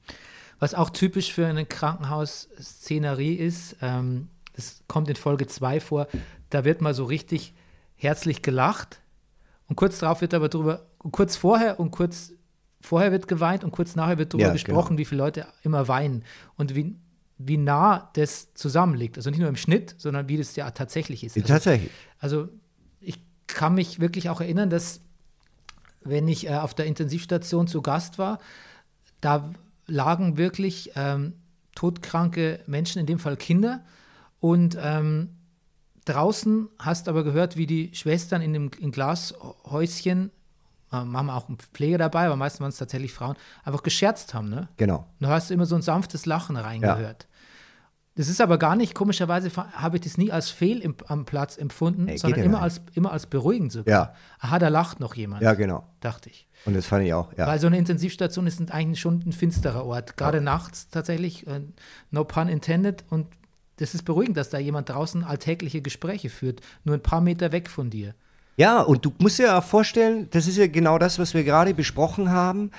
Was 0.63 0.75
auch 0.75 0.91
typisch 0.91 1.33
für 1.33 1.45
eine 1.45 1.65
Krankenhausszenerie 1.65 3.33
ist, 3.33 3.75
ähm, 3.81 4.29
das 4.53 4.81
kommt 4.87 5.09
in 5.09 5.17
Folge 5.17 5.45
2 5.45 5.81
vor, 5.81 6.07
da 6.51 6.63
wird 6.63 6.79
mal 6.79 6.93
so 6.93 7.03
richtig 7.03 7.53
herzlich 7.95 8.41
gelacht 8.41 9.01
und 9.67 9.75
kurz 9.75 9.99
darauf 9.99 10.21
wird 10.21 10.33
aber 10.33 10.47
drüber, 10.47 10.85
kurz 11.11 11.35
vorher 11.35 11.81
und 11.81 11.91
kurz 11.91 12.31
vorher 12.79 13.11
wird 13.11 13.27
geweint 13.27 13.65
und 13.65 13.71
kurz 13.71 13.97
nachher 13.97 14.17
wird 14.17 14.33
darüber 14.33 14.47
ja, 14.47 14.53
gesprochen, 14.53 14.91
genau. 14.91 14.99
wie 14.99 15.03
viele 15.03 15.21
Leute 15.21 15.47
immer 15.63 15.89
weinen 15.89 16.23
und 16.55 16.75
wie, 16.75 16.95
wie 17.37 17.57
nah 17.57 18.09
das 18.13 18.53
zusammenliegt. 18.53 19.17
Also 19.17 19.31
nicht 19.31 19.39
nur 19.39 19.49
im 19.49 19.57
Schnitt, 19.57 19.95
sondern 19.97 20.29
wie 20.29 20.37
das 20.37 20.55
ja 20.55 20.71
tatsächlich 20.71 21.25
ist. 21.25 21.35
Also, 21.35 21.45
tatsächlich. 21.45 21.91
Also 22.19 22.47
ich 23.01 23.19
kann 23.47 23.75
mich 23.75 23.99
wirklich 23.99 24.29
auch 24.29 24.39
erinnern, 24.39 24.69
dass 24.69 25.01
wenn 26.03 26.25
ich 26.29 26.47
äh, 26.47 26.55
auf 26.55 26.73
der 26.73 26.85
Intensivstation 26.85 27.67
zu 27.67 27.81
Gast 27.81 28.17
war, 28.17 28.39
da 29.19 29.51
lagen 29.87 30.37
wirklich 30.37 30.91
ähm, 30.95 31.33
todkranke 31.75 32.59
Menschen, 32.67 32.99
in 32.99 33.05
dem 33.05 33.19
Fall 33.19 33.37
Kinder. 33.37 33.81
Und 34.39 34.77
ähm, 34.81 35.29
draußen 36.05 36.69
hast 36.79 37.07
aber 37.07 37.23
gehört, 37.23 37.57
wie 37.57 37.65
die 37.65 37.93
Schwestern 37.93 38.41
in 38.41 38.53
dem 38.53 38.71
in 38.79 38.91
Glashäuschen, 38.91 40.31
äh, 40.91 40.95
haben 40.95 41.29
auch 41.29 41.47
einen 41.47 41.57
Pfleger 41.57 41.97
dabei, 41.97 42.25
aber 42.25 42.35
meistens 42.35 42.61
waren 42.61 42.69
es 42.69 42.77
tatsächlich 42.77 43.13
Frauen, 43.13 43.35
einfach 43.63 43.83
gescherzt 43.83 44.33
haben. 44.33 44.49
Ne? 44.49 44.67
Genau. 44.77 45.07
Und 45.19 45.27
du 45.27 45.27
hast 45.27 45.51
immer 45.51 45.65
so 45.65 45.75
ein 45.75 45.81
sanftes 45.81 46.25
Lachen 46.25 46.57
reingehört. 46.57 47.23
Ja. 47.23 47.29
Das 48.15 48.27
ist 48.27 48.41
aber 48.41 48.59
gar 48.59 48.75
nicht, 48.75 48.93
komischerweise 48.93 49.49
habe 49.55 49.97
ich 49.97 50.03
das 50.03 50.19
nie 50.19 50.31
als 50.31 50.51
Fehl 50.51 50.79
im, 50.81 50.95
am 51.07 51.25
Platz 51.25 51.57
empfunden, 51.57 52.07
hey, 52.07 52.19
sondern 52.19 52.43
immer 52.43 52.61
als, 52.61 52.79
immer 52.93 53.11
als 53.11 53.25
beruhigend 53.25 53.71
sogar. 53.71 53.91
Ja. 53.91 54.13
Aha, 54.39 54.59
da 54.59 54.67
lacht 54.67 54.99
noch 54.99 55.15
jemand. 55.15 55.41
Ja, 55.41 55.55
genau. 55.55 55.87
Dachte 55.99 56.29
ich. 56.29 56.47
Und 56.65 56.75
das 56.75 56.85
fand 56.85 57.05
ich 57.05 57.13
auch, 57.13 57.31
ja. 57.37 57.47
Weil 57.47 57.59
so 57.59 57.67
eine 57.67 57.77
Intensivstation 57.77 58.47
ist 58.47 58.71
eigentlich 58.71 58.99
schon 58.99 59.21
ein 59.25 59.33
finsterer 59.33 59.85
Ort, 59.85 60.15
gerade 60.15 60.37
ja. 60.37 60.43
nachts 60.43 60.87
tatsächlich, 60.89 61.45
äh, 61.47 61.61
no 62.11 62.23
pun 62.23 62.47
intended. 62.47 63.03
Und 63.09 63.27
das 63.77 63.93
ist 63.93 64.03
beruhigend, 64.03 64.37
dass 64.37 64.49
da 64.49 64.59
jemand 64.59 64.89
draußen 64.89 65.23
alltägliche 65.23 65.81
Gespräche 65.81 66.29
führt, 66.29 66.61
nur 66.83 66.95
ein 66.95 67.03
paar 67.03 67.21
Meter 67.21 67.51
weg 67.51 67.69
von 67.69 67.89
dir. 67.89 68.13
Ja, 68.55 68.81
und 68.81 69.03
du 69.03 69.11
musst 69.17 69.39
dir 69.39 69.47
ja 69.47 69.61
vorstellen, 69.61 70.27
das 70.31 70.47
ist 70.47 70.57
ja 70.57 70.67
genau 70.67 70.97
das, 70.99 71.19
was 71.19 71.33
wir 71.33 71.43
gerade 71.43 71.73
besprochen 71.73 72.29
haben, 72.31 72.71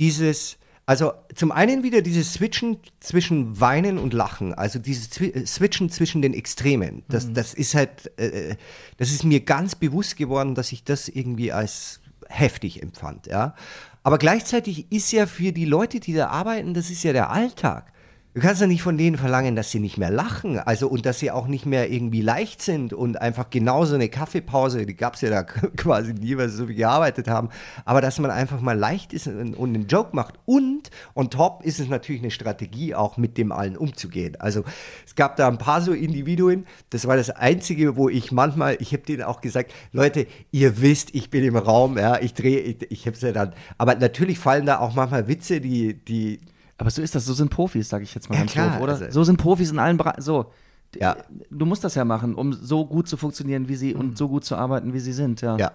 dieses 0.00 0.58
also 0.88 1.12
zum 1.34 1.52
einen 1.52 1.82
wieder 1.82 2.00
dieses 2.00 2.32
Switchen 2.32 2.78
zwischen 2.98 3.60
Weinen 3.60 3.98
und 3.98 4.14
Lachen, 4.14 4.54
also 4.54 4.78
dieses 4.78 5.20
äh, 5.20 5.44
Switchen 5.44 5.90
zwischen 5.90 6.22
den 6.22 6.32
Extremen. 6.32 7.02
Das, 7.08 7.26
mhm. 7.26 7.34
das 7.34 7.52
ist 7.52 7.74
halt, 7.74 8.18
äh, 8.18 8.56
das 8.96 9.10
ist 9.10 9.22
mir 9.22 9.40
ganz 9.40 9.74
bewusst 9.74 10.16
geworden, 10.16 10.54
dass 10.54 10.72
ich 10.72 10.84
das 10.84 11.10
irgendwie 11.10 11.52
als 11.52 12.00
heftig 12.28 12.82
empfand, 12.82 13.26
ja. 13.26 13.54
Aber 14.02 14.18
gleichzeitig 14.18 14.90
ist 14.90 15.12
ja 15.12 15.26
für 15.26 15.52
die 15.52 15.64
Leute, 15.64 16.00
die 16.00 16.14
da 16.14 16.28
arbeiten, 16.28 16.74
das 16.74 16.90
ist 16.90 17.02
ja 17.02 17.12
der 17.12 17.30
Alltag. 17.30 17.92
Du 18.34 18.42
kannst 18.42 18.60
ja 18.60 18.66
nicht 18.66 18.82
von 18.82 18.98
denen 18.98 19.16
verlangen, 19.16 19.56
dass 19.56 19.70
sie 19.70 19.80
nicht 19.80 19.96
mehr 19.96 20.10
lachen, 20.10 20.58
also 20.58 20.86
und 20.86 21.06
dass 21.06 21.18
sie 21.18 21.30
auch 21.30 21.46
nicht 21.46 21.64
mehr 21.64 21.90
irgendwie 21.90 22.20
leicht 22.20 22.60
sind 22.60 22.92
und 22.92 23.20
einfach 23.20 23.48
genauso 23.48 23.94
eine 23.94 24.10
Kaffeepause, 24.10 24.84
die 24.84 24.94
gab 24.94 25.14
es 25.14 25.22
ja 25.22 25.30
da 25.30 25.42
quasi 25.76 26.12
nie, 26.12 26.36
weil 26.36 26.50
sie 26.50 26.58
so 26.58 26.66
viel 26.66 26.76
gearbeitet 26.76 27.26
haben, 27.26 27.48
aber 27.86 28.02
dass 28.02 28.18
man 28.18 28.30
einfach 28.30 28.60
mal 28.60 28.76
leicht 28.78 29.14
ist 29.14 29.28
und, 29.28 29.54
und 29.54 29.74
einen 29.74 29.86
Joke 29.86 30.14
macht. 30.14 30.34
Und 30.44 30.90
on 31.14 31.30
top 31.30 31.64
ist 31.64 31.80
es 31.80 31.88
natürlich 31.88 32.20
eine 32.20 32.30
Strategie, 32.30 32.94
auch 32.94 33.16
mit 33.16 33.38
dem 33.38 33.50
allen 33.50 33.78
umzugehen. 33.78 34.36
Also 34.38 34.62
es 35.06 35.14
gab 35.14 35.36
da 35.36 35.48
ein 35.48 35.58
paar 35.58 35.80
so 35.80 35.92
Individuen, 35.92 36.66
das 36.90 37.06
war 37.08 37.16
das 37.16 37.30
Einzige, 37.30 37.96
wo 37.96 38.10
ich 38.10 38.30
manchmal, 38.30 38.76
ich 38.78 38.92
habe 38.92 39.04
denen 39.04 39.22
auch 39.22 39.40
gesagt, 39.40 39.72
Leute, 39.92 40.26
ihr 40.52 40.82
wisst, 40.82 41.14
ich 41.14 41.30
bin 41.30 41.44
im 41.44 41.56
Raum, 41.56 41.96
ja, 41.96 42.20
ich 42.20 42.34
drehe, 42.34 42.60
ich, 42.60 42.90
ich 42.90 43.06
habe 43.06 43.16
es 43.16 43.22
ja 43.22 43.32
dann, 43.32 43.54
aber 43.78 43.94
natürlich 43.94 44.38
fallen 44.38 44.66
da 44.66 44.80
auch 44.80 44.94
manchmal 44.94 45.28
Witze, 45.28 45.62
die, 45.62 45.94
die 45.94 46.40
aber 46.78 46.90
so 46.90 47.02
ist 47.02 47.14
das, 47.14 47.26
so 47.26 47.34
sind 47.34 47.50
Profis, 47.50 47.88
sage 47.88 48.04
ich 48.04 48.14
jetzt 48.14 48.30
mal 48.30 48.36
ja, 48.36 48.42
ganz 48.42 48.52
klar, 48.52 48.70
doof, 48.70 48.80
oder? 48.80 48.92
Also, 48.92 49.10
so 49.10 49.24
sind 49.24 49.36
Profis 49.36 49.70
in 49.70 49.78
allen 49.78 49.96
Bereichen. 49.96 50.22
So. 50.22 50.52
Ja. 50.94 51.16
Du 51.50 51.66
musst 51.66 51.84
das 51.84 51.96
ja 51.96 52.04
machen, 52.04 52.34
um 52.34 52.52
so 52.52 52.86
gut 52.86 53.08
zu 53.08 53.16
funktionieren, 53.16 53.68
wie 53.68 53.74
sie 53.74 53.94
mhm. 53.94 54.00
und 54.00 54.18
so 54.18 54.28
gut 54.28 54.44
zu 54.44 54.56
arbeiten, 54.56 54.94
wie 54.94 55.00
sie 55.00 55.12
sind, 55.12 55.42
ja. 55.42 55.56
Ja, 55.58 55.72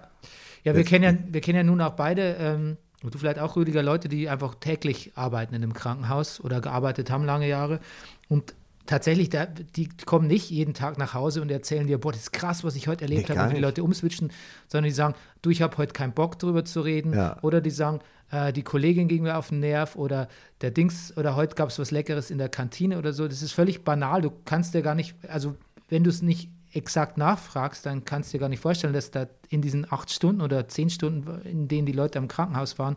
ja 0.64 0.74
wir, 0.74 0.82
kennen 0.82 1.04
ja 1.04 1.32
wir 1.32 1.40
kennen 1.40 1.58
ja 1.58 1.62
nun 1.62 1.80
auch 1.80 1.92
beide, 1.92 2.36
ähm, 2.40 2.76
und 3.02 3.14
du 3.14 3.18
vielleicht 3.18 3.38
auch, 3.38 3.54
Rüdiger, 3.54 3.82
Leute, 3.82 4.08
die 4.08 4.30
einfach 4.30 4.54
täglich 4.54 5.12
arbeiten 5.14 5.54
in 5.54 5.62
einem 5.62 5.74
Krankenhaus 5.74 6.40
oder 6.40 6.62
gearbeitet 6.62 7.10
haben 7.10 7.24
lange 7.24 7.46
Jahre. 7.46 7.80
Und 8.28 8.54
tatsächlich, 8.86 9.30
da, 9.30 9.46
die 9.46 9.88
kommen 10.04 10.26
nicht 10.26 10.50
jeden 10.50 10.74
Tag 10.74 10.98
nach 10.98 11.14
Hause 11.14 11.42
und 11.42 11.50
erzählen 11.50 11.86
dir, 11.86 11.98
boah, 11.98 12.12
das 12.12 12.22
ist 12.22 12.32
krass, 12.32 12.64
was 12.64 12.76
ich 12.76 12.88
heute 12.88 13.02
erlebt 13.02 13.28
nee, 13.28 13.36
habe, 13.36 13.48
und 13.48 13.56
die 13.56 13.60
Leute 13.60 13.82
umswitchen, 13.82 14.32
sondern 14.68 14.88
die 14.88 14.94
sagen, 14.94 15.14
du, 15.42 15.50
ich 15.50 15.62
habe 15.62 15.76
heute 15.78 15.92
keinen 15.92 16.12
Bock 16.12 16.38
drüber 16.38 16.64
zu 16.64 16.80
reden. 16.80 17.12
Ja. 17.14 17.38
Oder 17.42 17.60
die 17.60 17.70
sagen, 17.70 18.00
äh, 18.30 18.52
die 18.52 18.62
Kollegin 18.62 19.08
ging 19.08 19.22
mir 19.22 19.36
auf 19.36 19.48
den 19.48 19.60
Nerv 19.60 19.96
oder 19.96 20.28
der 20.60 20.70
Dings 20.70 21.16
oder 21.16 21.36
heute 21.36 21.54
gab 21.54 21.70
es 21.70 21.78
was 21.78 21.90
Leckeres 21.90 22.30
in 22.30 22.38
der 22.38 22.48
Kantine 22.48 22.98
oder 22.98 23.12
so. 23.12 23.28
Das 23.28 23.42
ist 23.42 23.52
völlig 23.52 23.84
banal. 23.84 24.22
Du 24.22 24.32
kannst 24.44 24.74
dir 24.74 24.82
gar 24.82 24.94
nicht, 24.94 25.14
also 25.28 25.56
wenn 25.88 26.04
du 26.04 26.10
es 26.10 26.22
nicht 26.22 26.48
exakt 26.72 27.18
nachfragst, 27.18 27.86
dann 27.86 28.04
kannst 28.04 28.32
du 28.32 28.36
dir 28.36 28.40
gar 28.40 28.48
nicht 28.48 28.60
vorstellen, 28.60 28.92
dass 28.92 29.10
da 29.10 29.28
in 29.48 29.62
diesen 29.62 29.90
acht 29.90 30.10
Stunden 30.10 30.40
oder 30.40 30.66
zehn 30.68 30.90
Stunden, 30.90 31.40
in 31.46 31.68
denen 31.68 31.86
die 31.86 31.92
Leute 31.92 32.18
am 32.18 32.28
Krankenhaus 32.28 32.78
waren, 32.78 32.96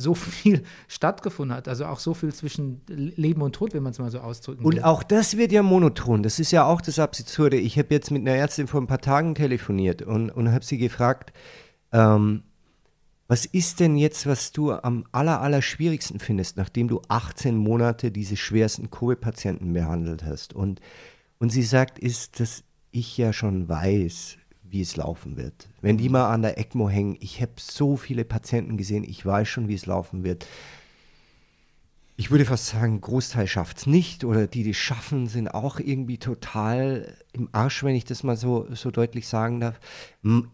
so 0.00 0.14
viel 0.14 0.62
stattgefunden 0.88 1.56
hat. 1.56 1.68
Also 1.68 1.86
auch 1.86 1.98
so 1.98 2.14
viel 2.14 2.32
zwischen 2.34 2.80
Leben 2.88 3.42
und 3.42 3.54
Tod, 3.54 3.74
wenn 3.74 3.82
man 3.82 3.92
es 3.92 3.98
mal 3.98 4.10
so 4.10 4.20
ausdrücken 4.20 4.60
will. 4.60 4.66
Und 4.66 4.84
auch 4.84 5.02
das 5.02 5.36
wird 5.36 5.52
ja 5.52 5.62
monoton. 5.62 6.22
Das 6.22 6.38
ist 6.38 6.50
ja 6.50 6.64
auch 6.64 6.80
das 6.80 6.98
Absurde. 6.98 7.56
Ich 7.56 7.78
habe 7.78 7.88
jetzt 7.90 8.10
mit 8.10 8.22
einer 8.22 8.36
Ärztin 8.36 8.66
vor 8.66 8.80
ein 8.80 8.86
paar 8.86 9.00
Tagen 9.00 9.34
telefoniert 9.34 10.02
und, 10.02 10.30
und 10.30 10.52
habe 10.52 10.64
sie 10.64 10.78
gefragt, 10.78 11.32
ähm, 11.92 12.42
was 13.30 13.44
ist 13.44 13.78
denn 13.78 13.94
jetzt, 13.94 14.26
was 14.26 14.50
du 14.50 14.72
am 14.72 15.04
aller, 15.12 15.40
aller 15.40 15.62
schwierigsten 15.62 16.18
findest, 16.18 16.56
nachdem 16.56 16.88
du 16.88 17.00
18 17.06 17.56
Monate 17.56 18.10
diese 18.10 18.36
schwersten 18.36 18.90
Covid-Patienten 18.90 19.72
behandelt 19.72 20.24
hast? 20.24 20.52
Und, 20.52 20.80
und 21.38 21.50
sie 21.50 21.62
sagt, 21.62 22.00
ist, 22.00 22.40
dass 22.40 22.64
ich 22.90 23.16
ja 23.16 23.32
schon 23.32 23.68
weiß, 23.68 24.36
wie 24.70 24.80
es 24.80 24.96
laufen 24.96 25.36
wird. 25.36 25.68
Wenn 25.80 25.98
die 25.98 26.08
mal 26.08 26.32
an 26.32 26.42
der 26.42 26.58
ECMO 26.58 26.88
hängen, 26.88 27.16
ich 27.20 27.40
habe 27.40 27.52
so 27.56 27.96
viele 27.96 28.24
Patienten 28.24 28.76
gesehen, 28.76 29.04
ich 29.04 29.24
weiß 29.24 29.48
schon, 29.48 29.68
wie 29.68 29.74
es 29.74 29.86
laufen 29.86 30.24
wird 30.24 30.46
ich 32.20 32.30
würde 32.30 32.44
fast 32.44 32.66
sagen, 32.66 33.00
Großteil 33.00 33.46
schafft 33.46 33.78
es 33.78 33.86
nicht 33.86 34.24
oder 34.26 34.46
die, 34.46 34.62
die 34.62 34.74
schaffen, 34.74 35.26
sind 35.26 35.48
auch 35.48 35.80
irgendwie 35.80 36.18
total 36.18 37.16
im 37.32 37.48
Arsch, 37.52 37.82
wenn 37.82 37.94
ich 37.94 38.04
das 38.04 38.24
mal 38.24 38.36
so, 38.36 38.66
so 38.74 38.90
deutlich 38.90 39.26
sagen 39.26 39.58
darf. 39.58 39.80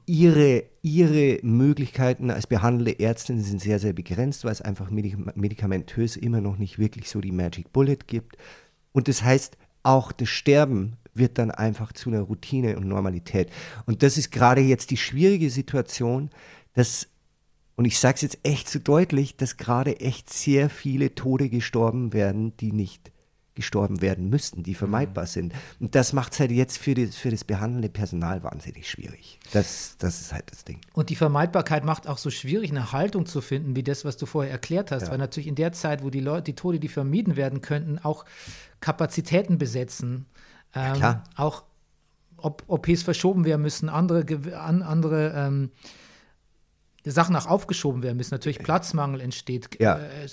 Ihre, 0.06 0.62
ihre 0.82 1.40
Möglichkeiten 1.42 2.30
als 2.30 2.46
behandelte 2.46 3.00
Ärztin 3.00 3.42
sind 3.42 3.60
sehr, 3.60 3.80
sehr 3.80 3.94
begrenzt, 3.94 4.44
weil 4.44 4.52
es 4.52 4.62
einfach 4.62 4.90
medikamentös 4.90 6.14
immer 6.14 6.40
noch 6.40 6.56
nicht 6.56 6.78
wirklich 6.78 7.10
so 7.10 7.20
die 7.20 7.32
Magic 7.32 7.72
Bullet 7.72 7.98
gibt. 8.06 8.36
Und 8.92 9.08
das 9.08 9.24
heißt, 9.24 9.56
auch 9.82 10.12
das 10.12 10.28
Sterben 10.28 10.98
wird 11.18 11.38
dann 11.38 11.50
einfach 11.50 11.92
zu 11.92 12.10
einer 12.10 12.20
Routine 12.20 12.76
und 12.76 12.86
Normalität. 12.86 13.50
Und 13.86 14.02
das 14.02 14.18
ist 14.18 14.30
gerade 14.30 14.60
jetzt 14.60 14.90
die 14.90 14.96
schwierige 14.96 15.50
Situation, 15.50 16.30
dass 16.74 17.08
und 17.76 17.84
ich 17.84 17.98
sage 17.98 18.14
es 18.14 18.22
jetzt 18.22 18.38
echt 18.42 18.68
zu 18.68 18.78
so 18.78 18.84
deutlich, 18.84 19.36
dass 19.36 19.58
gerade 19.58 20.00
echt 20.00 20.32
sehr 20.32 20.70
viele 20.70 21.14
Tode 21.14 21.50
gestorben 21.50 22.14
werden, 22.14 22.56
die 22.56 22.72
nicht 22.72 23.12
gestorben 23.56 24.02
werden 24.02 24.28
müssten, 24.28 24.62
die 24.62 24.74
vermeidbar 24.74 25.24
mhm. 25.24 25.28
sind. 25.28 25.54
Und 25.80 25.96
das 25.96 26.12
macht 26.12 26.34
es 26.34 26.40
halt 26.40 26.52
jetzt 26.52 26.78
für, 26.78 26.94
die, 26.94 27.08
für 27.08 27.30
das 27.30 27.42
behandelnde 27.42 27.88
Personal 27.88 28.44
wahnsinnig 28.44 28.88
schwierig. 28.88 29.40
Das, 29.52 29.96
das 29.98 30.20
ist 30.20 30.32
halt 30.32 30.52
das 30.52 30.64
Ding. 30.64 30.80
Und 30.92 31.10
die 31.10 31.16
Vermeidbarkeit 31.16 31.84
macht 31.84 32.06
auch 32.06 32.18
so 32.18 32.30
schwierig, 32.30 32.70
eine 32.70 32.92
Haltung 32.92 33.26
zu 33.26 33.40
finden, 33.40 33.74
wie 33.74 33.82
das, 33.82 34.04
was 34.04 34.16
du 34.16 34.26
vorher 34.26 34.52
erklärt 34.52 34.92
hast. 34.92 35.04
Ja. 35.04 35.10
Weil 35.10 35.18
natürlich 35.18 35.48
in 35.48 35.56
der 35.56 35.72
Zeit, 35.72 36.04
wo 36.04 36.10
die 36.10 36.20
Leute, 36.20 36.44
die 36.44 36.54
Tode, 36.54 36.78
die 36.78 36.88
vermieden 36.88 37.34
werden 37.36 37.62
könnten, 37.62 37.98
auch 37.98 38.26
Kapazitäten 38.80 39.58
besetzen. 39.58 40.26
Ähm, 40.76 41.00
ja, 41.00 41.24
auch 41.34 41.62
ob 42.36 42.62
OPs 42.68 43.02
verschoben 43.02 43.44
werden 43.44 43.62
müssen, 43.62 43.88
andere, 43.88 44.24
an, 44.56 44.82
andere 44.82 45.32
ähm, 45.34 45.70
Sachen 47.04 47.34
auch 47.36 47.46
aufgeschoben 47.46 48.02
werden 48.02 48.16
müssen. 48.16 48.34
Natürlich 48.34 48.58
Platzmangel 48.58 49.20
entsteht. 49.20 49.80
Ja. 49.80 49.98
Äh, 49.98 50.28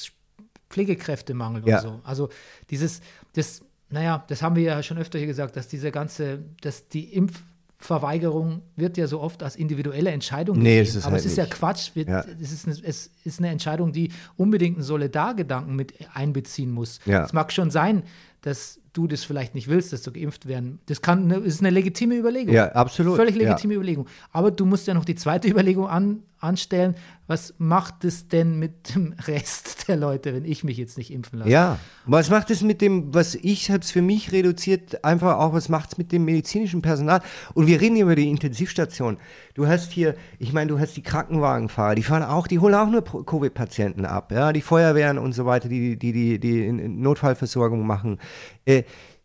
Pflegekräftemangel 0.69 1.67
ja. 1.67 1.77
und 1.77 1.81
so. 1.83 2.01
Also 2.03 2.29
dieses, 2.69 3.01
das, 3.33 3.61
naja, 3.89 4.23
das 4.27 4.41
haben 4.41 4.55
wir 4.55 4.63
ja 4.63 4.83
schon 4.83 4.97
öfter 4.97 5.19
hier 5.19 5.27
gesagt, 5.27 5.55
dass 5.55 5.67
diese 5.67 5.91
ganze, 5.91 6.39
dass 6.61 6.87
die 6.87 7.13
Impfverweigerung 7.13 8.63
wird 8.75 8.97
ja 8.97 9.05
so 9.05 9.21
oft 9.21 9.43
als 9.43 9.55
individuelle 9.55 10.09
Entscheidung 10.09 10.57
nee, 10.57 10.79
gesehen. 10.79 10.99
Es 10.99 11.05
Aber 11.05 11.13
halt 11.13 11.19
es 11.19 11.31
ist 11.31 11.37
nicht. 11.37 11.49
ja 11.49 11.55
Quatsch. 11.55 11.95
Wird, 11.95 12.09
ja. 12.09 12.25
Es, 12.41 12.51
ist 12.51 12.67
eine, 12.67 12.75
es 12.83 13.11
ist 13.23 13.39
eine 13.39 13.49
Entscheidung, 13.49 13.93
die 13.93 14.11
unbedingt 14.35 14.77
einen 14.77 14.83
Solidargedanken 14.83 15.75
mit 15.75 15.93
einbeziehen 16.13 16.71
muss. 16.71 16.99
Es 17.05 17.33
mag 17.33 17.51
schon 17.53 17.69
sein, 17.69 18.03
dass 18.41 18.79
du 18.93 19.07
das 19.07 19.23
vielleicht 19.23 19.55
nicht 19.55 19.67
willst, 19.67 19.91
dass 19.91 20.03
du 20.03 20.11
geimpft 20.11 20.47
werden. 20.47 20.79
Das 20.85 21.01
kann 21.01 21.23
eine, 21.23 21.43
ist 21.43 21.59
eine 21.59 21.71
legitime 21.71 22.15
Überlegung. 22.15 22.53
Ja, 22.53 22.71
absolut. 22.71 23.15
Völlig 23.15 23.35
legitime 23.35 23.73
ja. 23.73 23.77
Überlegung. 23.79 24.07
Aber 24.31 24.51
du 24.51 24.65
musst 24.65 24.87
ja 24.87 24.93
noch 24.93 25.05
die 25.05 25.15
zweite 25.15 25.47
Überlegung 25.49 25.87
an, 25.87 26.23
anstellen, 26.43 26.95
was 27.27 27.55
macht 27.57 28.03
es 28.03 28.27
denn 28.27 28.59
mit 28.59 28.93
dem 28.93 29.13
Rest 29.27 29.87
der 29.87 29.95
Leute, 29.95 30.33
wenn 30.33 30.45
ich 30.45 30.63
mich 30.63 30.77
jetzt 30.77 30.97
nicht 30.97 31.11
impfen 31.11 31.39
lasse? 31.39 31.51
Ja, 31.51 31.79
was 32.05 32.29
macht 32.29 32.51
es 32.51 32.61
mit 32.61 32.81
dem, 32.81 33.13
was 33.13 33.35
ich 33.35 33.69
es 33.69 33.91
für 33.91 34.01
mich 34.01 34.31
reduziert, 34.31 35.03
einfach 35.03 35.37
auch, 35.37 35.53
was 35.53 35.69
macht 35.69 35.93
es 35.93 35.97
mit 35.97 36.11
dem 36.11 36.25
medizinischen 36.25 36.81
Personal? 36.81 37.21
Und 37.53 37.67
wir 37.67 37.79
reden 37.79 37.95
hier 37.95 38.05
über 38.05 38.15
die 38.15 38.29
Intensivstation. 38.29 39.17
Du 39.53 39.67
hast 39.67 39.91
hier, 39.91 40.15
ich 40.39 40.53
meine, 40.53 40.67
du 40.67 40.79
hast 40.79 40.95
die 40.97 41.03
Krankenwagenfahrer, 41.03 41.95
die 41.95 42.03
fahren 42.03 42.23
auch, 42.23 42.47
die 42.47 42.59
holen 42.59 42.75
auch 42.75 42.89
nur 42.89 43.03
Covid-Patienten 43.03 44.05
ab, 44.05 44.31
ja, 44.31 44.53
die 44.53 44.61
Feuerwehren 44.61 45.17
und 45.17 45.33
so 45.33 45.45
weiter, 45.45 45.69
die 45.69 45.97
die, 45.97 46.11
die, 46.11 46.39
die 46.39 46.71
Notfallversorgung 46.71 47.85
machen. 47.85 48.19
Äh, 48.65 48.83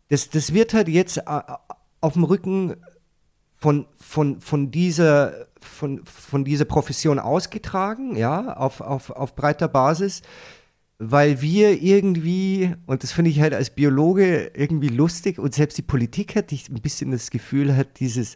das, 0.09 0.29
das 0.29 0.53
wird 0.53 0.73
halt 0.73 0.87
jetzt 0.87 1.17
äh, 1.17 1.41
auf 2.01 2.13
dem 2.13 2.23
Rücken 2.23 2.75
von, 3.57 3.87
von, 3.97 4.39
von 4.39 4.71
dieser 4.71 5.48
von, 5.61 6.01
von 6.05 6.45
dieser 6.45 6.65
Profession 6.65 7.19
ausgetragen, 7.19 8.15
ja, 8.15 8.53
auf, 8.55 8.81
auf, 8.81 9.09
auf 9.09 9.35
breiter 9.35 9.67
Basis, 9.67 10.21
weil 10.99 11.41
wir 11.41 11.81
irgendwie, 11.81 12.75
und 12.85 13.03
das 13.03 13.11
finde 13.11 13.31
ich 13.31 13.39
halt 13.39 13.53
als 13.53 13.69
Biologe 13.69 14.51
irgendwie 14.53 14.89
lustig, 14.89 15.39
und 15.39 15.53
selbst 15.53 15.77
die 15.77 15.83
Politik 15.83 16.35
hat 16.35 16.51
ich 16.51 16.69
ein 16.69 16.81
bisschen 16.81 17.11
das 17.11 17.31
Gefühl, 17.31 17.75
hat 17.75 17.99
dieses, 17.99 18.35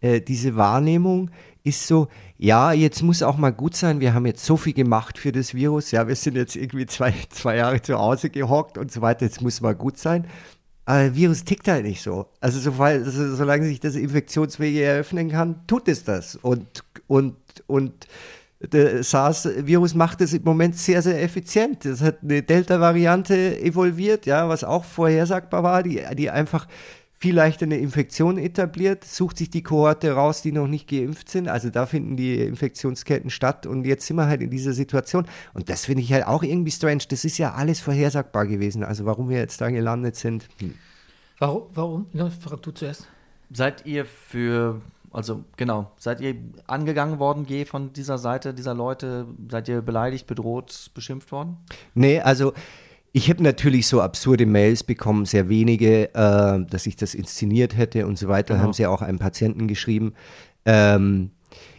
äh, 0.00 0.20
diese 0.20 0.56
Wahrnehmung 0.56 1.30
ist 1.64 1.86
so, 1.86 2.08
ja, 2.38 2.72
jetzt 2.72 3.02
muss 3.02 3.22
auch 3.22 3.36
mal 3.36 3.50
gut 3.52 3.76
sein, 3.76 4.00
wir 4.00 4.14
haben 4.14 4.26
jetzt 4.26 4.44
so 4.44 4.56
viel 4.56 4.72
gemacht 4.72 5.18
für 5.18 5.32
das 5.32 5.54
Virus, 5.54 5.90
ja, 5.90 6.08
wir 6.08 6.16
sind 6.16 6.36
jetzt 6.36 6.56
irgendwie 6.56 6.86
zwei, 6.86 7.12
zwei 7.28 7.56
Jahre 7.56 7.82
zu 7.82 7.98
Hause 7.98 8.30
gehockt 8.30 8.78
und 8.78 8.90
so 8.90 9.02
weiter, 9.02 9.26
jetzt 9.26 9.42
muss 9.42 9.60
mal 9.60 9.74
gut 9.74 9.98
sein. 9.98 10.26
Aber 10.88 11.14
Virus 11.14 11.44
tickt 11.44 11.68
halt 11.68 11.84
nicht 11.84 12.00
so. 12.00 12.24
Also, 12.40 12.58
so, 12.58 12.82
also 12.82 13.36
solange 13.36 13.66
sich 13.66 13.78
das 13.78 13.94
Infektionswege 13.94 14.84
eröffnen 14.84 15.30
kann, 15.30 15.66
tut 15.66 15.86
es 15.86 16.02
das. 16.02 16.36
Und, 16.36 16.82
und, 17.06 17.36
und 17.66 18.06
der 18.60 19.04
SARS-Virus 19.04 19.92
macht 19.94 20.22
es 20.22 20.32
im 20.32 20.44
Moment 20.44 20.78
sehr, 20.78 21.02
sehr 21.02 21.22
effizient. 21.22 21.84
Es 21.84 22.00
hat 22.00 22.22
eine 22.22 22.42
Delta-Variante 22.42 23.60
evolviert, 23.60 24.24
ja, 24.24 24.48
was 24.48 24.64
auch 24.64 24.82
vorhersagbar 24.82 25.62
war, 25.62 25.82
die, 25.82 26.02
die 26.14 26.30
einfach 26.30 26.66
viel 27.18 27.34
leichter 27.34 27.66
eine 27.66 27.78
Infektion 27.78 28.38
etabliert, 28.38 29.04
sucht 29.04 29.38
sich 29.38 29.50
die 29.50 29.64
Kohorte 29.64 30.12
raus, 30.12 30.40
die 30.40 30.52
noch 30.52 30.68
nicht 30.68 30.88
geimpft 30.88 31.28
sind. 31.28 31.48
Also 31.48 31.68
da 31.68 31.84
finden 31.84 32.16
die 32.16 32.40
Infektionsketten 32.40 33.28
statt 33.28 33.66
und 33.66 33.84
jetzt 33.84 34.06
sind 34.06 34.16
wir 34.16 34.26
halt 34.26 34.40
in 34.40 34.50
dieser 34.50 34.72
Situation. 34.72 35.26
Und 35.52 35.68
das 35.68 35.84
finde 35.84 36.02
ich 36.02 36.12
halt 36.12 36.26
auch 36.26 36.44
irgendwie 36.44 36.70
strange. 36.70 37.02
Das 37.08 37.24
ist 37.24 37.36
ja 37.38 37.54
alles 37.54 37.80
vorhersagbar 37.80 38.46
gewesen. 38.46 38.84
Also 38.84 39.04
warum 39.04 39.28
wir 39.28 39.38
jetzt 39.38 39.60
da 39.60 39.68
gelandet 39.68 40.14
sind. 40.14 40.48
Hm. 40.60 40.74
Warum? 41.40 41.62
Warum? 41.74 42.06
Ja, 42.12 42.30
frag 42.30 42.62
du 42.62 42.70
zuerst. 42.70 43.08
Seid 43.50 43.84
ihr 43.84 44.04
für, 44.04 44.80
also 45.10 45.44
genau, 45.56 45.90
seid 45.96 46.20
ihr 46.20 46.36
angegangen 46.68 47.18
worden 47.18 47.46
je 47.48 47.64
von 47.64 47.92
dieser 47.92 48.18
Seite 48.18 48.54
dieser 48.54 48.74
Leute? 48.74 49.26
Seid 49.50 49.68
ihr 49.68 49.82
beleidigt, 49.82 50.28
bedroht, 50.28 50.90
beschimpft 50.94 51.32
worden? 51.32 51.56
Nee, 51.94 52.20
also 52.20 52.52
ich 53.12 53.30
habe 53.30 53.42
natürlich 53.42 53.86
so 53.86 54.00
absurde 54.00 54.46
Mails 54.46 54.84
bekommen, 54.84 55.24
sehr 55.24 55.48
wenige, 55.48 56.14
äh, 56.14 56.64
dass 56.70 56.86
ich 56.86 56.96
das 56.96 57.14
inszeniert 57.14 57.76
hätte 57.76 58.06
und 58.06 58.18
so 58.18 58.28
weiter, 58.28 58.54
genau. 58.54 58.66
haben 58.66 58.72
sie 58.72 58.86
auch 58.86 59.02
einem 59.02 59.18
Patienten 59.18 59.66
geschrieben. 59.66 60.12
Ähm, 60.64 61.30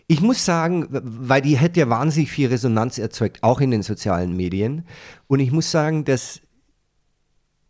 ich 0.08 0.22
muss 0.22 0.44
sagen, 0.44 0.88
weil 0.90 1.42
die 1.42 1.58
hätte 1.58 1.82
ja 1.82 1.90
wahnsinnig 1.90 2.32
viel 2.32 2.48
Resonanz 2.48 2.98
erzeugt, 2.98 3.44
auch 3.44 3.62
in 3.62 3.70
den 3.70 3.84
sozialen 3.84 4.36
Medien. 4.36 4.86
Und 5.28 5.40
ich 5.40 5.52
muss 5.52 5.70
sagen, 5.70 6.04
dass 6.04 6.42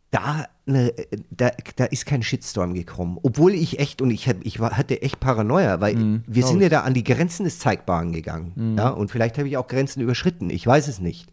da, 0.09 0.45
ne, 0.65 0.93
da, 1.29 1.51
da 1.75 1.85
ist 1.85 2.05
kein 2.05 2.23
Shitstorm 2.23 2.73
gekommen. 2.73 3.19
Obwohl 3.21 3.53
ich 3.53 3.79
echt, 3.79 4.01
und 4.01 4.09
ich, 4.09 4.27
hab, 4.29 4.37
ich 4.43 4.59
war, 4.61 4.77
hatte 4.77 5.01
echt 5.01 5.19
Paranoia, 5.19 5.81
weil 5.81 5.95
mhm, 5.95 6.23
wir 6.27 6.45
sind 6.45 6.61
ja 6.61 6.69
da 6.69 6.81
an 6.81 6.93
die 6.93 7.03
Grenzen 7.03 7.43
des 7.43 7.59
Zeigbaren 7.59 8.13
gegangen. 8.13 8.53
Mhm. 8.55 8.77
Ja, 8.77 8.89
und 8.89 9.11
vielleicht 9.11 9.37
habe 9.37 9.49
ich 9.49 9.57
auch 9.57 9.67
Grenzen 9.67 10.01
überschritten, 10.01 10.49
ich 10.49 10.65
weiß 10.65 10.87
es 10.87 10.99
nicht. 10.99 11.29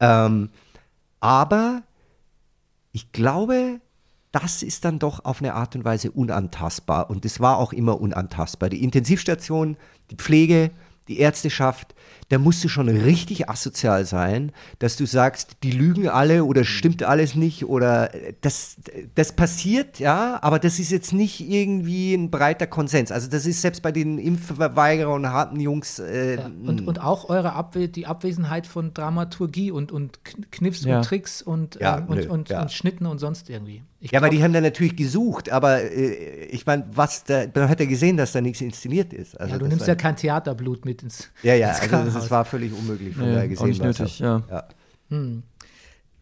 Ähm, 0.00 0.50
aber 1.20 1.82
ich 2.92 3.12
glaube, 3.12 3.80
das 4.32 4.62
ist 4.62 4.84
dann 4.84 4.98
doch 4.98 5.24
auf 5.24 5.40
eine 5.40 5.54
Art 5.54 5.74
und 5.74 5.84
Weise 5.84 6.10
unantastbar. 6.10 7.10
Und 7.10 7.24
es 7.24 7.40
war 7.40 7.58
auch 7.58 7.72
immer 7.72 8.00
unantastbar. 8.00 8.68
Die 8.68 8.82
Intensivstation, 8.82 9.76
die 10.10 10.16
Pflege, 10.16 10.70
die 11.08 11.18
Ärzteschaft, 11.18 11.94
da 12.28 12.38
musst 12.38 12.62
du 12.62 12.68
schon 12.68 12.88
richtig 12.88 13.48
asozial 13.48 14.04
sein, 14.04 14.52
dass 14.78 14.96
du 14.96 15.06
sagst, 15.06 15.56
die 15.62 15.70
lügen 15.70 16.08
alle 16.08 16.44
oder 16.44 16.64
stimmt 16.64 17.02
alles 17.02 17.34
nicht 17.34 17.64
oder 17.64 18.10
das, 18.42 18.76
das 19.14 19.32
passiert, 19.32 19.98
ja, 19.98 20.38
aber 20.42 20.58
das 20.58 20.78
ist 20.78 20.90
jetzt 20.90 21.12
nicht 21.12 21.40
irgendwie 21.40 22.14
ein 22.14 22.30
breiter 22.30 22.66
Konsens. 22.66 23.10
Also 23.12 23.28
das 23.28 23.46
ist 23.46 23.62
selbst 23.62 23.82
bei 23.82 23.92
den 23.92 24.18
Impfverweigerern 24.18 25.24
und 25.24 25.32
harten 25.32 25.60
Jungs. 25.60 25.98
Äh, 25.98 26.36
ja, 26.36 26.46
und, 26.46 26.86
und 26.86 27.00
auch 27.00 27.28
eure 27.30 27.54
Abwe 27.54 27.88
die 27.88 28.06
Abwesenheit 28.06 28.66
von 28.66 28.92
Dramaturgie 28.92 29.70
und, 29.70 29.90
und 29.90 30.20
Kniffs 30.50 30.84
ja. 30.84 30.98
und 30.98 31.04
Tricks 31.04 31.40
und, 31.40 31.78
ja, 31.80 31.98
ähm, 31.98 32.06
und, 32.08 32.26
und, 32.28 32.50
und, 32.50 32.72
Schnitten 32.72 33.06
und 33.06 33.18
sonst 33.18 33.48
irgendwie. 33.48 33.82
Ich 34.00 34.12
ja, 34.12 34.20
aber 34.20 34.30
die 34.30 34.40
haben 34.44 34.52
dann 34.52 34.62
natürlich 34.62 34.94
gesucht, 34.94 35.50
aber 35.50 35.82
äh, 35.82 36.44
ich 36.46 36.64
meine, 36.66 36.84
was 36.92 37.24
da, 37.24 37.46
da 37.46 37.68
hat 37.68 37.80
er 37.80 37.86
gesehen, 37.86 38.16
dass 38.16 38.30
da 38.30 38.40
nichts 38.40 38.60
inszeniert 38.60 39.12
ist. 39.12 39.38
Also 39.40 39.54
ja, 39.54 39.58
du 39.58 39.66
nimmst 39.66 39.88
ja 39.88 39.96
kein 39.96 40.14
Theaterblut 40.14 40.84
mit 40.84 41.02
ins. 41.02 41.30
Ja, 41.42 41.54
ja, 41.54 41.70
ins 41.70 41.92
also 41.92 42.17
das 42.17 42.17
war 42.30 42.44
völlig 42.44 42.72
unmöglich 42.72 43.14
von 43.14 43.26
ja, 43.26 43.34
daher 43.34 43.48
gesehen. 43.48 43.64
Auch 43.64 43.68
nicht 43.68 43.82
nötig, 43.82 44.18
ja. 44.18 44.42
ja. 44.50 44.64
Hm. 45.10 45.42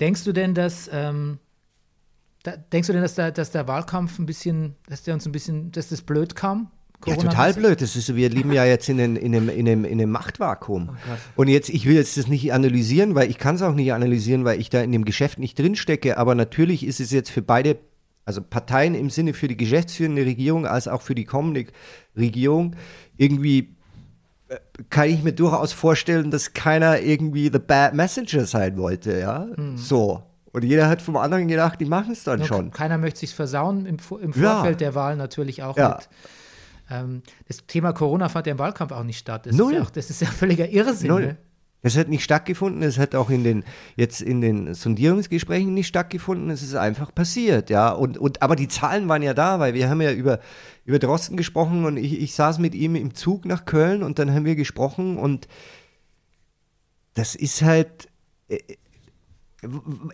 Denkst 0.01 0.25
du 0.25 0.33
denn, 0.33 0.55
dass 0.55 0.91
ähm, 0.93 1.39
da, 2.47 2.57
denkst 2.57 2.87
du 2.87 2.93
denn, 2.93 3.03
dass 3.03 3.17
der, 3.17 3.33
dass 3.33 3.51
der 3.51 3.67
Wahlkampf 3.67 4.19
ein 4.19 4.27
bisschen, 4.27 4.77
dass 4.89 5.03
der 5.03 5.15
uns 5.15 5.27
ein 5.27 5.33
bisschen, 5.33 5.73
dass 5.73 5.89
das 5.89 6.03
blöd 6.03 6.37
kam? 6.37 6.71
Corona 7.01 7.25
ja, 7.25 7.29
total 7.29 7.55
blöd. 7.55 7.83
Das 7.83 7.97
ist, 7.97 8.15
wir 8.15 8.31
leben 8.31 8.53
ja 8.53 8.65
jetzt 8.65 8.89
in, 8.89 8.99
in, 8.99 9.17
in, 9.17 9.35
einem, 9.35 9.49
in, 9.49 9.69
einem, 9.69 9.85
in 9.85 10.01
einem 10.01 10.11
Machtvakuum. 10.11 10.91
Oh 10.91 11.43
und 11.43 11.49
jetzt, 11.49 11.69
ich 11.69 11.87
will 11.87 11.95
jetzt 11.95 12.17
das 12.17 12.29
nicht 12.29 12.53
analysieren, 12.53 13.15
weil 13.15 13.29
ich 13.29 13.39
kann 13.39 13.57
es 13.57 13.63
auch 13.63 13.75
nicht 13.75 13.93
analysieren, 13.93 14.45
weil 14.45 14.61
ich 14.61 14.71
da 14.71 14.81
in 14.81 14.93
dem 14.93 15.05
Geschäft 15.05 15.39
nicht 15.39 15.59
drinstecke. 15.59 16.17
Aber 16.19 16.35
natürlich 16.35 16.87
ist 16.87 17.01
es 17.01 17.11
jetzt 17.11 17.31
für 17.31 17.43
beide, 17.43 17.79
also 18.25 18.41
Parteien 18.41 18.95
im 18.95 19.11
Sinne 19.11 19.35
für 19.35 19.49
die 19.49 19.57
geschäftsführende 19.57 20.25
Regierung 20.25 20.67
als 20.67 20.89
auch 20.89 21.03
für 21.03 21.15
die 21.15 21.25
kommende 21.25 21.67
Regierung 22.17 22.77
irgendwie 23.17 23.76
kann 24.91 25.09
ich 25.09 25.23
mir 25.23 25.33
durchaus 25.33 25.73
vorstellen, 25.73 26.31
dass 26.31 26.53
keiner 26.53 27.01
irgendwie 27.01 27.51
the 27.53 27.59
bad 27.59 27.95
messenger 27.95 28.47
sein 28.47 28.77
wollte, 28.77 29.19
ja. 29.19 29.47
Hm. 29.55 29.77
So. 29.77 30.23
Und 30.53 30.65
jeder 30.65 30.89
hat 30.89 31.03
vom 31.03 31.17
anderen 31.17 31.49
gedacht, 31.49 31.81
die 31.81 31.85
machen 31.85 32.13
es 32.13 32.25
dann 32.25 32.41
ja, 32.41 32.47
schon. 32.47 32.71
Keiner 32.71 32.97
möchte 32.97 33.21
sich 33.21 33.35
versauen 33.35 33.85
im, 33.85 33.97
im 34.21 34.33
Vorfeld 34.33 34.81
ja. 34.81 34.87
der 34.87 34.95
Wahl 34.95 35.17
natürlich 35.17 35.63
auch 35.63 35.77
ja. 35.77 35.97
mit 35.97 36.09
ähm, 36.91 37.23
das 37.49 37.67
Thema 37.67 37.93
Corona 37.93 38.29
fand 38.29 38.47
ja 38.47 38.53
im 38.53 38.59
Wahlkampf 38.59 38.93
auch 38.93 39.03
nicht 39.03 39.19
statt. 39.19 39.47
Das 39.47 39.57
Null. 39.57 39.73
Ist 39.73 39.79
ja 39.79 39.85
auch, 39.85 39.91
das 39.91 40.11
ist 40.11 40.21
ja 40.21 40.29
völliger 40.29 40.69
Irrsinn. 40.69 41.09
Null. 41.09 41.27
Ne? 41.27 41.37
Es 41.87 41.97
hat 41.97 42.09
nicht 42.09 42.25
stattgefunden, 42.25 42.83
es 42.83 42.99
hat 42.99 43.15
auch 43.15 43.31
in 43.31 43.45
den, 43.45 43.65
jetzt 43.95 44.21
in 44.21 44.41
den 44.41 44.75
Sondierungsgesprächen 44.75 45.73
nicht 45.73 45.87
stattgefunden, 45.87 46.51
es 46.51 46.63
ist 46.65 46.75
einfach 46.75 47.15
passiert, 47.15 47.71
ja. 47.71 47.91
Und, 47.91 48.19
und, 48.19 48.43
aber 48.43 48.57
die 48.57 48.67
Zahlen 48.67 49.09
waren 49.09 49.23
ja 49.23 49.35
da, 49.35 49.61
weil 49.61 49.73
wir 49.75 49.89
haben 49.89 50.01
ja 50.01 50.13
über, 50.13 50.41
über 50.85 50.99
Drosten 50.99 51.37
gesprochen 51.37 51.85
und 51.85 51.97
ich, 51.97 52.21
ich 52.21 52.35
saß 52.35 52.59
mit 52.59 52.75
ihm 52.75 52.97
im 52.97 53.15
Zug 53.15 53.45
nach 53.45 53.67
Köln 53.67 54.03
und 54.03 54.19
dann 54.19 54.35
haben 54.35 54.45
wir 54.45 54.57
gesprochen 54.57 55.17
und 55.17 55.47
das 57.15 57.37
ist 57.37 57.63
halt, 57.63 58.09
äh, 58.49 58.59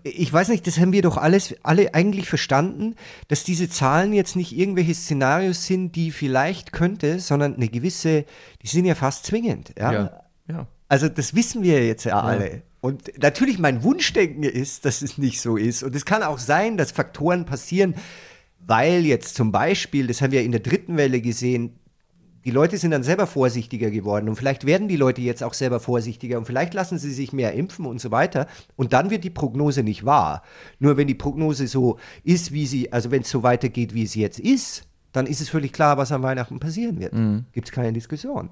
ich 0.02 0.30
weiß 0.30 0.48
nicht, 0.48 0.66
das 0.66 0.78
haben 0.78 0.92
wir 0.92 1.00
doch 1.00 1.16
alles, 1.16 1.54
alle 1.62 1.94
eigentlich 1.94 2.28
verstanden, 2.28 2.96
dass 3.28 3.44
diese 3.44 3.70
Zahlen 3.70 4.12
jetzt 4.12 4.36
nicht 4.36 4.56
irgendwelche 4.56 4.94
Szenarios 4.94 5.64
sind, 5.64 5.96
die 5.96 6.10
vielleicht 6.10 6.72
könnte, 6.72 7.18
sondern 7.18 7.56
eine 7.56 7.68
gewisse, 7.68 8.26
die 8.62 8.66
sind 8.66 8.84
ja 8.84 8.94
fast 8.94 9.24
zwingend. 9.24 9.72
Ja. 9.78 9.92
ja, 9.92 10.02
ja. 10.04 10.21
Also 10.92 11.08
das 11.08 11.34
wissen 11.34 11.62
wir 11.62 11.86
jetzt 11.86 12.04
ja, 12.04 12.10
ja. 12.10 12.20
alle. 12.20 12.62
Und 12.82 13.18
natürlich 13.18 13.58
mein 13.58 13.82
Wunschdenken 13.82 14.42
ist, 14.42 14.84
dass 14.84 15.00
es 15.00 15.16
nicht 15.16 15.40
so 15.40 15.56
ist. 15.56 15.82
Und 15.82 15.96
es 15.96 16.04
kann 16.04 16.22
auch 16.22 16.38
sein, 16.38 16.76
dass 16.76 16.92
Faktoren 16.92 17.46
passieren, 17.46 17.94
weil 18.66 19.06
jetzt 19.06 19.34
zum 19.34 19.52
Beispiel, 19.52 20.06
das 20.06 20.20
haben 20.20 20.32
wir 20.32 20.42
in 20.42 20.52
der 20.52 20.60
dritten 20.60 20.98
Welle 20.98 21.22
gesehen, 21.22 21.78
die 22.44 22.50
Leute 22.50 22.76
sind 22.76 22.90
dann 22.90 23.04
selber 23.04 23.26
vorsichtiger 23.26 23.90
geworden 23.90 24.28
und 24.28 24.36
vielleicht 24.36 24.66
werden 24.66 24.86
die 24.86 24.96
Leute 24.96 25.22
jetzt 25.22 25.42
auch 25.42 25.54
selber 25.54 25.80
vorsichtiger 25.80 26.36
und 26.36 26.44
vielleicht 26.44 26.74
lassen 26.74 26.98
sie 26.98 27.12
sich 27.12 27.32
mehr 27.32 27.54
impfen 27.54 27.86
und 27.86 27.98
so 27.98 28.10
weiter 28.10 28.46
und 28.76 28.92
dann 28.92 29.08
wird 29.08 29.24
die 29.24 29.30
Prognose 29.30 29.82
nicht 29.82 30.04
wahr. 30.04 30.42
Nur 30.78 30.98
wenn 30.98 31.06
die 31.06 31.14
Prognose 31.14 31.68
so 31.68 31.98
ist, 32.22 32.52
wie 32.52 32.66
sie, 32.66 32.92
also 32.92 33.10
wenn 33.10 33.22
es 33.22 33.30
so 33.30 33.42
weitergeht, 33.42 33.94
wie 33.94 34.02
es 34.02 34.14
jetzt 34.14 34.40
ist, 34.40 34.84
dann 35.12 35.26
ist 35.26 35.40
es 35.40 35.48
völlig 35.48 35.72
klar, 35.72 35.96
was 35.96 36.12
am 36.12 36.22
Weihnachten 36.22 36.60
passieren 36.60 37.00
wird. 37.00 37.14
Mhm. 37.14 37.46
Gibt 37.52 37.68
es 37.68 37.72
keine 37.72 37.94
Diskussion. 37.94 38.50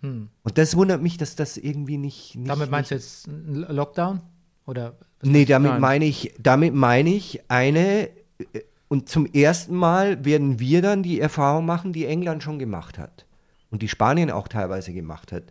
Hm. 0.00 0.28
Und 0.42 0.58
das 0.58 0.76
wundert 0.76 1.02
mich, 1.02 1.16
dass 1.16 1.36
das 1.36 1.56
irgendwie 1.56 1.98
nicht. 1.98 2.36
nicht 2.36 2.48
damit 2.48 2.70
meinst 2.70 2.90
nicht, 2.90 3.02
du 3.02 3.06
jetzt 3.06 3.28
einen 3.28 3.76
Lockdown? 3.76 4.20
Oder 4.66 4.96
nee, 5.22 5.44
damit 5.44 5.80
meine 5.80 6.04
ich, 6.04 6.34
damit 6.38 6.74
meine 6.74 7.10
ich 7.10 7.40
eine 7.48 8.08
äh, 8.38 8.60
und 8.88 9.08
zum 9.08 9.26
ersten 9.26 9.76
Mal 9.76 10.24
werden 10.24 10.58
wir 10.58 10.82
dann 10.82 11.04
die 11.04 11.20
Erfahrung 11.20 11.64
machen, 11.64 11.92
die 11.92 12.06
England 12.06 12.42
schon 12.42 12.58
gemacht 12.58 12.98
hat 12.98 13.24
und 13.70 13.82
die 13.82 13.88
Spanien 13.88 14.32
auch 14.32 14.48
teilweise 14.48 14.92
gemacht 14.92 15.30
hat, 15.30 15.44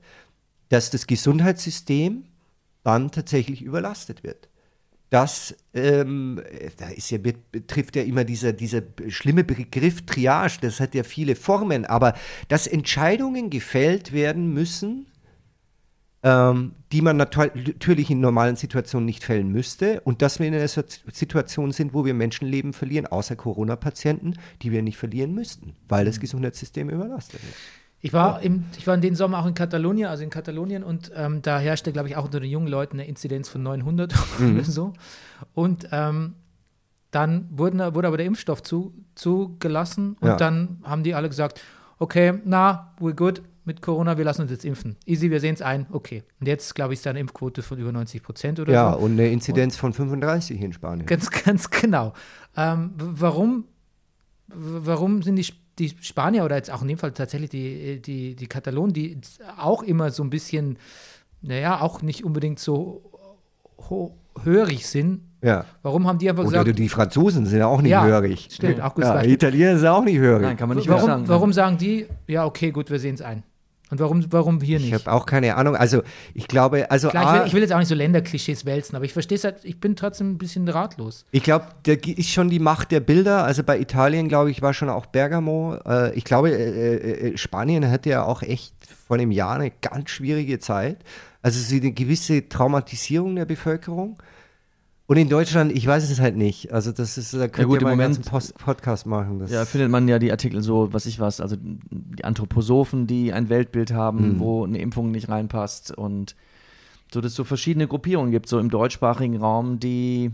dass 0.68 0.90
das 0.90 1.08
Gesundheitssystem 1.08 2.26
dann 2.84 3.12
tatsächlich 3.12 3.62
überlastet 3.62 4.24
wird. 4.24 4.49
Das, 5.10 5.56
ähm, 5.74 6.40
da 6.78 6.90
ist 6.90 7.10
ja, 7.10 7.18
betrifft 7.18 7.96
ja 7.96 8.04
immer 8.04 8.24
dieser, 8.24 8.54
dieser 8.54 8.84
schlimme 9.08 9.44
Begriff 9.44 10.06
Triage, 10.06 10.60
das 10.62 10.80
hat 10.80 10.94
ja 10.94 11.04
viele 11.04 11.36
Formen, 11.36 11.86
aber 11.86 12.14
dass 12.48 12.68
Entscheidungen 12.68 13.50
gefällt 13.50 14.12
werden 14.12 14.54
müssen, 14.54 15.08
ähm, 16.22 16.74
die 16.92 17.02
man 17.02 17.18
natürlich 17.18 18.10
in 18.10 18.20
normalen 18.20 18.56
Situationen 18.56 19.06
nicht 19.06 19.24
fällen 19.24 19.52
müsste 19.52 20.02
und 20.02 20.22
dass 20.22 20.40
wir 20.40 20.48
in 20.48 20.54
einer 20.54 20.68
Situation 20.68 21.72
sind, 21.72 21.94
wo 21.94 22.06
wir 22.06 22.14
Menschenleben 22.14 22.74
verlieren, 22.74 23.08
außer 23.08 23.36
Corona-Patienten, 23.36 24.36
die 24.62 24.72
wir 24.72 24.82
nicht 24.82 24.98
verlieren 24.98 25.34
müssten, 25.34 25.76
weil 25.88 26.06
das 26.06 26.18
mhm. 26.18 26.22
Gesundheitssystem 26.22 26.90
überlastet 26.90 27.40
ist. 27.42 27.58
Ich 28.02 28.14
war, 28.14 28.42
im, 28.42 28.66
ich 28.78 28.88
war 28.88 28.96
in 28.96 29.02
den 29.02 29.16
Sommer 29.16 29.40
auch 29.40 29.46
in 29.46 29.54
Katalonien, 29.54 30.08
also 30.08 30.24
in 30.24 30.30
Katalonien, 30.30 30.84
und 30.84 31.12
ähm, 31.16 31.42
da 31.42 31.60
herrschte, 31.60 31.92
glaube 31.92 32.08
ich, 32.08 32.16
auch 32.16 32.26
unter 32.26 32.40
den 32.40 32.50
jungen 32.50 32.68
Leuten 32.68 32.98
eine 32.98 33.08
Inzidenz 33.08 33.50
von 33.50 33.62
900 33.62 34.14
mhm. 34.40 34.56
oder 34.56 34.64
so. 34.72 34.94
Und 35.54 35.90
ähm, 35.92 36.36
dann 37.12 37.50
wurden, 37.52 37.80
wurde 37.94 38.08
aber 38.08 38.18
der 38.18 38.26
Impfstoff 38.26 38.64
zu, 38.64 38.94
zugelassen 39.16 40.16
und 40.20 40.28
ja. 40.28 40.38
dann 40.38 40.80
haben 40.84 41.04
die 41.04 41.14
alle 41.14 41.28
gesagt, 41.28 41.60
okay, 41.98 42.40
na, 42.46 42.94
we're 43.00 43.14
good, 43.14 43.42
mit 43.70 43.84
Corona, 43.84 44.18
wir 44.18 44.26
lassen 44.26 44.42
uns 44.42 44.52
jetzt 44.52 44.66
impfen. 44.66 44.96
Easy, 45.06 45.30
wir 45.30 45.40
sehen 45.40 45.54
es 45.54 45.62
ein, 45.62 45.86
okay. 45.92 46.24
Und 46.40 46.48
jetzt, 46.48 46.74
glaube 46.74 46.94
ich, 46.94 47.00
ist 47.00 47.06
da 47.06 47.12
eine 47.12 47.20
Impfquote 47.20 47.62
von 47.62 47.78
über 47.78 47.92
90 47.92 48.24
Prozent 48.24 48.60
oder 48.60 48.74
ja, 48.74 48.94
so. 48.94 48.98
Ja, 48.98 49.04
und 49.04 49.12
eine 49.12 49.30
Inzidenz 49.30 49.76
und, 49.76 49.80
von 49.80 49.94
35 49.94 50.60
in 50.60 50.74
Spanien. 50.74 51.06
Ganz, 51.06 51.30
ganz 51.46 51.70
genau. 51.70 52.14
Ähm, 52.58 52.94
warum, 52.98 53.66
warum 54.48 55.22
sind 55.22 55.36
die, 55.36 55.46
die 55.80 55.96
Spanier 56.02 56.46
oder 56.46 56.56
jetzt 56.56 56.72
auch 56.72 56.82
in 56.82 56.88
dem 56.88 56.98
Fall 56.98 57.12
tatsächlich 57.12 57.50
die, 57.50 58.02
die, 58.02 58.36
die 58.36 58.48
Katalonen, 58.48 58.94
die 58.94 59.18
auch 59.58 59.84
immer 59.84 60.12
so 60.12 60.24
ein 60.24 60.30
bisschen, 60.30 60.78
naja, 61.42 61.82
auch 61.82 62.02
nicht 62.02 62.24
unbedingt 62.24 62.60
so 62.60 63.02
hörig 64.44 64.88
sind, 64.88 65.22
ja. 65.42 65.66
Warum 65.84 66.06
haben 66.06 66.18
die 66.20 66.30
einfach 66.30 66.44
gesagt. 66.44 66.64
Oder 66.68 66.74
die 66.74 66.90
Franzosen 66.90 67.46
sind 67.46 67.60
ja 67.60 67.68
auch 67.68 67.82
nicht 67.82 67.92
ja, 67.92 68.04
hörig. 68.04 68.50
Stimmt, 68.52 68.82
auch 68.82 68.94
gut. 68.94 69.06
Ja, 69.06 69.24
Italiener 69.24 69.78
sind 69.78 69.88
auch 69.88 70.04
nicht 70.04 70.18
hörig. 70.18 70.42
Nein, 70.42 70.58
kann 70.58 70.68
man 70.68 70.78
nicht 70.78 70.90
warum, 70.90 71.06
sagen. 71.06 71.28
Warum 71.28 71.54
sagen 71.54 71.78
die, 71.78 72.08
ja, 72.28 72.46
okay, 72.46 72.72
gut, 72.72 72.90
wir 72.90 73.00
sehen 73.00 73.16
es 73.16 73.22
ein? 73.22 73.44
Und 73.90 74.00
warum, 74.00 74.26
warum 74.32 74.62
hier 74.62 74.80
nicht? 74.80 74.90
Ich 74.90 74.94
habe 74.94 75.12
auch 75.12 75.26
keine 75.26 75.56
Ahnung. 75.56 75.76
Also 75.76 76.04
ich 76.34 76.48
glaube, 76.48 76.92
also 76.92 77.10
Klar, 77.10 77.24
ich, 77.24 77.40
will, 77.42 77.48
ich, 77.48 77.54
will, 77.54 77.62
jetzt 77.62 77.74
auch 77.74 77.80
nicht 77.80 77.88
so 77.88 77.96
Länderklischees 77.96 78.66
wälzen, 78.66 78.96
aber 78.96 79.06
ich 79.06 79.14
verstehe 79.14 79.38
es 79.38 79.44
halt, 79.44 79.58
ich 79.64 79.80
bin 79.80 79.96
trotzdem 79.96 80.32
ein 80.32 80.38
bisschen 80.38 80.68
ratlos. 80.68 81.26
Ich 81.32 81.44
glaube, 81.44 81.66
da 81.84 81.94
ist 81.94 82.30
schon 82.30 82.50
die 82.50 82.60
Macht 82.60 82.92
der 82.92 83.00
Bilder. 83.00 83.44
Also 83.44 83.64
bei 83.64 83.80
Italien, 83.80 84.28
glaube 84.28 84.52
ich, 84.52 84.62
war 84.62 84.74
schon 84.74 84.90
auch 84.90 85.08
Bergamo. 85.08 85.78
Äh, 85.86 86.14
ich 86.14 86.24
glaube, 86.24 86.52
äh, 86.52 87.32
äh, 87.32 87.38
Spanien 87.38 87.90
hatte 87.90 88.10
ja 88.12 88.24
auch 88.24 88.44
echt 88.44 88.74
vor 89.08 89.18
einem 89.18 89.32
Jahr 89.32 89.56
eine 89.56 89.72
ganz 89.82 90.12
schwierige 90.12 90.60
Zeit. 90.60 90.98
Also 91.42 91.76
eine 91.76 91.92
gewisse 91.92 92.48
Traumatisierung 92.48 93.36
der 93.36 93.46
Bevölkerung. 93.46 94.22
Und 95.10 95.18
in 95.18 95.28
Deutschland, 95.28 95.72
ich 95.72 95.88
weiß 95.88 96.08
es 96.08 96.20
halt 96.20 96.38
nicht. 96.38 96.72
Also 96.72 96.92
das 96.92 97.18
ist, 97.18 97.34
da 97.34 97.48
könnt 97.48 97.58
ja, 97.58 97.64
gut, 97.64 97.82
ihr 97.82 97.88
mal 97.88 98.00
einen 98.00 98.22
Post 98.22 98.56
Podcast 98.60 99.08
machen. 99.08 99.40
Das 99.40 99.50
ja, 99.50 99.66
findet 99.66 99.90
man 99.90 100.08
ja 100.08 100.20
die 100.20 100.30
Artikel 100.30 100.62
so, 100.62 100.94
was 100.94 101.08
ich 101.08 101.20
was, 101.20 101.42
also 101.42 101.56
die 101.60 102.24
Anthroposophen, 102.24 103.08
die 103.08 103.34
ein 103.34 103.50
Weltbild 103.50 103.92
haben, 103.92 104.36
mhm. 104.36 104.40
wo 104.40 104.64
eine 104.64 104.78
Impfung 104.78 105.10
nicht 105.10 105.28
reinpasst 105.28 105.98
und 105.98 106.36
so, 107.12 107.22
dass 107.22 107.32
es 107.32 107.36
so 107.36 107.44
verschiedene 107.44 107.88
Gruppierungen 107.88 108.30
gibt, 108.30 108.48
so 108.48 108.60
im 108.60 108.70
deutschsprachigen 108.70 109.38
Raum, 109.38 109.80
die, 109.80 110.30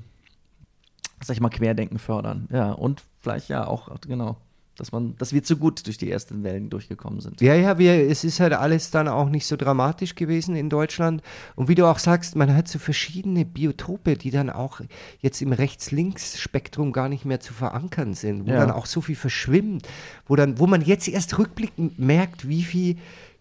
sag 1.23 1.37
ich 1.37 1.41
mal, 1.41 1.47
Querdenken 1.47 1.97
fördern. 1.97 2.49
Ja, 2.51 2.73
und 2.73 3.01
vielleicht 3.21 3.47
ja 3.47 3.65
auch, 3.65 3.89
genau 4.05 4.35
dass 4.77 4.91
man, 4.91 5.15
dass 5.17 5.31
wir 5.31 5.43
zu 5.43 5.57
gut 5.57 5.85
durch 5.87 5.97
die 5.97 6.11
ersten 6.11 6.43
Wellen 6.43 6.69
durchgekommen 6.69 7.21
sind. 7.21 7.39
Ja, 7.41 7.55
ja, 7.55 7.77
wir, 7.77 7.93
es 8.09 8.23
ist 8.23 8.39
halt 8.39 8.53
alles 8.53 8.91
dann 8.91 9.07
auch 9.07 9.29
nicht 9.29 9.45
so 9.45 9.55
dramatisch 9.55 10.15
gewesen 10.15 10.55
in 10.55 10.69
Deutschland. 10.69 11.21
Und 11.55 11.69
wie 11.69 11.75
du 11.75 11.85
auch 11.85 11.99
sagst, 11.99 12.35
man 12.35 12.53
hat 12.53 12.67
so 12.67 12.77
verschiedene 12.77 13.45
Biotope, 13.45 14.17
die 14.17 14.31
dann 14.31 14.49
auch 14.49 14.81
jetzt 15.21 15.41
im 15.41 15.53
Rechts-Links-Spektrum 15.53 16.91
gar 16.91 17.07
nicht 17.07 17.23
mehr 17.23 17.39
zu 17.39 17.53
verankern 17.53 18.13
sind, 18.13 18.47
wo 18.47 18.51
ja. 18.51 18.59
dann 18.59 18.71
auch 18.71 18.85
so 18.85 19.01
viel 19.01 19.15
verschwimmt, 19.15 19.87
wo 20.27 20.35
dann, 20.35 20.59
wo 20.59 20.67
man 20.67 20.81
jetzt 20.81 21.07
erst 21.07 21.37
rückblickend 21.37 21.97
merkt, 21.97 22.47
wie 22.47 22.63
viel 22.63 22.97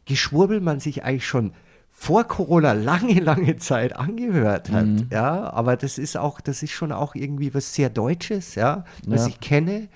Geschwurbel 0.07 0.61
man 0.61 0.79
sich 0.79 1.05
eigentlich 1.05 1.27
schon 1.27 1.53
vor 1.91 2.25
Corona 2.25 2.73
lange, 2.73 3.19
lange 3.21 3.57
Zeit 3.57 3.97
angehört 3.97 4.71
hat. 4.71 4.87
Mhm. 4.87 5.09
Ja, 5.11 5.53
aber 5.53 5.77
das 5.77 5.99
ist 5.99 6.17
auch, 6.17 6.41
das 6.41 6.63
ist 6.63 6.73
schon 6.73 6.93
auch 6.93 7.15
irgendwie 7.15 7.55
was 7.55 7.75
sehr 7.75 7.89
Deutsches, 7.89 8.57
ja, 8.57 8.85
was 9.07 9.23
ja. 9.23 9.29
ich 9.29 9.41
kenne. 9.41 9.89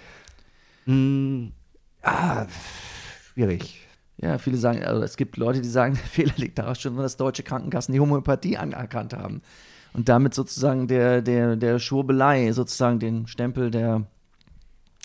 Mm, 0.88 1.52
ah, 2.02 2.46
schwierig. 3.32 3.86
Ja, 4.20 4.38
viele 4.38 4.56
sagen, 4.56 4.82
also 4.82 5.02
es 5.02 5.16
gibt 5.16 5.36
Leute, 5.36 5.60
die 5.60 5.68
sagen, 5.68 5.94
der 6.02 6.04
Fehler 6.04 6.32
liegt 6.36 6.58
daran 6.58 6.74
schon, 6.74 6.96
dass 6.96 7.16
deutsche 7.16 7.42
Krankenkassen 7.42 7.92
die 7.92 8.00
Homöopathie 8.00 8.56
anerkannt 8.56 9.12
haben. 9.12 9.42
Und 9.92 10.08
damit 10.08 10.34
sozusagen 10.34 10.88
der, 10.88 11.22
der, 11.22 11.56
der 11.56 11.78
Schwurbelei, 11.78 12.52
sozusagen 12.52 12.98
den 12.98 13.26
Stempel 13.26 13.70
der, 13.70 14.06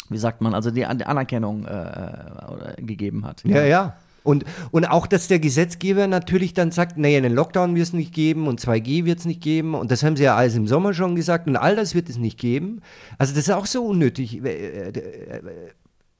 wie 0.09 0.17
sagt 0.17 0.41
man, 0.41 0.53
also 0.53 0.71
die, 0.71 0.85
Anerkennung 0.85 1.65
äh, 1.65 2.75
gegeben 2.77 3.25
hat. 3.25 3.43
Ja, 3.43 3.63
ja. 3.63 3.97
Und, 4.23 4.45
und 4.71 4.85
auch, 4.85 5.07
dass 5.07 5.27
der 5.27 5.39
Gesetzgeber 5.39 6.07
natürlich 6.07 6.53
dann 6.53 6.71
sagt, 6.71 6.97
naja, 6.97 7.17
einen 7.17 7.33
Lockdown 7.33 7.75
wird 7.75 7.87
es 7.87 7.93
nicht 7.93 8.13
geben 8.13 8.47
und 8.47 8.61
2G 8.61 9.05
wird 9.05 9.19
es 9.19 9.25
nicht 9.25 9.41
geben 9.41 9.75
und 9.75 9.91
das 9.91 10.03
haben 10.03 10.15
sie 10.15 10.23
ja 10.23 10.35
alles 10.35 10.55
im 10.55 10.67
Sommer 10.67 10.93
schon 10.93 11.15
gesagt 11.15 11.47
und 11.47 11.57
all 11.57 11.75
das 11.75 11.93
wird 11.93 12.09
es 12.09 12.17
nicht 12.17 12.39
geben. 12.39 12.81
Also 13.17 13.33
das 13.33 13.47
ist 13.47 13.53
auch 13.53 13.65
so 13.65 13.85
unnötig. 13.85 14.43
Äh, 14.43 14.89
äh, 14.89 15.41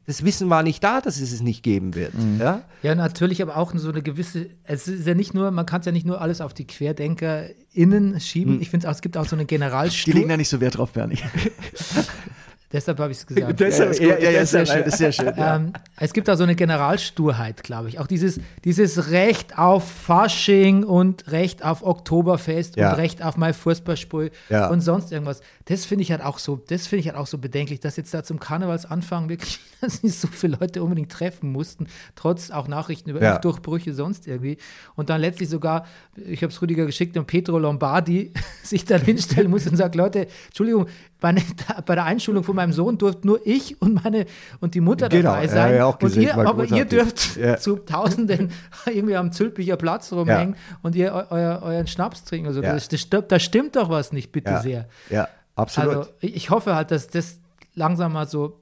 das 0.06 0.26
Wissen 0.26 0.50
war 0.50 0.64
nicht 0.64 0.84
da, 0.84 1.00
dass 1.00 1.22
es 1.22 1.32
es 1.32 1.42
nicht 1.42 1.64
geben 1.64 1.96
wird. 1.96 2.14
Mhm. 2.14 2.40
Ja? 2.40 2.64
ja, 2.82 2.94
natürlich, 2.94 3.42
aber 3.42 3.56
auch 3.56 3.74
so 3.74 3.90
eine 3.90 4.02
gewisse, 4.02 4.48
es 4.66 4.88
ist 4.88 5.08
ja 5.08 5.14
nicht 5.14 5.34
nur, 5.34 5.50
man 5.52 5.66
kann 5.66 5.80
es 5.80 5.86
ja 5.86 5.94
nicht 5.94 6.06
nur 6.06 6.20
alles 6.20 6.42
auf 6.42 6.54
die 6.54 6.68
QuerdenkerInnen 6.68 8.20
schieben. 8.20 8.56
Mhm. 8.56 8.62
Ich 8.62 8.70
finde, 8.70 8.88
es 8.88 9.02
gibt 9.02 9.16
auch 9.16 9.26
so 9.26 9.38
eine 9.38 9.46
Generalstufe. 9.46 10.12
Die 10.12 10.18
legen 10.18 10.30
da 10.30 10.36
nicht 10.36 10.50
so 10.50 10.60
Wert 10.60 10.78
drauf, 10.78 10.92
Bernie. 10.92 11.20
Deshalb 12.74 13.00
habe 13.00 13.12
ich 13.12 13.20
es 13.20 13.28
gesagt. 13.28 13.60
Deshalb, 13.60 14.00
ja, 14.00 14.08
ja, 14.08 14.20
ja, 14.20 14.30
ja, 14.32 14.46
sehr 14.46 14.66
schön, 14.66 14.90
sehr 14.90 15.12
schön. 15.12 15.32
Ähm, 15.38 15.74
es 15.98 16.12
gibt 16.12 16.30
auch 16.30 16.36
so 16.36 16.44
eine 16.44 16.56
Generalsturheit, 16.56 17.64
glaube 17.64 17.88
ich. 17.88 18.00
Auch 18.00 18.08
dieses, 18.08 18.40
dieses 18.66 19.12
Recht 19.12 19.58
auf 19.58 19.90
Fasching 19.90 20.84
und 20.84 21.32
Recht 21.32 21.64
auf 21.64 21.84
Oktoberfest 21.84 22.78
und 22.78 22.84
Recht 22.84 23.24
auf 23.24 23.38
mein 23.38 23.54
Fußballspiel 23.54 24.32
und 24.70 24.82
sonst 24.82 25.12
irgendwas. 25.12 25.42
Das 25.66 25.86
finde 25.86 26.04
ich 26.04 26.12
halt 26.12 26.22
auch 26.22 26.40
so, 26.40 26.58
das 26.58 26.88
finde 26.88 27.02
ich 27.02 27.08
halt 27.08 27.18
auch 27.18 27.28
so 27.28 27.38
bedenklich, 27.38 27.80
dass 27.80 27.96
jetzt 27.96 28.14
da 28.14 28.24
zum 28.24 28.40
Karnevalsanfang 28.40 29.30
wirklich 29.30 29.60
dass 29.82 30.04
nicht 30.04 30.20
so 30.20 30.28
viele 30.28 30.58
Leute 30.60 30.82
unbedingt 30.82 31.12
treffen 31.12 31.52
mussten, 31.52 31.88
trotz 32.16 32.52
auch 32.52 32.68
Nachrichten 32.68 33.10
über 33.10 33.22
ja. 33.22 33.38
Durchbrüche 33.38 33.94
sonst 33.94 34.28
irgendwie. 34.28 34.58
Und 34.96 35.10
dann 35.10 35.22
letztlich 35.22 35.50
sogar, 35.50 35.86
ich 36.16 36.42
habe 36.42 36.52
es 36.52 36.62
Rüdiger 36.62 36.86
geschickt, 36.86 37.18
und 37.18 37.28
Petro 37.28 37.60
Lombardi 37.60 38.32
sich 38.64 38.86
dann 38.86 39.02
hinstellen 39.02 39.50
muss 39.50 39.68
und 39.68 39.76
sagt, 39.76 39.96
Leute, 39.96 40.28
Entschuldigung, 40.48 40.88
bei, 41.20 41.36
bei 41.86 41.96
der 41.96 42.06
Einschulung 42.06 42.44
von 42.44 42.56
meinem 42.56 42.74
Sohn 42.74 42.98
durfte 42.98 43.28
nur 43.28 43.46
ich 43.46 43.82
und 43.82 44.04
meine 44.04 44.26
und 44.60 44.76
die 44.76 44.82
Mutter 44.82 45.10
genau, 45.10 45.32
dabei 45.32 45.48
sein. 45.48 45.76
Ja, 45.76 45.88
und 45.88 46.16
ihr, 46.16 46.38
aber 46.38 46.66
ihr 46.66 46.86
dürft 46.86 47.38
ja. 47.38 47.58
zu 47.58 47.78
Tausenden 47.78 48.52
irgendwie 48.86 49.16
am 49.16 49.32
Zülpicher 49.32 49.78
Platz 49.78 50.12
rumhängen 50.12 50.56
ja. 50.56 50.78
und 50.82 50.96
ihr 50.96 51.28
euer, 51.30 51.62
euren 51.64 51.88
Schnaps 51.88 52.24
trinken. 52.24 52.48
Also 52.48 52.62
das, 52.62 52.88
das, 52.88 53.08
da 53.10 53.40
stimmt 53.40 53.76
doch 53.76 53.90
was 53.90 54.12
nicht, 54.12 54.32
bitte 54.32 54.60
sehr. 54.62 54.88
Ja, 55.10 55.28
absolut. 55.56 55.96
Also 55.96 56.10
ich 56.22 56.50
hoffe 56.50 56.76
halt, 56.76 56.92
dass 56.92 57.08
das 57.08 57.40
langsam 57.74 58.14
mal 58.14 58.28
so 58.28 58.60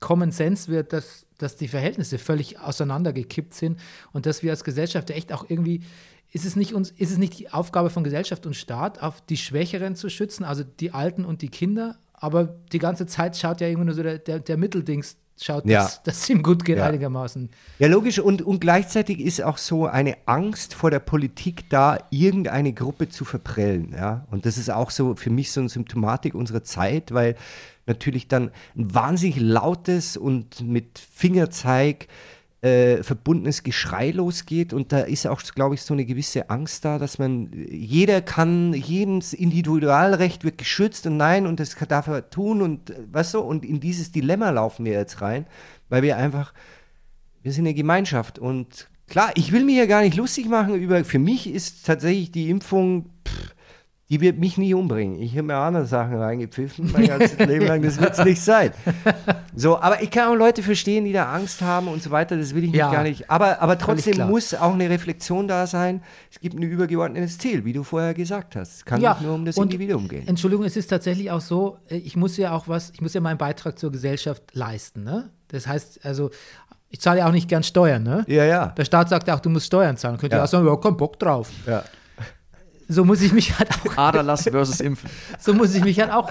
Common 0.00 0.32
Sense 0.32 0.70
wird, 0.70 0.92
dass, 0.92 1.26
dass 1.38 1.56
die 1.56 1.68
Verhältnisse 1.68 2.18
völlig 2.18 2.58
auseinandergekippt 2.58 3.54
sind 3.54 3.78
und 4.12 4.26
dass 4.26 4.42
wir 4.42 4.50
als 4.50 4.64
Gesellschaft 4.64 5.10
echt 5.10 5.32
auch 5.32 5.44
irgendwie 5.48 5.82
ist 6.32 6.44
es 6.44 6.56
nicht 6.56 6.74
uns, 6.74 6.90
ist 6.90 7.10
es 7.10 7.18
nicht 7.18 7.38
die 7.38 7.50
Aufgabe 7.50 7.90
von 7.90 8.04
Gesellschaft 8.04 8.46
und 8.46 8.54
Staat, 8.54 9.02
auf 9.02 9.20
die 9.20 9.36
Schwächeren 9.36 9.96
zu 9.96 10.08
schützen, 10.08 10.44
also 10.44 10.62
die 10.62 10.92
Alten 10.92 11.24
und 11.24 11.42
die 11.42 11.48
Kinder? 11.48 11.98
Aber 12.12 12.44
die 12.72 12.78
ganze 12.78 13.06
Zeit 13.06 13.36
schaut 13.36 13.60
ja 13.60 13.66
irgendwie 13.66 13.86
nur 13.86 13.94
so 13.94 14.02
der, 14.02 14.18
der, 14.18 14.38
der 14.38 14.56
Mitteldings 14.56 15.16
schaut, 15.44 15.64
Ja. 15.66 15.82
dass 15.82 16.02
dass 16.02 16.18
es 16.18 16.30
ihm 16.30 16.42
gut 16.42 16.64
geht 16.64 16.78
Ja. 16.78 16.86
einigermaßen. 16.86 17.50
Ja, 17.78 17.88
logisch. 17.88 18.18
Und, 18.18 18.42
und 18.42 18.60
gleichzeitig 18.60 19.20
ist 19.20 19.42
auch 19.42 19.58
so 19.58 19.86
eine 19.86 20.16
Angst 20.26 20.74
vor 20.74 20.90
der 20.90 20.98
Politik 21.00 21.68
da, 21.70 21.98
irgendeine 22.10 22.72
Gruppe 22.72 23.08
zu 23.08 23.24
verprellen. 23.24 23.94
Ja? 23.96 24.26
Und 24.30 24.46
das 24.46 24.58
ist 24.58 24.70
auch 24.70 24.90
so 24.90 25.14
für 25.16 25.30
mich 25.30 25.52
so 25.52 25.60
eine 25.60 25.68
Symptomatik 25.68 26.34
unserer 26.34 26.62
Zeit, 26.64 27.12
weil 27.12 27.36
natürlich 27.86 28.28
dann 28.28 28.50
ein 28.76 28.94
wahnsinnig 28.94 29.40
lautes 29.40 30.16
und 30.16 30.60
mit 30.60 30.98
Fingerzeig 30.98 32.06
äh, 32.62 33.02
verbundenes 33.02 33.62
Geschrei 33.62 34.10
losgeht 34.10 34.72
und 34.72 34.92
da 34.92 35.00
ist 35.00 35.26
auch, 35.26 35.42
glaube 35.54 35.74
ich, 35.74 35.82
so 35.82 35.94
eine 35.94 36.04
gewisse 36.04 36.50
Angst 36.50 36.84
da, 36.84 36.98
dass 36.98 37.18
man, 37.18 37.50
jeder 37.70 38.20
kann, 38.20 38.74
jedes 38.74 39.32
Individualrecht 39.32 40.44
wird 40.44 40.58
geschützt 40.58 41.06
und 41.06 41.16
nein 41.16 41.46
und 41.46 41.58
das 41.58 41.76
darf 41.88 42.06
er 42.06 42.28
tun 42.28 42.60
und 42.60 42.90
äh, 42.90 42.94
weißt 43.10 43.34
du, 43.34 43.40
und 43.40 43.64
in 43.64 43.80
dieses 43.80 44.12
Dilemma 44.12 44.50
laufen 44.50 44.84
wir 44.84 44.92
jetzt 44.92 45.22
rein, 45.22 45.46
weil 45.88 46.02
wir 46.02 46.16
einfach 46.16 46.52
wir 47.42 47.52
sind 47.52 47.66
eine 47.66 47.74
Gemeinschaft 47.74 48.38
und 48.38 48.88
klar, 49.08 49.30
ich 49.34 49.52
will 49.52 49.64
mich 49.64 49.76
ja 49.76 49.86
gar 49.86 50.02
nicht 50.02 50.16
lustig 50.16 50.46
machen 50.46 50.74
über, 50.74 51.04
für 51.04 51.18
mich 51.18 51.48
ist 51.52 51.86
tatsächlich 51.86 52.30
die 52.30 52.50
Impfung, 52.50 53.10
pff, 53.26 53.54
die 54.10 54.20
wird 54.20 54.38
mich 54.38 54.58
nie 54.58 54.74
umbringen. 54.74 55.20
Ich 55.22 55.32
habe 55.32 55.44
mir 55.44 55.54
andere 55.56 55.86
Sachen 55.86 56.16
reingepfiffen, 56.16 56.90
mein 56.92 57.06
ganzes 57.06 57.38
Leben 57.38 57.66
lang, 57.66 57.80
das 57.82 58.00
wird 58.00 58.12
es 58.18 58.24
nicht 58.24 58.42
sein. 58.42 58.72
So, 59.54 59.78
aber 59.80 60.02
ich 60.02 60.10
kann 60.10 60.28
auch 60.32 60.34
Leute 60.36 60.62
verstehen, 60.62 61.04
die 61.04 61.12
da 61.12 61.32
Angst 61.32 61.62
haben 61.62 61.88
und 61.88 62.02
so 62.02 62.10
weiter, 62.10 62.36
das 62.36 62.54
will 62.54 62.64
ich 62.64 62.72
Ja. 62.72 62.86
nicht 62.86 62.94
gar 62.96 63.02
nicht. 63.04 63.30
Aber, 63.30 63.60
aber 63.62 63.78
trotzdem 63.78 64.26
muss 64.28 64.52
auch 64.54 64.74
eine 64.74 64.90
Reflexion 64.90 65.46
da 65.48 65.66
sein. 65.66 66.02
Es 66.30 66.40
gibt 66.40 66.56
ein 66.56 66.62
übergeordnetes 66.62 67.38
Ziel, 67.38 67.64
wie 67.64 67.72
du 67.72 67.82
vorher 67.84 68.12
gesagt 68.14 68.56
hast. 68.56 68.76
Es 68.78 68.84
kann 68.84 69.00
Ja, 69.00 69.12
nicht 69.14 69.22
nur 69.22 69.34
um 69.34 69.44
das 69.44 69.56
Individuum 69.56 70.08
gehen. 70.08 70.26
Entschuldigung, 70.26 70.64
es 70.64 70.76
ist 70.76 70.88
tatsächlich 70.88 71.30
auch 71.30 71.40
so, 71.40 71.78
äh, 71.88 71.96
ich 71.96 72.16
muss 72.16 72.36
ja 72.36 72.52
auch 72.52 72.66
was, 72.68 72.90
ich 72.90 73.00
muss 73.00 73.14
ja 73.14 73.20
meinen 73.20 73.38
Beitrag 73.38 73.78
zur 73.78 73.92
Gesellschaft 73.92 74.42
leisten. 74.54 75.04
Ne? 75.04 75.30
Das 75.48 75.66
heißt, 75.66 76.00
also, 76.04 76.30
ich 76.88 77.00
zahle 77.00 77.20
ja 77.20 77.28
auch 77.28 77.32
nicht 77.32 77.48
gern 77.48 77.62
Steuern. 77.62 78.02
Ne? 78.02 78.24
Ja, 78.26 78.44
ja. 78.44 78.66
Der 78.76 78.84
Staat 78.84 79.08
sagt 79.08 79.28
ja 79.28 79.36
auch, 79.36 79.40
du 79.40 79.50
musst 79.50 79.66
Steuern 79.66 79.96
zahlen. 79.96 80.18
Könnt 80.18 80.32
ihr 80.32 80.38
Ja. 80.38 80.44
auch 80.44 80.48
sagen, 80.48 80.66
ja, 80.66 80.74
komm, 80.76 80.96
Bock 80.96 81.18
drauf. 81.18 81.48
ja. 81.66 81.84
So 82.92 83.04
muss 83.04 83.22
ich 83.22 83.32
mich 83.32 83.56
halt 83.58 83.70
auch, 83.72 83.96
Aderlass 83.96 84.42
versus 84.42 84.80
Impfen. 84.80 85.08
so 85.38 85.54
muss 85.54 85.74
ich 85.74 85.84
mich 85.84 86.00
halt 86.00 86.10
auch 86.12 86.30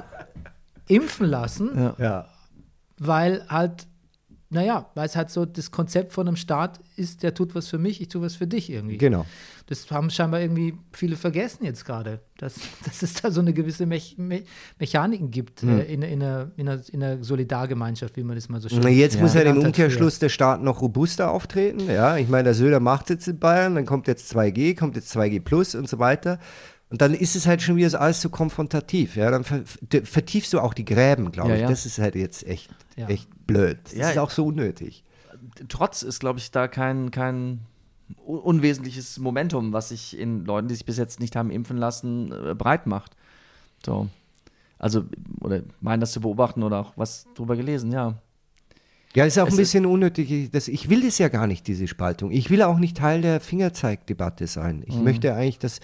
impfen 0.87 1.27
lassen, 1.27 1.69
Ja. 1.79 1.95
ja. 1.97 2.25
weil 2.97 3.45
halt, 3.47 3.87
naja, 4.51 4.89
weil 4.95 5.05
es 5.05 5.15
halt 5.15 5.29
so 5.29 5.45
das 5.45 5.69
Konzept 5.71 6.11
von 6.11 6.27
einem 6.27 6.35
Staat 6.35 6.79
ist, 6.95 7.21
der 7.23 7.33
tut 7.35 7.53
was 7.53 7.67
für 7.67 7.77
mich, 7.77 8.01
ich 8.01 8.07
tue 8.07 8.21
was 8.23 8.35
für 8.35 8.47
dich 8.47 8.69
irgendwie. 8.71 8.97
Genau. 8.97 9.25
Das 9.67 9.89
haben 9.91 10.09
scheinbar 10.09 10.41
irgendwie 10.41 10.73
viele 10.91 11.15
vergessen 11.15 11.63
jetzt 11.65 11.85
gerade, 11.85 12.19
dass, 12.39 12.55
dass 12.85 13.03
es 13.03 13.13
da 13.13 13.29
so 13.29 13.41
eine 13.41 13.53
gewisse 13.53 13.85
Mech 13.85 14.15
Me 14.17 14.41
Mechaniken 14.79 15.29
gibt 15.29 15.61
Hm. 15.61 15.79
äh, 15.79 15.83
in, 15.83 16.01
in, 16.01 16.23
einer, 16.23 16.51
in, 16.57 16.67
einer, 16.67 16.81
in 16.91 17.03
einer 17.03 17.23
Solidargemeinschaft, 17.23 18.17
wie 18.17 18.23
man 18.23 18.35
das 18.35 18.49
mal 18.49 18.59
so 18.59 18.69
schön 18.69 18.79
Na, 18.81 18.89
jetzt 18.89 19.15
Ja. 19.17 19.21
muss 19.21 19.35
ja 19.35 19.41
im 19.41 19.49
hat 19.49 19.55
früher. 19.57 19.65
Umkehrschluss 19.67 20.17
der 20.19 20.29
Staat 20.29 20.63
noch 20.63 20.81
robuster 20.81 21.29
auftreten. 21.31 21.87
Ja, 21.87 22.17
ich 22.17 22.27
meine, 22.27 22.45
der 22.45 22.53
Söder 22.55 22.79
macht 22.79 23.11
jetzt 23.11 23.27
in 23.27 23.37
Bayern, 23.39 23.75
dann 23.75 23.85
kommt 23.85 24.07
jetzt 24.07 24.35
2G, 24.35 24.75
kommt 24.75 24.95
jetzt 24.95 25.15
2G 25.15 25.41
Plus 25.41 25.75
und 25.75 25.87
so 25.87 25.99
weiter. 25.99 26.39
Und 26.89 27.01
dann 27.01 27.13
ist 27.13 27.35
es 27.35 27.45
halt 27.45 27.61
schon 27.61 27.75
wieder 27.75 27.99
alles 28.01 28.21
so 28.21 28.29
konfrontativ. 28.29 29.15
Ja, 29.15 29.29
dann 29.29 29.43
vertiefst 29.43 30.53
du 30.53 30.59
auch 30.59 30.73
die 30.73 30.85
Gräben, 30.85 31.31
glaube 31.31 31.49
Ja, 31.49 31.55
ich. 31.55 31.61
ja. 31.61 31.67
Das 31.69 31.85
ist 31.85 31.99
halt 31.99 32.15
jetzt 32.15 32.45
echt, 32.47 32.69
Ja. 32.95 33.07
echt 33.07 33.29
blöd. 33.45 33.77
Das 33.95 34.11
ist 34.11 34.17
auch 34.17 34.31
so 34.31 34.45
unnötig. 34.47 35.03
Trotz 35.67 36.01
ist, 36.01 36.19
glaube 36.19 36.39
ich, 36.39 36.49
da 36.51 36.67
kein, 36.67 37.11
kein 37.11 37.59
un- 38.25 38.39
unwesentliches 38.39 39.19
Momentum, 39.19 39.71
was 39.71 39.89
sich 39.89 40.17
in 40.17 40.45
Leuten, 40.45 40.67
die 40.67 40.73
sich 40.75 40.85
bis 40.85 40.97
jetzt 40.97 41.19
nicht 41.19 41.35
haben 41.35 41.51
impfen 41.51 41.77
lassen, 41.77 42.31
äh, 42.31 42.55
breit 42.55 42.87
macht. 42.87 43.15
So. 43.85 44.07
Also, 44.79 45.03
oder 45.41 45.61
meinen 45.81 45.99
das 45.99 46.11
zu 46.13 46.21
beobachten 46.21 46.63
oder 46.63 46.79
auch 46.79 46.93
was 46.95 47.27
drüber 47.35 47.55
gelesen, 47.55 47.91
ja. 47.91 48.15
Ja, 49.15 49.25
ist 49.25 49.37
auch 49.39 49.47
Es 49.47 49.53
ein 49.53 49.57
bisschen 49.57 49.85
unnötig. 49.85 50.49
Das, 50.51 50.67
ich 50.67 50.89
will 50.89 51.01
das 51.01 51.17
ja 51.17 51.29
gar 51.29 51.47
nicht, 51.47 51.67
diese 51.67 51.87
Spaltung. 51.87 52.31
Ich 52.31 52.49
will 52.49 52.61
auch 52.61 52.77
nicht 52.79 52.97
Teil 52.97 53.21
der 53.21 53.39
Fingerzeigdebatte 53.39 54.45
sein. 54.47 54.83
Ich 54.85 54.95
möchte 54.95 55.33
eigentlich, 55.33 55.57
dass 55.59 55.79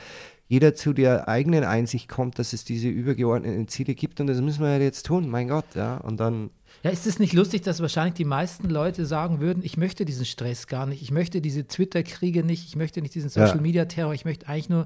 jeder 0.47 0.75
zu 0.75 0.93
der 0.93 1.27
eigenen 1.27 1.63
Einsicht 1.63 2.07
kommt, 2.07 2.37
dass 2.37 2.53
es 2.53 2.63
diese 2.63 2.87
übergeordneten 2.87 3.67
Ziele 3.67 3.95
gibt 3.95 4.19
und 4.21 4.27
das 4.27 4.41
müssen 4.41 4.61
wir 4.61 4.77
ja 4.77 4.83
jetzt 4.83 5.05
tun, 5.05 5.27
mein 5.29 5.47
Gott, 5.47 5.65
ja. 5.73 5.97
Und 5.97 6.19
dann, 6.19 6.51
Ja, 6.83 6.91
ist 6.91 7.07
es 7.07 7.17
nicht 7.17 7.33
lustig, 7.33 7.63
dass 7.63 7.81
wahrscheinlich 7.81 8.13
die 8.13 8.25
meisten 8.25 8.69
Leute 8.69 9.05
sagen 9.07 9.39
würden, 9.39 9.63
ich 9.63 9.77
möchte 9.77 10.05
diesen 10.05 10.25
Stress 10.25 10.67
gar 10.67 10.85
nicht, 10.85 11.01
ich 11.01 11.11
möchte 11.11 11.41
diese 11.41 11.67
Twitter-Kriege 11.67 12.43
nicht, 12.43 12.67
ich 12.67 12.75
möchte 12.75 13.01
nicht 13.01 13.15
diesen 13.15 13.29
Social-Media-Terror, 13.29 14.13
ich 14.13 14.25
möchte 14.25 14.47
eigentlich 14.47 14.69
nur 14.69 14.85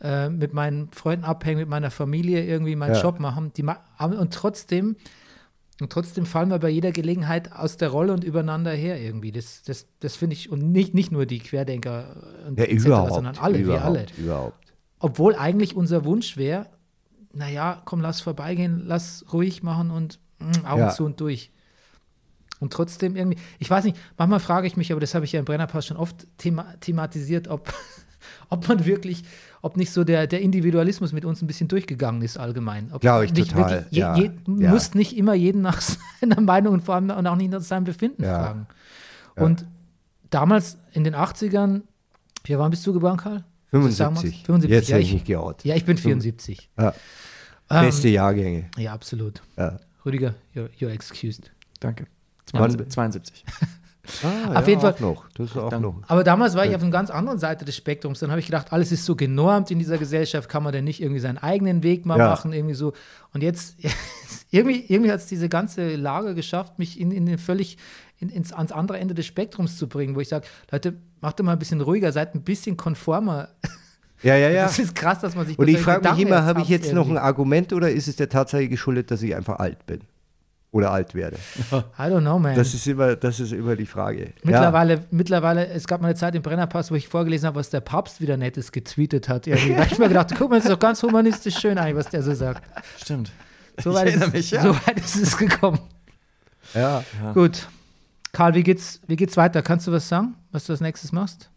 äh, 0.00 0.30
mit 0.30 0.54
meinen 0.54 0.88
Freunden 0.90 1.24
abhängen, 1.24 1.58
mit 1.60 1.68
meiner 1.68 1.90
Familie 1.90 2.44
irgendwie 2.44 2.74
meinen 2.76 2.94
Ja. 2.94 3.02
Job 3.02 3.20
machen. 3.20 3.52
Die 3.56 3.62
und 3.62 4.32
trotzdem, 4.32 4.96
und 5.80 5.92
trotzdem 5.92 6.24
fallen 6.24 6.48
wir 6.48 6.58
bei 6.58 6.70
jeder 6.70 6.92
Gelegenheit 6.92 7.52
aus 7.52 7.76
der 7.76 7.90
Rolle 7.90 8.12
und 8.12 8.24
übereinander 8.24 8.72
her 8.72 9.00
irgendwie. 9.00 9.32
Das, 9.32 9.62
das, 9.64 9.86
das 10.00 10.16
finde 10.16 10.34
ich, 10.34 10.50
und 10.50 10.72
nicht, 10.72 10.94
nicht 10.94 11.12
nur 11.12 11.26
die 11.26 11.40
Querdenker 11.40 12.16
und 12.48 12.58
ja, 12.58 12.64
etc., 12.64 12.84
sondern 12.84 13.36
alle, 13.38 13.58
überhaupt, 13.58 13.82
wir 13.82 13.84
alle. 13.84 14.06
Überhaupt. 14.16 14.63
Obwohl 15.04 15.34
eigentlich 15.36 15.76
unser 15.76 16.04
Wunsch 16.06 16.38
wäre, 16.38 16.66
naja, 17.34 17.82
komm, 17.84 18.00
lass 18.00 18.22
vorbeigehen, 18.22 18.82
lass 18.86 19.24
ruhig 19.32 19.62
machen 19.62 19.90
und 19.90 20.18
mm, 20.38 20.64
Augen 20.64 20.80
Ja. 20.80 20.88
zu 20.88 21.04
und 21.04 21.20
durch. 21.20 21.50
Und 22.60 22.72
trotzdem 22.72 23.14
irgendwie, 23.14 23.38
ich 23.58 23.68
weiß 23.68 23.84
nicht, 23.84 23.98
manchmal 24.16 24.40
frage 24.40 24.66
ich 24.66 24.78
mich, 24.78 24.92
aber 24.92 25.00
das 25.00 25.14
habe 25.14 25.26
ich 25.26 25.32
ja 25.32 25.40
im 25.40 25.44
Brennerpass 25.44 25.84
schon 25.86 25.98
oft 25.98 26.26
thema 26.38 26.72
thematisiert, 26.80 27.48
ob, 27.48 27.70
ob 28.48 28.66
man 28.66 28.86
wirklich, 28.86 29.24
ob 29.60 29.76
nicht 29.76 29.92
so 29.92 30.04
der, 30.04 30.26
der 30.26 30.40
Individualismus 30.40 31.12
mit 31.12 31.26
uns 31.26 31.42
ein 31.42 31.48
bisschen 31.48 31.68
durchgegangen 31.68 32.22
ist 32.22 32.38
allgemein. 32.38 32.90
Ob 32.92 33.02
Glaube 33.02 33.26
ich 33.26 33.34
nicht 33.34 33.50
total, 33.50 33.70
wirklich 33.72 33.92
Je, 33.92 34.00
ja, 34.00 34.14
je, 34.16 34.30
ja. 34.58 34.70
musst 34.70 34.94
nicht 34.94 35.14
immer 35.16 35.34
jeden 35.34 35.60
nach 35.60 35.82
seiner 36.20 36.40
Meinung 36.40 36.72
und 36.72 36.80
vor 36.82 36.94
allem 36.94 37.10
und 37.10 37.26
auch 37.26 37.36
nicht 37.36 37.50
nach 37.50 37.60
seinem 37.60 37.84
Befinden 37.84 38.22
Ja. 38.22 38.38
fragen. 38.38 38.66
Und 39.36 39.66
damals 40.30 40.78
in 40.92 41.04
den 41.04 41.14
80ern, 41.14 41.82
wie 42.44 42.56
wann 42.58 42.70
bist 42.70 42.86
du 42.86 42.92
geboren, 42.94 43.18
Karl? 43.18 43.44
Sagen 43.74 44.14
wir's? 44.16 44.22
75. 44.22 44.46
75, 44.46 44.70
Jetzt 44.70 44.88
ja, 44.88 44.94
hätte 44.96 45.02
ich 45.02 45.08
ich- 45.08 45.14
nicht 45.14 45.26
geoutet. 45.26 45.64
Ja, 45.64 45.74
ich 45.76 45.84
bin 45.84 45.96
74. 45.96 46.70
Ja. 46.78 46.94
Ähm, 47.70 47.84
Beste 47.86 48.08
Jahrgänge. 48.08 48.66
Ja, 48.76 48.92
absolut. 48.92 49.42
Ja. 49.56 49.78
Rüdiger, 50.04 50.34
you're, 50.54 50.68
you're 50.80 50.90
excused. 50.92 51.50
Danke. 51.80 52.06
Wann- 52.52 52.88
72. 52.90 53.44
Ah, 54.22 54.58
Auf 54.60 54.68
jeden 54.68 54.82
Fall- 54.82 54.92
Auch 54.92 55.00
noch. 55.00 55.24
Das 55.30 55.48
ist 55.52 55.56
auch 55.56 55.70
Dann- 55.70 55.80
noch. 55.80 56.02
Aber 56.08 56.24
damals 56.24 56.54
war 56.54 56.66
ich 56.66 56.76
auf 56.76 56.82
einer 56.82 56.90
ganz 56.90 57.08
anderen 57.08 57.38
Seite 57.38 57.64
des 57.64 57.74
Spektrums. 57.74 58.18
Dann 58.18 58.28
habe 58.30 58.38
ich 58.38 58.44
gedacht, 58.44 58.70
alles 58.70 58.92
ist 58.92 59.06
so 59.06 59.16
genormt 59.16 59.70
in 59.70 59.78
dieser 59.78 59.96
Gesellschaft, 59.96 60.50
kann 60.50 60.62
man 60.62 60.74
denn 60.74 60.84
nicht 60.84 61.00
irgendwie 61.00 61.20
seinen 61.20 61.38
eigenen 61.38 61.82
Weg 61.82 62.04
mal 62.04 62.18
Ja. 62.18 62.28
machen, 62.28 62.52
irgendwie 62.52 62.74
so. 62.74 62.92
Und 63.32 63.42
jetzt, 63.42 63.76
irgendwie, 64.50 64.84
irgendwie 64.88 65.10
hat 65.10 65.20
es 65.20 65.26
diese 65.26 65.48
ganze 65.48 65.96
Lage 65.96 66.34
geschafft, 66.34 66.78
mich 66.78 67.00
in, 67.00 67.12
in 67.12 67.24
den 67.24 67.38
völlig 67.38 67.78
in, 68.18 68.28
ins, 68.28 68.52
ans 68.52 68.72
andere 68.72 68.98
Ende 68.98 69.14
des 69.14 69.26
Spektrums 69.26 69.76
zu 69.76 69.88
bringen, 69.88 70.14
wo 70.14 70.20
ich 70.20 70.28
sage, 70.28 70.46
Leute, 70.70 70.94
macht 71.20 71.38
doch 71.38 71.44
mal 71.44 71.52
ein 71.52 71.58
bisschen 71.58 71.80
ruhiger, 71.80 72.12
seid 72.12 72.34
ein 72.34 72.42
bisschen 72.42 72.76
konformer. 72.76 73.48
Ja, 74.22 74.36
ja, 74.36 74.48
ja. 74.48 74.64
Das 74.64 74.78
ist 74.78 74.94
krass, 74.94 75.20
dass 75.20 75.34
man 75.34 75.46
sich 75.46 75.58
Und 75.58 75.68
ich 75.68 75.78
frage 75.78 76.08
mich 76.10 76.20
immer, 76.20 76.44
habe 76.44 76.62
ich 76.62 76.68
jetzt 76.68 76.92
noch 76.92 77.02
ein 77.02 77.10
irgendwie. 77.10 77.18
Argument 77.18 77.72
oder 77.72 77.90
ist 77.90 78.08
es 78.08 78.16
der 78.16 78.28
Tatsache 78.28 78.68
geschuldet, 78.68 79.10
dass 79.10 79.22
ich 79.22 79.34
einfach 79.34 79.58
alt 79.58 79.84
bin? 79.86 80.00
Oder 80.70 80.90
alt 80.90 81.14
werde? 81.14 81.36
I 81.70 82.02
don't 82.02 82.22
know, 82.22 82.38
man. 82.38 82.56
Das 82.56 82.74
ist 82.74 82.86
immer, 82.86 83.14
das 83.14 83.38
ist 83.38 83.52
immer 83.52 83.76
die 83.76 83.86
Frage. 83.86 84.32
Mittlerweile, 84.42 85.04
mittlerweile, 85.10 85.68
es 85.68 85.86
gab 85.86 86.00
mal 86.00 86.08
eine 86.08 86.16
Zeit 86.16 86.34
im 86.34 86.42
Brennerpass, 86.42 86.90
wo 86.90 86.96
ich 86.96 87.06
vorgelesen 87.06 87.46
habe, 87.46 87.60
was 87.60 87.70
der 87.70 87.80
Papst 87.80 88.20
wieder 88.20 88.36
Nettes 88.36 88.72
getweetet 88.72 89.28
hat. 89.28 89.46
Irgendwie. 89.46 89.74
Da 89.74 89.82
habe 89.82 89.92
ich 89.92 89.98
mir 89.98 90.08
gedacht, 90.08 90.32
guck 90.36 90.50
mal, 90.50 90.56
das 90.56 90.64
ist 90.64 90.72
doch 90.72 90.78
ganz 90.80 91.02
humanistisch 91.02 91.58
schön 91.58 91.78
eigentlich, 91.78 91.96
was 91.96 92.08
der 92.08 92.22
so 92.22 92.34
sagt. 92.34 92.62
Stimmt. 93.00 93.30
So 93.80 93.90
Ich 93.90 93.96
weit, 93.96 94.06
erinnere 94.06 94.28
ist, 94.28 94.34
mich, 94.34 94.50
ja. 94.50 94.62
so 94.62 94.74
weit 94.74 94.98
ist 94.98 95.16
es 95.16 95.36
gekommen. 95.36 95.78
Ja. 96.74 97.04
ja. 97.22 97.32
Gut. 97.32 97.68
Karl, 98.34 98.54
wie 98.54 98.64
geht's, 98.64 99.00
wie 99.06 99.16
geht's 99.16 99.36
weiter? 99.36 99.62
Kannst 99.62 99.86
du 99.86 99.92
was 99.92 100.08
sagen, 100.08 100.34
was 100.50 100.66
du 100.66 100.72
als 100.72 100.80
nächstes 100.80 101.12
machst? 101.12 101.50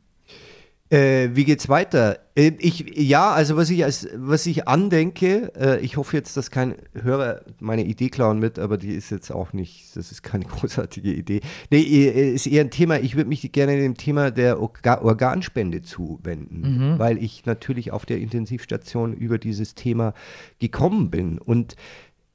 Äh, 0.89 1.31
wie 1.33 1.43
geht's 1.43 1.67
weiter? 1.67 2.19
Äh, 2.35 2.53
ich, 2.59 2.85
ja, 2.95 3.31
also 3.31 3.57
was 3.57 3.69
ich, 3.69 3.83
als, 3.83 4.07
was 4.15 4.45
ich 4.45 4.69
andenke, 4.69 5.51
äh, 5.59 5.79
ich 5.81 5.97
hoffe 5.97 6.15
jetzt, 6.15 6.37
dass 6.37 6.49
kein 6.49 6.75
Hörer 6.93 7.41
meine 7.59 7.83
Idee 7.83 8.09
klauen 8.09 8.41
wird, 8.41 8.57
aber 8.57 8.77
die 8.77 8.91
ist 8.91 9.09
jetzt 9.09 9.31
auch 9.31 9.51
nicht, 9.51 9.97
das 9.97 10.11
ist 10.11 10.21
keine 10.21 10.45
großartige 10.45 11.11
Idee. 11.11 11.41
Nee, 11.71 11.81
äh, 11.81 12.33
ist 12.33 12.47
eher 12.47 12.63
ein 12.63 12.69
Thema, 12.69 12.99
ich 12.99 13.17
würde 13.17 13.27
mich 13.27 13.51
gerne 13.51 13.75
dem 13.75 13.97
Thema 13.97 14.31
der 14.31 14.61
Orga 14.61 15.01
Organspende 15.01 15.81
zuwenden, 15.81 16.97
weil 16.99 17.17
ich 17.21 17.45
natürlich 17.45 17.91
auf 17.91 18.05
der 18.05 18.19
Intensivstation 18.19 19.13
über 19.13 19.39
dieses 19.39 19.75
Thema 19.75 20.13
gekommen 20.59 21.09
bin 21.09 21.39
und 21.39 21.75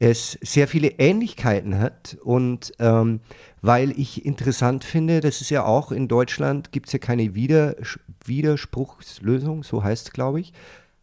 es 0.03 0.37
sehr 0.43 0.67
viele 0.67 0.89
Ähnlichkeiten 0.99 1.79
hat 1.79 2.19
und 2.25 2.73
ähm, 2.81 3.21
weil 3.63 3.93
ich 3.93 4.27
interessant 4.27 4.85
finde, 4.85 5.21
das 5.21 5.41
ist 5.41 5.51
ja 5.51 5.65
auch 5.65 5.93
in 5.93 6.09
Deutschland, 6.09 6.73
gibt 6.73 6.89
es 6.89 6.93
ja 6.93 6.99
keine 6.99 7.35
Widers 7.35 7.99
Widerspruchslösung, 8.25 9.63
so 9.65 9.83
heißt 9.83 10.09
es, 10.09 10.13
glaube 10.13 10.41
ich, 10.41 10.53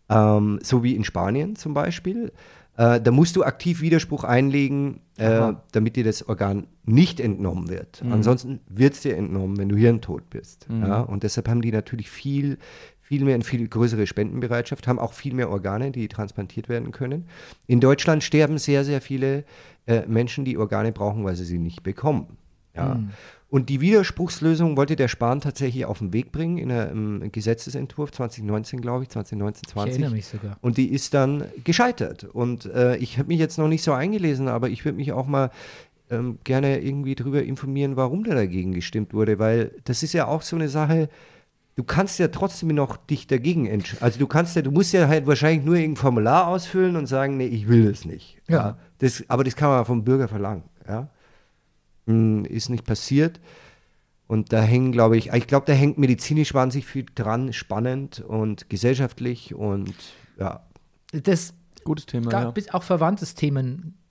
ähm, 0.09 0.59
so 0.61 0.83
wie 0.83 0.95
in 0.95 1.03
Spanien 1.03 1.55
zum 1.55 1.73
Beispiel. 1.73 2.31
Äh, 2.77 3.01
da 3.01 3.11
musst 3.11 3.35
du 3.35 3.43
aktiv 3.43 3.81
Widerspruch 3.81 4.23
einlegen, 4.23 5.01
äh, 5.17 5.51
damit 5.73 5.97
dir 5.97 6.05
das 6.05 6.29
Organ 6.29 6.67
nicht 6.85 7.19
entnommen 7.19 7.67
wird. 7.67 8.01
Ansonsten 8.09 8.61
wird 8.69 8.93
es 8.93 9.01
dir 9.01 9.17
entnommen, 9.17 9.57
wenn 9.57 9.67
du 9.67 9.75
hirntot 9.75 10.29
bist. 10.29 10.67
Ja? 10.69 11.01
Und 11.01 11.23
deshalb 11.23 11.49
haben 11.49 11.61
die 11.61 11.73
natürlich 11.73 12.09
viel, 12.09 12.57
viel 13.01 13.25
mehr, 13.25 13.35
eine 13.35 13.43
viel 13.43 13.67
größere 13.67 14.07
Spendenbereitschaft, 14.07 14.87
haben 14.87 14.99
auch 14.99 15.11
viel 15.11 15.33
mehr 15.33 15.49
Organe, 15.49 15.91
die 15.91 16.07
transplantiert 16.07 16.69
werden 16.69 16.91
können. 16.91 17.25
In 17.67 17.81
Deutschland 17.81 18.23
sterben 18.23 18.57
sehr, 18.57 18.85
sehr 18.85 19.01
viele 19.01 19.43
äh, 19.85 20.05
Menschen, 20.07 20.45
die 20.45 20.57
Organe 20.57 20.93
brauchen, 20.93 21.25
weil 21.25 21.35
sie 21.35 21.45
sie 21.45 21.59
nicht 21.59 21.83
bekommen. 21.83 22.37
Ja. 22.75 22.95
Hm. 22.95 23.09
Und 23.49 23.69
die 23.69 23.81
Widerspruchslösung 23.81 24.77
wollte 24.77 24.95
der 24.95 25.07
Spahn 25.07 25.41
tatsächlich 25.41 25.85
auf 25.85 25.97
den 25.97 26.13
Weg 26.13 26.31
bringen 26.31 26.59
in 26.59 26.71
einem 26.71 27.31
Gesetzesentwurf 27.31 28.11
2019, 28.11 28.79
glaube 28.79 29.03
ich, 29.03 29.09
2019, 29.09 29.63
Ich 29.65 29.73
20. 29.73 29.93
erinnere 29.93 30.11
mich 30.11 30.27
sogar. 30.27 30.57
Und 30.61 30.77
die 30.77 30.89
ist 30.89 31.15
dann 31.15 31.45
gescheitert. 31.63 32.25
Und 32.25 32.65
äh, 32.65 32.97
ich 32.97 33.17
habe 33.17 33.29
mich 33.29 33.39
jetzt 33.39 33.57
noch 33.57 33.67
nicht 33.67 33.83
so 33.83 33.91
eingelesen, 33.93 34.47
aber 34.47 34.69
ich 34.69 34.85
würde 34.85 34.97
mich 34.97 35.13
auch 35.13 35.25
mal 35.25 35.49
ähm, 36.11 36.37
gerne 36.43 36.79
irgendwie 36.79 37.15
darüber 37.15 37.41
informieren, 37.41 37.95
warum 37.95 38.23
da 38.23 38.35
dagegen 38.35 38.73
gestimmt 38.73 39.15
wurde, 39.15 39.39
weil 39.39 39.71
das 39.83 40.03
ist 40.03 40.13
ja 40.13 40.27
auch 40.27 40.43
so 40.43 40.55
eine 40.55 40.69
Sache. 40.69 41.09
Du 41.75 41.83
kannst 41.83 42.19
ja 42.19 42.27
trotzdem 42.27 42.69
noch 42.69 42.97
dich 42.97 43.25
dagegen 43.25 43.65
entscheiden. 43.65 44.03
Also 44.03 44.19
du 44.19 44.27
kannst 44.27 44.55
ja, 44.57 44.61
du 44.61 44.71
musst 44.71 44.93
ja 44.93 45.07
halt 45.07 45.25
wahrscheinlich 45.25 45.65
nur 45.65 45.75
irgendein 45.75 46.01
Formular 46.01 46.47
ausfüllen 46.47 46.95
und 46.95 47.07
sagen, 47.07 47.37
nee, 47.37 47.47
ich 47.47 47.67
will 47.67 47.89
das 47.89 48.05
nicht. 48.05 48.37
Ja. 48.47 48.77
Das, 48.99 49.23
aber 49.27 49.43
das 49.43 49.55
kann 49.55 49.69
man 49.69 49.85
vom 49.85 50.03
Bürger 50.03 50.27
verlangen. 50.27 50.63
Ja. 50.87 51.09
Hm, 52.09 52.45
Ist 52.45 52.69
nicht 52.69 52.85
passiert. 52.85 53.39
Und 54.27 54.53
da 54.53 54.61
hängen, 54.61 54.91
glaube 54.91 55.17
ich, 55.17 55.33
ich 55.33 55.47
glaube, 55.47 55.65
da 55.65 55.73
hängt 55.73 55.97
medizinisch 55.97 56.53
wahnsinnig 56.53 56.85
viel 56.85 57.05
dran, 57.15 57.51
spannend 57.53 58.19
und 58.19 58.69
gesellschaftlich 58.69 59.55
und 59.55 59.95
ja. 60.37 60.63
Das 61.11 61.53
Gutes 61.83 62.05
Thema, 62.05 62.29
gar, 62.29 62.55
ja. 62.55 62.73
auch 62.73 62.83
verwandtes 62.83 63.33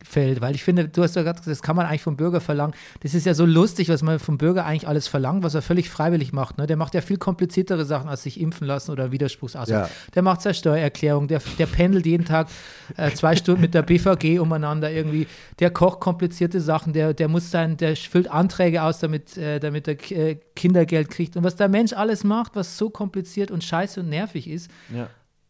Themenfeld, 0.09 0.41
weil 0.41 0.55
ich 0.55 0.65
finde, 0.65 0.89
du 0.89 1.03
hast 1.03 1.17
ja 1.17 1.23
gerade 1.23 1.39
gesagt, 1.39 1.51
das 1.51 1.63
kann 1.63 1.77
man 1.77 1.87
eigentlich 1.87 2.03
vom 2.03 2.17
Bürger 2.17 2.41
verlangen. 2.41 2.75
Das 3.01 3.15
ist 3.15 3.27
ja 3.27 3.35
so 3.35 3.45
lustig, 3.45 3.89
was 3.89 4.03
man 4.03 4.19
vom 4.19 4.39
Bürger 4.39 4.65
eigentlich 4.65 4.89
alles 4.89 5.09
verlangt, 5.09 5.43
was 5.43 5.55
er 5.55 5.63
völlig 5.63 5.91
freiwillig 5.91 6.33
macht. 6.33 6.59
Ne? 6.59 6.67
Der 6.67 6.77
macht 6.77 6.95
ja 6.95 7.01
viel 7.01 7.19
kompliziertere 7.19 7.85
Sachen, 7.85 8.09
als 8.09 8.23
sich 8.23 8.41
impfen 8.41 8.67
lassen 8.67 8.91
oder 8.91 9.13
Widerspruchsausdruck. 9.13 9.79
Ja. 9.79 9.91
Der 10.15 10.23
macht 10.23 10.43
seine 10.43 10.55
Steuererklärung, 10.55 11.29
der, 11.29 11.41
der 11.59 11.67
pendelt 11.67 12.07
jeden 12.07 12.25
Tag 12.25 12.49
äh, 12.97 13.11
zwei 13.13 13.37
Stunden 13.37 13.61
mit 13.61 13.75
der 13.75 13.83
BVG 13.83 14.41
umeinander 14.41 14.91
irgendwie. 14.91 15.27
Der 15.59 15.71
kocht 15.71 16.01
komplizierte 16.01 16.61
Sachen, 16.61 16.93
der, 16.93 17.15
der 17.15 17.29
muss 17.29 17.51
sein, 17.51 17.77
der 17.77 17.97
füllt 17.97 18.31
Anträge 18.31 18.83
aus, 18.83 18.99
damit, 18.99 19.37
äh, 19.37 19.61
damit 19.61 19.89
er 19.89 20.11
äh, 20.11 20.39
Kindergeld 20.57 21.11
kriegt. 21.11 21.37
Und 21.37 21.45
was 21.45 21.57
der 21.57 21.69
Mensch 21.69 21.93
alles 21.93 22.25
macht, 22.25 22.57
was 22.57 22.79
so 22.79 22.91
kompliziert 22.91 23.51
und 23.51 23.63
scheiße 23.63 24.01
und 24.01 24.09
nervig 24.09 24.49
ist, 24.49 24.71
ja. 24.95 25.09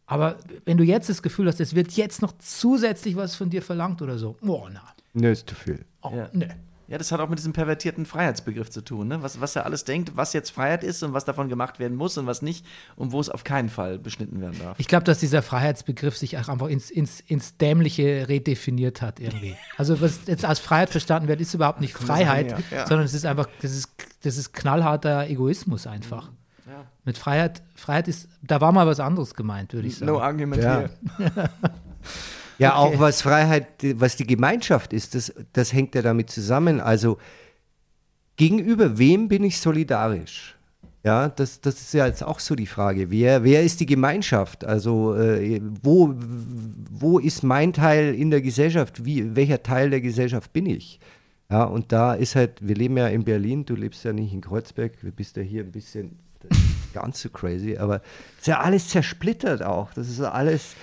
Aber 0.09 0.37
wenn 0.65 0.77
du 0.77 0.83
jetzt 0.83 1.07
das 1.07 1.21
Gefühl 1.21 1.47
hast, 1.47 1.59
es 1.59 1.75
wird 1.75 1.91
jetzt 1.91 2.21
noch 2.23 2.33
zusätzlich 2.39 3.15
was 3.15 3.35
von 3.35 3.49
dir 3.51 3.61
verlangt 3.61 4.01
oder 4.01 4.17
so, 4.17 4.35
oh 4.45 4.67
na, 4.71 4.81
Ne, 5.13 5.31
ist 5.31 5.47
zu 5.49 5.55
viel. 5.55 5.85
oh, 6.01 6.11
Ja. 6.15 6.29
ne. 6.33 6.49
Ja, 6.87 6.97
das 6.97 7.11
hat 7.11 7.19
auch 7.19 7.29
mit 7.29 7.37
diesem 7.37 7.53
pervertierten 7.53 8.07
Freiheitsbegriff 8.07 8.71
zu 8.71 8.81
tun, 8.81 9.09
ne? 9.09 9.21
was, 9.21 9.39
was 9.39 9.55
er 9.55 9.63
alles 9.67 9.83
denkt, 9.83 10.13
was 10.15 10.33
jetzt 10.33 10.49
Freiheit 10.49 10.83
ist 10.83 11.03
und 11.03 11.13
was 11.13 11.23
davon 11.23 11.47
gemacht 11.47 11.77
werden 11.77 11.95
muss 11.95 12.17
und 12.17 12.25
was 12.25 12.41
nicht 12.41 12.65
und 12.95 13.11
wo 13.11 13.19
es 13.19 13.29
auf 13.29 13.43
keinen 13.43 13.69
Fall 13.69 13.99
beschnitten 13.99 14.41
werden 14.41 14.57
darf. 14.59 14.79
Ich 14.79 14.87
glaube, 14.87 15.03
dass 15.03 15.19
dieser 15.19 15.43
Freiheitsbegriff 15.43 16.17
sich 16.17 16.39
auch 16.39 16.47
einfach 16.49 16.67
ins, 16.67 16.89
ins, 16.89 17.19
ins 17.19 17.57
Dämliche 17.57 18.27
redefiniert 18.27 19.03
hat 19.03 19.19
irgendwie. 19.19 19.55
Also 19.77 20.01
was 20.01 20.21
jetzt 20.25 20.45
als 20.45 20.57
Freiheit 20.57 20.89
verstanden 20.89 21.27
wird, 21.27 21.39
ist 21.41 21.53
überhaupt 21.53 21.79
nicht 21.79 21.93
Freiheit, 21.93 22.49
ja, 22.49 22.57
ja. 22.71 22.87
sondern 22.87 23.05
es 23.05 23.13
ist 23.13 23.27
einfach, 23.27 23.45
das 23.61 23.71
ist, 23.71 23.89
das 24.23 24.37
ist 24.37 24.53
knallharter 24.53 25.27
Egoismus 25.29 25.85
einfach. 25.85 26.31
Ja. 26.69 26.85
Mit 27.03 27.17
Freiheit, 27.17 27.61
Freiheit 27.75 28.07
ist, 28.07 28.27
da 28.43 28.61
war 28.61 28.71
mal 28.71 28.85
was 28.87 28.99
anderes 28.99 29.33
gemeint, 29.33 29.73
würde 29.73 29.87
ich 29.87 29.97
sagen. 29.97 30.11
No 30.11 30.19
argument 30.21 30.61
Ja. 30.63 30.79
here. 31.17 31.49
Ja, 32.59 32.77
Okay. 32.77 32.95
auch 32.95 32.99
was 32.99 33.21
Freiheit, 33.21 33.67
was 33.95 34.17
die 34.17 34.27
Gemeinschaft 34.27 34.91
ist, 34.91 35.15
das, 35.15 35.33
das 35.53 35.71
hängt 35.71 35.95
ja 35.95 36.01
damit 36.01 36.29
zusammen. 36.29 36.81
Also 36.81 37.17
gegenüber 38.35 38.97
wem 38.97 39.27
bin 39.29 39.43
ich 39.43 39.59
solidarisch? 39.59 40.55
Ja, 41.03 41.29
das, 41.29 41.61
das 41.61 41.75
ist 41.79 41.93
ja 41.93 42.05
jetzt 42.07 42.21
auch 42.23 42.41
so 42.41 42.55
die 42.55 42.65
Frage. 42.65 43.09
Wer, 43.09 43.45
wer 43.45 43.63
ist 43.63 43.79
die 43.79 43.85
Gemeinschaft? 43.85 44.65
Also 44.65 45.15
äh, 45.15 45.61
wo, 45.81 46.13
wo 46.91 47.19
ist 47.19 47.43
mein 47.43 47.71
Teil 47.71 48.13
in 48.13 48.29
der 48.29 48.41
Gesellschaft? 48.41 49.05
Wie, 49.05 49.33
welcher 49.37 49.63
Teil 49.63 49.89
der 49.89 50.01
Gesellschaft 50.01 50.51
bin 50.51 50.65
ich? 50.65 50.99
Ja, 51.49 51.63
und 51.63 51.93
da 51.93 52.13
ist 52.13 52.35
halt, 52.35 52.67
wir 52.67 52.75
leben 52.75 52.97
ja 52.97 53.07
in 53.07 53.23
Berlin, 53.23 53.63
du 53.65 53.75
lebst 53.75 54.03
ja 54.03 54.11
nicht 54.11 54.33
in 54.33 54.41
Kreuzberg, 54.41 54.99
du 54.99 55.09
bist 55.11 55.37
ja 55.37 55.41
hier 55.43 55.63
ein 55.63 55.71
bisschen 55.71 56.19
ganz 56.93 57.21
so 57.21 57.29
crazy, 57.29 57.77
aber 57.77 58.01
es 58.35 58.41
ist 58.41 58.47
ja 58.47 58.59
alles 58.59 58.89
zersplittert 58.89 59.63
auch. 59.63 59.93
Das 59.93 60.09
ist 60.09 60.19
ja 60.19 60.31
alles 60.31 60.75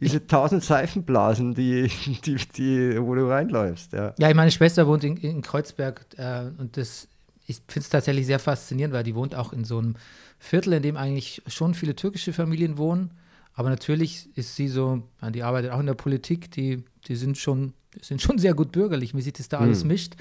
diese 0.00 0.26
tausend 0.26 0.64
Seifenblasen, 0.64 1.54
die, 1.54 1.88
die, 2.24 2.36
die, 2.36 3.00
wo 3.00 3.14
du 3.14 3.28
reinläufst. 3.28 3.92
Ja. 3.92 4.14
Ja, 4.18 4.34
meine 4.34 4.50
Schwester 4.50 4.86
wohnt 4.86 5.04
in, 5.04 5.16
in 5.16 5.42
Kreuzberg 5.42 6.04
äh, 6.16 6.50
und 6.58 6.76
das, 6.76 7.06
ich 7.46 7.56
finde 7.68 7.84
es 7.84 7.88
tatsächlich 7.88 8.26
sehr 8.26 8.40
faszinierend, 8.40 8.94
weil 8.94 9.04
die 9.04 9.14
wohnt 9.14 9.34
auch 9.34 9.52
in 9.52 9.64
so 9.64 9.78
einem 9.78 9.94
Viertel, 10.40 10.72
in 10.72 10.82
dem 10.82 10.96
eigentlich 10.96 11.42
schon 11.46 11.74
viele 11.74 11.94
türkische 11.94 12.32
Familien 12.32 12.78
wohnen. 12.78 13.12
Aber 13.54 13.68
natürlich 13.68 14.28
ist 14.36 14.56
sie 14.56 14.66
so, 14.66 15.02
die 15.34 15.42
arbeitet 15.42 15.70
auch 15.70 15.78
in 15.80 15.86
der 15.86 15.94
Politik, 15.94 16.50
die, 16.50 16.82
die 17.06 17.16
sind 17.16 17.38
schon, 17.38 17.74
sind 18.00 18.20
schon 18.22 18.38
sehr 18.38 18.54
gut 18.54 18.72
bürgerlich, 18.72 19.14
wie 19.14 19.22
sich 19.22 19.34
das 19.34 19.48
da 19.48 19.58
alles 19.58 19.84
mischt. 19.84 20.14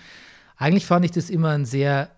Eigentlich 0.57 0.85
fand 0.85 1.05
ich 1.05 1.11
das 1.11 1.29
immer 1.29 1.49
ein 1.49 1.65
sehr 1.65 2.11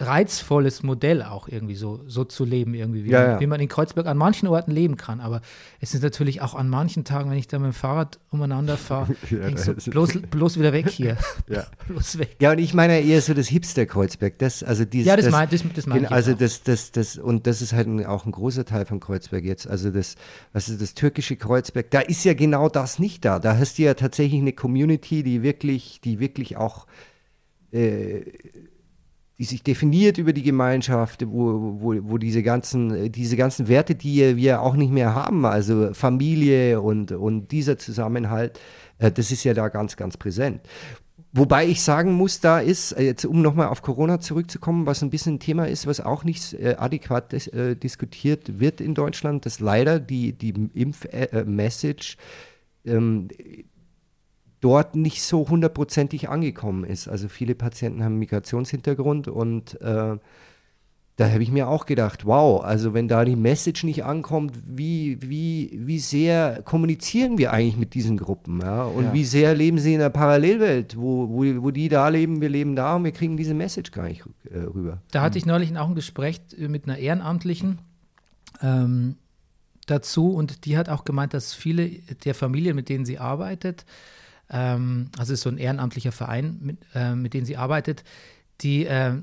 reizvolles 0.00 0.82
Modell 0.84 1.22
auch 1.22 1.48
irgendwie 1.48 1.74
so, 1.74 2.00
so 2.06 2.24
zu 2.24 2.44
leben, 2.44 2.72
irgendwie, 2.74 3.04
wie, 3.04 3.10
Ja, 3.10 3.20
man, 3.20 3.30
ja. 3.30 3.40
wie 3.40 3.46
man 3.48 3.60
in 3.60 3.68
Kreuzberg 3.68 4.06
an 4.06 4.16
manchen 4.16 4.46
Orten 4.48 4.70
leben 4.70 4.96
kann. 4.96 5.20
Aber 5.20 5.40
es 5.80 5.92
ist 5.94 6.02
natürlich 6.02 6.40
auch 6.40 6.54
an 6.54 6.68
manchen 6.68 7.04
Tagen, 7.04 7.30
wenn 7.30 7.38
ich 7.38 7.48
da 7.48 7.58
mit 7.58 7.72
dem 7.72 7.74
Fahrrad 7.74 8.18
umeinander 8.30 8.76
fahre, 8.76 9.14
Ja, 9.30 9.56
so, 9.56 9.72
das 9.72 9.84
bloß, 9.86 10.20
bloß 10.30 10.58
wieder 10.58 10.72
weg 10.72 10.88
hier. 10.88 11.16
Ja. 11.48 11.66
bloß 11.88 12.18
weg. 12.18 12.36
ja, 12.40 12.52
und 12.52 12.58
ich 12.58 12.74
meine 12.74 13.00
eher 13.00 13.20
so 13.22 13.34
das 13.34 13.48
Hipster-Kreuzberg. 13.48 14.38
Das, 14.38 14.62
also 14.62 14.84
dieses, 14.84 15.06
Ja, 15.08 15.16
das 15.16 15.30
mein- 15.30 15.48
das- 15.50 15.64
das 15.74 15.86
meine 15.86 16.00
genau, 16.00 16.10
ich 16.10 16.14
Also 16.14 16.34
das, 16.34 16.62
das, 16.62 16.92
das, 16.92 17.16
und 17.18 17.46
das 17.46 17.60
ist 17.62 17.72
halt 17.72 17.88
auch 18.06 18.24
ein 18.26 18.32
großer 18.32 18.64
Teil 18.64 18.86
von 18.86 19.00
Kreuzberg 19.00 19.44
jetzt. 19.44 19.66
Also 19.66 19.90
das, 19.90 20.14
was 20.52 20.68
ist 20.68 20.80
das 20.80 20.94
türkische 20.94 21.36
Kreuzberg, 21.36 21.90
da 21.90 22.00
ist 22.00 22.24
ja 22.24 22.34
genau 22.34 22.68
das 22.68 22.98
nicht 22.98 23.24
da. 23.24 23.38
Da 23.38 23.56
hast 23.58 23.78
du 23.78 23.82
ja 23.82 23.94
tatsächlich 23.94 24.40
eine 24.40 24.52
Community, 24.52 25.22
die 25.22 25.42
wirklich, 25.42 26.00
die 26.04 26.20
wirklich 26.20 26.56
auch 26.56 26.86
äh, 27.72 28.22
die 29.38 29.44
sich 29.44 29.62
definiert 29.62 30.18
über 30.18 30.32
die 30.32 30.42
Gemeinschaft, 30.42 31.24
wo, 31.26 31.76
wo, 31.80 31.94
wo 32.02 32.18
diese 32.18 32.42
ganzen, 32.42 33.12
diese 33.12 33.36
ganzen 33.36 33.68
Werte, 33.68 33.94
die 33.94 34.36
wir 34.36 34.62
auch 34.62 34.74
nicht 34.74 34.92
mehr 34.92 35.14
haben, 35.14 35.46
also 35.46 35.94
Familie 35.94 36.80
und, 36.80 37.12
und 37.12 37.52
dieser 37.52 37.78
Zusammenhalt, 37.78 38.58
äh, 38.98 39.12
das 39.12 39.30
ist 39.30 39.44
ja 39.44 39.54
da 39.54 39.68
ganz, 39.68 39.96
ganz 39.96 40.16
präsent. 40.16 40.60
Wobei 41.32 41.66
ich 41.66 41.82
sagen 41.82 42.12
muss, 42.12 42.40
da 42.40 42.58
ist, 42.58 42.92
äh, 42.92 43.04
jetzt 43.04 43.24
um 43.24 43.40
nochmal 43.40 43.68
auf 43.68 43.82
Corona 43.82 44.18
zurückzukommen, 44.18 44.86
was 44.86 45.02
ein 45.02 45.10
bisschen 45.10 45.34
ein 45.34 45.40
Thema 45.40 45.68
ist, 45.68 45.86
was 45.86 46.00
auch 46.00 46.24
nicht 46.24 46.54
äh, 46.54 46.74
adäquat 46.76 47.30
dis 47.30 47.46
äh, 47.48 47.76
diskutiert 47.76 48.58
wird 48.58 48.80
in 48.80 48.94
Deutschland, 48.94 49.46
dass 49.46 49.60
leider 49.60 50.00
die, 50.00 50.32
die 50.32 50.54
Impf-Message 50.74 52.16
ähm, 52.84 53.28
dort 54.60 54.96
nicht 54.96 55.22
so 55.22 55.48
hundertprozentig 55.48 56.28
angekommen 56.28 56.84
ist. 56.84 57.08
Also 57.08 57.28
viele 57.28 57.54
Patienten 57.54 58.00
haben 58.00 58.12
einen 58.12 58.18
Migrationshintergrund 58.18 59.28
und 59.28 59.80
äh, 59.80 60.16
da 61.16 61.28
habe 61.28 61.42
ich 61.42 61.50
mir 61.50 61.66
auch 61.66 61.84
gedacht, 61.84 62.26
wow, 62.26 62.62
also 62.62 62.94
wenn 62.94 63.08
da 63.08 63.24
die 63.24 63.34
Message 63.34 63.82
nicht 63.82 64.04
ankommt, 64.04 64.56
wie, 64.64 65.18
wie, 65.20 65.76
wie 65.82 65.98
sehr 65.98 66.62
kommunizieren 66.64 67.38
wir 67.38 67.52
eigentlich 67.52 67.76
mit 67.76 67.94
diesen 67.94 68.16
Gruppen? 68.16 68.60
Ja? 68.60 68.84
Und 68.84 69.06
Ja. 69.06 69.12
wie 69.12 69.24
sehr 69.24 69.54
leben 69.56 69.78
sie 69.78 69.94
in 69.94 70.00
einer 70.00 70.10
Parallelwelt, 70.10 70.96
wo, 70.96 71.28
wo, 71.28 71.62
wo 71.62 71.70
die 71.72 71.88
da 71.88 72.08
leben, 72.08 72.40
wir 72.40 72.48
leben 72.48 72.76
da 72.76 72.94
und 72.94 73.02
wir 73.02 73.10
kriegen 73.10 73.36
diese 73.36 73.54
Message 73.54 73.90
gar 73.90 74.04
nicht 74.06 74.22
äh, 74.48 74.58
rüber. 74.58 75.02
Da 75.10 75.22
hatte 75.22 75.38
ich 75.38 75.44
neulich 75.46 75.76
auch 75.76 75.88
ein 75.88 75.96
Gespräch 75.96 76.40
äh, 76.56 76.68
mit 76.68 76.84
einer 76.84 76.98
Ehrenamtlichen 76.98 77.78
ähm, 78.62 79.16
dazu 79.86 80.32
und 80.34 80.66
die 80.66 80.78
hat 80.78 80.88
auch 80.88 81.04
gemeint, 81.04 81.34
dass 81.34 81.52
viele 81.52 81.88
der 82.24 82.34
Familien, 82.34 82.76
mit 82.76 82.88
denen 82.88 83.04
sie 83.04 83.18
arbeitet, 83.18 83.86
ähm, 84.50 85.10
also 85.18 85.32
es 85.32 85.40
ist 85.40 85.42
so 85.42 85.50
ein 85.50 85.58
ehrenamtlicher 85.58 86.12
Verein, 86.12 86.58
mit, 86.60 86.78
äh, 86.94 87.14
mit 87.14 87.34
denen 87.34 87.46
sie 87.46 87.56
arbeitet, 87.56 88.04
die, 88.60 88.86
äh, 88.86 89.14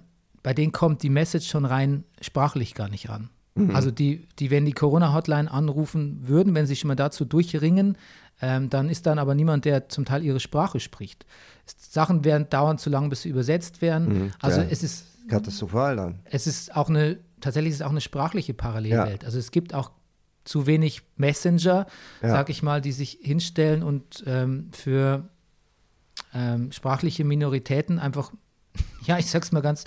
bei 0.43 0.53
denen 0.53 0.71
kommt 0.71 1.03
die 1.03 1.09
Message 1.09 1.47
schon 1.47 1.65
rein 1.65 2.03
sprachlich 2.21 2.73
gar 2.76 2.89
nicht 2.89 3.09
an. 3.09 3.30
Also 3.73 3.89
die, 3.89 4.28
die, 4.38 4.51
wenn 4.51 4.65
die 4.65 4.73
Corona-Hotline 4.73 5.49
anrufen 5.49 6.28
würden, 6.28 6.53
wenn 6.55 6.67
sie 6.67 6.76
schon 6.76 6.89
mal 6.89 6.95
dazu 6.95 7.23
durchringen, 7.23 7.97
ähm, 8.41 8.69
dann 8.69 8.89
ist 8.89 9.05
dann 9.05 9.17
aber 9.17 9.34
niemand, 9.34 9.63
der 9.63 9.88
zum 9.88 10.03
Teil 10.03 10.23
ihre 10.26 10.41
Sprache 10.41 10.82
spricht. 10.82 11.26
Sachen 11.65 12.26
werden 12.26 12.47
dauernd 12.49 12.82
zu 12.82 12.89
lang, 12.89 13.09
bis 13.09 13.21
sie 13.21 13.30
übersetzt 13.30 13.82
werden. 13.82 14.34
also 14.41 14.59
ja. 14.59 14.67
es 14.69 14.84
ist 14.84 15.07
Katastrophal 15.30 15.95
dann. 15.95 16.19
es 16.26 16.47
ist 16.47 16.76
auch 16.76 16.89
eine, 16.89 17.17
tatsächlich 17.39 17.71
ist 17.71 17.78
es 17.78 17.82
auch 17.82 17.91
eine 17.91 18.01
sprachliche 18.01 18.53
Parallelwelt. 18.53 19.23
Also 19.23 19.39
es 19.39 19.51
gibt 19.51 19.73
auch 19.73 19.91
zu 20.45 20.65
wenig 20.67 21.01
Messenger, 21.17 21.85
Ja. 22.21 22.29
sag 22.29 22.49
ich 22.49 22.63
mal, 22.63 22.79
die 22.79 22.91
sich 22.93 23.19
hinstellen 23.21 23.83
und 23.83 24.23
ähm, 24.25 24.69
für 24.71 25.27
ähm, 26.33 26.71
sprachliche 26.71 27.25
Minoritäten 27.25 27.99
einfach, 27.99 28.31
ja, 29.05 29.17
ich 29.17 29.29
sag's 29.29 29.51
mal 29.51 29.61
ganz, 29.61 29.83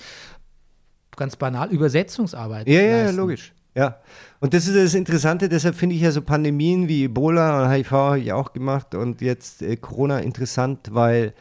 ganz 1.16 1.36
banal, 1.36 1.70
Übersetzungsarbeit. 1.70 2.68
Ja, 2.68 2.80
ja, 2.80 2.86
ja, 2.86 2.96
leisten. 3.04 3.16
logisch. 3.16 3.52
Ja. 3.74 4.00
Und 4.40 4.54
das 4.54 4.66
ist 4.66 4.76
das 4.76 4.94
Interessante, 4.94 5.48
deshalb 5.48 5.76
finde 5.76 5.94
ich 5.94 6.02
ja 6.02 6.10
so 6.10 6.20
Pandemien 6.22 6.88
wie 6.88 7.04
Ebola 7.04 7.62
und 7.64 7.70
HIV 7.70 7.90
habe 7.92 8.20
ich 8.20 8.32
auch 8.32 8.52
gemacht 8.52 8.94
und 8.94 9.20
jetzt 9.20 9.62
äh, 9.62 9.76
Corona 9.76 10.18
interessant, 10.18 10.88
weil, 10.92 11.32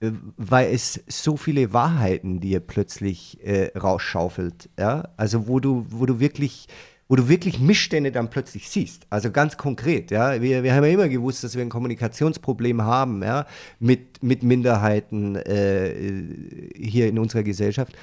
äh, 0.00 0.12
weil 0.38 0.72
es 0.72 1.02
so 1.08 1.36
viele 1.36 1.72
Wahrheiten 1.74 2.40
dir 2.40 2.60
plötzlich 2.60 3.38
äh, 3.44 3.76
rausschaufelt. 3.76 4.70
Ja? 4.78 5.10
Also 5.18 5.46
wo 5.46 5.60
du, 5.60 5.84
wo 5.90 6.06
du 6.06 6.20
wirklich 6.20 6.68
wo 7.08 7.16
du 7.16 7.28
wirklich 7.28 7.60
Missstände 7.60 8.10
dann 8.12 8.30
plötzlich 8.30 8.70
siehst. 8.70 9.06
Also 9.10 9.30
ganz 9.30 9.56
konkret, 9.56 10.10
ja. 10.10 10.40
Wir, 10.40 10.62
wir 10.62 10.74
haben 10.74 10.84
ja 10.84 10.90
immer 10.90 11.08
gewusst, 11.08 11.44
dass 11.44 11.54
wir 11.54 11.62
ein 11.62 11.68
Kommunikationsproblem 11.68 12.82
haben, 12.82 13.22
ja, 13.22 13.46
mit, 13.78 14.22
mit 14.22 14.42
Minderheiten 14.42 15.36
äh, 15.36 16.74
hier 16.74 17.08
in 17.08 17.18
unserer 17.18 17.42
Gesellschaft. 17.42 17.94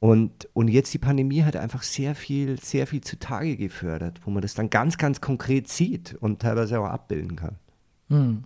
Und, 0.00 0.48
und 0.52 0.68
jetzt 0.68 0.94
die 0.94 0.98
Pandemie 0.98 1.42
hat 1.42 1.56
einfach 1.56 1.82
sehr 1.82 2.14
viel, 2.14 2.60
sehr 2.60 2.86
viel 2.86 3.00
zutage 3.00 3.56
gefördert, 3.56 4.20
wo 4.24 4.30
man 4.30 4.42
das 4.42 4.54
dann 4.54 4.70
ganz, 4.70 4.96
ganz 4.96 5.20
konkret 5.20 5.68
sieht 5.68 6.14
und 6.20 6.40
teilweise 6.40 6.78
auch 6.80 6.86
abbilden 6.86 7.34
kann. 7.36 7.56
Hm. 8.08 8.44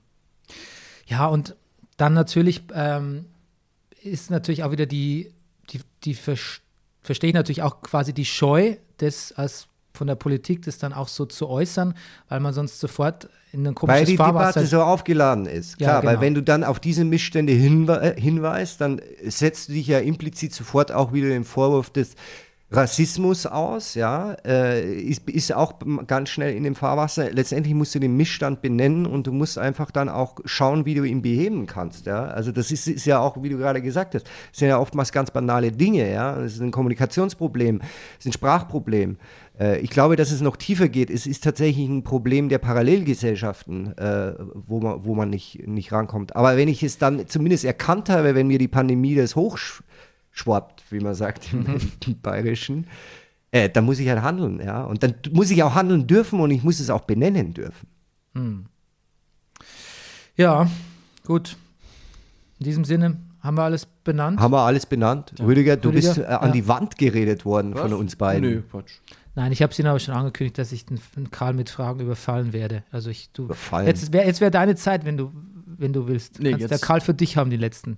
Ja, 1.06 1.26
und 1.26 1.56
dann 1.98 2.14
natürlich 2.14 2.62
ähm, 2.74 3.26
ist 4.02 4.30
natürlich 4.30 4.64
auch 4.64 4.72
wieder 4.72 4.86
die, 4.86 5.30
die, 5.70 5.80
die 6.04 6.14
verstehe 6.14 7.28
ich 7.28 7.34
natürlich 7.34 7.62
auch 7.62 7.82
quasi 7.82 8.14
die 8.14 8.24
Scheu 8.24 8.76
des 8.98 9.32
als 9.32 9.68
von 9.92 10.06
der 10.06 10.14
Politik, 10.14 10.62
das 10.62 10.78
dann 10.78 10.92
auch 10.92 11.08
so 11.08 11.26
zu 11.26 11.48
äußern, 11.48 11.94
weil 12.28 12.40
man 12.40 12.54
sonst 12.54 12.80
sofort 12.80 13.28
in 13.52 13.66
ein 13.66 13.74
komisches 13.74 14.00
Weil 14.00 14.06
die 14.06 14.16
Fahrwasser 14.16 14.60
Debatte 14.60 14.66
so 14.66 14.82
aufgeladen 14.82 15.46
ist. 15.46 15.76
Klar, 15.76 15.90
Ja, 15.90 16.00
genau. 16.00 16.12
weil 16.12 16.20
wenn 16.20 16.34
du 16.34 16.42
dann 16.42 16.64
auf 16.64 16.80
diese 16.80 17.04
Missstände 17.04 17.52
hinwe 17.52 18.00
äh, 18.00 18.20
hinweist, 18.20 18.80
dann 18.80 19.00
setzt 19.24 19.68
du 19.68 19.74
dich 19.74 19.86
ja 19.86 19.98
implizit 19.98 20.54
sofort 20.54 20.92
auch 20.92 21.12
wieder 21.12 21.28
den 21.28 21.44
Vorwurf 21.44 21.90
des 21.90 22.16
Rassismus 22.72 23.44
aus, 23.44 23.94
ja, 23.94 24.32
äh, 24.46 24.94
ist, 24.94 25.28
ist 25.28 25.52
auch 25.52 25.74
ganz 26.06 26.30
schnell 26.30 26.54
in 26.54 26.64
dem 26.64 26.74
Fahrwasser. 26.74 27.30
Letztendlich 27.30 27.74
musst 27.74 27.94
du 27.94 27.98
den 27.98 28.16
Missstand 28.16 28.62
benennen 28.62 29.04
und 29.04 29.26
du 29.26 29.32
musst 29.32 29.58
einfach 29.58 29.90
dann 29.90 30.08
auch 30.08 30.38
schauen, 30.46 30.86
wie 30.86 30.94
du 30.94 31.04
ihn 31.04 31.20
beheben 31.20 31.66
kannst, 31.66 32.06
ja. 32.06 32.24
Also 32.24 32.50
das 32.50 32.70
ist, 32.70 32.88
ist 32.88 33.04
ja 33.04 33.18
auch, 33.20 33.42
wie 33.42 33.50
du 33.50 33.58
gerade 33.58 33.82
gesagt 33.82 34.14
hast, 34.14 34.26
sind 34.52 34.68
ja 34.68 34.78
oftmals 34.78 35.12
ganz 35.12 35.30
banale 35.30 35.70
Dinge, 35.70 36.10
ja. 36.10 36.38
Es 36.40 36.54
ist 36.54 36.62
ein 36.62 36.70
Kommunikationsproblem, 36.70 37.82
es 37.82 38.20
ist 38.20 38.26
ein 38.26 38.32
Sprachproblem. 38.32 39.18
Äh, 39.58 39.80
ich 39.80 39.90
glaube, 39.90 40.16
dass 40.16 40.30
es 40.30 40.40
noch 40.40 40.56
tiefer 40.56 40.88
geht. 40.88 41.10
Es 41.10 41.26
ist 41.26 41.44
tatsächlich 41.44 41.88
ein 41.88 42.04
Problem 42.04 42.48
der 42.48 42.58
Parallelgesellschaften, 42.58 43.96
äh, 43.98 44.34
wo 44.54 44.80
man, 44.80 45.04
wo 45.04 45.14
man 45.14 45.30
nicht, 45.30 45.66
nicht 45.66 45.92
rankommt. 45.92 46.36
Aber 46.36 46.56
wenn 46.56 46.68
ich 46.68 46.82
es 46.82 46.98
dann 46.98 47.26
zumindest 47.28 47.64
erkannt 47.64 48.08
habe, 48.08 48.34
wenn 48.34 48.46
mir 48.46 48.58
die 48.58 48.68
Pandemie 48.68 49.14
das 49.14 49.36
hochschwappt, 49.36 50.84
wie 50.90 51.00
man 51.00 51.14
sagt 51.14 51.52
im, 51.52 51.66
im 52.06 52.20
Bayerischen, 52.20 52.86
äh, 53.50 53.68
dann 53.68 53.84
muss 53.84 53.98
ich 53.98 54.08
halt 54.08 54.22
handeln, 54.22 54.60
ja. 54.60 54.84
Und 54.84 55.02
dann 55.02 55.14
muss 55.32 55.50
ich 55.50 55.62
auch 55.62 55.74
handeln 55.74 56.06
dürfen 56.06 56.40
und 56.40 56.50
ich 56.50 56.62
muss 56.62 56.80
es 56.80 56.90
auch 56.90 57.02
benennen 57.02 57.52
dürfen. 57.52 57.88
Ja, 60.36 60.70
gut. 61.26 61.56
In 62.58 62.64
diesem 62.64 62.84
Sinne 62.84 63.18
haben 63.40 63.56
wir 63.56 63.64
alles 63.64 63.86
benannt. 63.86 64.40
Haben 64.40 64.52
wir 64.52 64.60
alles 64.60 64.86
benannt? 64.86 65.34
Rüdiger, 65.40 65.76
du 65.76 65.90
Rüdiger, 65.90 66.14
bist 66.14 66.18
äh, 66.18 66.24
an 66.26 66.48
ja. 66.48 66.52
die 66.52 66.68
Wand 66.68 66.96
geredet 66.96 67.44
worden 67.44 67.74
von 67.74 67.92
uns 67.92 68.16
beiden. 68.16 68.48
Nö, 68.48 68.62
Quatsch. 68.70 69.00
Nein, 69.34 69.52
ich 69.52 69.62
habe 69.62 69.72
es 69.72 69.78
Ihnen 69.78 69.88
aber 69.88 69.98
schon 69.98 70.14
angekündigt, 70.14 70.58
dass 70.58 70.72
ich 70.72 70.84
den, 70.84 71.00
den 71.16 71.30
Karl 71.30 71.54
mit 71.54 71.70
Fragen 71.70 72.00
überfallen 72.00 72.52
werde. 72.52 72.82
Also 72.90 73.10
ich, 73.10 73.30
du, 73.32 73.44
Überfallen? 73.44 73.86
jetzt 73.86 74.12
wäre 74.12 74.26
jetzt 74.26 74.40
wär 74.40 74.50
deine 74.50 74.74
Zeit, 74.76 75.04
wenn 75.04 75.16
du, 75.16 75.32
wenn 75.66 75.92
du 75.92 76.06
willst. 76.06 76.40
Nee, 76.40 76.50
Kannst 76.50 76.64
der 76.64 76.70
jetzt- 76.72 76.82
Karl 76.82 77.00
für 77.00 77.14
dich 77.14 77.36
haben 77.36 77.50
die 77.50 77.56
letzten 77.56 77.96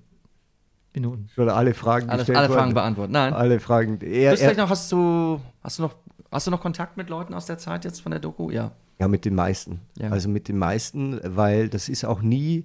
Minuten. 0.95 1.29
Schon 1.35 1.49
alle 1.49 1.75
Fragen 1.75 2.09
Alle, 2.09 2.25
alle 2.37 2.49
Fragen 2.49 2.75
beantworten. 2.75 3.13
Nein. 3.13 3.33
Alle 3.33 3.59
Fragen. 3.59 3.99
Er, 4.01 4.33
du 4.33 4.37
vielleicht 4.39 4.59
er, 4.59 4.63
noch, 4.63 4.71
hast 4.71 4.93
du, 4.93 5.41
hast 5.63 5.79
du 5.79 5.83
noch, 5.83 5.97
hast 6.31 6.47
du 6.47 6.51
noch 6.53 6.61
Kontakt 6.61 6.97
mit 6.97 7.11
Leuten 7.11 7.35
aus 7.35 7.47
der 7.47 7.59
Zeit 7.59 7.85
jetzt 7.85 8.01
von 8.01 8.11
der 8.11 8.21
Doku? 8.21 8.51
Ja. 8.51 8.71
Ja, 9.01 9.09
mit 9.09 9.25
den 9.25 9.35
meisten. 9.35 9.81
Ja. 9.99 10.11
Also 10.11 10.29
mit 10.29 10.47
den 10.47 10.57
meisten, 10.57 11.19
weil 11.25 11.69
das 11.69 11.89
ist 11.89 12.05
auch 12.05 12.23
nie, 12.23 12.65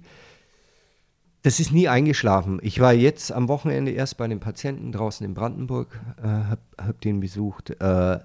das 1.42 1.58
ist 1.58 1.72
nie 1.72 1.88
eingeschlafen. 1.88 2.60
Ich 2.62 2.78
war 2.78 2.92
jetzt 2.92 3.32
am 3.32 3.48
Wochenende 3.48 3.90
erst 3.90 4.16
bei 4.16 4.28
den 4.28 4.38
Patienten 4.38 4.92
draußen 4.92 5.26
in 5.26 5.34
Brandenburg, 5.34 5.98
äh, 6.22 6.26
hab, 6.28 6.60
hab 6.80 7.00
den 7.00 7.18
besucht. 7.18 7.70
Äh, 7.80 8.20